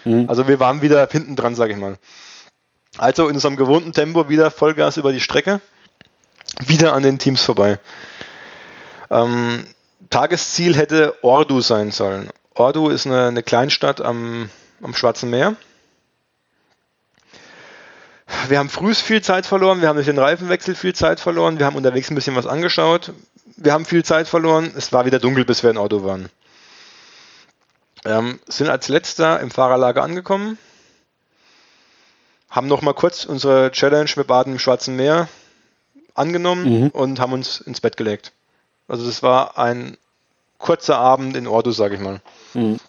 Mhm. 0.04 0.26
Also 0.28 0.48
wir 0.48 0.60
waren 0.60 0.82
wieder 0.82 1.08
hinten 1.10 1.36
dran, 1.36 1.56
sage 1.56 1.74
ich 1.74 1.80
mal. 1.80 1.98
Also 2.98 3.28
in 3.28 3.36
unserem 3.36 3.56
gewohnten 3.56 3.94
Tempo 3.94 4.28
wieder 4.28 4.52
Vollgas 4.52 4.98
über 4.98 5.14
die 5.14 5.22
Strecke, 5.22 5.62
wieder 6.66 6.94
an 6.94 7.04
den 7.04 7.20
Teams 7.20 7.42
vorbei. 7.42 7.80
Ähm, 9.10 9.66
Tagesziel 10.10 10.76
hätte 10.76 11.16
Ordu 11.24 11.62
sein 11.62 11.92
sollen. 11.92 12.30
Ordu 12.54 12.90
ist 12.90 13.06
eine, 13.06 13.28
eine 13.28 13.44
Kleinstadt 13.44 14.02
am, 14.02 14.50
am 14.82 14.94
Schwarzen 14.94 15.30
Meer 15.30 15.56
wir 18.48 18.60
haben 18.60 18.70
früh 18.70 18.94
viel 18.94 19.22
Zeit 19.22 19.46
verloren, 19.46 19.82
wir 19.82 19.88
haben 19.88 19.96
durch 19.96 20.08
den 20.08 20.18
Reifenwechsel 20.18 20.76
viel 20.76 20.94
Zeit 20.94 21.20
verloren, 21.20 21.60
wir 21.60 21.66
haben 21.66 21.76
unterwegs 21.76 22.10
ein 22.10 22.16
bisschen 22.16 22.36
was 22.36 22.48
angeschaut, 22.48 23.14
wir 23.58 23.74
haben 23.74 23.86
viel 23.86 24.04
Zeit 24.04 24.28
verloren, 24.28 24.72
es 24.76 24.92
war 24.94 25.06
wieder 25.06 25.20
dunkel, 25.20 25.46
bis 25.46 25.64
wir 25.64 25.70
im 25.70 25.78
Auto 25.78 26.04
waren. 26.04 26.30
Ähm, 28.04 28.40
sind 28.48 28.70
als 28.70 28.88
letzter 28.88 29.40
im 29.40 29.52
Fahrerlager 29.52 30.04
angekommen, 30.04 30.58
haben 32.50 32.68
noch 32.68 32.82
mal 32.82 32.94
kurz 32.94 33.26
unsere 33.26 33.72
Challenge 33.72 34.10
mit 34.16 34.28
Baden 34.28 34.54
im 34.54 34.60
Schwarzen 34.60 34.96
Meer 34.96 35.28
angenommen 36.14 36.82
mhm. 36.82 36.88
und 36.90 37.20
haben 37.20 37.34
uns 37.34 37.62
ins 37.62 37.82
Bett 37.82 37.98
gelegt. 37.98 38.34
Also 38.88 39.06
das 39.06 39.24
war 39.24 39.58
ein 39.58 39.98
kurzer 40.58 40.98
Abend 40.98 41.38
in 41.38 41.48
Ordu, 41.48 41.72
sage 41.72 41.96
ich 41.96 42.02
mal. 42.02 42.22
Mhm. 42.54 42.80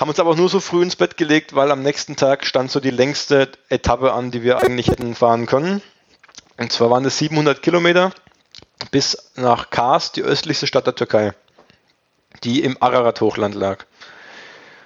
Haben 0.00 0.08
uns 0.08 0.18
aber 0.18 0.34
nur 0.34 0.48
so 0.48 0.60
früh 0.60 0.82
ins 0.82 0.96
Bett 0.96 1.18
gelegt, 1.18 1.54
weil 1.54 1.70
am 1.70 1.82
nächsten 1.82 2.16
Tag 2.16 2.46
stand 2.46 2.70
so 2.70 2.80
die 2.80 2.90
längste 2.90 3.50
Etappe 3.68 4.14
an, 4.14 4.30
die 4.30 4.42
wir 4.42 4.62
eigentlich 4.62 4.88
hätten 4.88 5.14
fahren 5.14 5.44
können. 5.44 5.82
Und 6.56 6.72
zwar 6.72 6.88
waren 6.88 7.04
es 7.04 7.18
700 7.18 7.60
Kilometer 7.60 8.10
bis 8.90 9.30
nach 9.36 9.68
Kars, 9.68 10.10
die 10.12 10.22
östlichste 10.22 10.66
Stadt 10.66 10.86
der 10.86 10.94
Türkei, 10.94 11.34
die 12.44 12.62
im 12.62 12.78
Ararat-Hochland 12.80 13.54
lag. 13.54 13.84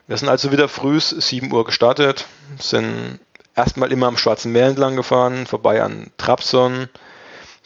Wir 0.09 0.17
sind 0.17 0.29
also 0.29 0.51
wieder 0.51 0.69
früh 0.69 0.99
7 0.99 1.53
Uhr 1.53 1.65
gestartet, 1.65 2.27
sind 2.59 3.21
erstmal 3.55 3.93
immer 3.93 4.09
am 4.09 4.17
Schwarzen 4.17 4.51
Meer 4.51 4.67
entlang 4.67 4.97
gefahren, 4.97 5.47
vorbei 5.47 5.81
an 5.81 6.11
Trabzon 6.17 6.89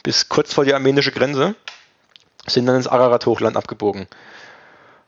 bis 0.03 0.29
kurz 0.29 0.53
vor 0.53 0.65
die 0.65 0.75
armenische 0.75 1.11
Grenze, 1.11 1.55
sind 2.45 2.67
dann 2.67 2.75
ins 2.75 2.87
Ararat-Hochland 2.87 3.57
abgebogen. 3.57 4.07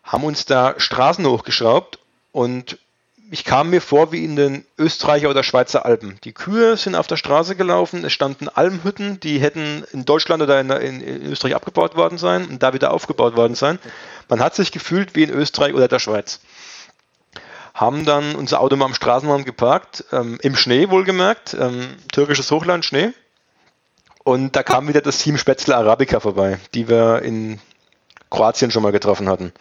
Haben 0.03 0.23
uns 0.23 0.45
da 0.45 0.73
Straßen 0.79 1.27
hochgeschraubt 1.27 1.99
und 2.31 2.77
ich 3.33 3.45
kam 3.45 3.69
mir 3.69 3.79
vor 3.79 4.11
wie 4.11 4.25
in 4.25 4.35
den 4.35 4.65
Österreicher 4.77 5.29
oder 5.29 5.41
Schweizer 5.41 5.85
Alpen. 5.85 6.17
Die 6.25 6.33
Kühe 6.33 6.75
sind 6.75 6.95
auf 6.95 7.07
der 7.07 7.15
Straße 7.15 7.55
gelaufen, 7.55 8.03
es 8.03 8.11
standen 8.11 8.49
Almhütten, 8.49 9.21
die 9.21 9.39
hätten 9.39 9.85
in 9.93 10.03
Deutschland 10.03 10.43
oder 10.43 10.59
in, 10.59 10.69
in, 10.69 10.99
in, 10.99 11.31
Österreich 11.31 11.55
abgebaut 11.55 11.95
worden 11.95 12.17
sein 12.17 12.45
und 12.45 12.61
da 12.61 12.73
wieder 12.73 12.91
aufgebaut 12.91 13.37
worden 13.37 13.55
sein. 13.55 13.79
Man 14.27 14.41
hat 14.41 14.53
sich 14.53 14.73
gefühlt 14.73 15.15
wie 15.15 15.23
in 15.23 15.29
Österreich 15.29 15.73
oder 15.73 15.87
der 15.87 15.99
Schweiz. 15.99 16.41
Haben 17.73 18.03
dann 18.03 18.35
unser 18.35 18.59
Auto 18.59 18.75
mal 18.75 18.85
am 18.85 18.93
Straßenrand 18.93 19.45
geparkt, 19.45 20.03
ähm, 20.11 20.37
im 20.41 20.57
Schnee 20.57 20.89
wohlgemerkt, 20.89 21.55
ähm, 21.57 21.95
türkisches 22.11 22.51
Hochland, 22.51 22.83
Schnee. 22.83 23.13
Und 24.25 24.57
da 24.57 24.61
kam 24.61 24.89
wieder 24.89 25.01
das 25.01 25.19
Team 25.19 25.37
Spätzle 25.37 25.77
Arabica 25.77 26.19
vorbei, 26.19 26.59
die 26.73 26.89
wir 26.89 27.21
in 27.21 27.61
Kroatien 28.31 28.71
schon 28.71 28.81
mal 28.81 28.91
getroffen 28.91 29.29
hatten. 29.29 29.51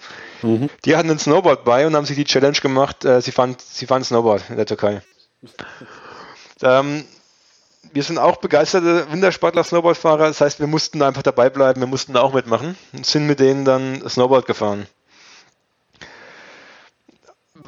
Mhm. 0.42 0.70
Die 0.86 0.96
hatten 0.96 1.10
ein 1.10 1.18
Snowboard 1.18 1.64
bei 1.64 1.86
und 1.86 1.94
haben 1.94 2.06
sich 2.06 2.16
die 2.16 2.24
Challenge 2.24 2.56
gemacht, 2.56 3.04
äh, 3.04 3.20
sie, 3.20 3.32
fahren, 3.32 3.56
sie 3.58 3.86
fahren 3.86 4.04
Snowboard 4.04 4.44
in 4.48 4.56
der 4.56 4.64
Türkei. 4.64 5.02
ähm, 6.62 7.04
wir 7.92 8.02
sind 8.02 8.18
auch 8.18 8.36
begeisterte 8.36 9.10
Wintersportler, 9.10 9.64
Snowboardfahrer, 9.64 10.28
das 10.28 10.40
heißt, 10.40 10.60
wir 10.60 10.68
mussten 10.68 11.02
einfach 11.02 11.22
dabei 11.22 11.50
bleiben, 11.50 11.80
wir 11.80 11.88
mussten 11.88 12.16
auch 12.16 12.32
mitmachen 12.32 12.76
und 12.92 13.04
sind 13.04 13.26
mit 13.26 13.40
denen 13.40 13.64
dann 13.64 14.08
Snowboard 14.08 14.46
gefahren. 14.46 14.86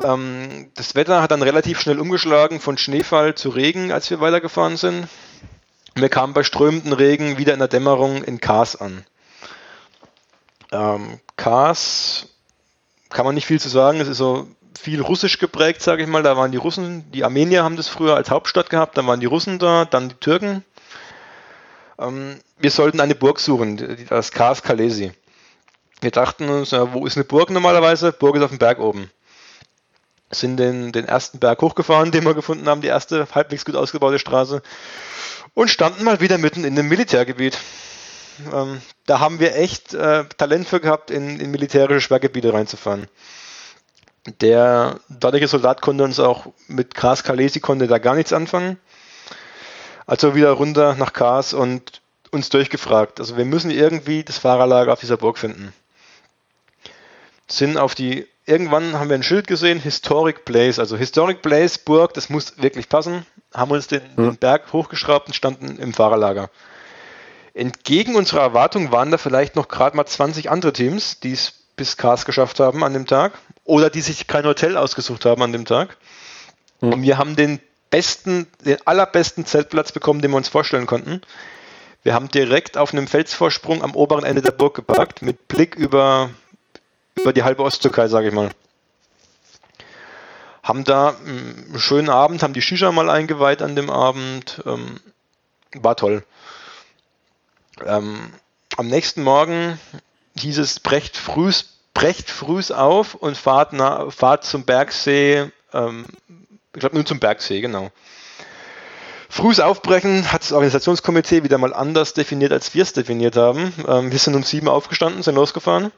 Ähm, 0.03 0.70
das 0.74 0.94
Wetter 0.94 1.20
hat 1.20 1.32
dann 1.32 1.42
relativ 1.42 1.80
schnell 1.80 1.98
umgeschlagen 1.98 2.61
von 2.61 2.78
Schneefall 2.78 3.34
zu 3.34 3.48
Regen, 3.50 3.92
als 3.92 4.09
wir 4.11 4.20
weitergefahren 4.20 4.76
sind. 4.76 5.09
Wir 5.94 6.09
kamen 6.09 6.32
bei 6.32 6.44
strömenden 6.44 6.92
Regen 6.92 7.38
wieder 7.38 7.53
in 7.53 7.59
der 7.59 7.68
Dämmerung 7.68 8.22
in 8.22 8.40
Kars 8.40 8.76
an. 8.76 9.05
Ähm, 10.73 11.20
Kars 11.37 12.29
kann 13.11 13.27
man 13.27 13.35
nicht 13.35 13.47
viel 13.47 13.61
zu 13.61 13.68
sagen. 13.68 14.01
Es 14.01 14.09
ist 14.09 14.18
so 14.18 14.49
viel 14.79 15.01
russisch 15.01 15.39
geprägt, 15.39 15.83
sage 15.83 16.03
ich 16.03 16.09
mal. 16.09 16.23
Da 16.23 16.37
waren 16.37 16.51
die 16.51 16.59
Russen, 16.59 17.11
die 17.12 17.25
Armenier 17.25 17.62
haben 17.62 17.77
das 17.77 17.89
früher 17.89 18.16
als 18.16 18.31
Hauptstadt 18.31 18.70
gehabt, 18.70 18.97
dann 18.97 19.07
waren 19.07 19.20
die 19.20 19.27
Russen 19.27 19.59
da, 19.59 19.85
dann 19.85 20.09
die 20.09 20.14
Türken. 20.16 20.64
Ähm, 21.99 22.41
wir 22.59 22.70
sollten 22.70 23.01
eine 23.01 23.14
Burg 23.14 23.39
suchen, 23.39 24.07
das 24.09 24.33
Kars 24.33 24.62
Kalesi. 24.62 25.12
Wir 26.01 26.11
dachten 26.11 26.49
uns, 26.49 26.73
ja, 26.73 26.93
wo 26.93 27.07
ist 27.07 27.16
eine 27.16 27.25
Burg 27.25 27.51
normalerweise? 27.51 28.12
Burg 28.12 28.37
ist 28.37 28.43
auf 28.43 28.51
dem 28.51 28.59
Berg 28.59 28.81
oben. 28.81 29.11
Sind 30.31 30.57
den, 30.57 30.91
den 30.93 31.05
ersten 31.05 31.39
Berg 31.39 31.61
hochgefahren, 31.61 32.11
den 32.11 32.25
wir 32.25 32.35
gefunden 32.35 32.66
haben, 32.68 32.81
die 32.81 32.89
erste 32.89 33.29
halbwegs 33.35 33.64
gut 33.64 33.77
ausgebaute 33.77 34.18
Straße. 34.18 34.62
Und 35.55 35.68
standen 35.68 36.03
mal 36.03 36.20
wieder 36.20 36.39
mitten 36.39 36.64
in 36.64 36.75
dem 36.75 36.89
Militärgebiet. 36.89 37.59
Ähm, 38.53 38.81
da 39.07 39.20
haben 39.20 39.40
wir 39.40 39.57
echt 39.57 39.94
äh, 39.94 40.24
Talent 40.36 40.68
für 40.68 40.80
gehabt, 40.80 41.11
in, 41.11 41.40
in 41.40 41.50
militärische 41.50 42.00
Sperrgebiete 42.00 42.53
reinzufahren. 42.53 43.09
Der 44.40 45.00
dortige 45.09 45.48
Soldat 45.48 45.82
konnte 45.82 46.05
uns 46.05 46.20
auch 46.20 46.46
mit 46.68 46.94
Kars 46.94 47.24
Kalesi 47.24 47.59
konnte 47.59 47.88
da 47.88 47.98
gar 47.98 48.14
nichts 48.14 48.32
anfangen. 48.32 48.78
Also 50.07 50.34
wieder 50.34 50.53
runter 50.53 50.94
nach 50.94 51.12
Kars 51.12 51.55
und 51.55 52.00
uns 52.30 52.48
durchgefragt. 52.48 53.18
Also 53.18 53.36
wir 53.36 53.44
müssen 53.44 53.70
irgendwie 53.70 54.22
das 54.22 54.38
Fahrerlager 54.38 54.92
auf 54.92 55.00
dieser 55.00 55.16
Burg 55.16 55.38
finden. 55.38 55.72
Sind 57.48 57.76
auf 57.76 57.94
die, 57.94 58.26
irgendwann 58.46 58.98
haben 58.98 59.09
wir 59.09 59.16
ein 59.16 59.22
Schild 59.24 59.48
gesehen, 59.48 59.80
Historic 59.80 60.44
Place. 60.44 60.78
Also 60.78 60.96
Historic 60.96 61.42
Place, 61.42 61.78
Burg, 61.78 62.14
das 62.14 62.30
muss 62.30 62.62
wirklich 62.62 62.88
passen. 62.88 63.26
Haben 63.53 63.72
uns 63.72 63.88
den, 63.88 64.03
den 64.16 64.36
Berg 64.36 64.72
hochgeschraubt 64.72 65.26
und 65.26 65.34
standen 65.34 65.76
im 65.78 65.92
Fahrerlager. 65.92 66.48
Entgegen 67.55 68.14
unserer 68.14 68.40
Erwartung 68.40 68.92
waren 68.92 69.11
da 69.11 69.18
vielleicht 69.18 69.57
noch 69.57 69.68
gerade 69.68 69.96
mal 69.96 70.07
20 70.07 70.50
andere 70.50 70.72
Teams, 70.72 71.20
die 71.20 71.32
es 71.32 71.53
bis 71.76 71.96
Kars 71.96 72.24
geschafft 72.24 72.61
haben 72.61 72.84
an 72.84 72.92
dem 72.94 73.07
Tag 73.07 73.32
oder 73.64 73.90
die 73.90 74.00
sich 74.00 74.26
kein 74.26 74.44
Hotel 74.44 74.76
ausgesucht 74.76 75.24
haben 75.24 75.42
an 75.42 75.53
dem 75.53 75.64
Tag. 75.64 75.96
Mhm. 76.80 76.92
Und 76.92 77.03
wir 77.03 77.18
haben 77.18 77.36
den 77.36 77.61
besten, 77.90 78.46
den 78.64 78.78
allerbesten 78.86 79.44
Zeltplatz 79.44 79.92
bekommen, 79.92 80.22
den 80.22 80.30
wir 80.30 80.36
uns 80.38 80.48
vorstellen 80.48 80.86
konnten. 80.86 81.20
Wir 82.03 82.14
haben 82.14 82.28
direkt 82.28 82.76
auf 82.76 82.92
einem 82.92 83.07
Felsvorsprung 83.07 83.82
am 83.82 83.94
oberen 83.94 84.24
Ende 84.24 84.42
der 84.42 84.50
Burg 84.50 84.74
geparkt, 84.74 85.22
mit 85.22 85.46
Blick 85.46 85.76
über, 85.76 86.30
über 87.14 87.32
die 87.32 87.44
halbe 87.44 87.62
Osttürkei, 87.62 88.09
sage 88.09 88.28
ich 88.28 88.34
mal. 88.34 88.50
Haben 90.62 90.84
da 90.84 91.11
einen 91.11 91.78
schönen 91.78 92.09
Abend, 92.09 92.42
haben 92.42 92.55
die 92.55 92.62
Shisha 92.62 92.90
mal 92.92 93.11
eingeweiht 93.11 93.62
an 93.62 93.76
dem 93.76 93.90
Abend. 93.90 94.62
Ähm, 94.64 95.00
war 95.74 95.96
toll. 95.96 96.24
Ähm, 97.87 98.33
am 98.76 98.87
nächsten 98.87 99.22
Morgen 99.22 99.78
hieß 100.37 100.59
es, 100.59 100.80
brecht 100.80 101.16
frühs, 101.16 101.78
brecht 101.95 102.30
frühs 102.30 102.70
auf 102.70 103.14
und 103.14 103.37
fahrt, 103.37 103.72
na, 103.72 104.11
fahrt 104.11 104.45
zum 104.45 104.64
Bergsee, 104.64 105.51
ähm, 105.72 106.07
ich 106.74 106.80
glaube 106.80 106.97
nur 106.97 107.05
zum 107.05 107.20
Bergsee, 107.20 107.61
genau. 107.61 107.91
Frühes 109.28 109.61
Aufbrechen 109.61 110.30
hat 110.30 110.43
das 110.43 110.53
Organisationskomitee 110.53 111.43
wieder 111.43 111.57
mal 111.57 111.72
anders 111.72 112.12
definiert, 112.12 112.53
als 112.53 112.74
wir 112.74 112.83
es 112.83 112.93
definiert 112.93 113.37
haben. 113.37 113.72
Ähm, 113.89 114.12
wir 114.12 114.18
sind 114.18 114.35
um 114.35 114.43
sieben 114.43 114.68
aufgestanden, 114.68 115.22
sind 115.22 115.37
losgefahren 115.37 115.91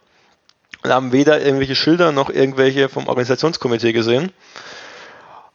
und 0.85 0.91
haben 0.93 1.13
weder 1.13 1.41
irgendwelche 1.41 1.75
Schilder 1.75 2.13
noch 2.13 2.31
irgendwelche 2.31 2.89
vom 2.89 3.09
Organisationskomitee 3.09 3.93
gesehen. 3.93 4.33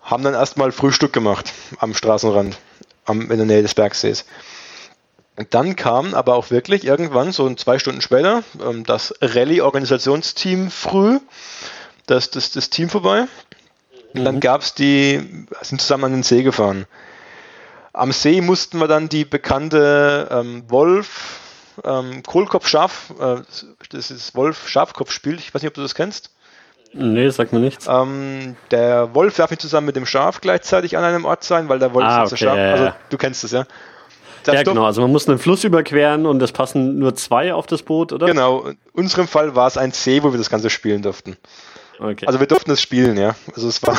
Haben 0.02 0.24
dann 0.24 0.34
erstmal 0.34 0.72
Frühstück 0.72 1.14
gemacht 1.14 1.54
am 1.80 1.94
Straßenrand, 1.94 2.58
am, 3.06 3.32
in 3.32 3.38
der 3.38 3.46
Nähe 3.46 3.62
des 3.62 3.76
Bergsees. 3.76 4.26
Und 5.40 5.54
dann 5.54 5.78
kam 5.78 6.16
aber 6.16 6.36
auch 6.36 6.52
wirklich 6.52 6.84
irgendwann, 6.84 7.32
so 7.32 7.50
zwei 7.56 7.80
Stunden 7.80 8.02
später, 8.02 8.44
ähm, 8.62 8.84
das 8.84 9.14
Rallye-Organisationsteam 9.22 10.70
früh, 10.70 11.20
das, 12.08 12.30
das, 12.30 12.52
das 12.52 12.70
Team 12.70 12.90
vorbei. 12.90 13.24
Und 14.14 14.26
dann 14.26 14.36
mhm. 14.36 14.40
gab 14.42 14.60
es 14.60 14.74
die, 14.74 15.46
sind 15.62 15.80
zusammen 15.80 16.04
an 16.04 16.12
den 16.12 16.24
See 16.24 16.44
gefahren. 16.44 16.88
Am 17.94 18.12
See 18.12 18.42
mussten 18.42 18.80
wir 18.80 18.90
dann 18.90 19.08
die 19.08 19.24
bekannte 19.24 20.28
ähm, 20.30 20.64
Wolf, 20.68 21.40
ähm, 21.86 22.22
Kohlkopf-Schaf, 22.22 23.14
äh, 23.22 23.36
das 23.92 24.12
ist 24.12 24.36
Wolf-Schafkopf-Spiel, 24.36 25.36
ich 25.36 25.56
weiß 25.56 25.62
nicht, 25.62 25.70
ob 25.70 25.76
du 25.76 25.82
das 25.84 25.96
kennst. 25.96 26.32
Nee, 26.92 27.30
sagt 27.30 27.54
mir 27.54 27.60
nichts. 27.60 27.88
Ähm, 27.88 28.58
der 28.72 29.16
Wolf 29.16 29.38
darf 29.38 29.52
nicht 29.52 29.62
zusammen 29.62 29.88
mit 29.88 29.96
dem 29.96 30.06
Schaf 30.06 30.42
gleichzeitig 30.42 30.98
an 30.98 31.06
einem 31.06 31.24
Ort 31.24 31.46
sein, 31.46 31.70
weil 31.70 31.80
der 31.80 31.94
Wolf 31.94 32.06
ah, 32.06 32.24
ist 32.24 32.34
okay, 32.34 32.44
Schaf. 32.44 32.58
Also 32.58 32.92
du 33.10 33.18
kennst 33.18 33.46
es 33.46 33.52
ja. 33.52 33.66
Das 34.44 34.56
ja, 34.56 34.64
genau. 34.64 34.86
Also 34.86 35.02
man 35.02 35.12
muss 35.12 35.28
einen 35.28 35.40
Fluss 35.40 35.64
überqueren 35.64 36.26
und 36.26 36.42
es 36.42 36.52
passen 36.52 37.00
nur 37.00 37.16
zwei 37.16 37.54
auf 37.54 37.68
das 37.68 37.84
Boot, 37.84 38.14
oder? 38.14 38.28
Genau. 38.28 38.66
In 38.66 38.78
unserem 38.94 39.28
Fall 39.28 39.56
war 39.56 39.68
es 39.68 39.78
ein 39.78 39.92
See, 39.92 40.24
wo 40.24 40.32
wir 40.32 40.38
das 40.38 40.50
Ganze 40.50 40.70
spielen 40.70 41.02
durften. 41.02 41.38
Okay. 42.00 42.26
Also 42.26 42.40
wir 42.40 42.48
durften 42.48 42.72
es 42.72 42.82
spielen, 42.82 43.18
ja. 43.18 43.36
Also 43.54 43.68
es 43.68 43.84
war, 43.84 43.98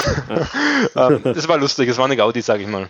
ähm, 1.10 1.20
das 1.22 1.46
war 1.48 1.58
lustig. 1.58 1.88
Es 1.88 1.98
war 1.98 2.06
eine 2.06 2.16
Gaudi, 2.16 2.40
sage 2.40 2.62
ich 2.62 2.68
mal. 2.68 2.88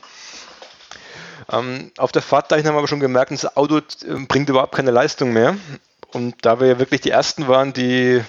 Ähm, 1.53 1.90
auf 1.98 2.12
der 2.12 2.22
Fahrt 2.22 2.53
dahin 2.53 2.66
haben 2.66 2.74
wir 2.74 2.78
aber 2.78 2.88
schon 2.88 3.01
gemerkt, 3.01 3.32
das 3.32 3.57
Auto 3.57 3.78
äh, 3.78 3.80
bringt 4.28 4.48
überhaupt 4.48 4.74
keine 4.74 4.92
Leistung 4.92 5.32
mehr. 5.32 5.57
Und 6.12 6.34
da 6.42 6.61
wir 6.61 6.68
ja 6.68 6.78
wirklich 6.78 7.01
die 7.01 7.11
ersten 7.11 7.48
waren, 7.48 7.72
die 7.72 8.22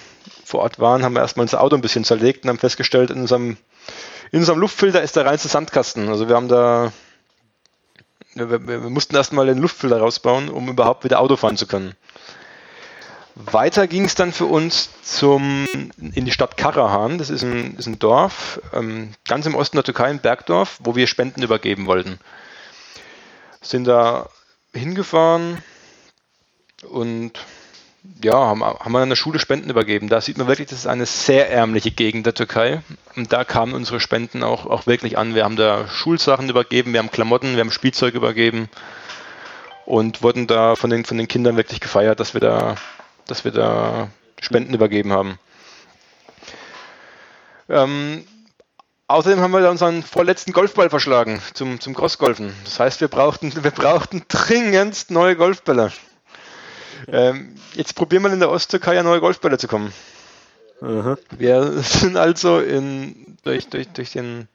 vor 0.44 0.60
Ort 0.60 0.78
waren, 0.78 1.04
haben 1.04 1.14
wir 1.14 1.20
erstmal 1.20 1.44
unser 1.44 1.60
Auto 1.60 1.76
ein 1.76 1.82
bisschen 1.82 2.04
zerlegt 2.04 2.44
und 2.44 2.50
haben 2.50 2.58
festgestellt, 2.58 3.10
in 3.10 3.20
unserem, 3.20 3.56
in 4.32 4.40
unserem 4.40 4.58
Luftfilter 4.58 5.02
ist 5.02 5.16
der 5.16 5.26
reinste 5.26 5.48
Sandkasten. 5.48 6.08
Also 6.08 6.28
wir 6.28 6.36
haben 6.36 6.48
da 6.48 6.92
wir, 8.34 8.50
wir, 8.50 8.82
wir 8.82 8.90
mussten 8.90 9.16
erstmal 9.16 9.46
den 9.46 9.58
Luftfilter 9.58 9.98
rausbauen, 9.98 10.48
um 10.48 10.68
überhaupt 10.68 11.04
wieder 11.04 11.20
Auto 11.20 11.36
fahren 11.36 11.56
zu 11.56 11.66
können. 11.66 11.94
Weiter 13.34 13.86
ging 13.86 14.04
es 14.04 14.14
dann 14.14 14.32
für 14.32 14.44
uns 14.44 14.90
zum, 15.02 15.66
in 15.96 16.24
die 16.26 16.32
Stadt 16.32 16.56
Karahan. 16.58 17.16
Das 17.16 17.30
ist 17.30 17.42
ein, 17.42 17.76
ist 17.76 17.86
ein 17.86 17.98
Dorf, 17.98 18.60
ähm, 18.74 19.14
ganz 19.26 19.46
im 19.46 19.54
Osten 19.54 19.76
der 19.76 19.84
Türkei, 19.84 20.06
ein 20.06 20.20
Bergdorf, 20.20 20.78
wo 20.80 20.96
wir 20.96 21.06
Spenden 21.06 21.42
übergeben 21.42 21.86
wollten. 21.86 22.18
Sind 23.62 23.84
da 23.84 24.28
hingefahren 24.74 25.62
und 26.90 27.32
ja, 28.22 28.34
haben, 28.34 28.64
haben 28.64 28.92
wir 28.92 29.00
an 29.00 29.08
der 29.08 29.16
Schule 29.16 29.38
Spenden 29.38 29.70
übergeben. 29.70 30.08
Da 30.08 30.20
sieht 30.20 30.38
man 30.38 30.48
wirklich, 30.48 30.68
das 30.68 30.80
ist 30.80 30.86
eine 30.86 31.06
sehr 31.06 31.50
ärmliche 31.50 31.90
Gegend 31.90 32.26
der 32.26 32.34
Türkei. 32.34 32.82
Und 33.16 33.32
da 33.32 33.44
kamen 33.44 33.74
unsere 33.74 34.00
Spenden 34.00 34.42
auch, 34.42 34.66
auch 34.66 34.86
wirklich 34.86 35.18
an. 35.18 35.34
Wir 35.34 35.44
haben 35.44 35.56
da 35.56 35.88
Schulsachen 35.88 36.48
übergeben, 36.48 36.92
wir 36.92 36.98
haben 36.98 37.10
Klamotten, 37.10 37.54
wir 37.54 37.60
haben 37.60 37.70
Spielzeug 37.70 38.14
übergeben 38.14 38.68
und 39.86 40.22
wurden 40.22 40.46
da 40.46 40.74
von 40.74 40.90
den, 40.90 41.04
von 41.04 41.18
den 41.18 41.28
Kindern 41.28 41.56
wirklich 41.56 41.80
gefeiert, 41.80 42.20
dass 42.20 42.34
wir 42.34 42.40
da, 42.40 42.76
dass 43.26 43.44
wir 43.44 43.52
da 43.52 44.08
Spenden 44.40 44.74
übergeben 44.74 45.12
haben. 45.12 45.38
Ähm, 47.68 48.24
außerdem 49.06 49.40
haben 49.40 49.52
wir 49.52 49.60
da 49.60 49.70
unseren 49.70 50.02
vorletzten 50.02 50.52
Golfball 50.52 50.90
verschlagen 50.90 51.40
zum, 51.54 51.80
zum 51.80 51.94
Crossgolfen. 51.94 52.52
Das 52.64 52.80
heißt, 52.80 53.00
wir 53.00 53.08
brauchten, 53.08 53.52
wir 53.62 53.70
brauchten 53.70 54.24
dringend 54.28 55.10
neue 55.10 55.36
Golfbälle. 55.36 55.92
Ähm, 57.08 57.54
jetzt 57.74 57.94
probieren 57.94 58.22
wir 58.22 58.32
in 58.32 58.40
der 58.40 58.50
Osttürkei 58.50 58.94
ja 58.94 59.02
neue 59.02 59.20
Golfbälle 59.20 59.58
zu 59.58 59.68
kommen. 59.68 59.92
Aha. 60.80 61.16
Wir 61.36 61.72
sind 61.82 62.16
also 62.16 62.60
in, 62.60 63.36
durch, 63.44 63.68
durch, 63.68 63.88
durch, 63.88 64.12
den, 64.12 64.48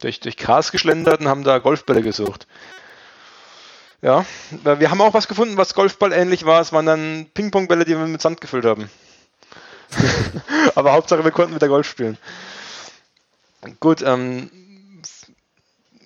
durch, 0.00 0.20
durch 0.20 0.36
Gras 0.36 0.72
geschlendert 0.72 1.20
und 1.20 1.28
haben 1.28 1.44
da 1.44 1.58
Golfbälle 1.58 2.02
gesucht. 2.02 2.46
Ja, 4.02 4.24
wir 4.62 4.90
haben 4.90 5.00
auch 5.00 5.14
was 5.14 5.26
gefunden, 5.26 5.56
was 5.56 5.74
Golfball 5.74 6.12
ähnlich 6.12 6.44
war. 6.44 6.60
Es 6.60 6.72
waren 6.72 6.86
dann 6.86 7.26
Ping-Pong-Bälle, 7.32 7.84
die 7.84 7.96
wir 7.96 8.06
mit 8.06 8.20
Sand 8.20 8.40
gefüllt 8.40 8.64
haben. 8.64 8.90
Aber 10.74 10.92
Hauptsache, 10.92 11.24
wir 11.24 11.30
konnten 11.30 11.54
wieder 11.54 11.68
Golf 11.68 11.88
spielen. 11.88 12.18
Gut, 13.80 14.02
ähm, 14.02 14.50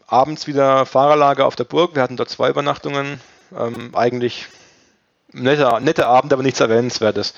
abends 0.07 0.47
wieder 0.47 0.87
Fahrerlager 0.87 1.47
auf 1.47 1.57
der 1.57 1.65
Burg. 1.65 1.95
Wir 1.95 2.03
hatten 2.03 2.17
dort 2.17 2.31
zwei 2.31 2.49
Übernachtungen. 2.49 3.21
Ähm, 3.57 3.95
eigentlich 3.95 4.47
netter, 5.33 5.81
netter 5.81 6.07
Abend, 6.07 6.33
aber 6.33 6.43
nichts 6.43 6.61
Erwähnenswertes. 6.61 7.35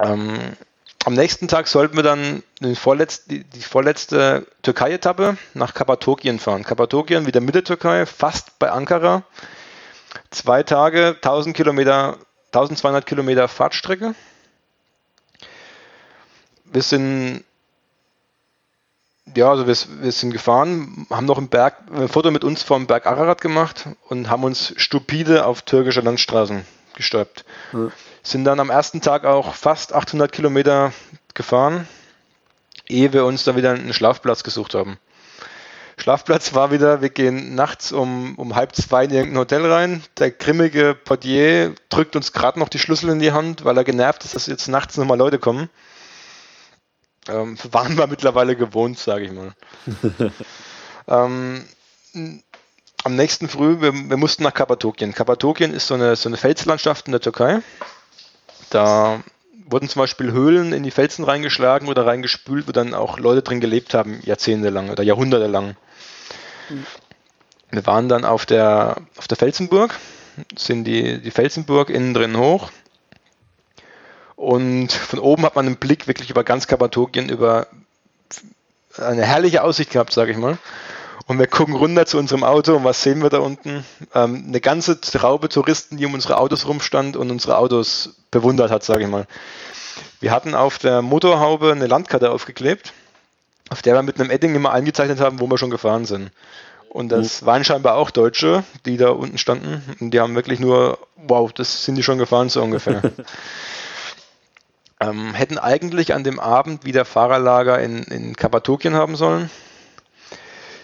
Ähm, 0.00 0.56
am 1.04 1.14
nächsten 1.14 1.48
Tag 1.48 1.68
sollten 1.68 1.96
wir 1.96 2.02
dann 2.02 2.42
die 2.60 2.74
vorletzte, 2.74 3.28
die, 3.28 3.44
die 3.44 3.60
vorletzte 3.60 4.46
Türkei-Etappe 4.62 5.36
nach 5.52 5.74
Kappadokien 5.74 6.38
fahren. 6.38 6.64
Kappadokien, 6.64 7.26
wieder 7.26 7.40
Mitte 7.40 7.62
Türkei, 7.62 8.06
fast 8.06 8.58
bei 8.58 8.70
Ankara. 8.70 9.22
Zwei 10.30 10.62
Tage, 10.62 11.16
1000 11.16 11.54
Kilometer, 11.54 12.16
1200 12.46 13.04
Kilometer 13.04 13.48
Fahrtstrecke. 13.48 14.14
Wir 16.64 16.82
sind 16.82 17.44
ja, 19.36 19.50
also 19.50 19.66
wir, 19.66 19.76
wir, 20.02 20.12
sind 20.12 20.32
gefahren, 20.32 21.06
haben 21.10 21.26
noch 21.26 21.38
ein, 21.38 21.48
Berg, 21.48 21.76
ein 21.92 22.08
Foto 22.08 22.30
mit 22.30 22.44
uns 22.44 22.62
vom 22.62 22.86
Berg 22.86 23.06
Ararat 23.06 23.40
gemacht 23.40 23.88
und 24.08 24.28
haben 24.28 24.44
uns 24.44 24.74
stupide 24.76 25.46
auf 25.46 25.62
türkische 25.62 26.00
Landstraßen 26.00 26.64
gestäubt. 26.94 27.44
Mhm. 27.72 27.90
Sind 28.22 28.44
dann 28.44 28.60
am 28.60 28.70
ersten 28.70 29.00
Tag 29.00 29.24
auch 29.24 29.54
fast 29.54 29.94
800 29.94 30.30
Kilometer 30.30 30.92
gefahren, 31.34 31.88
ehe 32.86 33.12
wir 33.12 33.24
uns 33.24 33.44
da 33.44 33.56
wieder 33.56 33.72
einen 33.72 33.92
Schlafplatz 33.92 34.44
gesucht 34.44 34.74
haben. 34.74 34.98
Schlafplatz 35.96 36.54
war 36.54 36.70
wieder, 36.70 37.02
wir 37.02 37.10
gehen 37.10 37.54
nachts 37.54 37.92
um, 37.92 38.34
um 38.36 38.56
halb 38.56 38.74
zwei 38.74 39.04
in 39.04 39.12
irgendein 39.12 39.38
Hotel 39.38 39.72
rein. 39.72 40.02
Der 40.18 40.30
grimmige 40.32 40.94
Portier 40.94 41.74
drückt 41.88 42.16
uns 42.16 42.32
gerade 42.32 42.58
noch 42.58 42.68
die 42.68 42.80
Schlüssel 42.80 43.10
in 43.10 43.20
die 43.20 43.32
Hand, 43.32 43.64
weil 43.64 43.76
er 43.76 43.84
genervt 43.84 44.24
ist, 44.24 44.34
dass 44.34 44.46
jetzt 44.46 44.68
nachts 44.68 44.96
nochmal 44.96 45.18
Leute 45.18 45.38
kommen. 45.38 45.70
Ähm, 47.28 47.56
waren 47.72 47.96
wir 47.96 48.06
mittlerweile 48.06 48.56
gewohnt, 48.56 48.98
sage 48.98 49.24
ich 49.24 49.32
mal. 49.32 49.54
ähm, 51.08 51.64
am 53.04 53.16
nächsten 53.16 53.48
Früh, 53.48 53.80
wir, 53.80 53.92
wir, 53.92 54.16
mussten 54.16 54.42
nach 54.42 54.54
Kappadokien. 54.54 55.14
Kappadokien 55.14 55.72
ist 55.72 55.86
so 55.86 55.94
eine, 55.94 56.16
so 56.16 56.28
eine 56.28 56.36
Felslandschaft 56.36 57.06
in 57.06 57.12
der 57.12 57.20
Türkei. 57.20 57.60
Da 58.70 59.22
wurden 59.66 59.88
zum 59.88 60.00
Beispiel 60.00 60.32
Höhlen 60.32 60.72
in 60.72 60.82
die 60.82 60.90
Felsen 60.90 61.24
reingeschlagen 61.24 61.88
oder 61.88 62.06
reingespült, 62.06 62.68
wo 62.68 62.72
dann 62.72 62.94
auch 62.94 63.18
Leute 63.18 63.42
drin 63.42 63.60
gelebt 63.60 63.94
haben, 63.94 64.20
jahrzehntelang 64.22 64.90
oder 64.90 65.02
jahrhundertelang. 65.02 65.76
Mhm. 66.68 66.86
Wir 67.70 67.86
waren 67.86 68.08
dann 68.08 68.24
auf 68.24 68.46
der, 68.46 68.96
auf 69.16 69.26
der 69.26 69.36
Felsenburg, 69.36 69.98
sind 70.56 70.84
die, 70.84 71.20
die 71.20 71.30
Felsenburg 71.30 71.90
innen 71.90 72.14
drin 72.14 72.36
hoch, 72.36 72.70
und 74.36 74.92
von 74.92 75.18
oben 75.18 75.44
hat 75.44 75.56
man 75.56 75.66
einen 75.66 75.76
Blick 75.76 76.06
wirklich 76.06 76.30
über 76.30 76.44
ganz 76.44 76.66
Kappadokien, 76.66 77.28
über 77.28 77.66
eine 78.98 79.24
herrliche 79.24 79.62
Aussicht 79.62 79.90
gehabt, 79.90 80.12
sage 80.12 80.32
ich 80.32 80.38
mal. 80.38 80.58
Und 81.26 81.38
wir 81.38 81.46
gucken 81.46 81.74
runter 81.74 82.04
zu 82.04 82.18
unserem 82.18 82.44
Auto 82.44 82.76
und 82.76 82.84
was 82.84 83.02
sehen 83.02 83.22
wir 83.22 83.30
da 83.30 83.38
unten? 83.38 83.84
Ähm, 84.14 84.44
eine 84.46 84.60
ganze 84.60 85.00
Traube 85.00 85.48
Touristen, 85.48 85.96
die 85.96 86.04
um 86.04 86.12
unsere 86.12 86.38
Autos 86.38 86.66
rumstand 86.66 87.16
und 87.16 87.30
unsere 87.30 87.56
Autos 87.56 88.16
bewundert 88.30 88.70
hat, 88.70 88.84
sage 88.84 89.04
ich 89.04 89.08
mal. 89.08 89.26
Wir 90.20 90.32
hatten 90.32 90.54
auf 90.54 90.78
der 90.78 91.00
Motorhaube 91.00 91.72
eine 91.72 91.86
Landkarte 91.86 92.30
aufgeklebt, 92.30 92.92
auf 93.70 93.80
der 93.80 93.94
wir 93.94 94.02
mit 94.02 94.20
einem 94.20 94.30
Edding 94.30 94.54
immer 94.54 94.72
eingezeichnet 94.72 95.20
haben, 95.20 95.40
wo 95.40 95.46
wir 95.46 95.56
schon 95.56 95.70
gefahren 95.70 96.04
sind. 96.04 96.30
Und 96.90 97.08
das 97.08 97.40
mhm. 97.40 97.46
waren 97.46 97.64
scheinbar 97.64 97.96
auch 97.96 98.10
Deutsche, 98.10 98.62
die 98.84 98.98
da 98.98 99.10
unten 99.10 99.38
standen. 99.38 99.82
Und 100.00 100.10
die 100.10 100.20
haben 100.20 100.34
wirklich 100.34 100.60
nur, 100.60 100.98
wow, 101.16 101.50
das 101.52 101.84
sind 101.84 101.94
die 101.94 102.02
schon 102.02 102.18
gefahren, 102.18 102.50
so 102.50 102.62
ungefähr. 102.62 103.02
Ähm, 105.00 105.34
hätten 105.34 105.58
eigentlich 105.58 106.14
an 106.14 106.24
dem 106.24 106.38
Abend 106.38 106.84
wieder 106.84 107.04
Fahrerlager 107.04 107.80
in, 107.80 108.04
in 108.04 108.36
Kappadokien 108.36 108.94
haben 108.94 109.16
sollen. 109.16 109.50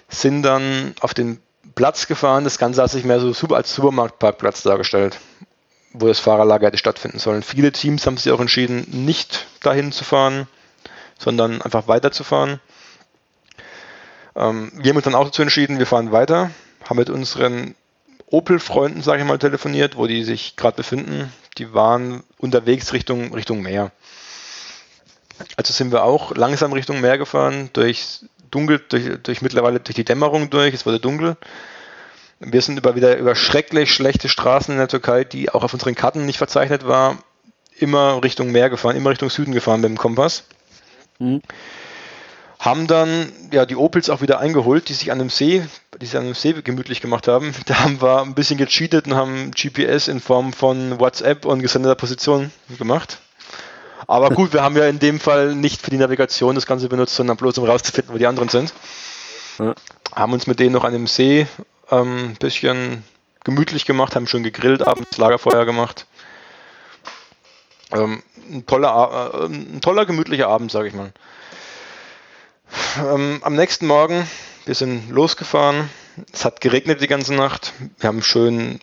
Sind 0.08 0.42
dann 0.42 0.94
auf 1.00 1.14
den 1.14 1.40
Platz 1.74 2.06
gefahren. 2.06 2.44
Das 2.44 2.58
Ganze 2.58 2.82
hat 2.82 2.90
sich 2.90 3.04
mehr 3.04 3.20
so 3.20 3.32
super 3.32 3.56
als 3.56 3.74
Supermarktparkplatz 3.74 4.62
dargestellt, 4.62 5.18
wo 5.92 6.08
das 6.08 6.18
Fahrerlager 6.18 6.66
hätte 6.66 6.78
stattfinden 6.78 7.18
sollen. 7.18 7.42
Viele 7.42 7.72
Teams 7.72 8.06
haben 8.06 8.16
sich 8.16 8.32
auch 8.32 8.40
entschieden, 8.40 8.86
nicht 8.90 9.46
dahin 9.62 9.92
zu 9.92 10.04
fahren, 10.04 10.48
sondern 11.18 11.62
einfach 11.62 11.86
weiterzufahren. 11.86 12.60
Ähm, 14.34 14.72
wir 14.74 14.90
haben 14.90 14.96
uns 14.96 15.04
dann 15.04 15.14
auch 15.14 15.24
dazu 15.24 15.42
entschieden, 15.42 15.78
wir 15.78 15.86
fahren 15.86 16.12
weiter, 16.12 16.50
haben 16.88 16.98
mit 16.98 17.10
unseren 17.10 17.74
Opel-Freunden, 18.26 19.02
sage 19.02 19.22
ich 19.22 19.28
mal, 19.28 19.38
telefoniert, 19.38 19.96
wo 19.96 20.06
die 20.06 20.24
sich 20.24 20.56
gerade 20.56 20.76
befinden. 20.76 21.32
Die 21.60 21.74
waren 21.74 22.22
unterwegs 22.38 22.94
Richtung, 22.94 23.34
Richtung 23.34 23.60
Meer. 23.60 23.92
Also 25.56 25.74
sind 25.74 25.92
wir 25.92 26.04
auch 26.04 26.34
langsam 26.34 26.72
Richtung 26.72 27.02
Meer 27.02 27.18
gefahren, 27.18 27.68
durch 27.74 28.20
dunkel, 28.50 28.82
durch, 28.88 29.22
durch 29.22 29.42
mittlerweile 29.42 29.78
durch 29.78 29.94
die 29.94 30.04
Dämmerung 30.04 30.48
durch, 30.48 30.72
es 30.72 30.86
wurde 30.86 31.00
dunkel. 31.00 31.36
Wir 32.38 32.62
sind 32.62 32.78
über 32.78 32.96
wieder 32.96 33.18
über 33.18 33.36
schrecklich 33.36 33.92
schlechte 33.92 34.30
Straßen 34.30 34.72
in 34.72 34.78
der 34.78 34.88
Türkei, 34.88 35.24
die 35.24 35.50
auch 35.50 35.62
auf 35.62 35.74
unseren 35.74 35.94
Karten 35.94 36.24
nicht 36.24 36.38
verzeichnet 36.38 36.86
war, 36.86 37.18
immer 37.76 38.22
Richtung 38.24 38.52
Meer 38.52 38.70
gefahren, 38.70 38.96
immer 38.96 39.10
Richtung 39.10 39.28
Süden 39.28 39.52
gefahren 39.52 39.82
mit 39.82 39.90
dem 39.90 39.98
Kompass. 39.98 40.44
Mhm. 41.18 41.42
Haben 42.58 42.86
dann 42.86 43.30
ja 43.52 43.66
die 43.66 43.76
Opels 43.76 44.08
auch 44.08 44.22
wieder 44.22 44.40
eingeholt, 44.40 44.88
die 44.88 44.94
sich 44.94 45.12
an 45.12 45.18
dem 45.18 45.28
See, 45.28 45.62
die 46.00 46.06
sich 46.06 46.16
an 46.16 46.24
dem 46.24 46.34
See 46.34 46.52
gemütlich 46.52 47.00
gemacht 47.00 47.28
haben. 47.28 47.54
Da 47.66 47.80
haben 47.80 48.00
wir 48.00 48.22
ein 48.22 48.34
bisschen 48.34 48.56
gecheatet 48.56 49.06
und 49.06 49.14
haben 49.14 49.50
GPS 49.52 50.08
in 50.08 50.20
Form 50.20 50.52
von 50.52 50.98
WhatsApp 50.98 51.44
und 51.44 51.60
gesendeter 51.60 51.94
Position 51.94 52.50
gemacht. 52.78 53.18
Aber 54.06 54.30
gut, 54.30 54.52
wir 54.52 54.62
haben 54.62 54.76
ja 54.76 54.86
in 54.86 54.98
dem 54.98 55.20
Fall 55.20 55.54
nicht 55.54 55.82
für 55.82 55.90
die 55.90 55.98
Navigation 55.98 56.54
das 56.54 56.66
Ganze 56.66 56.88
benutzt, 56.88 57.14
sondern 57.14 57.36
bloß 57.36 57.58
um 57.58 57.66
rauszufinden, 57.66 58.14
wo 58.14 58.18
die 58.18 58.26
anderen 58.26 58.48
sind. 58.48 58.72
Ja. 59.58 59.74
Haben 60.14 60.32
uns 60.32 60.46
mit 60.46 60.58
denen 60.58 60.72
noch 60.72 60.84
an 60.84 60.92
dem 60.92 61.06
See 61.06 61.46
ein 61.90 61.98
ähm, 61.98 62.36
bisschen 62.38 63.04
gemütlich 63.44 63.84
gemacht, 63.84 64.16
haben 64.16 64.26
schon 64.26 64.42
gegrillt, 64.42 64.86
abends 64.86 65.16
Lagerfeuer 65.16 65.64
gemacht. 65.64 66.06
Ähm, 67.92 68.22
ein, 68.50 68.66
toller, 68.66 69.32
äh, 69.34 69.46
ein 69.46 69.80
toller, 69.80 70.06
gemütlicher 70.06 70.48
Abend, 70.48 70.70
sage 70.70 70.88
ich 70.88 70.94
mal. 70.94 71.12
Ähm, 72.98 73.40
am 73.42 73.54
nächsten 73.54 73.86
Morgen, 73.86 74.28
wir 74.66 74.74
sind 74.74 75.10
losgefahren. 75.10 75.88
Es 76.32 76.44
hat 76.44 76.60
geregnet 76.60 77.00
die 77.00 77.06
ganze 77.06 77.34
Nacht. 77.34 77.72
Wir 77.98 78.08
haben 78.08 78.22
schön 78.22 78.78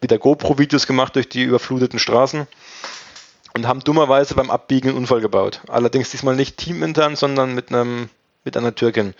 wieder 0.00 0.18
GoPro-Videos 0.18 0.86
gemacht 0.86 1.16
durch 1.16 1.28
die 1.28 1.42
überfluteten 1.42 1.98
Straßen 1.98 2.46
und 3.54 3.66
haben 3.66 3.80
dummerweise 3.80 4.34
beim 4.34 4.50
Abbiegen 4.50 4.90
einen 4.90 4.98
Unfall 4.98 5.20
gebaut. 5.20 5.62
Allerdings 5.68 6.10
diesmal 6.10 6.36
nicht 6.36 6.58
teamintern, 6.58 7.16
sondern 7.16 7.54
mit, 7.54 7.70
einem, 7.70 8.10
mit 8.44 8.56
einer 8.56 8.74
Türkin. 8.74 9.14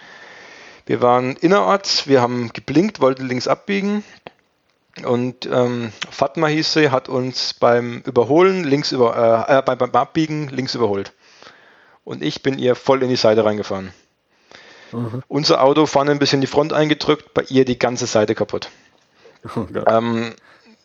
Wir 0.86 1.00
waren 1.00 1.36
innerorts, 1.36 2.06
wir 2.06 2.20
haben 2.20 2.52
geblinkt, 2.52 3.00
wollten 3.00 3.26
links 3.26 3.48
abbiegen 3.48 4.04
und 5.02 5.46
ähm, 5.46 5.92
Fatma 6.10 6.48
hieß 6.48 6.74
sie, 6.74 6.90
hat 6.90 7.08
uns 7.08 7.54
beim 7.54 8.02
Überholen 8.04 8.64
links 8.64 8.92
über, 8.92 9.46
äh, 9.48 9.58
äh, 9.58 9.62
beim, 9.62 9.78
beim 9.78 9.94
Abbiegen 9.94 10.48
links 10.48 10.74
überholt. 10.74 11.12
Und 12.04 12.22
ich 12.22 12.42
bin 12.42 12.58
ihr 12.58 12.74
voll 12.74 13.02
in 13.02 13.08
die 13.08 13.16
Seite 13.16 13.44
reingefahren. 13.44 13.92
Mhm. 14.94 15.22
Unser 15.28 15.62
Auto 15.62 15.86
vorne 15.86 16.10
ein 16.10 16.18
bisschen 16.18 16.40
die 16.40 16.46
Front 16.46 16.72
eingedrückt, 16.72 17.34
bei 17.34 17.42
ihr 17.48 17.64
die 17.64 17.78
ganze 17.78 18.06
Seite 18.06 18.34
kaputt. 18.34 18.70
Oh 19.56 19.66
ähm, 19.86 20.34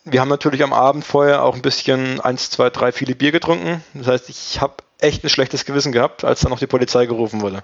wir 0.04 0.22
haben 0.22 0.30
natürlich 0.30 0.64
am 0.64 0.74
Abend 0.74 1.06
vorher 1.06 1.44
auch 1.44 1.56
ein 1.56 1.62
bisschen 1.62 2.20
eins, 2.20 2.50
zwei, 2.50 2.70
drei 2.70 2.92
viele 2.92 3.16
Bier 3.16 3.32
getrunken. 3.32 3.84
Das 3.94 4.08
heißt, 4.08 4.30
ich 4.30 4.60
habe 4.60 4.76
echt 5.00 5.24
ein 5.24 5.30
schlechtes 5.30 5.66
Gewissen 5.66 5.92
gehabt, 5.92 6.24
als 6.24 6.42
dann 6.42 6.52
noch 6.52 6.60
die 6.60 6.68
Polizei 6.68 7.06
gerufen 7.06 7.42
wurde. 7.42 7.64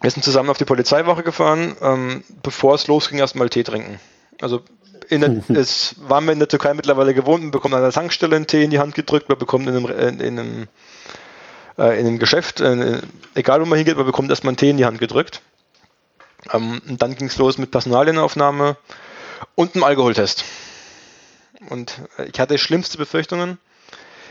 Wir 0.00 0.10
sind 0.10 0.22
zusammen 0.22 0.50
auf 0.50 0.58
die 0.58 0.64
Polizeiwache 0.64 1.22
gefahren, 1.22 1.76
ähm, 1.80 2.24
bevor 2.42 2.74
es 2.74 2.86
losging, 2.86 3.18
erstmal 3.18 3.48
Tee 3.48 3.64
trinken. 3.64 3.98
Also 4.40 4.62
in 5.08 5.20
der, 5.20 5.42
es 5.56 5.96
waren 5.98 6.24
wir 6.26 6.32
in 6.32 6.38
der 6.38 6.48
Türkei 6.48 6.74
mittlerweile 6.74 7.14
gewohnt, 7.14 7.42
man 7.42 7.50
bekommt 7.50 7.74
an 7.74 7.82
der 7.82 7.92
Tankstelle 7.92 8.36
einen 8.36 8.46
Tee 8.46 8.62
in 8.62 8.70
die 8.70 8.78
Hand 8.78 8.94
gedrückt, 8.94 9.28
man 9.28 9.38
bekommt 9.38 9.66
in 9.68 9.76
einem, 9.76 10.20
in 10.20 10.38
einem, 10.38 10.68
äh, 11.78 11.98
in 12.00 12.06
einem 12.06 12.18
Geschäft, 12.18 12.60
äh, 12.60 13.00
egal 13.34 13.60
wo 13.60 13.66
man 13.66 13.76
hingeht, 13.76 13.96
man 13.96 14.06
bekommt 14.06 14.30
erstmal 14.30 14.50
einen 14.50 14.56
Tee 14.56 14.70
in 14.70 14.76
die 14.76 14.84
Hand 14.84 14.98
gedrückt. 14.98 15.42
Ähm, 16.52 16.80
und 16.88 17.02
dann 17.02 17.16
ging 17.16 17.28
es 17.28 17.36
los 17.38 17.58
mit 17.58 17.70
Personalienaufnahme 17.70 18.76
und 19.54 19.74
einem 19.74 19.84
Alkoholtest. 19.84 20.44
Und 21.70 22.00
äh, 22.18 22.28
ich 22.32 22.40
hatte 22.40 22.58
schlimmste 22.58 22.98
Befürchtungen. 22.98 23.58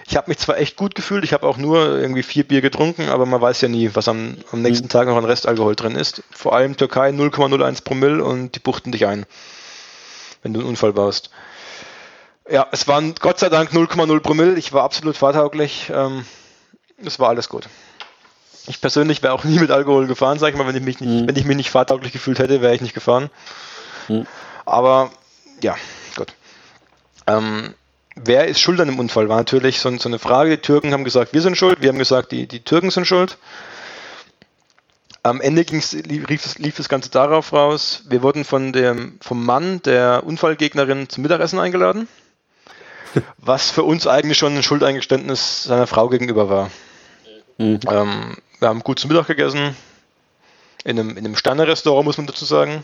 Ich 0.07 0.15
habe 0.15 0.29
mich 0.29 0.37
zwar 0.37 0.57
echt 0.59 0.75
gut 0.75 0.93
gefühlt, 0.93 1.23
ich 1.23 1.33
habe 1.33 1.47
auch 1.47 1.57
nur 1.57 1.97
irgendwie 1.97 2.21
vier 2.21 2.47
Bier 2.47 2.61
getrunken, 2.61 3.09
aber 3.09 3.25
man 3.25 3.41
weiß 3.41 3.61
ja 3.61 3.69
nie, 3.69 3.89
was 3.93 4.07
am, 4.07 4.37
am 4.51 4.61
nächsten 4.61 4.85
mhm. 4.85 4.89
Tag 4.89 5.07
noch 5.07 5.17
an 5.17 5.25
Restalkohol 5.25 5.75
drin 5.75 5.95
ist. 5.95 6.21
Vor 6.29 6.53
allem 6.53 6.77
Türkei 6.77 7.09
0,01 7.09 7.83
Promille 7.83 8.23
und 8.23 8.53
die 8.55 8.59
buchten 8.59 8.91
dich 8.91 9.07
ein, 9.07 9.25
wenn 10.43 10.53
du 10.53 10.59
einen 10.59 10.69
Unfall 10.69 10.93
baust. 10.93 11.31
Ja, 12.47 12.67
es 12.71 12.87
waren 12.87 13.15
Gott 13.19 13.39
sei 13.39 13.49
Dank 13.49 13.71
0,0 13.71 14.19
Promille. 14.19 14.53
Ich 14.59 14.71
war 14.71 14.83
absolut 14.83 15.17
fahrtauglich. 15.17 15.91
Ähm, 15.91 16.25
es 16.97 17.19
war 17.19 17.29
alles 17.29 17.49
gut. 17.49 17.67
Ich 18.67 18.81
persönlich 18.81 19.21
wäre 19.21 19.33
auch 19.33 19.43
nie 19.43 19.59
mit 19.59 19.71
Alkohol 19.71 20.07
gefahren, 20.07 20.39
sag 20.39 20.49
ich 20.49 20.57
mal, 20.57 20.67
wenn 20.67 20.75
ich 20.75 20.83
mich 20.83 20.99
nicht, 20.99 21.09
mhm. 21.23 21.27
wenn 21.27 21.35
ich 21.35 21.45
mich 21.45 21.57
nicht 21.57 21.69
fahrtauglich 21.69 22.11
gefühlt 22.11 22.39
hätte, 22.39 22.61
wäre 22.61 22.73
ich 22.73 22.81
nicht 22.81 22.93
gefahren. 22.93 23.29
Mhm. 24.07 24.25
Aber 24.65 25.11
ja, 25.61 25.75
gut. 26.15 26.33
Ähm, 27.27 27.73
wer 28.15 28.47
ist 28.47 28.59
schuld 28.59 28.79
an 28.79 28.87
dem 28.87 28.99
Unfall? 28.99 29.29
War 29.29 29.37
natürlich 29.37 29.79
so, 29.79 29.95
so, 29.97 30.09
eine 30.09 30.19
Frage. 30.19 30.51
Die 30.51 30.61
Türken 30.61 30.93
haben 30.93 31.03
gesagt, 31.03 31.33
wir 31.33 31.41
sind 31.41 31.57
schuld. 31.57 31.81
Wir 31.81 31.89
haben 31.89 31.99
gesagt, 31.99 32.31
die, 32.31 32.47
die 32.47 32.61
Türken 32.61 32.89
sind 32.89 33.05
schuld. 33.05 33.37
Am 35.21 35.41
Ende 35.41 35.63
lief, 35.63 36.57
lief, 36.59 36.75
das 36.77 36.89
Ganze 36.89 37.09
darauf 37.09 37.51
raus, 37.51 38.03
wir 38.07 38.21
wurden 38.21 38.45
von 38.45 38.71
dem, 38.73 39.17
vom 39.21 39.43
Mann 39.43 39.81
der 39.81 40.23
Unfallgegnerin 40.23 41.09
zum 41.09 41.23
Mittagessen 41.23 41.57
eingeladen, 41.57 42.07
was 43.37 43.71
für 43.71 43.83
uns 43.83 44.07
eigentlich 44.07 44.37
schon 44.37 44.55
ein 44.55 44.63
Schuldeingeständnis 44.63 45.63
seiner 45.63 45.87
Frau 45.87 46.09
gegenüber 46.09 46.49
war. 46.49 46.71
Mhm. 47.57 47.79
Ähm, 47.89 48.37
wir 48.59 48.67
haben 48.67 48.81
gut 48.81 48.99
zum 48.99 49.09
Mittag 49.09 49.27
gegessen, 49.27 49.75
in 50.83 50.99
einem, 50.99 51.11
in 51.11 51.25
einem 51.25 51.35
Sterne-Restaurant, 51.35 52.05
muss 52.05 52.17
man 52.17 52.27
dazu 52.27 52.45
sagen 52.45 52.83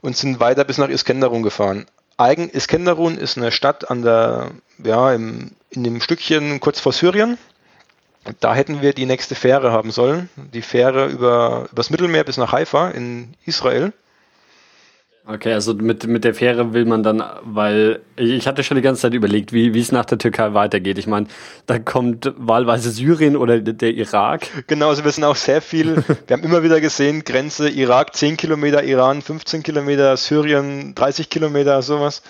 und 0.00 0.16
sind 0.16 0.40
weiter 0.40 0.64
bis 0.64 0.78
nach 0.78 0.88
Iskenderun 0.88 1.42
gefahren. 1.42 1.86
Eigen 2.16 2.50
Iskenderun 2.50 3.16
ist 3.16 3.38
eine 3.38 3.52
Stadt 3.52 3.90
an 3.90 4.02
der, 4.02 4.50
ja, 4.84 5.12
im, 5.14 5.52
in 5.70 5.84
dem 5.84 6.00
Stückchen 6.00 6.60
kurz 6.60 6.80
vor 6.80 6.92
Syrien. 6.92 7.38
Da 8.38 8.54
hätten 8.54 8.82
wir 8.82 8.92
die 8.92 9.06
nächste 9.06 9.34
Fähre 9.34 9.72
haben 9.72 9.90
sollen. 9.90 10.28
Die 10.36 10.62
Fähre 10.62 11.06
über, 11.06 11.68
übers 11.72 11.90
Mittelmeer 11.90 12.24
bis 12.24 12.36
nach 12.36 12.52
Haifa 12.52 12.90
in 12.90 13.34
Israel. 13.46 13.92
Okay, 15.24 15.52
also 15.52 15.72
mit, 15.74 16.04
mit 16.08 16.24
der 16.24 16.34
Fähre 16.34 16.74
will 16.74 16.84
man 16.84 17.04
dann, 17.04 17.22
weil 17.44 18.00
ich 18.16 18.48
hatte 18.48 18.64
schon 18.64 18.74
die 18.74 18.82
ganze 18.82 19.02
Zeit 19.02 19.14
überlegt, 19.14 19.52
wie, 19.52 19.72
wie 19.72 19.78
es 19.78 19.92
nach 19.92 20.04
der 20.04 20.18
Türkei 20.18 20.52
weitergeht. 20.52 20.98
Ich 20.98 21.06
meine, 21.06 21.28
da 21.66 21.78
kommt 21.78 22.32
wahlweise 22.36 22.90
Syrien 22.90 23.36
oder 23.36 23.60
der 23.60 23.94
Irak. 23.94 24.48
Genau, 24.66 24.88
also 24.88 25.04
wir 25.04 25.12
sind 25.12 25.22
auch 25.22 25.36
sehr 25.36 25.62
viel, 25.62 25.96
wir 26.26 26.36
haben 26.36 26.42
immer 26.42 26.64
wieder 26.64 26.80
gesehen, 26.80 27.22
Grenze 27.22 27.68
Irak 27.68 28.16
10 28.16 28.36
Kilometer, 28.36 28.82
Iran 28.82 29.22
15 29.22 29.62
Kilometer, 29.62 30.16
Syrien 30.16 30.96
30 30.96 31.30
Kilometer, 31.30 31.80
sowas. 31.82 32.22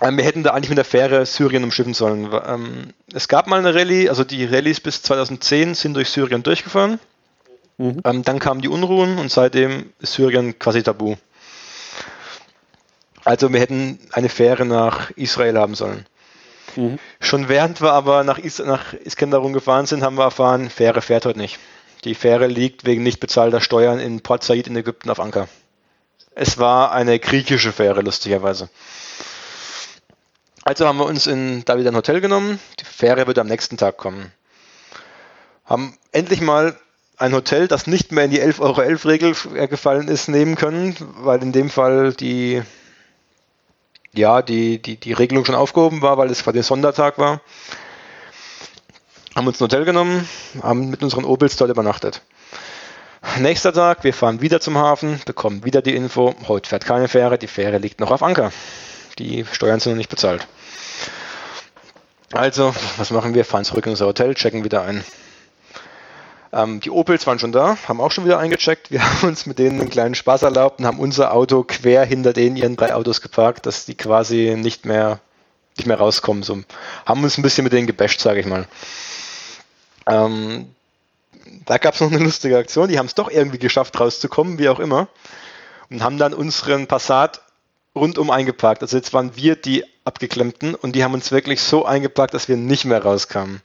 Ähm, 0.00 0.16
wir 0.16 0.24
hätten 0.24 0.44
da 0.44 0.52
eigentlich 0.52 0.70
mit 0.70 0.78
der 0.78 0.84
Fähre 0.84 1.26
Syrien 1.26 1.64
umschiffen 1.64 1.92
sollen. 1.92 2.28
Ähm, 2.46 2.92
es 3.12 3.26
gab 3.26 3.48
mal 3.48 3.58
eine 3.58 3.74
Rallye, 3.74 4.08
also 4.08 4.22
die 4.22 4.44
Rallyes 4.44 4.78
bis 4.78 5.02
2010 5.02 5.74
sind 5.74 5.94
durch 5.94 6.10
Syrien 6.10 6.44
durchgefahren. 6.44 7.00
Mhm. 7.78 8.00
Ähm, 8.04 8.22
dann 8.22 8.38
kamen 8.38 8.60
die 8.60 8.68
Unruhen 8.68 9.18
und 9.18 9.30
seitdem 9.30 9.86
ist 9.98 10.12
Syrien 10.14 10.56
quasi 10.60 10.84
tabu. 10.84 11.16
Also 13.28 13.52
wir 13.52 13.60
hätten 13.60 13.98
eine 14.12 14.30
Fähre 14.30 14.64
nach 14.64 15.10
Israel 15.10 15.58
haben 15.58 15.74
sollen. 15.74 16.06
Mhm. 16.76 16.98
Schon 17.20 17.50
während 17.50 17.82
wir 17.82 17.92
aber 17.92 18.24
nach, 18.24 18.38
Is 18.38 18.58
nach 18.58 18.94
Iskenderun 18.94 19.52
gefahren 19.52 19.84
sind, 19.84 20.02
haben 20.02 20.16
wir 20.16 20.24
erfahren, 20.24 20.70
Fähre 20.70 21.02
fährt 21.02 21.26
heute 21.26 21.38
nicht. 21.38 21.58
Die 22.04 22.14
Fähre 22.14 22.46
liegt 22.46 22.86
wegen 22.86 23.02
nicht 23.02 23.20
bezahlter 23.20 23.60
Steuern 23.60 23.98
in 23.98 24.22
Port 24.22 24.44
Said 24.44 24.66
in 24.66 24.76
Ägypten 24.76 25.10
auf 25.10 25.20
Anker. 25.20 25.46
Es 26.34 26.56
war 26.56 26.92
eine 26.92 27.18
griechische 27.18 27.70
Fähre, 27.70 28.00
lustigerweise. 28.00 28.70
Also 30.64 30.86
haben 30.86 30.96
wir 30.96 31.04
uns 31.04 31.26
in, 31.26 31.66
da 31.66 31.76
wieder 31.76 31.90
ein 31.90 31.96
Hotel 31.96 32.22
genommen. 32.22 32.58
Die 32.80 32.86
Fähre 32.86 33.26
wird 33.26 33.38
am 33.38 33.46
nächsten 33.46 33.76
Tag 33.76 33.98
kommen. 33.98 34.32
Haben 35.66 35.98
endlich 36.12 36.40
mal 36.40 36.78
ein 37.18 37.34
Hotel, 37.34 37.68
das 37.68 37.86
nicht 37.86 38.10
mehr 38.10 38.24
in 38.24 38.30
die 38.30 38.40
11,11 38.40 38.60
Euro 38.60 38.80
Regel 39.06 39.34
gefallen 39.68 40.08
ist, 40.08 40.28
nehmen 40.28 40.56
können, 40.56 40.96
weil 41.18 41.42
in 41.42 41.52
dem 41.52 41.68
Fall 41.68 42.14
die 42.14 42.62
ja, 44.14 44.42
die, 44.42 44.80
die, 44.80 44.96
die 44.96 45.12
Regelung 45.12 45.44
schon 45.44 45.54
aufgehoben 45.54 46.02
war, 46.02 46.18
weil 46.18 46.30
es 46.30 46.42
quasi 46.44 46.62
Sondertag 46.62 47.18
war. 47.18 47.40
Haben 49.34 49.46
uns 49.46 49.60
ein 49.60 49.64
Hotel 49.64 49.84
genommen, 49.84 50.28
haben 50.62 50.90
mit 50.90 51.02
unseren 51.02 51.24
Opels 51.24 51.56
dort 51.56 51.70
übernachtet. 51.70 52.22
Nächster 53.38 53.72
Tag, 53.72 54.04
wir 54.04 54.14
fahren 54.14 54.40
wieder 54.40 54.60
zum 54.60 54.78
Hafen, 54.78 55.20
bekommen 55.26 55.64
wieder 55.64 55.82
die 55.82 55.94
Info, 55.94 56.34
heute 56.46 56.68
fährt 56.68 56.84
keine 56.84 57.08
Fähre, 57.08 57.38
die 57.38 57.46
Fähre 57.46 57.78
liegt 57.78 58.00
noch 58.00 58.10
auf 58.10 58.22
Anker. 58.22 58.52
Die 59.18 59.44
Steuern 59.50 59.80
sind 59.80 59.92
noch 59.92 59.98
nicht 59.98 60.10
bezahlt. 60.10 60.46
Also, 62.32 62.74
was 62.96 63.10
machen 63.10 63.34
wir? 63.34 63.44
Fahren 63.44 63.64
zurück 63.64 63.86
in 63.86 63.90
unser 63.90 64.06
Hotel, 64.06 64.34
checken 64.34 64.64
wieder 64.64 64.82
ein. 64.82 65.04
Ähm, 66.52 66.80
die 66.80 66.90
Opels 66.90 67.26
waren 67.26 67.38
schon 67.38 67.52
da, 67.52 67.76
haben 67.86 68.00
auch 68.00 68.10
schon 68.10 68.24
wieder 68.24 68.38
eingecheckt. 68.38 68.90
Wir 68.90 69.02
haben 69.04 69.28
uns 69.28 69.46
mit 69.46 69.58
denen 69.58 69.80
einen 69.80 69.90
kleinen 69.90 70.14
Spaß 70.14 70.42
erlaubt 70.42 70.80
und 70.80 70.86
haben 70.86 70.98
unser 70.98 71.32
Auto 71.32 71.62
quer 71.62 72.04
hinter 72.04 72.32
denen 72.32 72.56
ihren 72.56 72.76
drei 72.76 72.94
Autos 72.94 73.20
geparkt, 73.20 73.66
dass 73.66 73.84
die 73.84 73.94
quasi 73.94 74.54
nicht 74.56 74.84
mehr, 74.86 75.20
nicht 75.76 75.86
mehr 75.86 75.98
rauskommen. 75.98 76.42
So, 76.42 76.58
haben 77.04 77.22
uns 77.22 77.38
ein 77.38 77.42
bisschen 77.42 77.64
mit 77.64 77.72
denen 77.72 77.86
gebasht, 77.86 78.20
sage 78.20 78.40
ich 78.40 78.46
mal. 78.46 78.66
Ähm, 80.06 80.74
da 81.66 81.78
gab 81.78 81.94
es 81.94 82.00
noch 82.00 82.10
eine 82.10 82.22
lustige 82.22 82.56
Aktion. 82.56 82.88
Die 82.88 82.98
haben 82.98 83.06
es 83.06 83.14
doch 83.14 83.30
irgendwie 83.30 83.58
geschafft, 83.58 83.98
rauszukommen, 84.00 84.58
wie 84.58 84.68
auch 84.68 84.80
immer. 84.80 85.08
Und 85.90 86.02
haben 86.02 86.18
dann 86.18 86.34
unseren 86.34 86.86
Passat 86.86 87.42
rundum 87.94 88.30
eingeparkt. 88.30 88.82
Also 88.82 88.96
jetzt 88.96 89.12
waren 89.12 89.36
wir 89.36 89.56
die 89.56 89.84
Abgeklemmten 90.04 90.74
und 90.74 90.94
die 90.94 91.04
haben 91.04 91.14
uns 91.14 91.30
wirklich 91.30 91.60
so 91.60 91.84
eingeparkt, 91.84 92.32
dass 92.32 92.48
wir 92.48 92.56
nicht 92.56 92.84
mehr 92.84 93.02
rauskamen. 93.02 93.60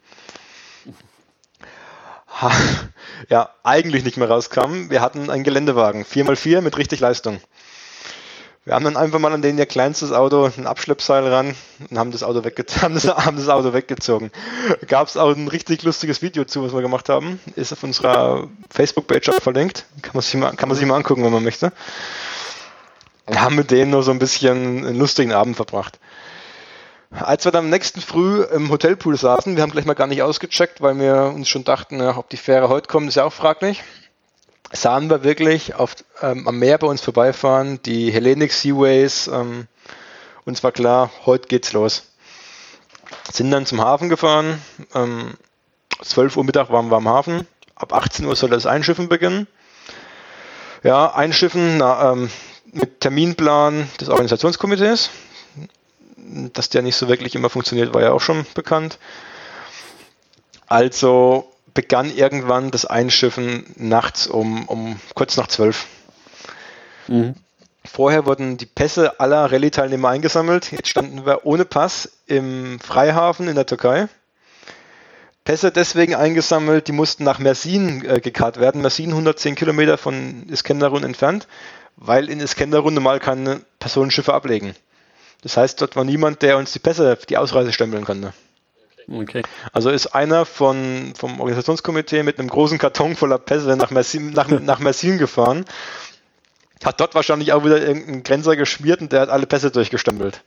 Ja, 3.30 3.50
eigentlich 3.64 4.04
nicht 4.04 4.18
mehr 4.18 4.30
rauskamen. 4.30 4.90
Wir 4.90 5.02
hatten 5.02 5.30
einen 5.30 5.44
Geländewagen, 5.44 6.04
4x4 6.04 6.62
mit 6.62 6.78
richtig 6.78 7.00
Leistung. 7.00 7.40
Wir 8.66 8.76
haben 8.76 8.86
dann 8.86 8.96
einfach 8.96 9.20
mal 9.20 9.34
an 9.34 9.42
den 9.42 9.58
ihr 9.58 9.66
kleinstes 9.66 10.14
Auto 10.14 10.50
ein 10.58 10.68
Abschleppseil 10.68 11.28
ran 11.28 11.54
und 11.90 12.00
haben 12.00 12.12
das 12.12 12.24
Auto, 12.24 12.42
haben 12.82 12.94
das, 12.94 13.08
haben 13.08 13.36
das 13.36 13.50
Auto 13.50 13.74
weggezogen. 13.74 14.32
Gab 14.88 15.08
es 15.10 15.18
auch 15.18 15.36
ein 15.36 15.50
richtig 15.50 15.84
lustiges 15.84 16.22
Video 16.22 16.46
zu, 16.46 16.64
was 16.64 16.74
wir 16.74 16.82
gemacht 16.82 17.10
haben. 17.10 17.42
Ist 17.58 17.74
auf 17.74 17.84
unserer 17.84 18.48
Facebook-Page 18.70 19.32
verlinkt. 19.42 19.86
Kann 20.02 20.12
man, 20.14 20.22
sich 20.22 20.36
mal, 20.36 20.56
kann 20.56 20.70
man 20.70 20.78
sich 20.78 20.86
mal 20.86 20.96
angucken, 20.96 21.26
wenn 21.26 21.34
man 21.34 21.44
möchte. 21.44 21.74
Wir 23.28 23.42
haben 23.42 23.56
mit 23.56 23.72
denen 23.72 23.92
nur 23.92 24.04
so 24.04 24.12
ein 24.12 24.20
bisschen 24.20 24.86
einen 24.86 24.98
lustigen 24.98 25.34
Abend 25.34 25.58
verbracht. 25.58 26.00
Als 27.20 27.46
wir 27.46 27.52
dann 27.52 27.66
am 27.66 27.70
nächsten 27.70 28.02
Früh 28.02 28.44
im 28.44 28.70
Hotelpool 28.70 29.18
saßen, 29.18 29.56
wir 29.56 29.64
haben 29.64 29.72
gleich 29.72 29.86
mal 29.86 29.94
gar 29.94 30.08
nicht 30.08 30.24
ausgecheckt, 30.24 30.82
weil 30.82 30.98
wir 31.00 31.32
uns 31.36 31.48
schon 31.48 31.64
dachten, 31.64 32.00
ja, 32.00 32.18
ob 32.18 32.30
die 32.30 32.38
Fähre 32.38 32.70
heute 32.70 32.88
kommt, 32.88 33.08
ist 33.08 33.16
ja 33.16 33.24
auch 33.24 33.34
fraglich 33.34 33.84
sahen 34.74 35.10
wir 35.10 35.24
wirklich 35.24 35.76
auf, 35.76 35.96
ähm, 36.22 36.48
am 36.48 36.60
Meer 36.60 36.78
bei 36.80 36.88
uns 36.88 37.02
vorbeifahren, 37.02 37.80
die 37.84 38.12
Hellenic 38.12 38.52
Seaways. 38.52 39.28
Ähm, 39.28 39.68
uns 40.46 40.64
war 40.64 40.72
klar, 40.72 41.12
heute 41.26 41.48
geht's 41.48 41.72
los. 41.74 42.04
Sind 43.32 43.52
dann 43.52 43.66
zum 43.66 43.82
Hafen 43.82 44.10
gefahren. 44.10 44.62
Ähm, 44.94 45.36
12 46.02 46.36
Uhr 46.36 46.44
Mittag 46.44 46.70
waren 46.72 46.90
wir 46.90 46.98
am 46.98 47.08
Hafen. 47.08 47.48
Ab 47.76 47.94
18 47.94 48.26
Uhr 48.26 48.36
soll 48.36 48.50
das 48.50 48.66
Einschiffen 48.66 49.08
beginnen. 49.08 49.48
Ja, 50.84 51.14
Einschiffen 51.14 51.78
na, 51.78 52.12
ähm, 52.12 52.30
mit 52.72 53.00
Terminplan 53.00 53.90
des 54.02 54.10
Organisationskomitees. 54.10 55.12
Dass 56.54 56.70
der 56.70 56.82
nicht 56.82 56.96
so 56.96 57.08
wirklich 57.08 57.36
immer 57.36 57.50
funktioniert, 57.50 57.94
war 57.94 58.02
ja 58.02 58.12
auch 58.12 58.22
schon 58.22 58.46
bekannt. 58.54 58.98
Also 60.68 61.52
begann 61.74 62.16
irgendwann 62.16 62.72
das 62.72 62.86
Einschiffen 62.86 63.66
nachts 63.76 64.28
um, 64.28 64.68
um 64.68 65.00
kurz 65.16 65.38
nach 65.38 65.48
zwölf. 65.48 65.88
Mhm. 67.08 67.36
Vorher 67.86 68.26
wurden 68.26 68.58
die 68.58 68.66
Pässe 68.66 69.20
aller 69.20 69.52
Rallye-Teilnehmer 69.52 70.10
eingesammelt. 70.10 70.72
Jetzt 70.72 70.88
standen 70.88 71.26
wir 71.26 71.46
ohne 71.46 71.66
Pass 71.66 72.10
im 72.28 72.80
Freihafen 72.80 73.48
in 73.48 73.56
der 73.56 73.66
Türkei. 73.66 74.08
Pässe 75.44 75.72
deswegen 75.72 76.16
eingesammelt, 76.16 76.88
die 76.88 76.94
mussten 76.94 77.26
nach 77.26 77.40
Mersin 77.40 78.06
äh, 78.06 78.22
gekarrt 78.22 78.60
werden. 78.60 78.82
Mersin 78.82 79.10
110 79.10 79.56
Kilometer 79.56 79.98
von 79.98 80.48
Iskenderun 80.48 81.04
entfernt, 81.04 81.48
weil 81.98 82.30
in 82.30 82.40
Iskenderun 82.40 82.94
normal 82.94 83.20
keine 83.20 83.62
Personenschiffe 83.80 84.34
ablegen. 84.34 84.74
Das 85.44 85.58
heißt, 85.58 85.82
dort 85.82 85.96
war 85.96 86.06
niemand, 86.06 86.42
der 86.42 86.58
uns 86.58 86.72
die 86.72 86.80
Pässe, 86.80 87.18
die 87.30 87.38
Ausreise 87.38 87.74
stempeln 87.74 88.06
konnte. 88.06 88.34
Okay. 89.12 89.44
Also 89.74 89.90
ist 89.90 90.08
einer 90.08 90.46
von, 90.46 91.14
vom 91.18 91.40
Organisationskomitee 91.40 92.24
mit 92.24 92.40
einem 92.40 92.48
großen 92.48 92.78
Karton 92.78 93.16
voller 93.18 93.38
Pässe 93.38 93.76
nach 93.76 93.92
Mersin, 93.92 94.32
nach, 94.32 94.48
nach 94.48 94.80
Mersin 94.80 95.18
gefahren. 95.18 95.66
Hat 96.84 97.00
dort 97.00 97.14
wahrscheinlich 97.14 97.52
auch 97.52 97.66
wieder 97.66 97.82
irgendeinen 97.82 98.24
Grenzer 98.24 98.56
geschmiert 98.56 99.02
und 99.02 99.12
der 99.12 99.22
hat 99.22 99.30
alle 99.30 99.46
Pässe 99.46 99.72
durchgestempelt. 99.72 100.42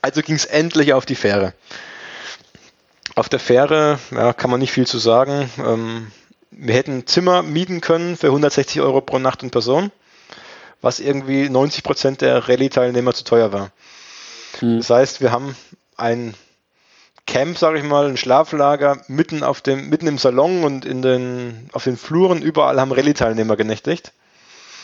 Also 0.00 0.22
ging 0.22 0.34
es 0.34 0.46
endlich 0.46 0.94
auf 0.94 1.04
die 1.04 1.14
Fähre. 1.14 1.52
Auf 3.14 3.28
der 3.28 3.38
Fähre 3.38 3.98
ja, 4.10 4.32
kann 4.32 4.50
man 4.50 4.60
nicht 4.60 4.72
viel 4.72 4.86
zu 4.86 4.98
sagen. 4.98 5.50
Ähm, 5.58 6.10
wir 6.50 6.74
hätten 6.74 7.06
Zimmer 7.06 7.42
mieten 7.42 7.80
können 7.80 8.16
für 8.16 8.28
160 8.28 8.80
Euro 8.80 9.00
pro 9.00 9.18
Nacht 9.18 9.42
und 9.42 9.50
Person, 9.50 9.92
was 10.84 11.00
irgendwie 11.00 11.48
90 11.48 11.82
Prozent 11.82 12.20
der 12.20 12.46
Rallye-Teilnehmer 12.46 13.14
zu 13.14 13.24
teuer 13.24 13.52
war. 13.52 13.70
Hm. 14.58 14.78
Das 14.78 14.90
heißt, 14.90 15.20
wir 15.22 15.32
haben 15.32 15.56
ein 15.96 16.34
Camp, 17.26 17.56
sage 17.56 17.78
ich 17.78 17.84
mal, 17.84 18.06
ein 18.06 18.18
Schlaflager 18.18 19.00
mitten 19.08 19.42
auf 19.42 19.62
dem, 19.62 19.88
mitten 19.88 20.06
im 20.06 20.18
Salon 20.18 20.62
und 20.62 20.84
in 20.84 21.00
den, 21.00 21.70
auf 21.72 21.84
den 21.84 21.96
Fluren 21.96 22.42
überall 22.42 22.78
haben 22.78 22.92
Rallye-Teilnehmer 22.92 23.56
genächtigt. 23.56 24.12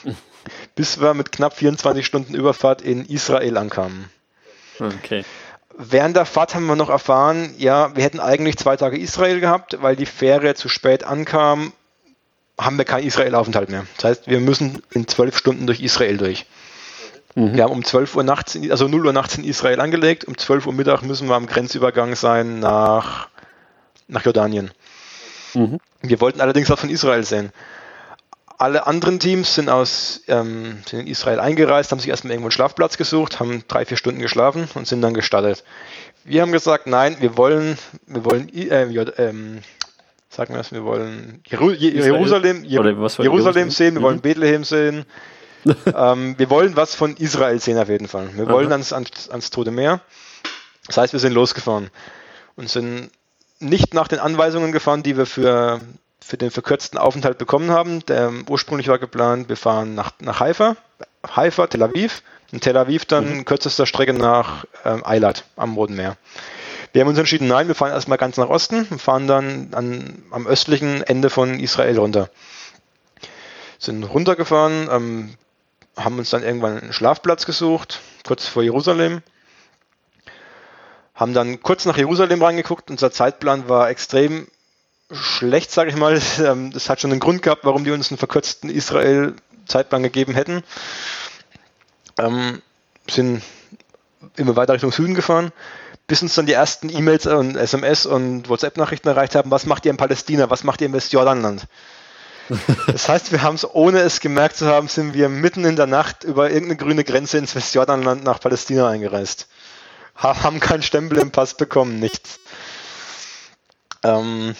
bis 0.74 1.00
wir 1.00 1.12
mit 1.12 1.32
knapp 1.32 1.54
24 1.54 2.06
Stunden 2.06 2.34
Überfahrt 2.34 2.80
in 2.80 3.04
Israel 3.04 3.58
ankamen. 3.58 4.08
Okay. 4.78 5.22
Während 5.76 6.16
der 6.16 6.24
Fahrt 6.24 6.54
haben 6.54 6.66
wir 6.66 6.76
noch 6.76 6.88
erfahren, 6.88 7.54
ja, 7.58 7.94
wir 7.94 8.02
hätten 8.02 8.20
eigentlich 8.20 8.56
zwei 8.56 8.76
Tage 8.76 8.98
Israel 8.98 9.40
gehabt, 9.40 9.76
weil 9.82 9.96
die 9.96 10.06
Fähre 10.06 10.54
zu 10.54 10.70
spät 10.70 11.04
ankam, 11.04 11.74
haben 12.64 12.78
wir 12.78 12.84
keinen 12.84 13.06
Israel-Aufenthalt 13.06 13.70
mehr. 13.70 13.86
Das 13.96 14.04
heißt, 14.04 14.26
wir 14.28 14.40
müssen 14.40 14.82
in 14.92 15.08
zwölf 15.08 15.36
Stunden 15.36 15.66
durch 15.66 15.80
Israel 15.80 16.16
durch. 16.16 16.46
Mhm. 17.34 17.54
Wir 17.54 17.64
haben 17.64 17.72
um 17.72 17.84
12 17.84 18.16
Uhr 18.16 18.22
nachts, 18.22 18.58
also 18.70 18.88
0 18.88 19.06
Uhr 19.06 19.12
nachts 19.12 19.36
in 19.36 19.44
Israel 19.44 19.80
angelegt. 19.80 20.24
Um 20.24 20.36
12 20.36 20.66
Uhr 20.66 20.72
Mittag 20.72 21.02
müssen 21.02 21.28
wir 21.28 21.36
am 21.36 21.46
Grenzübergang 21.46 22.16
sein 22.16 22.60
nach, 22.60 23.28
nach 24.08 24.24
Jordanien. 24.24 24.70
Mhm. 25.54 25.78
Wir 26.02 26.20
wollten 26.20 26.40
allerdings 26.40 26.70
auch 26.70 26.78
von 26.78 26.90
Israel 26.90 27.24
sehen. 27.24 27.52
Alle 28.58 28.86
anderen 28.86 29.18
Teams 29.18 29.54
sind 29.54 29.70
aus 29.70 30.20
ähm, 30.28 30.82
sind 30.86 31.00
in 31.00 31.06
Israel 31.06 31.40
eingereist, 31.40 31.92
haben 31.92 31.98
sich 31.98 32.10
erstmal 32.10 32.32
irgendwo 32.32 32.48
einen 32.48 32.52
Schlafplatz 32.52 32.98
gesucht, 32.98 33.40
haben 33.40 33.64
drei, 33.68 33.86
vier 33.86 33.96
Stunden 33.96 34.20
geschlafen 34.20 34.68
und 34.74 34.86
sind 34.86 35.00
dann 35.00 35.14
gestartet. 35.14 35.64
Wir 36.24 36.42
haben 36.42 36.52
gesagt, 36.52 36.86
nein, 36.86 37.16
wir 37.20 37.38
wollen, 37.38 37.78
wir 38.06 38.24
wollen, 38.26 38.54
äh, 38.54 38.82
ähm, 39.16 39.62
sagen 40.30 40.54
wir 40.54 40.58
das, 40.58 40.72
wir 40.72 40.84
wollen 40.84 41.42
Jeru 41.46 41.72
Jerusalem, 41.72 42.64
Jerusalem, 42.64 43.24
Jerusalem 43.24 43.70
sehen, 43.70 43.94
wir 43.94 44.00
mhm. 44.00 44.04
wollen 44.04 44.20
Bethlehem 44.20 44.64
sehen, 44.64 45.04
ähm, 45.94 46.34
wir 46.38 46.48
wollen 46.48 46.76
was 46.76 46.94
von 46.94 47.16
Israel 47.16 47.60
sehen 47.60 47.78
auf 47.78 47.88
jeden 47.88 48.08
Fall. 48.08 48.30
Wir 48.34 48.48
wollen 48.48 48.72
ans, 48.72 48.92
ans, 48.92 49.28
ans 49.28 49.50
Tote 49.50 49.70
Meer. 49.70 50.00
Das 50.86 50.96
heißt, 50.96 51.12
wir 51.12 51.20
sind 51.20 51.34
losgefahren 51.34 51.90
und 52.56 52.70
sind 52.70 53.10
nicht 53.58 53.92
nach 53.92 54.08
den 54.08 54.18
Anweisungen 54.18 54.72
gefahren, 54.72 55.02
die 55.02 55.18
wir 55.18 55.26
für, 55.26 55.80
für 56.20 56.38
den 56.38 56.50
verkürzten 56.50 56.98
Aufenthalt 56.98 57.36
bekommen 57.36 57.70
haben. 57.70 58.04
Der 58.06 58.32
ursprünglich 58.48 58.88
war 58.88 58.98
geplant, 58.98 59.48
wir 59.48 59.56
fahren 59.56 59.94
nach, 59.94 60.12
nach 60.20 60.40
Haifa, 60.40 60.76
Haifa, 61.36 61.66
Tel 61.66 61.82
Aviv, 61.82 62.22
und 62.52 62.62
Tel 62.62 62.76
Aviv 62.76 63.04
dann 63.04 63.38
mhm. 63.38 63.44
kürzester 63.44 63.86
Strecke 63.86 64.14
nach 64.14 64.64
ähm, 64.84 65.04
Eilat 65.04 65.44
am 65.56 65.74
Roten 65.74 65.94
Meer. 65.94 66.16
Wir 66.92 67.02
haben 67.02 67.08
uns 67.08 67.18
entschieden, 67.18 67.46
nein, 67.46 67.68
wir 67.68 67.74
fahren 67.74 67.92
erstmal 67.92 68.18
ganz 68.18 68.36
nach 68.36 68.48
Osten 68.48 68.86
und 68.90 69.00
fahren 69.00 69.26
dann 69.26 69.68
an, 69.72 70.22
am 70.30 70.46
östlichen 70.46 71.02
Ende 71.02 71.30
von 71.30 71.60
Israel 71.60 71.98
runter. 71.98 72.30
Sind 73.78 74.02
runtergefahren, 74.02 74.88
ähm, 74.90 75.34
haben 75.96 76.18
uns 76.18 76.30
dann 76.30 76.42
irgendwann 76.42 76.78
einen 76.78 76.92
Schlafplatz 76.92 77.46
gesucht, 77.46 78.00
kurz 78.26 78.46
vor 78.46 78.62
Jerusalem. 78.62 79.22
Haben 81.14 81.34
dann 81.34 81.60
kurz 81.62 81.84
nach 81.84 81.96
Jerusalem 81.96 82.42
reingeguckt. 82.42 82.90
Unser 82.90 83.12
Zeitplan 83.12 83.68
war 83.68 83.90
extrem 83.90 84.48
schlecht, 85.12 85.70
sage 85.70 85.90
ich 85.90 85.96
mal. 85.96 86.20
Ähm, 86.40 86.72
das 86.72 86.88
hat 86.88 87.00
schon 87.00 87.10
einen 87.12 87.20
Grund 87.20 87.42
gehabt, 87.42 87.64
warum 87.64 87.84
die 87.84 87.90
uns 87.90 88.10
einen 88.10 88.18
verkürzten 88.18 88.70
Israel-Zeitplan 88.70 90.02
gegeben 90.02 90.34
hätten. 90.34 90.62
Ähm, 92.18 92.62
sind 93.08 93.42
immer 94.36 94.56
weiter 94.56 94.74
Richtung 94.74 94.92
Süden 94.92 95.14
gefahren, 95.14 95.52
bis 96.10 96.22
uns 96.22 96.34
dann 96.34 96.46
die 96.46 96.54
ersten 96.54 96.88
E-Mails 96.88 97.28
und 97.28 97.54
SMS 97.54 98.04
und 98.04 98.48
WhatsApp-Nachrichten 98.48 99.06
erreicht 99.06 99.36
haben, 99.36 99.52
was 99.52 99.64
macht 99.64 99.84
ihr 99.84 99.92
in 99.92 99.96
Palästina, 99.96 100.50
was 100.50 100.64
macht 100.64 100.80
ihr 100.80 100.88
im 100.88 100.92
Westjordanland? 100.92 101.66
Das 102.88 103.08
heißt, 103.08 103.30
wir 103.30 103.42
haben 103.42 103.54
es, 103.54 103.64
ohne 103.64 104.00
es 104.00 104.18
gemerkt 104.18 104.56
zu 104.56 104.66
haben, 104.66 104.88
sind 104.88 105.14
wir 105.14 105.28
mitten 105.28 105.64
in 105.64 105.76
der 105.76 105.86
Nacht 105.86 106.24
über 106.24 106.50
irgendeine 106.50 106.74
grüne 106.74 107.04
Grenze 107.04 107.38
ins 107.38 107.54
Westjordanland 107.54 108.24
nach 108.24 108.40
Palästina 108.40 108.88
eingereist. 108.88 109.46
Haben 110.16 110.58
keinen 110.58 110.82
Stempel 110.82 111.18
im 111.18 111.30
Pass 111.30 111.56
bekommen, 111.56 112.00
nichts. 112.00 112.40
Ähm, 114.02 114.56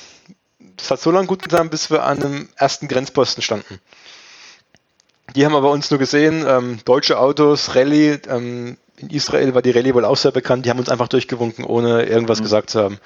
das 0.76 0.88
hat 0.88 1.00
so 1.00 1.10
lange 1.10 1.26
gut 1.26 1.42
getan, 1.42 1.68
bis 1.68 1.90
wir 1.90 2.04
an 2.04 2.22
einem 2.22 2.48
ersten 2.54 2.86
Grenzposten 2.86 3.42
standen. 3.42 3.80
Die 5.34 5.44
haben 5.44 5.56
aber 5.56 5.72
uns 5.72 5.90
nur 5.90 5.98
gesehen, 5.98 6.46
ähm, 6.46 6.78
deutsche 6.84 7.18
Autos, 7.18 7.74
Rallye, 7.74 8.20
ähm, 8.28 8.76
in 9.00 9.10
Israel 9.10 9.54
war 9.54 9.62
die 9.62 9.70
Rallye 9.70 9.94
wohl 9.94 10.04
auch 10.04 10.16
sehr 10.16 10.32
bekannt, 10.32 10.66
die 10.66 10.70
haben 10.70 10.78
uns 10.78 10.88
einfach 10.88 11.08
durchgewunken, 11.08 11.64
ohne 11.64 12.04
irgendwas 12.04 12.40
mhm. 12.40 12.44
gesagt 12.44 12.70
zu 12.70 12.82
haben. 12.82 12.98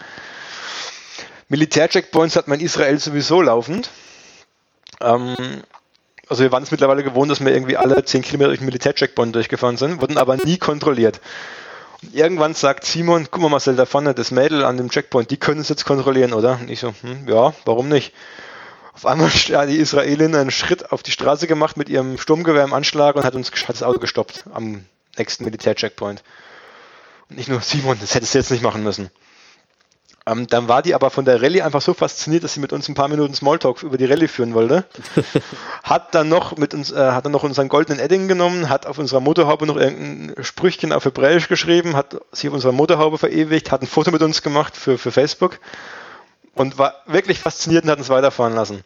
Militärcheckpoints 1.49 2.37
hat 2.37 2.49
man 2.49 2.59
in 2.59 2.67
Israel 2.67 2.99
sowieso 2.99 3.43
laufend. 3.43 3.91
Ähm, 5.01 5.35
also 6.29 6.43
wir 6.43 6.53
waren 6.53 6.63
es 6.63 6.71
mittlerweile 6.71 7.05
gewohnt, 7.05 7.31
dass 7.31 7.45
wir 7.45 7.53
irgendwie 7.53 7.77
alle 7.77 8.05
10 8.05 8.23
Kilometer 8.23 8.49
durch 8.49 8.61
den 8.61 8.67
Militärcheckpoint 8.67 9.35
durchgefahren 9.35 9.77
sind, 9.77 10.01
wurden 10.01 10.19
aber 10.19 10.37
nie 10.37 10.57
kontrolliert. 10.57 11.21
Irgendwann 12.13 12.55
sagt 12.55 12.85
Simon, 12.85 13.29
guck 13.31 13.43
mal 13.43 13.49
Marcel, 13.49 13.77
da 13.77 13.87
vorne 13.87 14.15
das 14.15 14.31
Mädel 14.31 14.65
an 14.65 14.77
dem 14.77 14.91
Checkpoint, 14.91 15.31
die 15.31 15.37
können 15.37 15.61
es 15.61 15.69
jetzt 15.69 15.85
kontrollieren, 15.85 16.33
oder? 16.33 16.59
Und 16.61 16.71
ich 16.71 16.81
so, 16.81 16.95
hm, 17.03 17.29
ja, 17.29 17.55
warum 17.65 17.89
nicht? 17.89 18.13
Auf 18.95 19.07
einmal 19.07 19.29
hat 19.31 19.69
die 19.69 19.77
Israelin 19.77 20.35
einen 20.35 20.51
Schritt 20.51 20.93
auf 20.93 21.03
die 21.03 21.13
Straße 21.13 21.47
gemacht 21.47 21.77
mit 21.77 21.89
ihrem 21.89 22.19
Sturmgewehr 22.19 22.65
im 22.65 22.73
Anschlag 22.73 23.17
und 23.17 23.25
hat 23.25 23.35
uns 23.35 23.51
hat 23.51 23.69
das 23.69 23.83
Auto 23.83 23.99
gestoppt 23.99 24.45
am 24.53 24.85
nächsten 25.19 25.45
Militärcheckpoint. 25.45 26.23
Und 27.29 27.37
nicht 27.37 27.49
nur 27.49 27.61
Simon, 27.61 27.99
das 28.01 28.15
hättest 28.15 28.35
du 28.35 28.39
jetzt 28.39 28.51
nicht 28.51 28.63
machen 28.63 28.83
müssen. 28.83 29.11
Ähm, 30.27 30.47
dann 30.47 30.69
war 30.69 30.81
die 30.81 30.95
aber 30.95 31.11
von 31.11 31.27
der 31.27 31.43
Rallye 31.43 31.61
einfach 31.61 31.83
so 31.83 31.93
fasziniert, 31.93 32.45
dass 32.45 32.55
sie 32.55 32.61
mit 32.61 32.73
uns 32.73 32.89
ein 32.89 32.95
paar 32.95 33.09
Minuten 33.09 33.35
Smalltalk 33.35 33.83
über 33.83 33.99
die 33.99 34.07
Rallye 34.07 34.29
führen 34.29 34.55
wollte. 34.55 34.85
hat 35.83 36.15
dann 36.15 36.31
noch 36.31 36.57
mit 36.57 36.73
uns, 36.73 36.91
äh, 36.93 36.97
hat 36.97 37.27
dann 37.27 37.33
noch 37.33 37.43
unseren 37.43 37.69
goldenen 37.69 38.01
Edding 38.01 38.27
genommen, 38.27 38.71
hat 38.71 38.87
auf 38.87 38.99
unserer 38.99 39.21
Motorhaube 39.21 39.67
noch 39.67 39.77
irgendein 39.77 40.43
Sprüchchen 40.43 40.93
auf 40.93 41.05
Hebräisch 41.05 41.49
geschrieben, 41.49 41.95
hat 41.95 42.17
sich 42.33 42.49
auf 42.49 42.55
unserer 42.55 42.73
Motorhaube 42.73 43.19
verewigt, 43.19 43.71
hat 43.71 43.83
ein 43.83 43.87
Foto 43.87 44.11
mit 44.13 44.23
uns 44.23 44.41
gemacht 44.41 44.77
für, 44.79 44.97
für 44.97 45.13
Facebook 45.13 45.59
und 46.55 46.79
war 46.79 46.95
wirklich 47.05 47.39
fasziniert 47.39 47.85
und 47.85 47.91
hat 47.91 47.99
uns 47.99 48.09
weiterfahren 48.09 48.55
lassen. 48.55 48.83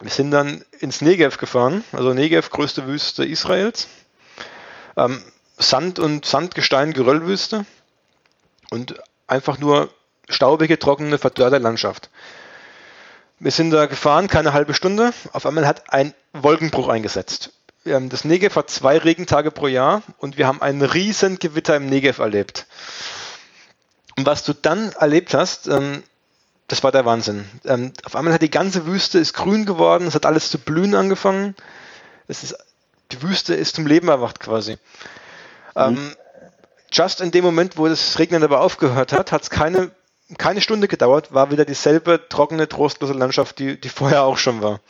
Wir 0.00 0.10
sind 0.10 0.30
dann 0.30 0.62
ins 0.78 1.00
Negev 1.00 1.38
gefahren, 1.38 1.82
also 1.90 2.12
Negev, 2.12 2.50
größte 2.50 2.86
Wüste 2.86 3.24
Israels. 3.24 3.88
Ähm, 4.96 5.22
Sand 5.58 5.98
und 5.98 6.24
Sandgestein, 6.24 6.92
Geröllwüste 6.92 7.66
und 8.70 9.00
einfach 9.26 9.58
nur 9.58 9.90
staubige, 10.28 10.78
trockene, 10.78 11.18
verdörrte 11.18 11.58
Landschaft. 11.58 12.10
Wir 13.38 13.50
sind 13.50 13.70
da 13.70 13.86
gefahren, 13.86 14.28
keine 14.28 14.52
halbe 14.52 14.74
Stunde. 14.74 15.12
Auf 15.32 15.46
einmal 15.46 15.66
hat 15.66 15.92
ein 15.92 16.14
Wolkenbruch 16.32 16.88
eingesetzt. 16.88 17.52
Das 17.84 18.24
Negev 18.24 18.56
hat 18.56 18.68
zwei 18.68 18.98
Regentage 18.98 19.50
pro 19.50 19.66
Jahr 19.66 20.02
und 20.18 20.36
wir 20.36 20.46
haben 20.46 20.60
einen 20.60 20.82
riesen 20.82 21.38
Gewitter 21.38 21.76
im 21.76 21.86
Negev 21.86 22.20
erlebt. 22.20 22.66
Und 24.18 24.26
was 24.26 24.44
du 24.44 24.52
dann 24.52 24.92
erlebt 24.92 25.32
hast, 25.32 25.66
ähm, 25.66 26.02
das 26.68 26.84
war 26.84 26.92
der 26.92 27.06
Wahnsinn. 27.06 27.48
Ähm, 27.64 27.92
auf 28.04 28.14
einmal 28.14 28.34
hat 28.34 28.42
die 28.42 28.50
ganze 28.50 28.86
Wüste 28.86 29.18
ist 29.18 29.32
grün 29.32 29.64
geworden, 29.64 30.06
es 30.06 30.14
hat 30.14 30.26
alles 30.26 30.50
zu 30.50 30.58
blühen 30.58 30.94
angefangen. 30.94 31.56
Es 32.28 32.42
ist, 32.42 32.54
die 33.12 33.22
Wüste 33.22 33.54
ist 33.54 33.76
zum 33.76 33.86
Leben 33.86 34.08
erwacht 34.08 34.40
quasi. 34.40 34.72
Mhm. 34.72 34.78
Ähm, 35.76 36.16
just 36.92 37.20
in 37.20 37.30
dem 37.30 37.44
Moment, 37.44 37.76
wo 37.76 37.88
das 37.88 38.18
Regnen 38.18 38.42
aber 38.42 38.60
aufgehört 38.60 39.12
hat, 39.12 39.32
hat 39.32 39.42
es 39.42 39.50
keine 39.50 39.90
keine 40.38 40.60
Stunde 40.60 40.88
gedauert, 40.88 41.32
war 41.34 41.50
wieder 41.50 41.64
dieselbe 41.64 42.28
trockene, 42.28 42.68
trostlose 42.68 43.14
Landschaft, 43.14 43.58
die, 43.58 43.80
die 43.80 43.88
vorher 43.88 44.22
auch 44.22 44.38
schon 44.38 44.62
war. 44.62 44.80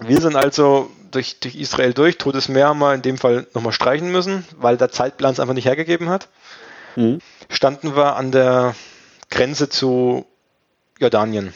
Wir 0.00 0.20
sind 0.20 0.36
also 0.36 0.90
durch, 1.10 1.40
durch 1.40 1.56
Israel 1.56 1.92
durch, 1.92 2.18
Totes 2.18 2.48
Meer 2.48 2.68
haben 2.68 2.78
wir 2.78 2.94
in 2.94 3.02
dem 3.02 3.18
Fall 3.18 3.46
nochmal 3.54 3.72
streichen 3.72 4.12
müssen, 4.12 4.46
weil 4.56 4.76
der 4.76 4.90
Zeitplan 4.90 5.32
es 5.32 5.40
einfach 5.40 5.54
nicht 5.54 5.64
hergegeben 5.64 6.08
hat. 6.08 6.28
Mhm. 6.96 7.20
Standen 7.48 7.96
wir 7.96 8.16
an 8.16 8.30
der 8.30 8.74
Grenze 9.30 9.68
zu 9.68 10.26
Jordanien. 10.98 11.52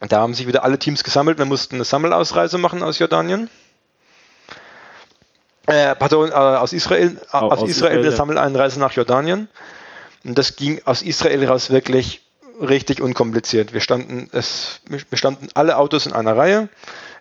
Da 0.00 0.20
haben 0.20 0.32
sich 0.32 0.46
wieder 0.46 0.64
alle 0.64 0.78
Teams 0.78 1.04
gesammelt. 1.04 1.38
Wir 1.38 1.44
mussten 1.44 1.74
eine 1.74 1.84
Sammelausreise 1.84 2.56
machen 2.56 2.82
aus 2.82 2.98
Jordanien. 2.98 3.50
Äh, 5.66 5.94
pardon, 5.94 6.30
äh, 6.30 6.34
aus 6.34 6.72
Israel, 6.72 7.16
äh, 7.32 7.36
aus, 7.36 7.60
aus, 7.60 7.68
Israel, 7.68 7.98
Israel. 7.98 8.16
Sammeleinreise 8.16 8.80
nach 8.80 8.92
Jordanien. 8.92 9.48
Und 10.24 10.36
das 10.36 10.56
ging 10.56 10.80
aus 10.84 11.02
Israel 11.02 11.46
raus 11.46 11.70
wirklich 11.70 12.22
richtig 12.60 13.00
unkompliziert. 13.00 13.72
Wir 13.72 13.80
standen, 13.80 14.28
es, 14.32 14.80
wir 14.86 15.18
standen 15.18 15.48
alle 15.54 15.78
Autos 15.78 16.06
in 16.06 16.12
einer 16.12 16.36
Reihe. 16.36 16.68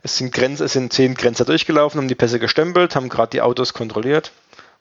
Es 0.03 0.17
sind, 0.17 0.33
Grenze, 0.33 0.65
es 0.65 0.73
sind 0.73 0.91
zehn 0.93 1.15
Grenzer 1.15 1.45
durchgelaufen, 1.45 1.99
haben 1.99 2.07
die 2.07 2.15
Pässe 2.15 2.39
gestempelt, 2.39 2.95
haben 2.95 3.09
gerade 3.09 3.31
die 3.31 3.41
Autos 3.41 3.73
kontrolliert 3.73 4.31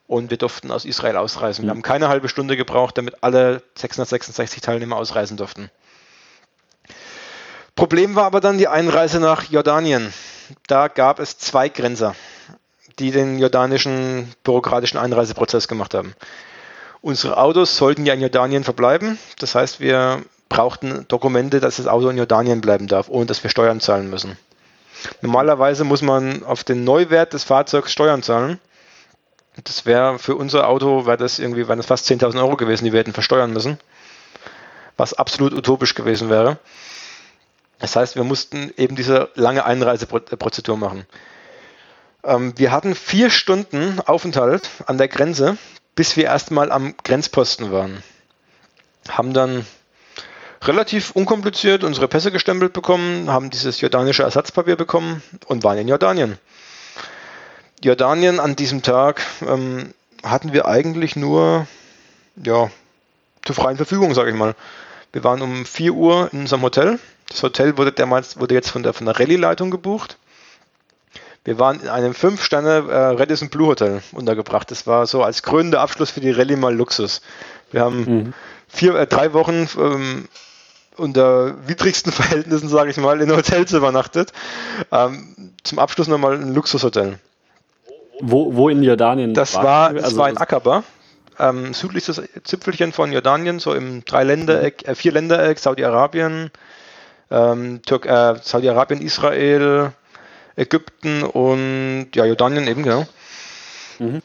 und 0.07 0.31
wir 0.31 0.37
durften 0.37 0.71
aus 0.71 0.85
Israel 0.85 1.17
ausreisen. 1.17 1.65
Wir 1.65 1.71
haben 1.71 1.83
keine 1.83 2.09
halbe 2.09 2.29
Stunde 2.29 2.57
gebraucht, 2.57 2.99
damit 2.99 3.23
alle 3.23 3.63
666 3.77 4.61
Teilnehmer 4.63 4.97
ausreisen 4.97 5.37
durften. 5.37 5.71
Problem 7.77 8.17
war 8.17 8.25
aber 8.25 8.41
dann 8.41 8.59
die 8.59 8.69
Einreise 8.69 9.21
nach 9.21 9.45
Jordanien. 9.45 10.13
Da 10.67 10.89
gab 10.89 11.21
es 11.21 11.39
zwei 11.39 11.69
Grenzer, 11.69 12.17
die 12.99 13.11
den 13.11 13.39
jordanischen 13.39 14.33
bürokratischen 14.45 14.99
Einreiseprozess 14.99 15.69
gemacht 15.69 15.95
haben. 15.95 16.15
Unsere 17.01 17.37
Autos 17.37 17.77
sollten 17.77 18.07
ja 18.07 18.15
in 18.15 18.20
Jordanien 18.20 18.65
verbleiben. 18.65 19.19
Das 19.39 19.55
heißt, 19.55 19.81
wir 19.81 20.23
brauchten 20.49 21.07
Dokumente, 21.09 21.61
dass 21.61 21.77
das 21.77 21.87
Auto 21.87 22.09
in 22.09 22.16
Jordanien 22.16 22.61
bleiben 22.61 22.89
darf, 22.89 23.09
ohne 23.09 23.27
dass 23.27 23.43
wir 23.43 23.51
Steuern 23.51 23.81
zahlen 23.81 24.11
müssen. 24.11 24.37
Normalerweise 25.20 25.85
muss 25.85 26.03
man 26.03 26.43
auf 26.43 26.65
den 26.65 26.85
Neuwert 26.85 27.33
des 27.33 27.45
Fahrzeugs 27.45 27.93
Steuern 27.93 28.23
zahlen. 28.23 28.59
Das 29.65 29.87
wäre 29.87 30.19
für 30.19 30.37
unser 30.37 30.69
Auto, 30.69 31.07
wäre 31.07 31.16
das 31.16 31.39
irgendwie, 31.39 31.69
wären 31.69 31.79
das 31.79 31.87
fast 31.87 32.09
10.000 32.11 32.39
Euro 32.41 32.57
gewesen, 32.57 32.85
die 32.85 32.93
wir 32.93 33.01
hätten 33.01 33.12
versteuern 33.12 33.53
müssen. 33.53 33.79
Was 34.97 35.15
absolut 35.15 35.53
utopisch 35.53 35.95
gewesen 35.95 36.31
wäre. 36.31 36.59
Das 37.79 37.95
heißt, 37.95 38.16
wir 38.16 38.25
mussten 38.25 38.73
eben 38.77 38.97
diese 38.97 39.31
lange 39.35 39.65
Einreiseprozedur 39.65 40.77
machen. 40.77 41.07
Ähm, 42.24 42.53
wir 42.57 42.73
hatten 42.73 42.95
vier 42.95 43.31
Stunden 43.31 44.01
Aufenthalt 44.01 44.69
an 44.86 44.99
der 44.99 45.09
Grenze, 45.09 45.57
bis 45.95 46.16
wir 46.16 46.24
erstmal 46.24 46.73
am 46.73 46.95
Grenzposten 47.05 47.70
waren. 47.73 48.03
Haben 49.09 49.32
dann 49.32 49.66
relativ 50.62 51.12
unkompliziert 51.12 51.85
unsere 51.85 52.09
Pässe 52.09 52.32
gestempelt 52.32 52.73
bekommen, 52.73 53.31
haben 53.31 53.51
dieses 53.51 53.81
jordanische 53.81 54.24
Ersatzpapier 54.24 54.77
bekommen 54.77 55.23
und 55.47 55.65
waren 55.65 55.78
in 55.78 55.89
Jordanien. 55.89 56.39
Jordanien 57.82 58.40
an 58.40 58.57
diesem 58.57 58.82
Tag 58.82 59.23
ähm, 59.47 59.95
hatten 60.24 60.53
wir 60.53 60.66
eigentlich 60.66 61.15
nur 61.15 61.66
ja, 62.45 62.70
zur 63.45 63.55
freien 63.55 63.77
Verfügung, 63.77 64.15
sage 64.15 64.31
ich 64.31 64.36
mal. 64.36 64.55
Wir 65.12 65.24
waren 65.24 65.40
um 65.43 65.65
4 65.65 65.95
Uhr 65.95 66.28
in 66.32 66.40
unserem 66.40 66.62
Hotel. 66.62 66.99
Das 67.28 67.43
Hotel 67.43 67.77
wurde, 67.78 67.93
damals, 67.93 68.39
wurde 68.39 68.55
jetzt 68.55 68.70
von 68.70 68.82
der, 68.82 68.93
von 68.93 69.07
der 69.07 69.19
Rallye-Leitung 69.19 69.70
gebucht. 69.70 70.19
Wir 71.44 71.59
waren 71.59 71.81
in 71.81 71.89
einem 71.89 72.12
5-Sterne 72.12 72.90
äh, 72.90 72.97
Radisson 73.19 73.48
Blue 73.48 73.69
Hotel 73.69 74.02
untergebracht. 74.12 74.70
Das 74.70 74.86
war 74.86 75.06
so 75.06 75.23
als 75.23 75.43
krönender 75.43 75.81
Abschluss 75.81 76.10
für 76.10 76.20
die 76.20 76.31
Rallye 76.31 76.56
mal 76.56 76.74
Luxus. 76.74 77.23
Wir 77.70 77.82
haben 77.82 78.01
mhm. 78.01 78.35
vier, 78.69 78.94
äh, 78.94 79.06
drei 79.06 79.32
Wochen 79.32 79.69
ähm, 79.78 80.28
unter 80.97 81.55
widrigsten 81.66 82.12
Verhältnissen, 82.12 82.69
sage 82.69 82.90
ich 82.90 82.97
mal, 82.97 83.20
in 83.20 83.31
Hotels 83.35 83.73
übernachtet. 83.73 84.32
Ähm, 84.93 85.52
zum 85.62 85.78
Abschluss 85.78 86.09
nochmal 86.09 86.35
ein 86.35 86.55
Luxushotel. 86.55 87.19
Wo, 88.20 88.55
wo 88.55 88.69
in 88.69 88.82
Jordanien? 88.82 89.32
Das 89.35 89.55
war, 89.55 89.94
das 89.94 90.05
also, 90.05 90.16
war 90.19 90.28
in 90.28 90.36
Akaba. 90.36 90.82
Ähm, 91.39 91.73
südlichstes 91.73 92.20
Zipfelchen 92.43 92.93
von 92.93 93.12
Jordanien, 93.12 93.60
so 93.60 93.73
im 93.73 94.05
Drei-Ländereck, 94.05 94.89
äh, 94.89 94.94
Vier-Ländereck, 94.97 95.60
Saudi-Arabien, 95.60 96.51
ähm, 97.31 97.81
äh, 97.89 98.35
Saudi-Arabien, 98.43 99.01
Israel, 99.01 99.93
Ägypten 100.59 101.23
und 101.23 102.09
ja, 102.15 102.25
Jordanien 102.25 102.67
eben, 102.67 102.83
genau. 102.83 103.07
Mhm. 103.99 104.23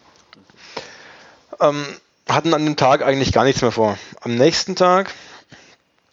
Ähm, 1.59 1.85
hatten 2.27 2.53
an 2.53 2.65
dem 2.65 2.75
Tag 2.75 3.03
eigentlich 3.03 3.31
gar 3.31 3.43
nichts 3.43 3.61
mehr 3.61 3.71
vor. 3.71 3.97
Am 4.21 4.35
nächsten 4.35 4.75
Tag 4.75 5.13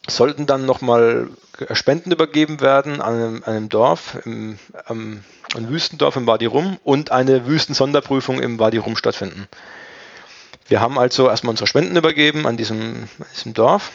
sollten 0.08 0.46
dann 0.46 0.66
nochmal 0.66 1.28
Spenden 1.72 2.12
übergeben 2.12 2.60
werden 2.60 3.00
an 3.00 3.14
einem, 3.14 3.44
einem 3.44 3.68
Dorf, 3.68 4.18
im, 4.24 4.58
ähm, 4.88 5.24
ein 5.54 5.68
Wüstendorf 5.68 6.16
im 6.16 6.26
Wadi 6.26 6.46
Rum 6.46 6.78
und 6.84 7.12
eine 7.12 7.46
Wüstensonderprüfung 7.46 8.40
im 8.40 8.58
Wadi 8.58 8.78
Rum 8.78 8.96
stattfinden. 8.96 9.48
Wir 10.68 10.80
haben 10.80 10.98
also 10.98 11.28
erstmal 11.28 11.50
unsere 11.50 11.66
Spenden 11.66 11.96
übergeben 11.96 12.46
an 12.46 12.56
diesem, 12.56 13.08
diesem 13.34 13.54
Dorf 13.54 13.90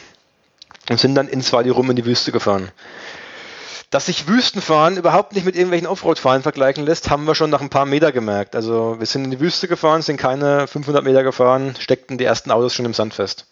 und 0.90 1.00
sind 1.00 1.14
dann 1.14 1.28
ins 1.28 1.52
Wadi 1.52 1.70
Rum 1.70 1.90
in 1.90 1.96
die 1.96 2.04
Wüste 2.04 2.32
gefahren. 2.32 2.70
Dass 3.90 4.06
sich 4.06 4.26
Wüstenfahren 4.26 4.96
überhaupt 4.96 5.34
nicht 5.34 5.44
mit 5.44 5.54
irgendwelchen 5.54 5.86
Offroad-Fahren 5.86 6.42
vergleichen 6.42 6.84
lässt, 6.84 7.08
haben 7.08 7.24
wir 7.24 7.34
schon 7.34 7.50
nach 7.50 7.60
ein 7.60 7.70
paar 7.70 7.86
Meter 7.86 8.10
gemerkt. 8.10 8.56
Also 8.56 8.96
wir 8.98 9.06
sind 9.06 9.24
in 9.24 9.30
die 9.30 9.40
Wüste 9.40 9.68
gefahren, 9.68 10.02
sind 10.02 10.16
keine 10.16 10.66
500 10.66 11.04
Meter 11.04 11.22
gefahren, 11.22 11.76
steckten 11.78 12.18
die 12.18 12.24
ersten 12.24 12.50
Autos 12.50 12.74
schon 12.74 12.84
im 12.84 12.94
Sand 12.94 13.14
fest. 13.14 13.46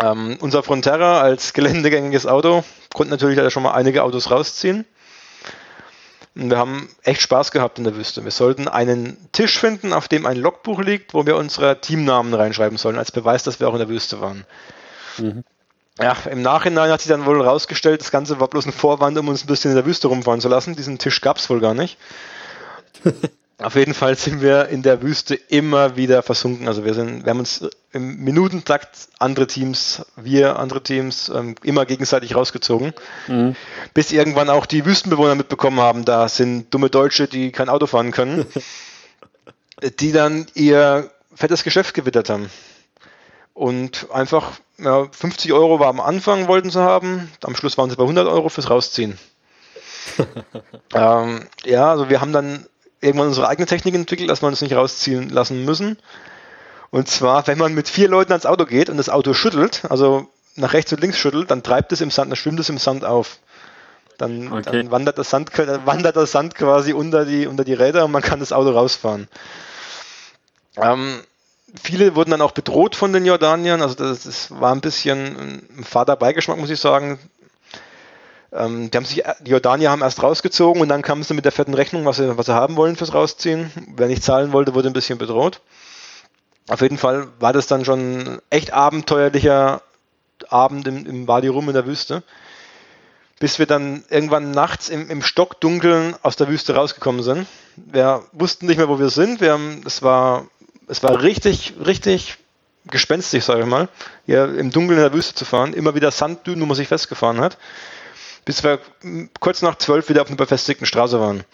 Ähm, 0.00 0.38
unser 0.40 0.62
Frontera 0.62 1.20
als 1.20 1.52
geländegängiges 1.52 2.26
Auto 2.26 2.64
konnte 2.94 3.10
natürlich 3.10 3.52
schon 3.52 3.62
mal 3.62 3.72
einige 3.72 4.04
Autos 4.04 4.30
rausziehen. 4.30 4.86
Und 6.34 6.50
wir 6.50 6.58
haben 6.58 6.88
echt 7.02 7.20
Spaß 7.20 7.50
gehabt 7.50 7.78
in 7.78 7.84
der 7.84 7.96
Wüste. 7.96 8.22
Wir 8.22 8.30
sollten 8.30 8.68
einen 8.68 9.16
Tisch 9.32 9.58
finden, 9.58 9.92
auf 9.92 10.06
dem 10.06 10.24
ein 10.24 10.36
Logbuch 10.36 10.80
liegt, 10.80 11.12
wo 11.12 11.26
wir 11.26 11.36
unsere 11.36 11.80
Teamnamen 11.80 12.32
reinschreiben 12.32 12.78
sollen, 12.78 12.96
als 12.96 13.10
Beweis, 13.10 13.42
dass 13.42 13.58
wir 13.58 13.68
auch 13.68 13.72
in 13.72 13.80
der 13.80 13.88
Wüste 13.88 14.20
waren. 14.20 14.46
Mhm. 15.18 15.44
Ja, 16.00 16.16
im 16.30 16.42
Nachhinein 16.42 16.90
hat 16.90 17.00
sich 17.00 17.08
dann 17.08 17.26
wohl 17.26 17.42
rausgestellt, 17.42 18.00
das 18.00 18.10
Ganze 18.10 18.38
war 18.38 18.48
bloß 18.48 18.66
ein 18.66 18.72
Vorwand, 18.72 19.18
um 19.18 19.28
uns 19.28 19.44
ein 19.44 19.48
bisschen 19.48 19.72
in 19.72 19.76
der 19.76 19.86
Wüste 19.86 20.08
rumfahren 20.08 20.40
zu 20.40 20.48
lassen. 20.48 20.76
Diesen 20.76 20.98
Tisch 20.98 21.20
gab 21.20 21.38
es 21.38 21.50
wohl 21.50 21.60
gar 21.60 21.74
nicht. 21.74 21.98
Auf 23.60 23.74
jeden 23.74 23.94
Fall 23.94 24.16
sind 24.16 24.40
wir 24.40 24.68
in 24.68 24.84
der 24.84 25.02
Wüste 25.02 25.34
immer 25.34 25.96
wieder 25.96 26.22
versunken. 26.22 26.68
Also 26.68 26.84
wir 26.84 26.94
sind, 26.94 27.24
wir 27.24 27.30
haben 27.30 27.40
uns 27.40 27.68
im 27.92 28.18
Minutentakt 28.22 29.08
andere 29.18 29.48
Teams, 29.48 30.06
wir 30.14 30.60
andere 30.60 30.80
Teams, 30.80 31.28
ähm, 31.28 31.56
immer 31.64 31.84
gegenseitig 31.84 32.36
rausgezogen. 32.36 32.92
Mhm. 33.26 33.56
Bis 33.94 34.12
irgendwann 34.12 34.48
auch 34.48 34.64
die 34.64 34.86
Wüstenbewohner 34.86 35.34
mitbekommen 35.34 35.80
haben, 35.80 36.04
da 36.04 36.28
sind 36.28 36.72
dumme 36.72 36.88
Deutsche, 36.88 37.26
die 37.26 37.50
kein 37.50 37.68
Auto 37.68 37.86
fahren 37.88 38.12
können, 38.12 38.46
die 39.98 40.12
dann 40.12 40.46
ihr 40.54 41.10
fettes 41.34 41.64
Geschäft 41.64 41.94
gewittert 41.94 42.30
haben. 42.30 42.50
Und 43.58 44.06
einfach 44.12 44.52
ja, 44.78 45.08
50 45.10 45.52
Euro 45.52 45.80
war 45.80 45.88
am 45.88 45.98
Anfang, 45.98 46.46
wollten 46.46 46.70
sie 46.70 46.80
haben. 46.80 47.28
Am 47.42 47.56
Schluss 47.56 47.76
waren 47.76 47.90
sie 47.90 47.96
bei 47.96 48.04
100 48.04 48.28
Euro 48.28 48.50
fürs 48.50 48.70
Rausziehen. 48.70 49.18
ähm, 50.94 51.44
ja, 51.64 51.90
also 51.90 52.08
wir 52.08 52.20
haben 52.20 52.32
dann 52.32 52.66
irgendwann 53.00 53.26
unsere 53.26 53.48
eigene 53.48 53.66
Technik 53.66 53.96
entwickelt, 53.96 54.30
dass 54.30 54.42
wir 54.42 54.46
uns 54.46 54.60
nicht 54.60 54.76
rausziehen 54.76 55.28
lassen 55.30 55.64
müssen. 55.64 55.98
Und 56.90 57.08
zwar, 57.08 57.48
wenn 57.48 57.58
man 57.58 57.74
mit 57.74 57.88
vier 57.88 58.08
Leuten 58.08 58.30
ans 58.30 58.46
Auto 58.46 58.64
geht 58.64 58.90
und 58.90 58.96
das 58.96 59.08
Auto 59.08 59.34
schüttelt, 59.34 59.82
also 59.90 60.28
nach 60.54 60.72
rechts 60.72 60.92
und 60.92 61.00
links 61.00 61.18
schüttelt, 61.18 61.50
dann 61.50 61.64
treibt 61.64 61.90
es 61.90 62.00
im 62.00 62.12
Sand, 62.12 62.30
dann 62.30 62.36
schwimmt 62.36 62.60
es 62.60 62.68
im 62.68 62.78
Sand 62.78 63.04
auf. 63.04 63.38
Dann, 64.18 64.52
okay. 64.52 64.62
dann 64.70 64.92
wandert, 64.92 65.18
das 65.18 65.30
Sand, 65.30 65.50
wandert 65.84 66.14
das 66.14 66.30
Sand 66.30 66.54
quasi 66.54 66.92
unter 66.92 67.24
die, 67.24 67.48
unter 67.48 67.64
die 67.64 67.74
Räder 67.74 68.04
und 68.04 68.12
man 68.12 68.22
kann 68.22 68.38
das 68.38 68.52
Auto 68.52 68.70
rausfahren. 68.70 69.26
Ähm, 70.76 71.24
viele 71.82 72.14
wurden 72.14 72.30
dann 72.30 72.40
auch 72.40 72.52
bedroht 72.52 72.96
von 72.96 73.12
den 73.12 73.24
Jordaniern, 73.24 73.82
also 73.82 73.94
das, 73.94 74.24
das 74.24 74.50
war 74.50 74.72
ein 74.72 74.80
bisschen 74.80 75.62
ein 75.78 75.84
fader 75.84 76.16
Beigeschmack, 76.16 76.58
muss 76.58 76.70
ich 76.70 76.80
sagen. 76.80 77.18
Ähm, 78.50 78.90
die, 78.90 78.96
haben 78.96 79.04
sich, 79.04 79.22
die 79.40 79.50
Jordanier 79.50 79.90
haben 79.90 80.02
erst 80.02 80.22
rausgezogen 80.22 80.80
und 80.80 80.88
dann 80.88 81.02
kamen 81.02 81.22
sie 81.22 81.34
mit 81.34 81.44
der 81.44 81.52
fetten 81.52 81.74
Rechnung, 81.74 82.04
was 82.06 82.16
sie, 82.16 82.38
was 82.38 82.46
sie 82.46 82.54
haben 82.54 82.76
wollen 82.76 82.96
fürs 82.96 83.12
Rausziehen. 83.12 83.70
Wer 83.94 84.06
nicht 84.06 84.22
zahlen 84.22 84.52
wollte, 84.52 84.74
wurde 84.74 84.88
ein 84.88 84.94
bisschen 84.94 85.18
bedroht. 85.18 85.60
Auf 86.68 86.80
jeden 86.80 86.98
Fall 86.98 87.28
war 87.40 87.52
das 87.52 87.66
dann 87.66 87.84
schon 87.84 88.20
ein 88.20 88.38
echt 88.50 88.72
abenteuerlicher 88.72 89.82
Abend 90.48 90.86
im, 90.86 91.06
im 91.06 91.28
Wadi 91.28 91.48
Rum 91.48 91.68
in 91.68 91.74
der 91.74 91.86
Wüste. 91.86 92.22
Bis 93.38 93.58
wir 93.58 93.66
dann 93.66 94.04
irgendwann 94.08 94.50
nachts 94.50 94.88
im, 94.88 95.08
im 95.10 95.22
Stockdunkeln 95.22 96.16
aus 96.22 96.36
der 96.36 96.48
Wüste 96.48 96.74
rausgekommen 96.74 97.22
sind. 97.22 97.46
Wir 97.76 98.24
wussten 98.32 98.66
nicht 98.66 98.78
mehr, 98.78 98.88
wo 98.88 98.98
wir 98.98 99.10
sind. 99.10 99.40
Wir 99.40 99.52
haben, 99.52 99.82
es 99.86 100.02
war, 100.02 100.46
es 100.88 101.02
war 101.02 101.22
richtig, 101.22 101.74
richtig 101.84 102.38
gespenstig, 102.86 103.44
sage 103.44 103.60
ich 103.60 103.66
mal, 103.66 103.88
hier 104.26 104.44
im 104.58 104.70
Dunkeln 104.70 104.98
in 104.98 105.04
der 105.04 105.12
Wüste 105.12 105.34
zu 105.34 105.44
fahren. 105.44 105.74
Immer 105.74 105.94
wieder 105.94 106.10
Sanddünen, 106.10 106.60
wo 106.62 106.66
man 106.66 106.76
sich 106.76 106.88
festgefahren 106.88 107.40
hat 107.40 107.58
bis 108.48 108.64
wir 108.64 108.80
kurz 109.40 109.60
nach 109.60 109.76
zwölf 109.76 110.08
wieder 110.08 110.22
auf 110.22 110.28
einer 110.28 110.38
befestigten 110.38 110.86
Straße 110.86 111.20
waren. 111.20 111.44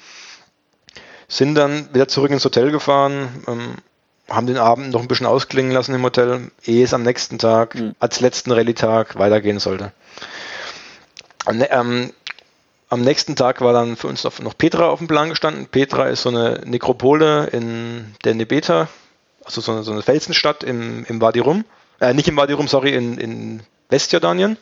Sind 1.27 1.57
dann 1.57 1.93
wieder 1.93 2.07
zurück 2.07 2.31
ins 2.31 2.45
Hotel 2.45 2.71
gefahren, 2.71 3.43
ähm, 3.49 3.75
haben 4.29 4.47
den 4.47 4.59
Abend 4.59 4.93
noch 4.93 5.01
ein 5.01 5.09
bisschen 5.09 5.27
ausklingen 5.27 5.73
lassen 5.73 5.93
im 5.93 6.05
Hotel, 6.05 6.53
ehe 6.65 6.85
es 6.85 6.95
am 6.95 7.03
nächsten 7.03 7.41
Tag, 7.41 7.75
mhm. 7.75 7.97
als 7.99 8.21
letzten 8.21 8.53
Rallye-Tag, 8.53 9.19
weitergehen 9.19 9.59
sollte. 9.59 9.91
Am, 11.47 11.61
ähm, 11.69 12.13
am, 12.91 13.01
nächsten 13.01 13.35
Tag 13.35 13.61
war 13.61 13.73
dann 13.73 13.97
für 13.97 14.07
uns 14.07 14.23
noch 14.23 14.57
Petra 14.57 14.87
auf 14.87 15.01
dem 15.01 15.09
Plan 15.09 15.31
gestanden. 15.31 15.67
Petra 15.67 16.07
ist 16.07 16.23
so 16.23 16.29
eine 16.29 16.61
Nekropole 16.65 17.49
in 17.49 18.15
der 18.23 18.35
Nebeta, 18.37 18.87
also 19.45 19.61
so 19.61 19.73
eine, 19.73 19.83
so 19.83 19.93
eine 19.93 20.03
Felsenstadt 20.03 20.65
im, 20.65 21.05
im 21.07 21.21
Wadi 21.21 21.41
Rum, 21.41 21.65
äh, 22.01 22.15
nicht 22.15 22.29
im 22.29 22.37
Wadi 22.37 22.53
Rum, 22.53 22.69
sorry, 22.69 22.95
in, 22.95 23.19
in 23.19 23.63
Westjordanien. 23.89 24.57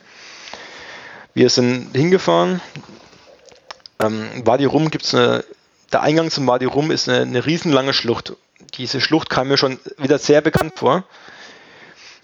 Wir 1.33 1.49
sind 1.49 1.95
hingefahren. 1.95 2.61
Ähm, 3.99 4.29
Wadi 4.45 4.65
Rum 4.65 4.91
gibt 4.91 5.05
es 5.05 5.15
eine, 5.15 5.43
der 5.91 6.01
Eingang 6.01 6.29
zum 6.29 6.47
Wadi 6.47 6.65
Rum 6.65 6.91
ist 6.91 7.09
eine, 7.09 7.21
eine 7.21 7.45
riesenlange 7.45 7.93
Schlucht. 7.93 8.33
Diese 8.75 9.01
Schlucht 9.01 9.29
kam 9.29 9.47
mir 9.47 9.57
schon 9.57 9.79
wieder 9.97 10.17
sehr 10.17 10.41
bekannt 10.41 10.73
vor. 10.77 11.03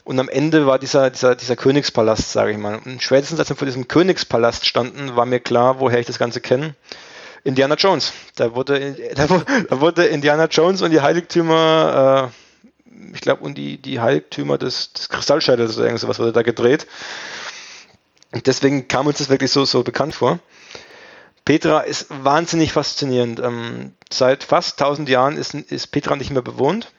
Und 0.03 0.19
am 0.19 0.29
Ende 0.29 0.65
war 0.65 0.79
dieser, 0.79 1.11
dieser, 1.11 1.35
dieser 1.35 1.55
Königspalast, 1.55 2.31
sage 2.31 2.51
ich 2.51 2.57
mal. 2.57 2.79
Und 2.83 3.03
spätestens 3.03 3.39
als 3.39 3.49
wir 3.49 3.55
vor 3.55 3.67
diesem 3.67 3.87
Königspalast 3.87 4.65
standen, 4.65 5.15
war 5.15 5.25
mir 5.25 5.39
klar, 5.39 5.79
woher 5.79 5.99
ich 5.99 6.07
das 6.07 6.17
Ganze 6.17 6.41
kenne. 6.41 6.73
Indiana 7.43 7.75
Jones. 7.75 8.13
Da 8.35 8.55
wurde, 8.55 8.95
da 9.15 9.79
wurde 9.81 10.05
Indiana 10.05 10.45
Jones 10.45 10.81
und 10.81 10.91
die 10.91 11.01
Heiligtümer, 11.01 12.31
äh, 12.31 12.48
ich 13.13 13.21
glaube, 13.21 13.43
und 13.43 13.57
die, 13.57 13.77
die 13.77 13.99
Heiligtümer 13.99 14.57
des, 14.57 14.93
des 14.93 15.09
Kristallschädels 15.09 15.77
oder 15.77 15.87
irgendwas 15.87 16.19
wurde 16.19 16.31
da 16.31 16.41
gedreht. 16.41 16.87
Und 18.31 18.45
deswegen 18.47 18.87
kam 18.87 19.07
uns 19.07 19.17
das 19.17 19.29
wirklich 19.29 19.51
so, 19.51 19.65
so 19.65 19.83
bekannt 19.83 20.15
vor. 20.15 20.39
Petra 21.45 21.79
ist 21.79 22.07
wahnsinnig 22.09 22.73
faszinierend. 22.73 23.39
Ähm, 23.39 23.93
seit 24.11 24.43
fast 24.43 24.79
1000 24.79 25.09
Jahren 25.09 25.37
ist, 25.37 25.53
ist 25.55 25.87
Petra 25.87 26.15
nicht 26.15 26.31
mehr 26.31 26.43
bewohnt. 26.43 26.91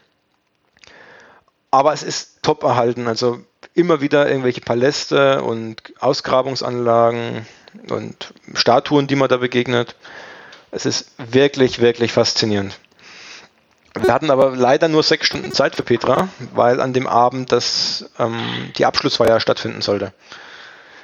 Aber 1.70 1.92
es 1.92 2.02
ist 2.02 2.42
top 2.42 2.64
erhalten. 2.64 3.06
Also 3.06 3.40
immer 3.74 4.00
wieder 4.00 4.28
irgendwelche 4.28 4.60
Paläste 4.60 5.42
und 5.42 5.80
Ausgrabungsanlagen 6.00 7.46
und 7.90 8.34
Statuen, 8.54 9.06
die 9.06 9.14
man 9.14 9.28
da 9.28 9.36
begegnet. 9.36 9.94
Es 10.72 10.86
ist 10.86 11.12
wirklich, 11.18 11.80
wirklich 11.80 12.12
faszinierend. 12.12 12.78
Wir 13.94 14.14
hatten 14.14 14.30
aber 14.30 14.54
leider 14.56 14.88
nur 14.88 15.02
sechs 15.02 15.26
Stunden 15.26 15.52
Zeit 15.52 15.74
für 15.74 15.82
Petra, 15.82 16.28
weil 16.54 16.80
an 16.80 16.92
dem 16.92 17.06
Abend 17.06 17.50
das, 17.50 18.08
ähm, 18.18 18.72
die 18.76 18.86
Abschlussfeier 18.86 19.40
stattfinden 19.40 19.82
sollte. 19.82 20.12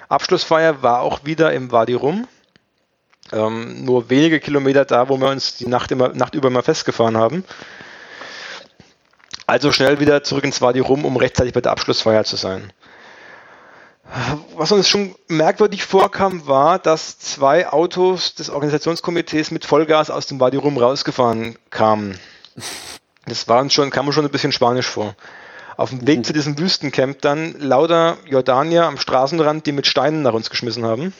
Abschlussfeier 0.08 0.82
war 0.82 1.00
auch 1.00 1.24
wieder 1.24 1.52
im 1.52 1.72
Wadi 1.72 1.94
Rum. 1.94 2.28
Ähm, 3.32 3.84
nur 3.84 4.08
wenige 4.08 4.38
Kilometer 4.38 4.84
da, 4.84 5.08
wo 5.08 5.16
wir 5.16 5.28
uns 5.28 5.56
die 5.56 5.66
Nacht, 5.66 5.90
immer, 5.90 6.10
Nacht 6.10 6.36
über 6.36 6.48
mal 6.48 6.62
festgefahren 6.62 7.16
haben. 7.16 7.44
Also 9.48 9.72
schnell 9.72 9.98
wieder 9.98 10.22
zurück 10.22 10.44
ins 10.44 10.60
Wadi 10.60 10.80
Rum, 10.80 11.04
um 11.04 11.16
rechtzeitig 11.16 11.52
bei 11.52 11.60
der 11.60 11.72
Abschlussfeier 11.72 12.24
zu 12.24 12.36
sein. 12.36 12.72
Was 14.54 14.70
uns 14.70 14.88
schon 14.88 15.16
merkwürdig 15.26 15.84
vorkam, 15.84 16.46
war, 16.46 16.78
dass 16.78 17.18
zwei 17.18 17.68
Autos 17.68 18.36
des 18.36 18.50
Organisationskomitees 18.50 19.50
mit 19.50 19.64
Vollgas 19.64 20.10
aus 20.10 20.26
dem 20.26 20.38
Wadi 20.38 20.56
Rum 20.56 20.78
rausgefahren 20.78 21.56
kamen. 21.70 22.18
Das 23.26 23.48
war 23.48 23.60
uns 23.60 23.72
schon, 23.72 23.90
kam 23.90 24.06
uns 24.06 24.14
schon 24.14 24.24
ein 24.24 24.30
bisschen 24.30 24.52
spanisch 24.52 24.86
vor 24.86 25.14
auf 25.76 25.90
dem 25.90 26.06
Weg 26.06 26.18
mhm. 26.18 26.24
zu 26.24 26.32
diesem 26.32 26.58
Wüstencamp 26.58 27.20
dann 27.20 27.54
lauter 27.58 28.16
Jordanier 28.26 28.84
am 28.84 28.98
Straßenrand, 28.98 29.66
die 29.66 29.72
mit 29.72 29.86
Steinen 29.86 30.22
nach 30.22 30.32
uns 30.32 30.50
geschmissen 30.50 30.84
haben. 30.84 31.12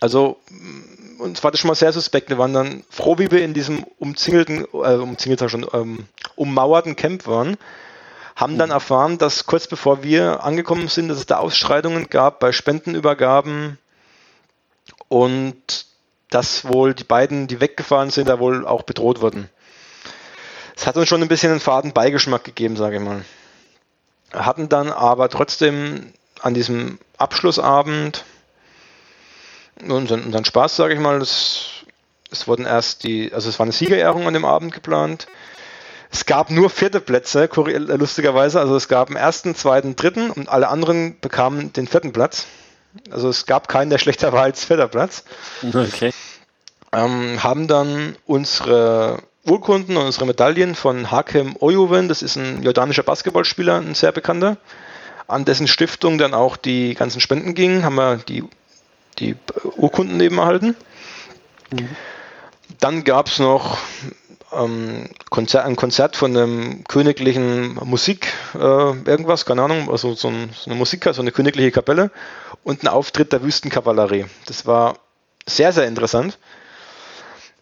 Also 0.00 0.36
mm, 0.50 1.20
uns 1.20 1.42
war 1.42 1.50
das 1.50 1.60
schon 1.60 1.68
mal 1.68 1.74
sehr 1.74 1.92
suspekt. 1.92 2.28
Wir 2.28 2.38
waren 2.38 2.52
dann 2.52 2.84
froh, 2.90 3.18
wie 3.18 3.30
wir 3.30 3.42
in 3.42 3.54
diesem 3.54 3.84
umzingelten, 3.98 4.64
äh, 4.72 4.96
umzingelter 4.96 5.48
schon, 5.48 5.66
ähm, 5.72 6.06
ummauerten 6.36 6.96
Camp 6.96 7.26
waren. 7.26 7.56
Haben 8.36 8.58
dann 8.58 8.68
mhm. 8.68 8.74
erfahren, 8.74 9.18
dass 9.18 9.46
kurz 9.46 9.66
bevor 9.66 10.02
wir 10.02 10.44
angekommen 10.44 10.88
sind, 10.88 11.08
dass 11.08 11.18
es 11.18 11.26
da 11.26 11.38
Ausschreitungen 11.38 12.08
gab 12.10 12.40
bei 12.40 12.52
Spendenübergaben 12.52 13.78
und 15.08 15.86
dass 16.30 16.66
wohl 16.66 16.92
die 16.92 17.04
beiden, 17.04 17.46
die 17.46 17.60
weggefahren 17.60 18.10
sind, 18.10 18.28
da 18.28 18.38
wohl 18.38 18.66
auch 18.66 18.82
bedroht 18.82 19.22
wurden. 19.22 19.48
Es 20.78 20.86
hat 20.86 20.96
uns 20.96 21.08
schon 21.08 21.20
ein 21.20 21.28
bisschen 21.28 21.50
einen 21.50 21.60
faden 21.60 21.92
Beigeschmack 21.92 22.44
gegeben, 22.44 22.76
sage 22.76 22.96
ich 22.96 23.02
mal. 23.02 23.24
Hatten 24.32 24.68
dann 24.68 24.92
aber 24.92 25.28
trotzdem 25.28 26.12
an 26.40 26.54
diesem 26.54 27.00
Abschlussabend 27.16 28.24
unseren, 29.82 30.22
unseren 30.22 30.44
Spaß, 30.44 30.76
sage 30.76 30.94
ich 30.94 31.00
mal. 31.00 31.20
Es, 31.20 31.84
es 32.30 32.46
wurden 32.46 32.64
erst 32.64 33.02
die, 33.02 33.32
also 33.32 33.48
es 33.48 33.58
war 33.58 33.64
eine 33.64 33.72
Siegerehrung 33.72 34.28
an 34.28 34.34
dem 34.34 34.44
Abend 34.44 34.72
geplant. 34.72 35.26
Es 36.12 36.26
gab 36.26 36.48
nur 36.48 36.70
vierte 36.70 37.00
Plätze, 37.00 37.50
lustigerweise. 37.56 38.60
Also 38.60 38.76
es 38.76 38.86
gab 38.86 39.08
einen 39.08 39.16
ersten, 39.16 39.56
zweiten, 39.56 39.96
dritten 39.96 40.30
und 40.30 40.48
alle 40.48 40.68
anderen 40.68 41.18
bekamen 41.18 41.72
den 41.72 41.88
vierten 41.88 42.12
Platz. 42.12 42.46
Also 43.10 43.28
es 43.28 43.46
gab 43.46 43.66
keinen, 43.66 43.90
der 43.90 43.98
schlechter 43.98 44.32
war 44.32 44.44
als 44.44 44.64
vierter 44.64 44.86
Platz. 44.86 45.24
Okay. 45.64 46.12
Ähm, 46.92 47.42
haben 47.42 47.66
dann 47.66 48.16
unsere 48.26 49.18
Urkunden 49.46 49.96
und 49.96 50.06
unsere 50.06 50.26
Medaillen 50.26 50.74
von 50.74 51.10
Hakem 51.10 51.56
Oyuven, 51.60 52.08
das 52.08 52.22
ist 52.22 52.36
ein 52.36 52.62
jordanischer 52.62 53.02
Basketballspieler, 53.02 53.76
ein 53.76 53.94
sehr 53.94 54.12
bekannter, 54.12 54.58
an 55.26 55.44
dessen 55.44 55.68
Stiftung 55.68 56.18
dann 56.18 56.34
auch 56.34 56.56
die 56.56 56.94
ganzen 56.94 57.20
Spenden 57.20 57.54
gingen, 57.54 57.84
haben 57.84 57.94
wir 57.96 58.16
die, 58.16 58.44
die 59.18 59.36
Urkunden 59.76 60.20
eben 60.20 60.38
erhalten. 60.38 60.76
Mhm. 61.70 61.88
Dann 62.80 63.04
gab 63.04 63.28
es 63.28 63.38
noch 63.38 63.78
ähm, 64.52 65.08
Konzert, 65.30 65.66
ein 65.66 65.76
Konzert 65.76 66.16
von 66.16 66.36
einem 66.36 66.84
königlichen 66.84 67.74
Musik, 67.84 68.32
äh, 68.54 68.58
irgendwas, 68.58 69.44
keine 69.44 69.62
Ahnung, 69.62 69.90
also 69.90 70.14
so, 70.14 70.28
ein, 70.28 70.50
so 70.54 70.70
eine 70.70 70.78
Musik, 70.78 71.08
so 71.12 71.20
eine 71.20 71.32
königliche 71.32 71.70
Kapelle 71.70 72.10
und 72.64 72.82
ein 72.82 72.88
Auftritt 72.88 73.32
der 73.32 73.42
Wüstenkavallerie. 73.42 74.26
Das 74.46 74.66
war 74.66 74.98
sehr, 75.46 75.72
sehr 75.72 75.86
interessant. 75.86 76.38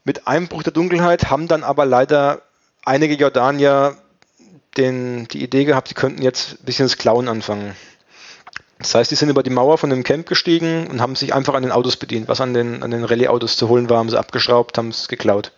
Mit 0.06 0.28
Einbruch 0.28 0.62
der 0.62 0.72
Dunkelheit 0.72 1.30
haben 1.30 1.48
dann 1.48 1.64
aber 1.64 1.84
leider 1.84 2.42
einige 2.84 3.14
Jordanier 3.14 3.96
den, 4.76 5.26
die 5.26 5.42
Idee 5.42 5.64
gehabt, 5.64 5.88
sie 5.88 5.94
könnten 5.94 6.22
jetzt 6.22 6.60
ein 6.60 6.64
bisschen 6.64 6.86
das 6.86 6.96
Klauen 6.96 7.26
anfangen. 7.26 7.74
Das 8.78 8.94
heißt, 8.94 9.10
die 9.10 9.16
sind 9.16 9.30
über 9.30 9.42
die 9.42 9.50
Mauer 9.50 9.78
von 9.78 9.90
dem 9.90 10.04
Camp 10.04 10.28
gestiegen 10.28 10.86
und 10.86 11.00
haben 11.00 11.16
sich 11.16 11.34
einfach 11.34 11.54
an 11.54 11.64
den 11.64 11.72
Autos 11.72 11.96
bedient. 11.96 12.28
Was 12.28 12.40
an 12.40 12.54
den, 12.54 12.84
an 12.84 12.92
den 12.92 13.02
Rallye-Autos 13.02 13.56
zu 13.56 13.68
holen 13.68 13.90
war, 13.90 13.98
haben 13.98 14.08
sie 14.08 14.16
abgeschraubt, 14.16 14.78
haben 14.78 14.90
es 14.90 15.08
geklaut. 15.08 15.50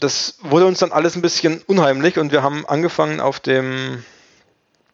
Das 0.00 0.38
wurde 0.40 0.66
uns 0.66 0.80
dann 0.80 0.90
alles 0.90 1.14
ein 1.14 1.22
bisschen 1.22 1.62
unheimlich 1.68 2.18
und 2.18 2.32
wir 2.32 2.42
haben 2.42 2.66
angefangen 2.66 3.20
auf 3.20 3.38
dem, 3.38 4.02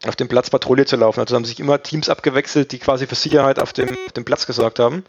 auf 0.05 0.15
dem 0.15 0.27
Platz 0.27 0.51
Patrouille 0.51 0.85
zu 0.85 0.95
laufen. 0.95 1.21
Also 1.21 1.35
haben 1.35 1.45
sich 1.45 1.59
immer 1.59 1.81
Teams 1.81 2.07
abgewechselt, 2.07 2.71
die 2.71 2.77
quasi 2.77 3.07
für 3.07 3.15
Sicherheit 3.15 3.57
auf 3.57 3.73
dem, 3.73 3.89
auf 4.05 4.11
dem 4.11 4.25
Platz 4.25 4.45
gesorgt 4.45 4.77
haben 4.77 5.03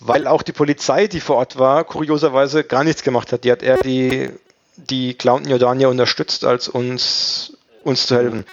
weil 0.00 0.26
auch 0.26 0.42
die 0.42 0.52
Polizei, 0.52 1.06
die 1.06 1.20
vor 1.20 1.36
Ort 1.36 1.58
war, 1.58 1.84
kurioserweise 1.84 2.64
gar 2.64 2.84
nichts 2.84 3.02
gemacht 3.02 3.32
hat. 3.32 3.44
Die 3.44 3.52
hat 3.52 3.62
eher 3.62 3.78
die, 3.78 4.30
die 4.76 5.14
Clown 5.14 5.48
Jordanier 5.48 5.88
unterstützt, 5.88 6.44
als 6.44 6.68
uns, 6.68 7.56
uns 7.82 8.06
zu 8.06 8.16
helfen. 8.16 8.44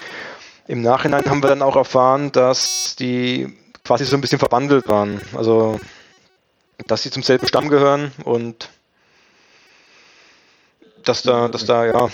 Im 0.67 0.81
Nachhinein 0.81 1.25
haben 1.25 1.43
wir 1.43 1.49
dann 1.49 1.61
auch 1.61 1.75
erfahren, 1.75 2.31
dass 2.31 2.95
die 2.97 3.57
quasi 3.83 4.05
so 4.05 4.15
ein 4.15 4.21
bisschen 4.21 4.39
verbandelt 4.39 4.87
waren. 4.87 5.21
Also, 5.35 5.79
dass 6.87 7.03
sie 7.03 7.11
zum 7.11 7.23
selben 7.23 7.47
Stamm 7.47 7.69
gehören 7.69 8.11
und 8.23 8.69
dass 11.03 11.23
da, 11.23 11.49
dass 11.49 11.65
da, 11.65 11.85
ja. 11.85 12.09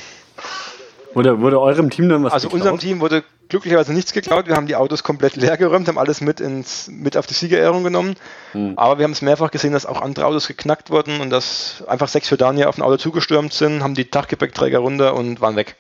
Wurde, 1.20 1.42
wurde 1.42 1.60
eurem 1.60 1.90
Team 1.90 2.08
dann 2.08 2.24
was 2.24 2.32
Also 2.32 2.48
geklaut? 2.48 2.62
unserem 2.62 2.80
Team 2.80 3.02
wurde 3.02 3.26
glücklicherweise 3.50 3.92
nichts 3.92 4.14
geklaut. 4.14 4.48
Wir 4.48 4.56
haben 4.56 4.68
die 4.68 4.78
Autos 4.78 5.04
komplett 5.04 5.36
leer 5.36 5.58
geräumt, 5.58 5.90
haben 5.90 5.98
alles 5.98 6.22
mit 6.22 6.40
ins, 6.40 6.88
mit 6.88 7.18
auf 7.18 7.28
die 7.28 7.34
Siegerehrung 7.34 7.84
genommen. 7.84 8.16
Hm. 8.54 8.76
Aber 8.78 9.00
wir 9.00 9.04
haben 9.04 9.12
es 9.12 9.22
mehrfach 9.22 9.52
gesehen, 9.52 9.74
dass 9.74 9.86
auch 9.86 10.02
andere 10.02 10.28
Autos 10.28 10.48
geknackt 10.48 10.92
wurden 10.92 11.20
und 11.20 11.30
dass 11.30 11.84
einfach 11.90 12.08
sechs 12.08 12.30
Jordanier 12.30 12.70
auf 12.70 12.78
ein 12.78 12.84
Auto 12.84 12.96
zugestürmt 12.96 13.52
sind, 13.52 13.84
haben 13.84 13.96
die 13.96 14.10
Dachgepäckträger 14.10 14.80
runter 14.80 15.14
und 15.14 15.42
waren 15.42 15.58
weg. 15.58 15.76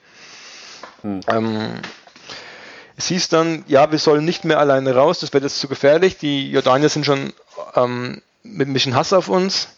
Hm. 1.04 1.22
Ähm, 1.32 1.70
es 2.98 3.08
hieß 3.08 3.30
dann, 3.30 3.64
ja, 3.66 3.94
wir 3.94 4.00
sollen 4.00 4.26
nicht 4.26 4.44
mehr 4.44 4.60
alleine 4.60 4.94
raus, 4.94 5.20
das 5.20 5.32
wird 5.32 5.46
jetzt 5.46 5.62
zu 5.62 5.70
gefährlich. 5.70 6.18
Die 6.18 6.52
Jordanier 6.52 6.90
sind 6.90 7.06
schon 7.06 7.32
ähm, 7.78 8.22
mit 8.44 8.68
ein 8.68 8.74
bisschen 8.74 8.94
Hass 8.94 9.14
auf 9.14 9.30
uns. 9.30 9.70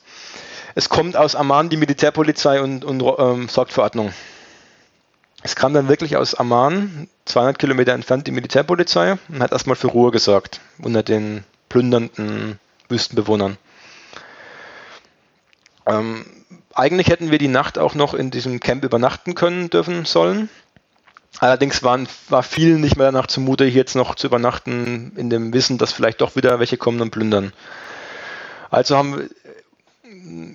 Es 0.73 0.89
kommt 0.89 1.15
aus 1.15 1.35
Amman 1.35 1.69
die 1.69 1.77
Militärpolizei 1.77 2.63
und, 2.63 2.83
und 2.83 3.03
ähm, 3.19 3.47
sorgt 3.47 3.73
für 3.73 3.83
Ordnung. 3.83 4.11
Es 5.43 5.55
kam 5.55 5.73
dann 5.73 5.87
wirklich 5.87 6.17
aus 6.17 6.35
Amman, 6.35 7.07
200 7.25 7.57
Kilometer 7.57 7.93
entfernt, 7.93 8.27
die 8.27 8.31
Militärpolizei 8.31 9.17
und 9.29 9.41
hat 9.41 9.51
erstmal 9.51 9.75
für 9.75 9.87
Ruhe 9.87 10.11
gesorgt 10.11 10.61
unter 10.79 11.01
den 11.01 11.43
plündernden 11.69 12.59
Wüstenbewohnern. 12.89 13.57
Ähm, 15.87 16.25
eigentlich 16.73 17.07
hätten 17.07 17.31
wir 17.31 17.37
die 17.39 17.47
Nacht 17.47 17.79
auch 17.79 17.95
noch 17.95 18.13
in 18.13 18.29
diesem 18.29 18.59
Camp 18.59 18.83
übernachten 18.83 19.33
können 19.33 19.69
dürfen 19.69 20.05
sollen. 20.05 20.49
Allerdings 21.39 21.81
waren, 21.81 22.07
war 22.29 22.43
vielen 22.43 22.81
nicht 22.81 22.97
mehr 22.97 23.07
danach 23.07 23.27
zumute, 23.27 23.65
hier 23.65 23.81
jetzt 23.81 23.95
noch 23.95 24.15
zu 24.15 24.27
übernachten, 24.27 25.13
in 25.15 25.29
dem 25.29 25.53
Wissen, 25.53 25.77
dass 25.77 25.93
vielleicht 25.93 26.21
doch 26.21 26.35
wieder 26.35 26.59
welche 26.59 26.77
kommen 26.77 27.01
und 27.01 27.11
plündern. 27.11 27.53
Also 28.69 28.95
haben, 28.97 29.29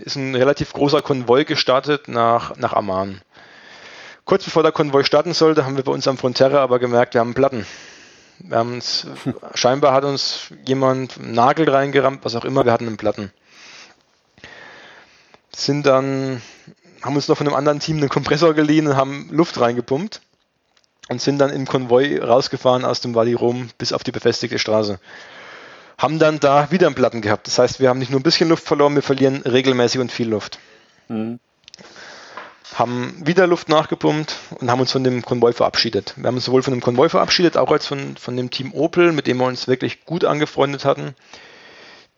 ist 0.04 0.16
ein 0.16 0.34
relativ 0.34 0.72
großer 0.72 1.02
Konvoi 1.02 1.44
gestartet 1.44 2.08
nach, 2.08 2.56
nach 2.56 2.72
Amman. 2.72 3.20
Kurz 4.26 4.42
bevor 4.42 4.64
der 4.64 4.72
Konvoi 4.72 5.04
starten 5.04 5.34
sollte, 5.34 5.64
haben 5.64 5.76
wir 5.76 5.84
bei 5.84 5.92
uns 5.92 6.08
am 6.08 6.18
Frontera 6.18 6.58
aber 6.58 6.80
gemerkt, 6.80 7.14
wir 7.14 7.20
haben 7.20 7.32
Platten. 7.32 7.64
Wir 8.40 8.58
haben 8.58 8.74
uns, 8.74 9.06
scheinbar 9.54 9.92
hat 9.92 10.04
uns 10.04 10.48
jemand 10.66 11.16
einen 11.16 11.32
Nagel 11.32 11.70
reingerammt, 11.70 12.24
was 12.24 12.34
auch 12.34 12.44
immer, 12.44 12.64
wir 12.64 12.72
hatten 12.72 12.88
einen 12.88 12.96
Platten. 12.96 13.32
Sind 15.54 15.86
dann, 15.86 16.42
haben 17.02 17.14
uns 17.14 17.28
noch 17.28 17.38
von 17.38 17.46
einem 17.46 17.54
anderen 17.54 17.78
Team 17.78 17.98
einen 17.98 18.08
Kompressor 18.08 18.52
geliehen 18.52 18.88
und 18.88 18.96
haben 18.96 19.28
Luft 19.30 19.60
reingepumpt 19.60 20.20
und 21.08 21.22
sind 21.22 21.38
dann 21.38 21.50
im 21.50 21.64
Konvoi 21.64 22.18
rausgefahren 22.18 22.84
aus 22.84 23.00
dem 23.00 23.14
Wadi 23.14 23.34
Rum 23.34 23.70
bis 23.78 23.92
auf 23.92 24.02
die 24.02 24.10
befestigte 24.10 24.58
Straße. 24.58 24.98
Haben 25.98 26.18
dann 26.18 26.40
da 26.40 26.72
wieder 26.72 26.88
einen 26.88 26.96
Platten 26.96 27.20
gehabt. 27.20 27.46
Das 27.46 27.60
heißt, 27.60 27.78
wir 27.78 27.88
haben 27.88 28.00
nicht 28.00 28.10
nur 28.10 28.18
ein 28.18 28.24
bisschen 28.24 28.48
Luft 28.48 28.64
verloren, 28.64 28.96
wir 28.96 29.02
verlieren 29.02 29.42
regelmäßig 29.42 30.00
und 30.00 30.10
viel 30.10 30.28
Luft. 30.28 30.58
Mhm 31.06 31.38
haben 32.76 33.14
wieder 33.24 33.46
Luft 33.46 33.70
nachgepumpt 33.70 34.36
und 34.60 34.70
haben 34.70 34.80
uns 34.80 34.92
von 34.92 35.02
dem 35.02 35.22
Konvoi 35.22 35.54
verabschiedet. 35.54 36.12
Wir 36.16 36.26
haben 36.26 36.34
uns 36.34 36.44
sowohl 36.44 36.62
von 36.62 36.74
dem 36.74 36.82
Konvoi 36.82 37.08
verabschiedet, 37.08 37.56
auch 37.56 37.72
als 37.72 37.86
von, 37.86 38.18
von 38.18 38.36
dem 38.36 38.50
Team 38.50 38.72
Opel, 38.74 39.12
mit 39.12 39.26
dem 39.26 39.38
wir 39.38 39.46
uns 39.46 39.66
wirklich 39.66 40.04
gut 40.04 40.26
angefreundet 40.26 40.84
hatten. 40.84 41.14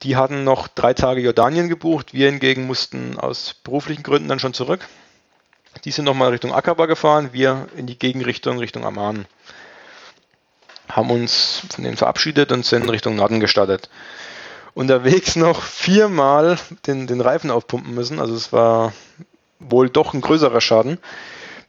Die 0.02 0.16
hatten 0.16 0.42
noch 0.42 0.66
drei 0.66 0.94
Tage 0.94 1.20
Jordanien 1.20 1.68
gebucht. 1.68 2.12
Wir 2.12 2.26
hingegen 2.26 2.66
mussten 2.66 3.18
aus 3.18 3.54
beruflichen 3.62 4.02
Gründen 4.02 4.28
dann 4.28 4.40
schon 4.40 4.52
zurück. 4.52 4.88
Die 5.84 5.92
sind 5.92 6.06
nochmal 6.06 6.30
Richtung 6.30 6.52
Akaba 6.52 6.86
gefahren, 6.86 7.30
wir 7.32 7.68
in 7.76 7.86
die 7.86 7.98
Gegenrichtung, 7.98 8.58
Richtung 8.58 8.84
Amman. 8.84 9.26
Haben 10.88 11.10
uns 11.10 11.62
von 11.70 11.84
denen 11.84 11.96
verabschiedet 11.96 12.50
und 12.50 12.66
sind 12.66 12.90
Richtung 12.90 13.14
Norden 13.14 13.38
gestartet. 13.38 13.90
Unterwegs 14.74 15.36
noch 15.36 15.62
viermal 15.62 16.58
den, 16.86 17.06
den 17.06 17.20
Reifen 17.20 17.52
aufpumpen 17.52 17.94
müssen. 17.94 18.18
Also 18.18 18.34
es 18.34 18.52
war 18.52 18.92
wohl 19.60 19.90
doch 19.90 20.14
ein 20.14 20.20
größerer 20.20 20.60
Schaden. 20.60 20.98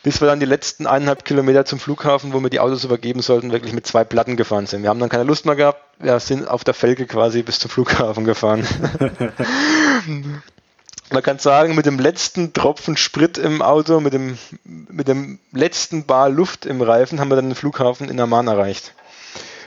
Bis 0.01 0.21
wir 0.21 0.27
dann 0.27 0.39
die 0.39 0.45
letzten 0.45 0.87
eineinhalb 0.87 1.25
Kilometer 1.25 1.65
zum 1.65 1.77
Flughafen, 1.77 2.31
wo 2.31 2.39
wir 2.39 2.49
die 2.49 2.61
Autos 2.61 2.85
übergeben 2.85 3.21
sollten, 3.21 3.51
wirklich 3.51 3.73
mit 3.73 3.85
zwei 3.85 4.05
Platten 4.05 4.37
gefahren 4.37 4.65
sind. 4.65 4.81
Wir 4.81 4.89
haben 4.89 4.99
dann 4.99 5.09
keine 5.09 5.25
Lust 5.25 5.45
mehr 5.45 5.57
gehabt, 5.57 5.81
wir 5.99 6.17
sind 6.21 6.47
auf 6.47 6.63
der 6.63 6.73
Felge 6.73 7.05
quasi 7.05 7.43
bis 7.43 7.59
zum 7.59 7.69
Flughafen 7.69 8.23
gefahren. 8.23 8.65
Man 11.11 11.23
kann 11.23 11.39
sagen, 11.39 11.75
mit 11.75 11.87
dem 11.87 11.99
letzten 11.99 12.53
Tropfen 12.53 12.95
Sprit 12.95 13.37
im 13.39 13.61
Auto, 13.63 13.99
mit 13.99 14.13
dem, 14.13 14.37
mit 14.63 15.07
dem 15.07 15.39
letzten 15.51 16.05
Bar 16.05 16.29
Luft 16.29 16.67
im 16.67 16.81
Reifen, 16.81 17.19
haben 17.19 17.29
wir 17.29 17.35
dann 17.35 17.49
den 17.49 17.55
Flughafen 17.55 18.09
in 18.09 18.19
Amman 18.19 18.47
erreicht, 18.47 18.93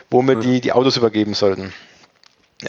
wo 0.08 0.22
wir 0.22 0.36
die, 0.36 0.60
die 0.60 0.72
Autos 0.72 0.96
übergeben 0.96 1.34
sollten. 1.34 1.74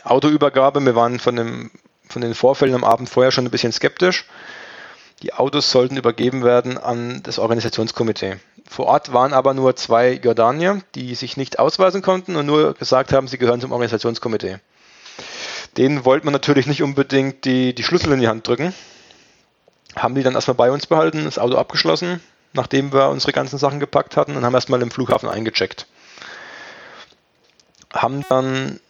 Autoübergabe, 0.04 0.82
wir 0.82 0.96
waren 0.96 1.20
von, 1.20 1.36
dem, 1.36 1.72
von 2.10 2.24
den 2.24 2.34
Vorfällen 2.34 2.74
am 2.74 2.84
Abend 2.84 3.10
vorher 3.10 3.32
schon 3.32 3.46
ein 3.46 3.52
bisschen 3.52 3.72
skeptisch. 3.72 4.26
Die 5.24 5.34
Autos 5.34 5.72
sollten 5.72 5.95
übergeben 5.95 6.44
werden 6.44 6.78
an 6.78 7.24
das 7.24 7.40
Organisationskomitee. 7.40 8.36
Vor 8.68 8.88
Ort 8.88 9.14
waren 9.14 9.32
aber 9.32 9.54
nur 9.54 9.74
zwei 9.78 10.12
Jordanier, 10.12 10.82
die 10.95 11.16
sich 11.16 11.38
nicht 11.38 11.60
ausweisen 11.60 12.02
konnten 12.02 12.36
und 12.36 12.45
nur 12.45 12.74
gesagt 12.74 13.14
haben, 13.14 13.30
sie 13.30 13.38
gehören 13.38 13.62
zum 13.62 13.72
Organisationskomitee. 13.72 14.58
Denen 15.78 16.04
wollte 16.04 16.26
man 16.26 16.34
natürlich 16.34 16.68
nicht 16.68 16.84
unbedingt 16.84 17.45
die, 17.45 17.74
die 17.74 17.84
Schlüssel 17.84 18.12
in 18.12 18.20
die 18.20 18.28
Hand 18.28 18.45
drücken. 18.45 18.74
Haben 19.95 20.16
die 20.16 20.24
dann 20.24 20.36
erstmal 20.36 20.56
bei 20.56 20.72
uns 20.72 20.88
behalten, 20.88 21.24
das 21.24 21.40
Auto 21.40 21.56
abgeschlossen, 21.56 22.20
nachdem 22.52 22.91
wir 22.91 23.08
unsere 23.08 23.32
ganzen 23.32 23.58
Sachen 23.58 23.80
gepackt 23.80 24.18
hatten 24.18 24.36
und 24.36 24.44
haben 24.44 24.54
erstmal 24.54 24.82
im 24.82 24.91
Flughafen 24.91 25.30
eingecheckt. 25.30 25.88
Haben 27.94 28.26
dann 28.28 28.82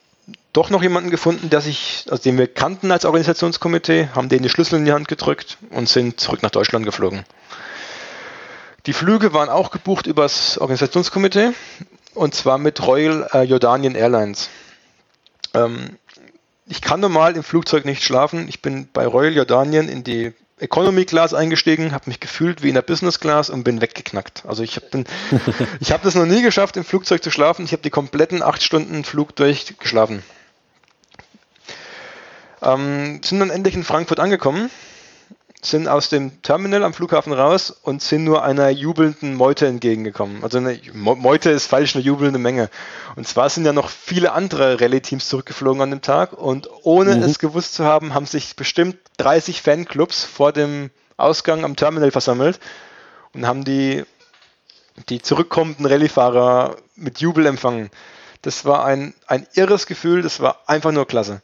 doch 0.54 0.70
noch 0.70 0.84
jemanden 0.84 1.10
gefunden, 1.10 1.50
der 1.50 1.62
sich, 1.62 2.06
also 2.10 2.24
den 2.24 2.38
wir 2.38 2.48
kannten 2.48 2.92
als 2.92 3.06
Organisationskomitee, 3.06 4.10
haben 4.16 4.30
denen 4.30 4.44
die 4.44 4.50
Schlüssel 4.50 4.80
in 4.80 4.86
die 4.86 4.94
Hand 4.94 5.08
gedrückt 5.08 5.58
und 5.72 5.90
sind 5.90 6.20
zurück 6.20 6.44
nach 6.44 6.52
Deutschland 6.52 6.86
geflogen. 6.86 7.26
Die 8.86 8.94
Flüge 8.94 9.34
waren 9.34 9.50
auch 9.50 9.72
gebucht 9.72 10.08
übers 10.08 10.58
Organisationskomitee 10.58 11.52
und 12.14 12.36
zwar 12.36 12.58
mit 12.58 12.86
Royal 12.86 13.28
äh, 13.34 13.42
Jordanian 13.44 13.96
Airlines. 13.96 14.50
Ähm, 15.54 15.98
ich 16.68 16.82
kann 16.82 17.00
normal 17.00 17.36
im 17.36 17.44
Flugzeug 17.44 17.86
nicht 17.86 18.04
schlafen. 18.04 18.48
Ich 18.48 18.62
bin 18.62 18.88
bei 18.92 19.06
Royal 19.06 19.34
Jordanien 19.34 19.90
in 19.90 20.04
die 20.04 20.34
Economy 20.60 21.06
Class 21.06 21.34
eingestiegen, 21.34 21.92
habe 21.92 22.06
mich 22.08 22.20
gefühlt 22.20 22.64
wie 22.64 22.70
in 22.70 22.76
der 22.76 22.84
Business 22.84 23.20
Class 23.20 23.50
und 23.50 23.64
bin 23.64 23.82
weggeknackt. 23.82 24.44
Also 24.48 24.64
ich 24.64 24.76
habe 24.78 25.04
ich 25.80 25.92
habe 25.92 26.04
das 26.04 26.16
noch 26.16 26.26
nie 26.26 26.42
geschafft, 26.42 26.78
im 26.78 26.86
Flugzeug 26.86 27.24
zu 27.24 27.32
schlafen. 27.32 27.66
Ich 27.66 27.72
habe 27.72 27.82
die 27.82 27.90
kompletten 27.90 28.44
acht 28.44 28.62
Stunden 28.64 29.04
Flug 29.04 29.36
durchgeschlafen. 29.36 30.24
Ähm, 32.64 33.22
sind 33.24 33.40
dann 33.40 33.50
endlich 33.50 33.76
in 33.76 33.84
Frankfurt 33.84 34.20
angekommen, 34.20 34.70
sind 35.66 35.88
aus 35.88 36.10
dem 36.10 36.42
Terminal 36.42 36.84
am 36.84 36.94
Flughafen 36.94 37.32
raus 37.32 37.72
und 37.72 38.02
sind 38.02 38.24
nur 38.26 38.44
einer 38.44 38.70
jubelnden 38.70 39.34
Meute 39.34 39.66
entgegengekommen. 39.68 40.44
Also 40.44 40.58
eine 40.58 40.80
Meute 40.94 41.52
ist 41.52 41.68
falsch, 41.68 41.96
eine 41.96 42.04
jubelnde 42.04 42.40
Menge. 42.40 42.70
Und 43.16 43.28
zwar 43.28 43.50
sind 43.50 43.66
ja 43.66 43.74
noch 43.74 43.90
viele 43.90 44.34
andere 44.34 44.82
Rallye-Teams 44.82 45.28
zurückgeflogen 45.30 45.82
an 45.82 45.92
dem 45.92 46.02
Tag 46.02 46.34
und 46.34 46.70
ohne 46.84 47.16
mhm. 47.16 47.24
es 47.24 47.40
gewusst 47.40 47.76
zu 47.76 47.86
haben, 47.86 48.14
haben 48.14 48.26
sich 48.26 48.56
bestimmt 48.56 48.98
30 49.18 49.62
Fanclubs 49.62 50.26
vor 50.26 50.52
dem 50.52 50.90
Ausgang 51.16 51.64
am 51.64 51.76
Terminal 51.76 52.12
versammelt 52.12 52.60
und 53.34 53.48
haben 53.48 53.64
die, 53.64 54.04
die 55.10 55.22
zurückkommenden 55.22 55.86
Rallye-Fahrer 55.86 56.76
mit 56.96 57.20
Jubel 57.20 57.46
empfangen. 57.46 57.90
Das 58.42 58.66
war 58.66 58.84
ein, 58.84 59.14
ein 59.28 59.48
irres 59.54 59.88
Gefühl, 59.88 60.22
das 60.22 60.42
war 60.42 60.60
einfach 60.68 60.92
nur 60.92 61.08
klasse. 61.08 61.42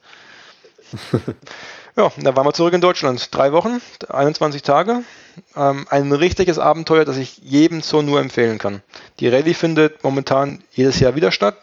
Ja, 1.96 2.12
da 2.18 2.36
waren 2.36 2.46
wir 2.46 2.54
zurück 2.54 2.74
in 2.74 2.82
Deutschland. 2.82 3.34
Drei 3.36 3.52
Wochen, 3.52 3.82
21 4.10 4.62
Tage. 4.64 5.04
Ähm, 5.56 5.86
ein 5.90 6.12
richtiges 6.12 6.60
Abenteuer, 6.60 7.06
das 7.06 7.18
ich 7.18 7.38
jedem 7.38 7.82
so 7.82 8.02
nur 8.02 8.20
empfehlen 8.20 8.58
kann. 8.58 8.82
Die 9.20 9.28
Rallye 9.28 9.54
findet 9.54 10.04
momentan 10.04 10.64
jedes 10.72 11.00
Jahr 11.00 11.16
wieder 11.16 11.32
statt. 11.32 11.58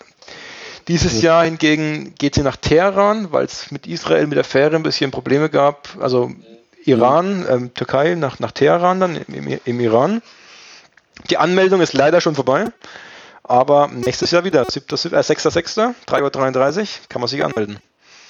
Dieses 0.89 1.20
Jahr 1.20 1.44
hingegen 1.44 2.15
geht 2.16 2.36
sie 2.36 2.43
nach 2.43 2.57
Teheran, 2.57 3.32
weil 3.32 3.44
es 3.44 3.73
mit 3.73 3.89
Israel 3.89 4.28
mit 4.28 4.36
der 4.36 4.44
Fähre 4.44 4.77
ein 4.77 4.85
bisschen 4.85 5.11
Probleme 5.11 5.51
gab. 5.51 5.89
Also 6.01 6.31
Iran, 6.85 7.44
ähm, 7.48 7.74
Türkei 7.74 8.15
nach, 8.15 8.39
nach 8.39 8.53
Teheran 8.53 9.01
dann 9.01 9.16
im, 9.16 9.59
im 9.65 9.81
Iran. 9.81 10.23
Die 11.28 11.39
Anmeldung 11.39 11.81
ist 11.81 11.93
leider 11.93 12.20
schon 12.20 12.36
vorbei. 12.36 12.66
Aber 13.43 13.89
nächstes 13.89 14.31
Jahr 14.31 14.44
wieder, 14.44 14.65
6.6., 14.65 15.90
äh, 15.90 15.94
3.33 16.09 16.81
Uhr, 16.81 16.86
kann 17.09 17.20
man 17.20 17.28
sich 17.28 17.44
anmelden. 17.44 17.78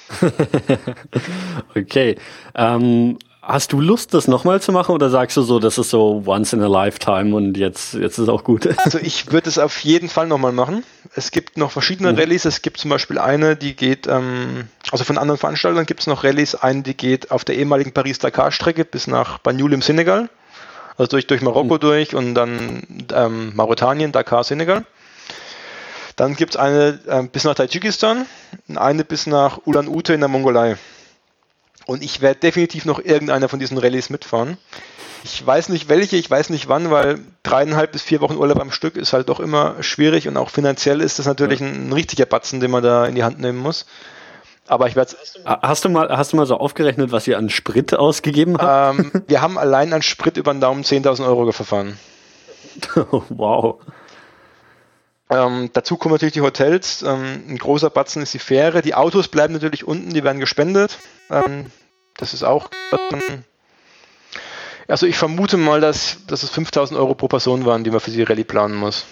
okay. 1.75 2.15
Ähm, 2.55 3.17
hast 3.41 3.71
du 3.71 3.79
Lust, 3.79 4.13
das 4.13 4.27
nochmal 4.27 4.61
zu 4.61 4.71
machen 4.71 4.93
oder 4.93 5.09
sagst 5.09 5.37
du 5.37 5.41
so, 5.41 5.59
das 5.59 5.77
ist 5.77 5.89
so 5.89 6.23
once 6.25 6.53
in 6.53 6.61
a 6.61 6.67
lifetime 6.67 7.33
und 7.35 7.57
jetzt, 7.57 7.93
jetzt 7.93 8.17
ist 8.17 8.29
auch 8.29 8.43
gut? 8.43 8.67
also 8.83 8.99
ich 8.99 9.31
würde 9.31 9.49
es 9.49 9.57
auf 9.57 9.79
jeden 9.79 10.09
Fall 10.09 10.27
nochmal 10.27 10.51
machen. 10.51 10.83
Es 11.15 11.31
gibt 11.31 11.57
noch 11.57 11.71
verschiedene 11.71 12.11
mhm. 12.11 12.19
Rallyes. 12.19 12.45
Es 12.45 12.61
gibt 12.61 12.77
zum 12.77 12.89
Beispiel 12.89 13.17
eine, 13.17 13.55
die 13.55 13.75
geht, 13.75 14.07
ähm, 14.07 14.67
also 14.91 15.03
von 15.03 15.17
anderen 15.17 15.39
Veranstaltern 15.39 15.85
gibt 15.85 16.01
es 16.01 16.07
noch 16.07 16.23
Rallyes. 16.23 16.55
Eine, 16.55 16.83
die 16.83 16.95
geht 16.95 17.31
auf 17.31 17.45
der 17.45 17.55
ehemaligen 17.55 17.93
Paris-Dakar-Strecke 17.93 18.85
bis 18.85 19.07
nach 19.07 19.37
Banjul 19.39 19.73
im 19.73 19.81
Senegal. 19.81 20.29
Also 20.97 21.11
durch, 21.11 21.27
durch 21.27 21.41
Marokko 21.41 21.75
mhm. 21.75 21.79
durch 21.79 22.15
und 22.15 22.35
dann 22.35 23.05
ähm, 23.13 23.55
Mauretanien, 23.55 24.11
Dakar, 24.11 24.43
Senegal. 24.43 24.83
Dann 26.17 26.35
gibt 26.35 26.55
es 26.55 26.57
eine 26.57 26.99
äh, 27.07 27.23
bis 27.23 27.45
nach 27.45 27.55
Tadschikistan 27.55 28.25
und 28.67 28.77
eine 28.77 29.05
bis 29.05 29.27
nach 29.27 29.59
Ulan-Ude 29.65 30.15
in 30.15 30.19
der 30.19 30.27
Mongolei. 30.27 30.75
Und 31.85 32.03
ich 32.03 32.19
werde 32.19 32.41
definitiv 32.41 32.83
noch 32.83 32.99
irgendeiner 32.99 33.47
von 33.47 33.59
diesen 33.59 33.77
Rallyes 33.77 34.09
mitfahren. 34.09 34.57
Ich 35.23 35.45
weiß 35.45 35.69
nicht 35.69 35.89
welche, 35.89 36.17
ich 36.17 36.29
weiß 36.29 36.49
nicht 36.49 36.67
wann, 36.67 36.89
weil 36.91 37.19
dreieinhalb 37.43 37.91
bis 37.91 38.01
vier 38.01 38.19
Wochen 38.19 38.35
Urlaub 38.35 38.59
am 38.59 38.71
Stück 38.71 38.97
ist 38.97 39.13
halt 39.13 39.29
doch 39.29 39.39
immer 39.39 39.81
schwierig 39.81 40.27
und 40.27 40.37
auch 40.37 40.49
finanziell 40.49 41.01
ist 41.01 41.19
das 41.19 41.27
natürlich 41.27 41.61
ein, 41.61 41.89
ein 41.89 41.93
richtiger 41.93 42.25
Batzen, 42.25 42.59
den 42.59 42.71
man 42.71 42.83
da 42.83 43.05
in 43.05 43.15
die 43.15 43.23
Hand 43.23 43.39
nehmen 43.39 43.59
muss. 43.59 43.85
Aber 44.67 44.87
ich 44.87 44.95
werde 44.95 45.15
Hast 45.45 45.85
du 45.85 45.89
mal, 45.89 46.09
hast 46.09 46.33
du 46.33 46.37
mal 46.37 46.45
so 46.45 46.57
aufgerechnet, 46.57 47.11
was 47.11 47.27
ihr 47.27 47.37
an 47.37 47.49
Sprit 47.49 47.93
ausgegeben 47.93 48.57
habt? 48.57 48.99
Ähm, 48.99 49.11
wir 49.27 49.41
haben 49.41 49.57
allein 49.57 49.93
an 49.93 50.01
Sprit 50.01 50.37
über 50.37 50.51
den 50.51 50.61
Daumen 50.61 50.83
10.000 50.83 51.25
Euro 51.25 51.51
verfahren. 51.51 51.97
wow. 53.29 53.79
Ähm, 55.29 55.69
dazu 55.73 55.97
kommen 55.97 56.13
natürlich 56.13 56.33
die 56.33 56.41
Hotels. 56.41 57.01
Ähm, 57.01 57.43
ein 57.49 57.57
großer 57.57 57.89
Batzen 57.89 58.21
ist 58.21 58.33
die 58.33 58.39
Fähre. 58.39 58.81
Die 58.81 58.95
Autos 58.95 59.27
bleiben 59.27 59.53
natürlich 59.53 59.85
unten, 59.85 60.11
die 60.11 60.23
werden 60.23 60.39
gespendet. 60.39 60.99
Ähm, 61.29 61.65
das 62.17 62.33
ist 62.33 62.43
auch. 62.43 62.69
Also 64.87 65.05
ich 65.05 65.17
vermute 65.17 65.57
mal, 65.57 65.81
dass, 65.81 66.25
dass 66.27 66.43
es 66.43 66.49
5000 66.49 66.97
Euro 66.97 67.13
pro 67.13 67.27
Person 67.27 67.65
waren, 67.65 67.83
die 67.83 67.91
man 67.91 67.99
für 67.99 68.11
die 68.11 68.23
Rallye 68.23 68.45
planen 68.45 68.75
muss. 68.75 69.05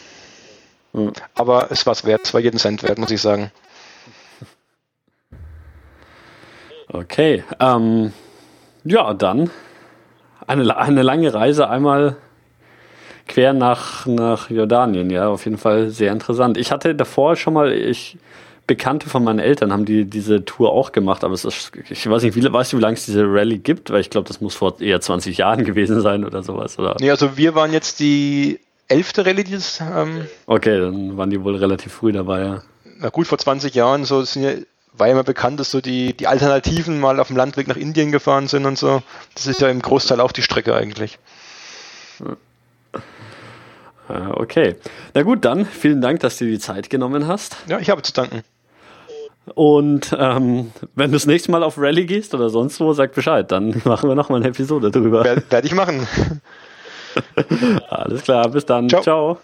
Mhm. 0.94 1.12
Aber 1.34 1.70
es 1.72 1.86
war 1.86 1.92
es 1.92 2.06
wert, 2.06 2.22
es 2.24 2.34
war 2.34 2.40
jeden 2.40 2.60
Cent 2.60 2.82
wert, 2.84 2.98
muss 2.98 3.12
ich 3.12 3.22
sagen. 3.22 3.52
Okay, 6.88 7.44
ähm, 7.60 8.14
ja, 8.86 9.14
dann 9.14 9.50
eine, 10.48 10.78
eine 10.78 11.02
lange 11.02 11.34
Reise 11.34 11.70
einmal 11.70 12.16
quer 13.28 13.54
nach, 13.54 14.06
nach 14.06 14.50
Jordanien, 14.50 15.10
ja, 15.10 15.28
auf 15.28 15.46
jeden 15.46 15.58
Fall 15.58 15.90
sehr 15.90 16.12
interessant. 16.12 16.58
Ich 16.58 16.72
hatte 16.72 16.96
davor 16.96 17.36
schon 17.36 17.54
mal, 17.54 17.72
ich, 17.72 18.18
Bekannte 18.68 19.10
von 19.10 19.24
meinen 19.24 19.40
Eltern 19.40 19.72
haben 19.72 19.86
die 19.86 20.06
diese 20.06 20.44
Tour 20.44 20.72
auch 20.72 20.92
gemacht, 20.92 21.24
aber 21.24 21.36
es 21.36 21.46
ist, 21.46 21.72
ich 21.88 22.10
weiß 22.10 22.24
nicht, 22.24 22.36
wie, 22.36 22.52
weißt 22.52 22.74
du, 22.74 22.78
wie 22.78 22.82
lange 22.82 22.96
es 22.96 23.06
diese 23.06 23.24
Rallye 23.24 23.60
gibt? 23.60 23.92
Weil 23.92 24.02
ich 24.02 24.10
glaube, 24.10 24.28
das 24.28 24.42
muss 24.42 24.56
vor 24.56 24.82
eher 24.82 25.00
20 25.00 25.38
Jahren 25.38 25.64
gewesen 25.66 26.02
sein 26.02 26.26
oder 26.26 26.42
sowas, 26.42 26.80
oder? 26.80 26.96
Nee, 27.00 27.12
also 27.12 27.38
wir 27.38 27.54
waren 27.54 27.72
jetzt 27.72 28.00
die 28.00 28.60
elfte 28.88 29.24
Rallye, 29.24 29.44
die 29.44 29.52
das, 29.52 29.80
ähm 29.82 30.26
Okay, 30.48 30.80
dann 30.80 31.16
waren 31.16 31.30
die 31.30 31.44
wohl 31.44 31.56
relativ 31.56 31.94
früh 31.94 32.12
dabei, 32.12 32.42
ja. 32.42 32.64
Na 32.98 33.10
gut, 33.10 33.28
vor 33.28 33.38
20 33.38 33.76
Jahren, 33.76 34.04
so 34.04 34.24
sind 34.24 34.44
ja, 34.44 34.52
war 34.94 35.08
ja 35.08 35.14
immer 35.14 35.24
bekannt, 35.24 35.60
dass 35.60 35.70
so 35.70 35.80
die, 35.80 36.14
die 36.14 36.26
Alternativen 36.26 37.00
mal 37.00 37.20
auf 37.20 37.28
dem 37.28 37.38
Landweg 37.38 37.68
nach 37.68 37.76
Indien 37.76 38.12
gefahren 38.12 38.48
sind 38.48 38.66
und 38.66 38.80
so. 38.80 39.04
Das 39.36 39.46
ist 39.46 39.62
ja 39.62 39.70
im 39.70 39.82
Großteil 39.82 40.20
auch 40.20 40.32
die 40.32 40.42
Strecke 40.42 40.74
eigentlich. 40.74 41.20
Okay. 44.08 44.76
Na 45.14 45.24
gut, 45.24 45.46
dann 45.46 45.66
vielen 45.66 46.02
Dank, 46.02 46.20
dass 46.20 46.38
du 46.38 46.46
die 46.46 46.60
Zeit 46.60 46.90
genommen 46.90 47.28
hast. 47.28 47.58
Ja, 47.68 47.80
ich 47.80 47.90
habe 47.90 48.02
zu 48.02 48.14
danken. 48.14 48.44
Und 49.54 50.16
ähm, 50.18 50.72
wenn 50.96 51.12
du 51.12 51.16
das 51.16 51.28
nächste 51.28 51.52
Mal 51.52 51.64
auf 51.64 51.78
Rallye 51.78 52.06
gehst 52.06 52.34
oder 52.34 52.50
sonst 52.50 52.80
wo, 52.80 52.94
sag 52.94 53.14
Bescheid. 53.14 53.52
Dann 53.52 53.80
machen 53.86 54.10
wir 54.10 54.16
nochmal 54.16 54.40
eine 54.40 54.50
Episode 54.50 54.92
drüber. 54.92 55.24
Werde 55.24 55.44
werd 55.50 55.66
ich 55.66 55.74
machen. 55.74 56.08
Alles 57.90 58.24
klar, 58.24 58.50
bis 58.50 58.66
dann. 58.66 58.90
Ciao. 58.90 59.02
Ciao. 59.02 59.40